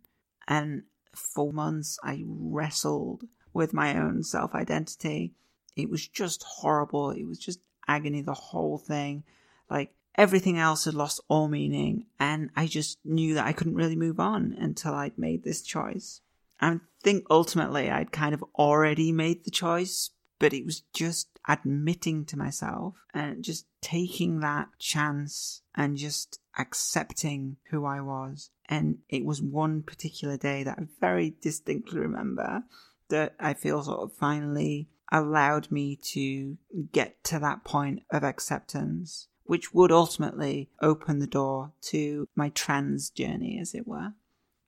And 0.48 0.84
for 1.16 1.52
months, 1.52 1.98
I 2.04 2.22
wrestled 2.28 3.24
with 3.54 3.74
my 3.74 3.98
own 3.98 4.22
self 4.22 4.54
identity. 4.54 5.34
It 5.76 5.90
was 5.90 6.08
just 6.08 6.44
horrible. 6.44 7.12
It 7.12 7.26
was 7.26 7.40
just 7.40 7.60
agony, 7.88 8.22
the 8.22 8.34
whole 8.34 8.78
thing. 8.78 9.24
Like 9.70 9.94
everything 10.16 10.58
else 10.58 10.86
had 10.86 10.94
lost 10.94 11.22
all 11.28 11.48
meaning. 11.48 12.06
And 12.20 12.50
I 12.56 12.68
just 12.68 13.00
knew 13.04 13.34
that 13.36 13.46
I 13.46 13.54
couldn't 13.54 13.76
really 13.76 13.96
move 13.96 14.20
on 14.20 14.56
until 14.58 14.94
I'd 14.94 15.18
made 15.18 15.44
this 15.44 15.62
choice. 15.62 16.22
I 16.62 16.80
think 17.04 17.26
ultimately 17.30 17.90
I'd 17.90 18.12
kind 18.12 18.34
of 18.34 18.44
already 18.56 19.12
made 19.12 19.44
the 19.44 19.52
choice, 19.52 20.12
but 20.40 20.54
it 20.54 20.66
was 20.66 20.84
just 20.94 21.28
admitting 21.48 22.26
to 22.26 22.38
myself 22.38 22.96
and 23.14 23.44
just 23.44 23.66
taking 23.82 24.40
that 24.40 24.70
chance 24.80 25.62
and 25.76 25.98
just 25.98 26.40
accepting 26.58 27.58
who 27.70 27.86
I 27.86 28.02
was. 28.02 28.50
And 28.68 29.00
it 29.10 29.26
was 29.26 29.42
one 29.42 29.84
particular 29.84 30.38
day 30.38 30.64
that 30.64 30.80
I 30.80 30.84
very 31.00 31.36
distinctly 31.42 32.00
remember 32.00 32.64
that 33.10 33.36
I 33.40 33.54
feel 33.54 33.84
sort 33.84 34.00
of 34.00 34.14
finally 34.14 34.88
allowed 35.12 35.72
me 35.72 35.96
to 35.96 36.58
get 36.92 37.24
to 37.26 37.40
that 37.40 37.64
point 37.64 38.04
of 38.12 38.24
acceptance, 38.24 39.28
which 39.44 39.74
would 39.74 39.92
ultimately 39.92 40.70
open 40.82 41.20
the 41.20 41.28
door 41.28 41.72
to 41.82 42.28
my 42.36 42.50
trans 42.50 43.10
journey, 43.10 43.60
as 43.60 43.76
it 43.76 43.88
were. 43.88 44.14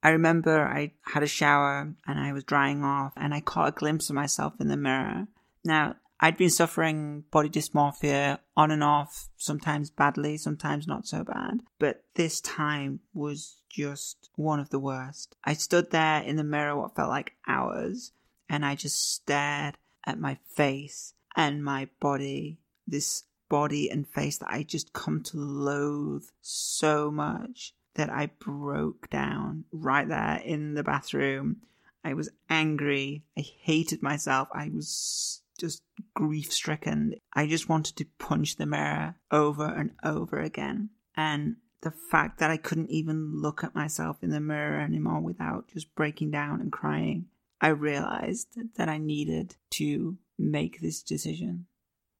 I 0.03 0.09
remember 0.09 0.65
I 0.65 0.93
had 1.01 1.23
a 1.23 1.27
shower 1.27 1.93
and 2.05 2.19
I 2.19 2.31
was 2.31 2.43
drying 2.43 2.83
off 2.83 3.13
and 3.17 3.33
I 3.33 3.41
caught 3.41 3.69
a 3.69 3.71
glimpse 3.71 4.09
of 4.09 4.15
myself 4.15 4.53
in 4.59 4.67
the 4.67 4.77
mirror. 4.77 5.27
Now, 5.65 5.95
I'd 6.19 6.37
been 6.37 6.49
suffering 6.49 7.25
body 7.29 7.49
dysmorphia 7.49 8.39
on 8.55 8.71
and 8.71 8.83
off, 8.83 9.29
sometimes 9.37 9.91
badly, 9.91 10.37
sometimes 10.37 10.87
not 10.87 11.05
so 11.05 11.23
bad. 11.23 11.61
But 11.77 12.03
this 12.15 12.41
time 12.41 13.01
was 13.13 13.61
just 13.69 14.29
one 14.35 14.59
of 14.59 14.69
the 14.69 14.79
worst. 14.79 15.35
I 15.43 15.53
stood 15.53 15.91
there 15.91 16.21
in 16.21 16.35
the 16.35 16.43
mirror 16.43 16.75
what 16.75 16.95
felt 16.95 17.09
like 17.09 17.33
hours, 17.47 18.13
and 18.49 18.65
I 18.65 18.75
just 18.75 19.13
stared 19.13 19.77
at 20.07 20.19
my 20.19 20.39
face 20.47 21.13
and 21.35 21.63
my 21.63 21.87
body. 21.99 22.57
This 22.87 23.25
body 23.49 23.89
and 23.89 24.07
face 24.07 24.37
that 24.39 24.49
I 24.49 24.63
just 24.63 24.93
come 24.93 25.21
to 25.23 25.37
loathe 25.37 26.25
so 26.41 27.11
much 27.11 27.73
that 27.95 28.09
I 28.09 28.27
broke 28.39 29.09
down 29.09 29.65
right 29.71 30.07
there 30.07 30.41
in 30.43 30.73
the 30.73 30.83
bathroom. 30.83 31.57
I 32.03 32.13
was 32.13 32.29
angry. 32.49 33.23
I 33.37 33.41
hated 33.41 34.01
myself. 34.01 34.47
I 34.53 34.69
was 34.73 35.41
just 35.59 35.81
grief 36.13 36.51
stricken. 36.53 37.15
I 37.33 37.47
just 37.47 37.67
wanted 37.67 37.97
to 37.97 38.05
punch 38.19 38.55
the 38.55 38.65
mirror 38.65 39.15
over 39.31 39.65
and 39.65 39.91
over 40.03 40.39
again. 40.39 40.89
And 41.15 41.57
the 41.81 41.91
fact 41.91 42.39
that 42.39 42.51
I 42.51 42.57
couldn't 42.57 42.91
even 42.91 43.41
look 43.41 43.63
at 43.63 43.75
myself 43.75 44.17
in 44.21 44.29
the 44.29 44.39
mirror 44.39 44.79
anymore 44.79 45.19
without 45.19 45.67
just 45.73 45.93
breaking 45.95 46.31
down 46.31 46.61
and 46.61 46.71
crying, 46.71 47.25
I 47.61 47.69
realized 47.69 48.47
that 48.75 48.89
I 48.89 48.97
needed 48.97 49.55
to 49.71 50.17
make 50.37 50.79
this 50.79 51.01
decision. 51.01 51.65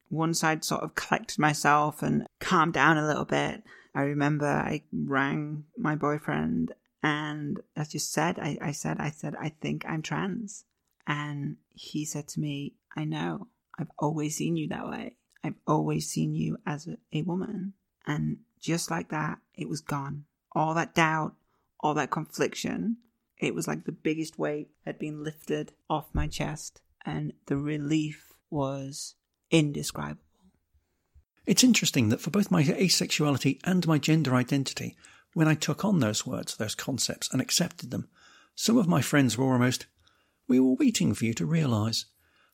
Once 0.09 0.43
I'd 0.43 0.63
sort 0.63 0.83
of 0.83 0.95
collected 0.95 1.37
myself 1.39 2.01
and 2.01 2.25
calmed 2.39 2.73
down 2.73 2.97
a 2.97 3.05
little 3.05 3.25
bit, 3.25 3.63
I 3.93 4.01
remember 4.01 4.47
I 4.47 4.83
rang 4.91 5.65
my 5.77 5.95
boyfriend 5.95 6.73
and 7.03 7.61
as 7.75 7.93
you 7.93 7.99
said, 7.99 8.39
I, 8.39 8.57
I 8.61 8.71
said, 8.71 8.97
I 8.99 9.11
said, 9.11 9.35
I 9.39 9.49
think 9.49 9.85
I'm 9.87 10.01
trans. 10.01 10.65
And 11.05 11.57
he 11.73 12.05
said 12.05 12.27
to 12.29 12.39
me, 12.39 12.73
I 12.95 13.05
know. 13.05 13.47
I've 13.79 13.91
always 13.99 14.35
seen 14.35 14.57
you 14.57 14.67
that 14.69 14.87
way. 14.87 15.15
I've 15.43 15.55
always 15.67 16.09
seen 16.09 16.33
you 16.33 16.57
as 16.65 16.87
a, 16.87 16.97
a 17.13 17.21
woman. 17.21 17.73
And 18.05 18.39
just 18.59 18.89
like 18.89 19.09
that, 19.09 19.37
it 19.53 19.69
was 19.69 19.81
gone. 19.81 20.25
All 20.53 20.73
that 20.73 20.95
doubt, 20.95 21.35
all 21.79 21.93
that 21.93 22.11
confliction, 22.11 22.97
it 23.39 23.53
was 23.53 23.67
like 23.67 23.85
the 23.85 23.91
biggest 23.91 24.39
weight 24.39 24.69
had 24.85 24.97
been 24.97 25.23
lifted 25.23 25.73
off 25.89 26.07
my 26.13 26.27
chest. 26.27 26.81
And 27.05 27.33
the 27.45 27.57
relief 27.57 28.33
was 28.49 29.15
indescribable. 29.51 30.21
It's 31.45 31.63
interesting 31.63 32.09
that 32.09 32.19
for 32.19 32.29
both 32.29 32.51
my 32.51 32.63
asexuality 32.63 33.59
and 33.63 33.87
my 33.87 33.97
gender 33.97 34.35
identity, 34.35 34.97
when 35.33 35.47
I 35.47 35.53
took 35.53 35.85
on 35.85 35.99
those 35.99 36.25
words, 36.25 36.57
those 36.57 36.75
concepts, 36.75 37.31
and 37.31 37.41
accepted 37.41 37.91
them, 37.91 38.09
some 38.55 38.77
of 38.77 38.87
my 38.87 39.01
friends 39.01 39.37
were 39.37 39.53
almost, 39.53 39.85
We 40.47 40.59
were 40.59 40.73
waiting 40.73 41.13
for 41.13 41.25
you 41.25 41.33
to 41.35 41.45
realise. 41.45 42.05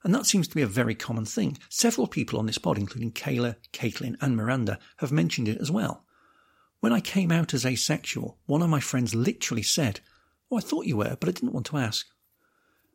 And 0.04 0.14
that 0.14 0.26
seems 0.26 0.50
to 0.50 0.56
be 0.56 0.62
a 0.62 0.68
very 0.68 0.96
common 0.96 1.26
thing. 1.26 1.58
Several 1.70 2.08
people 2.08 2.38
on 2.38 2.46
this 2.46 2.58
pod, 2.58 2.78
including 2.78 3.14
Kayla, 3.14 3.56
Caitlin, 3.72 4.18
and 4.20 4.36
Miranda, 4.36 4.78
have 4.98 5.14
mentioned 5.14 5.48
it 5.48 5.62
as 5.62 5.72
well. 5.72 6.04
When 6.82 6.92
I 6.92 7.00
came 7.00 7.32
out 7.32 7.54
as 7.54 7.66
asexual, 7.66 8.38
one 8.46 8.62
of 8.62 8.70
my 8.70 8.82
friends 8.82 9.16
literally 9.16 9.64
said, 9.64 10.02
Oh, 10.54 10.58
I 10.58 10.62
thought 10.62 10.86
you 10.86 10.98
were, 10.98 11.18
but 11.20 11.30
I 11.30 11.32
didn't 11.32 11.54
want 11.54 11.66
to 11.68 11.78
ask. 11.78 12.06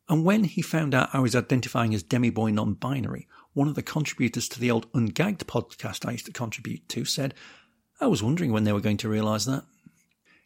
And 0.08 0.24
when 0.24 0.44
he 0.44 0.62
found 0.62 0.94
out 0.94 1.10
I 1.12 1.18
was 1.18 1.34
identifying 1.34 1.92
as 1.92 2.04
demi-boy 2.04 2.52
non-binary, 2.52 3.26
one 3.52 3.66
of 3.66 3.74
the 3.74 3.82
contributors 3.82 4.48
to 4.50 4.60
the 4.60 4.70
old 4.70 4.86
Ungagged 4.92 5.38
podcast 5.38 6.06
I 6.06 6.12
used 6.12 6.26
to 6.26 6.32
contribute 6.32 6.88
to 6.90 7.04
said, 7.04 7.34
I 8.00 8.06
was 8.06 8.22
wondering 8.22 8.52
when 8.52 8.62
they 8.62 8.72
were 8.72 8.80
going 8.80 8.96
to 8.98 9.08
realise 9.08 9.44
that. 9.46 9.64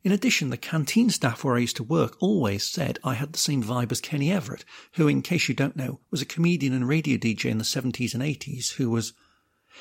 In 0.02 0.10
addition, 0.10 0.48
the 0.48 0.56
canteen 0.56 1.10
staff 1.10 1.44
where 1.44 1.56
I 1.56 1.58
used 1.58 1.76
to 1.76 1.82
work 1.82 2.16
always 2.18 2.66
said 2.66 2.98
I 3.04 3.12
had 3.12 3.34
the 3.34 3.38
same 3.38 3.62
vibe 3.62 3.92
as 3.92 4.00
Kenny 4.00 4.32
Everett, 4.32 4.64
who, 4.92 5.06
in 5.06 5.20
case 5.20 5.50
you 5.50 5.54
don't 5.54 5.76
know, 5.76 6.00
was 6.10 6.22
a 6.22 6.26
comedian 6.26 6.72
and 6.72 6.88
radio 6.88 7.18
DJ 7.18 7.50
in 7.50 7.58
the 7.58 7.64
70s 7.64 8.14
and 8.14 8.22
80s 8.22 8.76
who 8.76 8.88
was. 8.88 9.12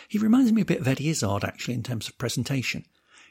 He 0.09 0.17
reminds 0.17 0.51
me 0.51 0.63
a 0.63 0.65
bit 0.65 0.81
of 0.81 0.87
Eddie 0.89 1.07
Izzard, 1.07 1.45
actually, 1.45 1.75
in 1.75 1.83
terms 1.83 2.09
of 2.09 2.17
presentation. 2.17 2.83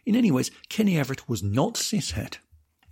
In 0.07 0.17
any 0.17 0.31
ways, 0.31 0.51
Kenny 0.71 0.99
Everett 0.99 1.29
was 1.29 1.43
not 1.43 1.75
cishet. 1.75 2.39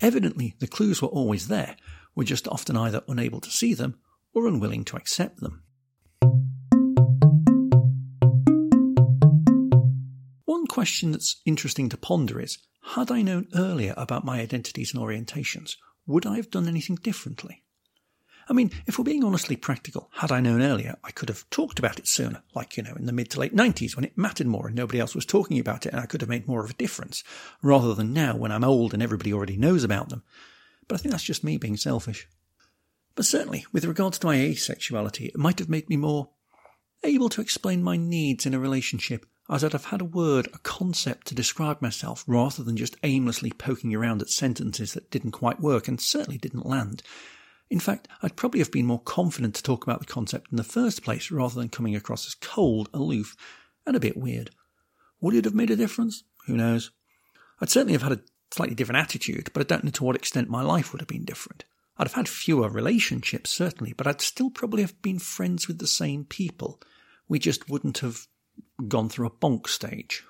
Evidently, 0.00 0.54
the 0.60 0.66
clues 0.66 1.02
were 1.02 1.08
always 1.08 1.48
there, 1.48 1.76
we're 2.14 2.24
just 2.24 2.46
often 2.48 2.76
either 2.76 3.02
unable 3.08 3.40
to 3.40 3.50
see 3.50 3.74
them 3.74 3.98
or 4.32 4.46
unwilling 4.46 4.84
to 4.84 4.96
accept 4.96 5.40
them. 5.40 5.62
One 10.44 10.66
question 10.66 11.12
that's 11.12 11.40
interesting 11.44 11.88
to 11.88 11.96
ponder 11.96 12.40
is 12.40 12.58
had 12.94 13.10
I 13.10 13.22
known 13.22 13.48
earlier 13.54 13.94
about 13.96 14.24
my 14.24 14.40
identities 14.40 14.94
and 14.94 15.02
orientations, 15.02 15.72
would 16.06 16.26
I 16.26 16.36
have 16.36 16.50
done 16.50 16.68
anything 16.68 16.96
differently? 16.96 17.64
I 18.48 18.54
mean, 18.54 18.70
if 18.86 18.98
we're 18.98 19.04
being 19.04 19.24
honestly 19.24 19.56
practical, 19.56 20.10
had 20.14 20.32
I 20.32 20.40
known 20.40 20.62
earlier, 20.62 20.96
I 21.04 21.10
could 21.10 21.28
have 21.28 21.48
talked 21.50 21.78
about 21.78 21.98
it 21.98 22.08
sooner, 22.08 22.42
like, 22.54 22.76
you 22.76 22.82
know, 22.82 22.94
in 22.94 23.04
the 23.04 23.12
mid 23.12 23.30
to 23.30 23.40
late 23.40 23.54
90s 23.54 23.94
when 23.94 24.06
it 24.06 24.16
mattered 24.16 24.46
more 24.46 24.68
and 24.68 24.76
nobody 24.76 24.98
else 24.98 25.14
was 25.14 25.26
talking 25.26 25.58
about 25.58 25.84
it 25.84 25.92
and 25.92 26.00
I 26.00 26.06
could 26.06 26.22
have 26.22 26.30
made 26.30 26.48
more 26.48 26.64
of 26.64 26.70
a 26.70 26.74
difference, 26.74 27.22
rather 27.62 27.94
than 27.94 28.14
now 28.14 28.36
when 28.36 28.50
I'm 28.50 28.64
old 28.64 28.94
and 28.94 29.02
everybody 29.02 29.32
already 29.32 29.58
knows 29.58 29.84
about 29.84 30.08
them. 30.08 30.22
But 30.86 30.94
I 30.94 30.98
think 30.98 31.12
that's 31.12 31.24
just 31.24 31.44
me 31.44 31.58
being 31.58 31.76
selfish. 31.76 32.26
But 33.14 33.26
certainly, 33.26 33.66
with 33.72 33.84
regards 33.84 34.18
to 34.20 34.26
my 34.26 34.36
asexuality, 34.36 35.26
it 35.26 35.36
might 35.36 35.58
have 35.58 35.68
made 35.68 35.88
me 35.90 35.96
more 35.96 36.30
able 37.04 37.28
to 37.28 37.40
explain 37.40 37.82
my 37.82 37.96
needs 37.96 38.46
in 38.46 38.54
a 38.54 38.58
relationship 38.58 39.26
as 39.50 39.64
I'd 39.64 39.72
have 39.72 39.86
had 39.86 40.00
a 40.00 40.06
word, 40.06 40.48
a 40.52 40.58
concept 40.58 41.26
to 41.28 41.34
describe 41.34 41.80
myself 41.80 42.22
rather 42.26 42.62
than 42.62 42.76
just 42.76 42.96
aimlessly 43.02 43.50
poking 43.50 43.94
around 43.94 44.22
at 44.22 44.28
sentences 44.28 44.94
that 44.94 45.10
didn't 45.10 45.32
quite 45.32 45.60
work 45.60 45.88
and 45.88 46.00
certainly 46.00 46.38
didn't 46.38 46.66
land. 46.66 47.02
In 47.70 47.80
fact, 47.80 48.08
I'd 48.22 48.36
probably 48.36 48.60
have 48.60 48.72
been 48.72 48.86
more 48.86 49.00
confident 49.00 49.54
to 49.56 49.62
talk 49.62 49.84
about 49.84 50.00
the 50.00 50.06
concept 50.06 50.48
in 50.50 50.56
the 50.56 50.64
first 50.64 51.02
place 51.02 51.30
rather 51.30 51.54
than 51.54 51.68
coming 51.68 51.94
across 51.94 52.26
as 52.26 52.34
cold, 52.34 52.88
aloof, 52.94 53.36
and 53.86 53.94
a 53.94 54.00
bit 54.00 54.16
weird. 54.16 54.50
Would 55.20 55.34
it 55.34 55.44
have 55.44 55.54
made 55.54 55.70
a 55.70 55.76
difference? 55.76 56.24
Who 56.46 56.56
knows? 56.56 56.90
I'd 57.60 57.70
certainly 57.70 57.92
have 57.92 58.02
had 58.02 58.12
a 58.12 58.20
slightly 58.50 58.74
different 58.74 59.00
attitude, 59.00 59.50
but 59.52 59.60
I 59.60 59.64
don't 59.64 59.84
know 59.84 59.90
to 59.90 60.04
what 60.04 60.16
extent 60.16 60.48
my 60.48 60.62
life 60.62 60.92
would 60.92 61.00
have 61.00 61.08
been 61.08 61.24
different. 61.24 61.64
I'd 61.98 62.06
have 62.06 62.14
had 62.14 62.28
fewer 62.28 62.68
relationships, 62.68 63.50
certainly, 63.50 63.92
but 63.92 64.06
I'd 64.06 64.20
still 64.20 64.50
probably 64.50 64.82
have 64.82 65.02
been 65.02 65.18
friends 65.18 65.66
with 65.66 65.78
the 65.78 65.86
same 65.86 66.24
people. 66.24 66.80
We 67.28 67.38
just 67.38 67.68
wouldn't 67.68 67.98
have 67.98 68.26
gone 68.86 69.08
through 69.08 69.26
a 69.26 69.30
bonk 69.30 69.66
stage. 69.66 70.24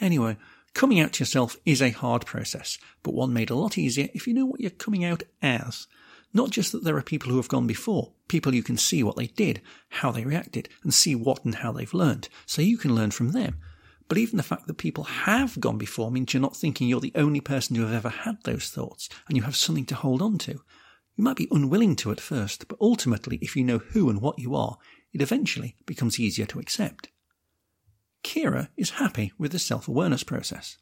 Anyway, 0.00 0.36
coming 0.74 1.00
out 1.00 1.14
to 1.14 1.22
yourself 1.22 1.56
is 1.64 1.80
a 1.80 1.90
hard 1.90 2.26
process, 2.26 2.78
but 3.02 3.14
one 3.14 3.32
made 3.32 3.50
a 3.50 3.56
lot 3.56 3.78
easier 3.78 4.08
if 4.14 4.26
you 4.26 4.34
know 4.34 4.46
what 4.46 4.60
you're 4.60 4.70
coming 4.70 5.04
out 5.04 5.22
as. 5.42 5.86
Not 6.32 6.50
just 6.50 6.72
that 6.72 6.84
there 6.84 6.96
are 6.96 7.02
people 7.02 7.30
who 7.30 7.36
have 7.36 7.48
gone 7.48 7.66
before, 7.66 8.12
people 8.28 8.54
you 8.54 8.62
can 8.62 8.76
see 8.76 9.02
what 9.02 9.16
they 9.16 9.26
did, 9.26 9.62
how 9.88 10.10
they 10.10 10.24
reacted, 10.24 10.68
and 10.82 10.92
see 10.92 11.14
what 11.14 11.44
and 11.44 11.56
how 11.56 11.72
they've 11.72 11.94
learned, 11.94 12.28
so 12.46 12.62
you 12.62 12.76
can 12.76 12.94
learn 12.94 13.10
from 13.10 13.32
them. 13.32 13.56
But 14.08 14.18
even 14.18 14.36
the 14.36 14.42
fact 14.42 14.66
that 14.66 14.78
people 14.78 15.04
have 15.04 15.60
gone 15.60 15.78
before 15.78 16.10
means 16.10 16.32
you're 16.32 16.40
not 16.40 16.56
thinking 16.56 16.88
you're 16.88 17.00
the 17.00 17.12
only 17.14 17.40
person 17.40 17.76
who 17.76 17.82
have 17.82 17.94
ever 17.94 18.08
had 18.08 18.36
those 18.44 18.68
thoughts, 18.68 19.08
and 19.26 19.36
you 19.36 19.42
have 19.42 19.56
something 19.56 19.86
to 19.86 19.94
hold 19.94 20.22
on 20.22 20.38
to. 20.38 20.52
You 20.52 21.24
might 21.24 21.36
be 21.36 21.48
unwilling 21.50 21.96
to 21.96 22.12
at 22.12 22.20
first, 22.20 22.68
but 22.68 22.78
ultimately, 22.80 23.38
if 23.42 23.56
you 23.56 23.64
know 23.64 23.78
who 23.78 24.08
and 24.08 24.22
what 24.22 24.38
you 24.38 24.54
are, 24.54 24.78
it 25.12 25.20
eventually 25.20 25.76
becomes 25.84 26.20
easier 26.20 26.46
to 26.46 26.60
accept. 26.60 27.08
Kira 28.22 28.68
is 28.76 28.90
happy 28.90 29.32
with 29.38 29.52
the 29.52 29.58
self 29.58 29.88
awareness 29.88 30.22
process. 30.22 30.78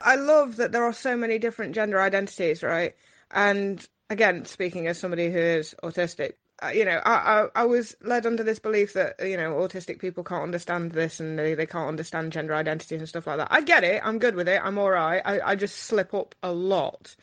I 0.00 0.16
love 0.16 0.56
that 0.56 0.72
there 0.72 0.84
are 0.84 0.92
so 0.92 1.16
many 1.16 1.38
different 1.38 1.74
gender 1.74 2.00
identities, 2.00 2.62
right? 2.62 2.94
And 3.30 3.86
again, 4.10 4.44
speaking 4.44 4.86
as 4.86 4.98
somebody 4.98 5.30
who 5.30 5.38
is 5.38 5.74
autistic, 5.82 6.34
uh, 6.62 6.68
you 6.68 6.84
know, 6.84 7.00
I, 7.04 7.12
I, 7.12 7.46
I 7.54 7.64
was 7.64 7.96
led 8.02 8.26
under 8.26 8.44
this 8.44 8.58
belief 8.58 8.92
that 8.92 9.16
you 9.20 9.36
know 9.36 9.54
autistic 9.54 9.98
people 9.98 10.22
can't 10.22 10.42
understand 10.42 10.92
this 10.92 11.20
and 11.20 11.38
they, 11.38 11.54
they 11.54 11.66
can't 11.66 11.88
understand 11.88 12.32
gender 12.32 12.54
identity 12.54 12.94
and 12.94 13.08
stuff 13.08 13.26
like 13.26 13.38
that. 13.38 13.48
I 13.50 13.60
get 13.60 13.84
it. 13.84 14.00
I'm 14.04 14.18
good 14.18 14.36
with 14.36 14.48
it. 14.48 14.60
I'm 14.62 14.78
all 14.78 14.90
right. 14.90 15.20
I, 15.24 15.40
I 15.40 15.54
just 15.56 15.76
slip 15.76 16.14
up 16.14 16.34
a 16.42 16.52
lot 16.52 17.16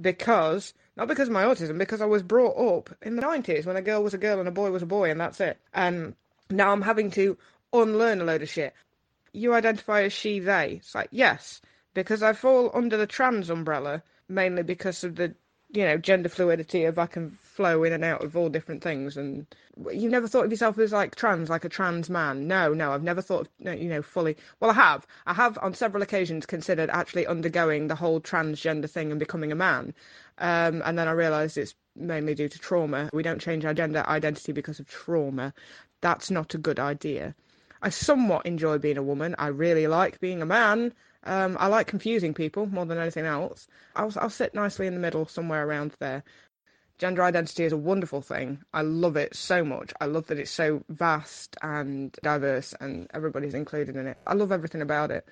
because 0.00 0.72
not 0.96 1.08
because 1.08 1.28
of 1.28 1.34
my 1.34 1.44
autism, 1.44 1.78
because 1.78 2.00
I 2.00 2.06
was 2.06 2.22
brought 2.22 2.56
up 2.56 2.90
in 3.02 3.16
the 3.16 3.22
90s 3.22 3.66
when 3.66 3.76
a 3.76 3.82
girl 3.82 4.02
was 4.02 4.14
a 4.14 4.18
girl 4.18 4.38
and 4.38 4.48
a 4.48 4.52
boy 4.52 4.70
was 4.70 4.82
a 4.82 4.86
boy, 4.86 5.10
and 5.10 5.20
that's 5.20 5.40
it. 5.40 5.58
And 5.74 6.14
now 6.48 6.72
I'm 6.72 6.82
having 6.82 7.10
to 7.12 7.36
unlearn 7.72 8.20
a 8.20 8.24
load 8.24 8.42
of 8.42 8.48
shit. 8.48 8.74
You 9.32 9.54
identify 9.54 10.02
as 10.02 10.12
she, 10.12 10.40
they. 10.40 10.78
It's 10.80 10.94
like, 10.94 11.08
yes, 11.10 11.60
because 11.94 12.22
I 12.22 12.32
fall 12.32 12.70
under 12.74 12.96
the 12.96 13.06
trans 13.06 13.50
umbrella 13.50 14.02
mainly 14.28 14.62
because 14.62 15.04
of 15.04 15.16
the 15.16 15.34
you 15.72 15.84
know 15.84 15.96
gender 15.96 16.28
fluidity 16.28 16.84
of 16.84 16.98
I 16.98 17.06
can 17.06 17.38
flow 17.42 17.84
in 17.84 17.92
and 17.92 18.04
out 18.04 18.24
of 18.24 18.36
all 18.36 18.48
different 18.48 18.82
things 18.82 19.16
and 19.16 19.46
you 19.92 20.08
never 20.08 20.26
thought 20.26 20.44
of 20.44 20.50
yourself 20.50 20.78
as 20.78 20.92
like 20.92 21.14
trans 21.14 21.48
like 21.48 21.64
a 21.64 21.68
trans 21.68 22.10
man? 22.10 22.48
No 22.48 22.74
no 22.74 22.92
I've 22.92 23.02
never 23.02 23.22
thought 23.22 23.48
of 23.64 23.78
you 23.80 23.88
know 23.88 24.02
fully 24.02 24.36
well 24.58 24.70
I 24.70 24.74
have. 24.74 25.06
I 25.26 25.34
have 25.34 25.58
on 25.62 25.74
several 25.74 26.02
occasions 26.02 26.46
considered 26.46 26.90
actually 26.90 27.26
undergoing 27.26 27.86
the 27.88 27.94
whole 27.94 28.20
transgender 28.20 28.90
thing 28.90 29.10
and 29.10 29.20
becoming 29.20 29.52
a 29.52 29.56
man. 29.56 29.94
Um, 30.38 30.82
and 30.84 30.98
then 30.98 31.06
I 31.06 31.12
realized 31.12 31.58
it's 31.58 31.74
mainly 31.94 32.34
due 32.34 32.48
to 32.48 32.58
trauma. 32.58 33.10
We 33.12 33.22
don't 33.22 33.40
change 33.40 33.64
our 33.64 33.74
gender 33.74 34.04
identity 34.08 34.52
because 34.52 34.80
of 34.80 34.88
trauma. 34.88 35.52
That's 36.00 36.30
not 36.30 36.54
a 36.54 36.58
good 36.58 36.80
idea. 36.80 37.34
I 37.82 37.90
somewhat 37.90 38.46
enjoy 38.46 38.78
being 38.78 38.98
a 38.98 39.02
woman. 39.02 39.34
I 39.38 39.48
really 39.48 39.86
like 39.86 40.20
being 40.20 40.42
a 40.42 40.46
man 40.46 40.92
um, 41.24 41.56
I 41.60 41.66
like 41.66 41.86
confusing 41.86 42.34
people 42.34 42.66
more 42.66 42.86
than 42.86 42.98
anything 42.98 43.26
else. 43.26 43.66
I'll, 43.96 44.12
I'll 44.16 44.30
sit 44.30 44.54
nicely 44.54 44.86
in 44.86 44.94
the 44.94 45.00
middle, 45.00 45.26
somewhere 45.26 45.66
around 45.66 45.94
there. 45.98 46.24
Gender 46.98 47.22
identity 47.22 47.64
is 47.64 47.72
a 47.72 47.78
wonderful 47.78 48.20
thing. 48.20 48.62
I 48.74 48.82
love 48.82 49.16
it 49.16 49.34
so 49.34 49.64
much. 49.64 49.92
I 50.00 50.06
love 50.06 50.26
that 50.26 50.38
it's 50.38 50.50
so 50.50 50.82
vast 50.90 51.56
and 51.62 52.12
diverse 52.22 52.74
and 52.80 53.08
everybody's 53.14 53.54
included 53.54 53.96
in 53.96 54.06
it. 54.06 54.18
I 54.26 54.34
love 54.34 54.52
everything 54.52 54.82
about 54.82 55.10
it. 55.10 55.26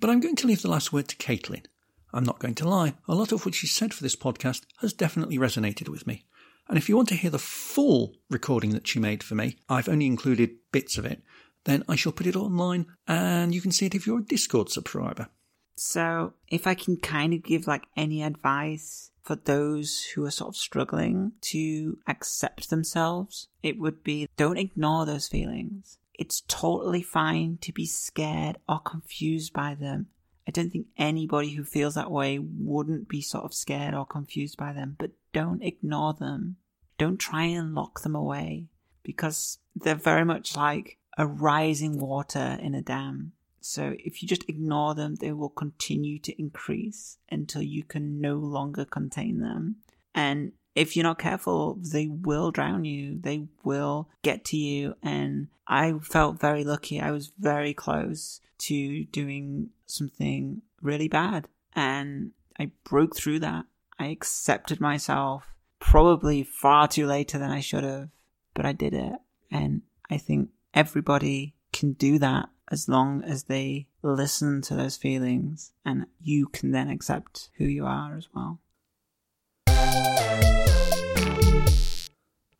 But 0.00 0.10
I'm 0.10 0.20
going 0.20 0.36
to 0.36 0.46
leave 0.46 0.62
the 0.62 0.70
last 0.70 0.92
word 0.92 1.08
to 1.08 1.16
Caitlin. 1.16 1.64
I'm 2.12 2.24
not 2.24 2.38
going 2.38 2.54
to 2.56 2.68
lie, 2.68 2.94
a 3.08 3.14
lot 3.14 3.32
of 3.32 3.44
what 3.44 3.54
she 3.54 3.66
said 3.66 3.94
for 3.94 4.02
this 4.02 4.16
podcast 4.16 4.62
has 4.80 4.92
definitely 4.92 5.38
resonated 5.38 5.88
with 5.88 6.06
me. 6.06 6.24
And 6.68 6.76
if 6.76 6.88
you 6.88 6.96
want 6.96 7.08
to 7.10 7.14
hear 7.14 7.30
the 7.30 7.38
full 7.38 8.14
recording 8.28 8.70
that 8.70 8.88
she 8.88 8.98
made 8.98 9.22
for 9.22 9.34
me, 9.34 9.58
I've 9.68 9.88
only 9.88 10.06
included 10.06 10.50
bits 10.72 10.98
of 10.98 11.04
it, 11.04 11.22
then 11.66 11.84
I 11.88 11.96
shall 11.96 12.12
put 12.12 12.26
it 12.26 12.36
online 12.36 12.86
and 13.06 13.54
you 13.54 13.60
can 13.60 13.72
see 13.72 13.86
it 13.86 13.94
if 13.94 14.06
you're 14.06 14.20
a 14.20 14.24
Discord 14.24 14.70
subscriber. 14.70 15.28
So, 15.76 16.32
if 16.48 16.66
I 16.66 16.74
can 16.74 16.96
kind 16.96 17.34
of 17.34 17.42
give 17.42 17.66
like 17.66 17.84
any 17.96 18.22
advice 18.22 19.10
for 19.22 19.36
those 19.36 20.04
who 20.04 20.24
are 20.24 20.30
sort 20.30 20.48
of 20.48 20.56
struggling 20.56 21.32
to 21.42 21.98
accept 22.06 22.70
themselves, 22.70 23.48
it 23.62 23.78
would 23.78 24.02
be 24.02 24.28
don't 24.36 24.56
ignore 24.56 25.04
those 25.04 25.28
feelings. 25.28 25.98
It's 26.14 26.42
totally 26.48 27.02
fine 27.02 27.58
to 27.60 27.72
be 27.72 27.84
scared 27.84 28.56
or 28.66 28.80
confused 28.80 29.52
by 29.52 29.74
them. 29.74 30.06
I 30.48 30.52
don't 30.52 30.70
think 30.70 30.86
anybody 30.96 31.50
who 31.54 31.64
feels 31.64 31.96
that 31.96 32.10
way 32.10 32.38
wouldn't 32.38 33.08
be 33.08 33.20
sort 33.20 33.44
of 33.44 33.52
scared 33.52 33.94
or 33.94 34.06
confused 34.06 34.56
by 34.56 34.72
them, 34.72 34.96
but 34.98 35.10
don't 35.32 35.62
ignore 35.62 36.14
them. 36.14 36.56
Don't 36.96 37.18
try 37.18 37.44
and 37.44 37.74
lock 37.74 38.00
them 38.00 38.14
away 38.14 38.68
because 39.02 39.58
they're 39.74 39.94
very 39.94 40.24
much 40.24 40.56
like 40.56 40.98
a 41.16 41.26
rising 41.26 41.98
water 41.98 42.58
in 42.60 42.74
a 42.74 42.82
dam. 42.82 43.32
So 43.60 43.94
if 43.98 44.22
you 44.22 44.28
just 44.28 44.48
ignore 44.48 44.94
them, 44.94 45.16
they 45.16 45.32
will 45.32 45.48
continue 45.48 46.18
to 46.20 46.40
increase 46.40 47.18
until 47.30 47.62
you 47.62 47.82
can 47.82 48.20
no 48.20 48.34
longer 48.36 48.84
contain 48.84 49.40
them. 49.40 49.76
And 50.14 50.52
if 50.74 50.94
you're 50.94 51.02
not 51.02 51.18
careful, 51.18 51.78
they 51.80 52.06
will 52.06 52.50
drown 52.50 52.84
you. 52.84 53.18
They 53.18 53.48
will 53.64 54.08
get 54.22 54.44
to 54.46 54.56
you. 54.56 54.94
And 55.02 55.48
I 55.66 55.94
felt 56.02 56.40
very 56.40 56.64
lucky. 56.64 57.00
I 57.00 57.10
was 57.10 57.32
very 57.38 57.74
close 57.74 58.40
to 58.58 59.04
doing 59.06 59.70
something 59.86 60.62
really 60.80 61.08
bad. 61.08 61.48
And 61.74 62.32
I 62.58 62.70
broke 62.84 63.16
through 63.16 63.40
that. 63.40 63.64
I 63.98 64.06
accepted 64.08 64.80
myself 64.80 65.54
probably 65.80 66.42
far 66.42 66.88
too 66.88 67.06
later 67.06 67.38
than 67.38 67.50
I 67.50 67.60
should 67.60 67.84
have, 67.84 68.10
but 68.54 68.66
I 68.66 68.72
did 68.72 68.94
it. 68.94 69.14
And 69.50 69.82
I 70.10 70.18
think 70.18 70.50
everybody 70.76 71.54
can 71.72 71.94
do 71.94 72.18
that 72.18 72.50
as 72.70 72.88
long 72.88 73.24
as 73.24 73.44
they 73.44 73.86
listen 74.02 74.60
to 74.60 74.74
those 74.74 74.96
feelings 74.96 75.72
and 75.84 76.06
you 76.22 76.46
can 76.48 76.70
then 76.70 76.90
accept 76.90 77.48
who 77.56 77.64
you 77.64 77.86
are 77.86 78.16
as 78.16 78.28
well. 78.34 78.60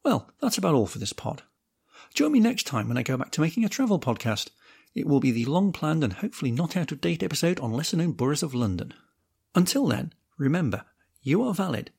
Well, 0.03 0.31
that's 0.41 0.57
about 0.57 0.75
all 0.75 0.87
for 0.87 0.99
this 0.99 1.13
pod. 1.13 1.43
Join 2.15 2.33
me 2.33 2.41
next 2.41 2.67
time 2.67 2.89
when 2.89 2.97
I 2.97 3.03
go 3.03 3.17
back 3.17 3.33
to 3.33 3.41
making 3.41 3.65
a 3.65 3.69
travel 3.69 4.01
podcast. 4.01 4.49
It 4.95 5.07
will 5.07 5.21
be 5.21 5.31
the 5.31 5.45
long 5.45 5.73
planned 5.73 6.03
and 6.03 6.15
hopefully 6.15 6.51
not 6.51 6.77
out 6.77 6.93
of 6.93 7.03
date 7.03 7.23
episode 7.23 7.61
on 7.61 7.73
lesser 7.73 7.99
known 7.99 8.13
boroughs 8.13 8.43
of 8.43 8.55
London. 8.55 8.95
Until 9.55 9.87
then, 9.87 10.15
remember, 10.39 10.85
you 11.21 11.43
are 11.43 11.53
valid. 11.53 11.91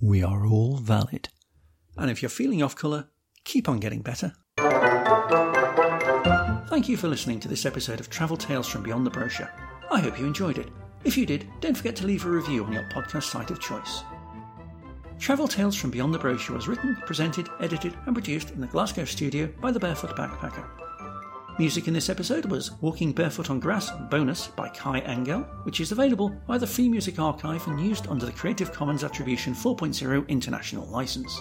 We 0.00 0.22
are 0.22 0.44
all 0.44 0.76
valid. 0.76 1.30
And 1.96 2.10
if 2.10 2.20
you're 2.20 2.28
feeling 2.28 2.62
off 2.62 2.76
colour, 2.76 3.08
keep 3.44 3.68
on 3.68 3.78
getting 3.80 4.02
better. 4.02 4.34
Thank 6.74 6.88
you 6.88 6.96
for 6.96 7.06
listening 7.06 7.38
to 7.38 7.46
this 7.46 7.66
episode 7.66 8.00
of 8.00 8.10
Travel 8.10 8.36
Tales 8.36 8.66
from 8.66 8.82
Beyond 8.82 9.06
the 9.06 9.10
Brochure. 9.10 9.48
I 9.92 10.00
hope 10.00 10.18
you 10.18 10.26
enjoyed 10.26 10.58
it. 10.58 10.70
If 11.04 11.16
you 11.16 11.24
did, 11.24 11.46
don't 11.60 11.76
forget 11.76 11.94
to 11.94 12.04
leave 12.04 12.26
a 12.26 12.28
review 12.28 12.64
on 12.64 12.72
your 12.72 12.82
podcast 12.92 13.30
site 13.30 13.52
of 13.52 13.60
choice. 13.60 14.02
Travel 15.20 15.46
Tales 15.46 15.76
from 15.76 15.92
Beyond 15.92 16.12
the 16.12 16.18
Brochure 16.18 16.56
was 16.56 16.66
written, 16.66 16.96
presented, 17.06 17.48
edited, 17.60 17.96
and 18.06 18.14
produced 18.16 18.50
in 18.50 18.60
the 18.60 18.66
Glasgow 18.66 19.04
studio 19.04 19.48
by 19.60 19.70
the 19.70 19.78
Barefoot 19.78 20.16
Backpacker. 20.16 20.66
Music 21.60 21.86
in 21.86 21.94
this 21.94 22.10
episode 22.10 22.46
was 22.46 22.72
Walking 22.80 23.12
Barefoot 23.12 23.50
on 23.50 23.60
Grass 23.60 23.92
Bonus 24.10 24.48
by 24.48 24.68
Kai 24.70 24.98
Engel, 24.98 25.42
which 25.62 25.78
is 25.78 25.92
available 25.92 26.36
via 26.48 26.58
the 26.58 26.66
Free 26.66 26.88
Music 26.88 27.20
Archive 27.20 27.64
and 27.68 27.80
used 27.80 28.08
under 28.08 28.26
the 28.26 28.32
Creative 28.32 28.72
Commons 28.72 29.04
Attribution 29.04 29.54
4.0 29.54 30.26
International 30.26 30.88
License. 30.88 31.40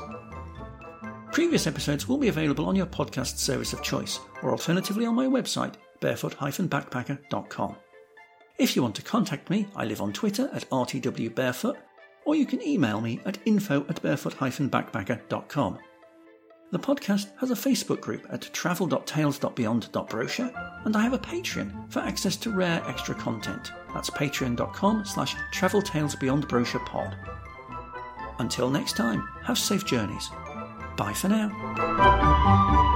Previous 1.34 1.66
episodes 1.66 2.08
will 2.08 2.20
be 2.20 2.28
available 2.28 2.68
on 2.68 2.76
your 2.76 2.86
podcast 2.86 3.40
service 3.40 3.74
of 3.74 3.82
choice, 3.82 4.20
or 4.44 4.52
alternatively 4.52 5.08
on 5.08 5.16
my 5.16 5.26
website, 5.26 5.74
barefoot-backpacker.com. 6.00 7.76
If 8.60 8.76
you 8.76 8.84
want 8.84 8.94
to 8.98 9.02
contact 9.02 9.50
me, 9.50 9.68
I 9.76 9.86
live 9.86 10.00
on 10.00 10.14
Twitter 10.14 10.48
at 10.54 10.70
rtwbarefoot, 10.70 11.76
or 12.26 12.36
you 12.36 12.46
can 12.46 12.62
email 12.62 13.02
me 13.02 13.20
at 13.26 13.40
info 13.46 13.84
at 13.90 14.00
barefoot-backpacker.com. 14.04 15.80
The 16.72 16.78
podcast 16.80 17.32
has 17.40 17.50
a 17.50 17.56
Facebook 17.56 18.00
group 18.00 18.28
at 18.30 18.54
travel.tales.beyond.brochure, 18.54 20.52
and 20.86 20.96
I 20.96 21.02
have 21.02 21.14
a 21.14 21.18
Patreon 21.20 21.92
for 21.92 22.02
access 22.02 22.36
to 22.38 22.52
rare 22.52 22.84
extra 22.88 23.16
content. 23.16 23.72
That's 23.96 24.12
patreon.com 24.12 25.06
slash 25.06 25.36
traveltalesbeyondbrochurepod. 25.52 27.16
Until 28.38 28.70
next 28.70 28.96
time, 28.96 29.28
have 29.42 29.58
safe 29.58 29.84
journeys. 29.84 30.30
Bye 30.96 31.14
for 31.14 31.30
now. 31.30 32.90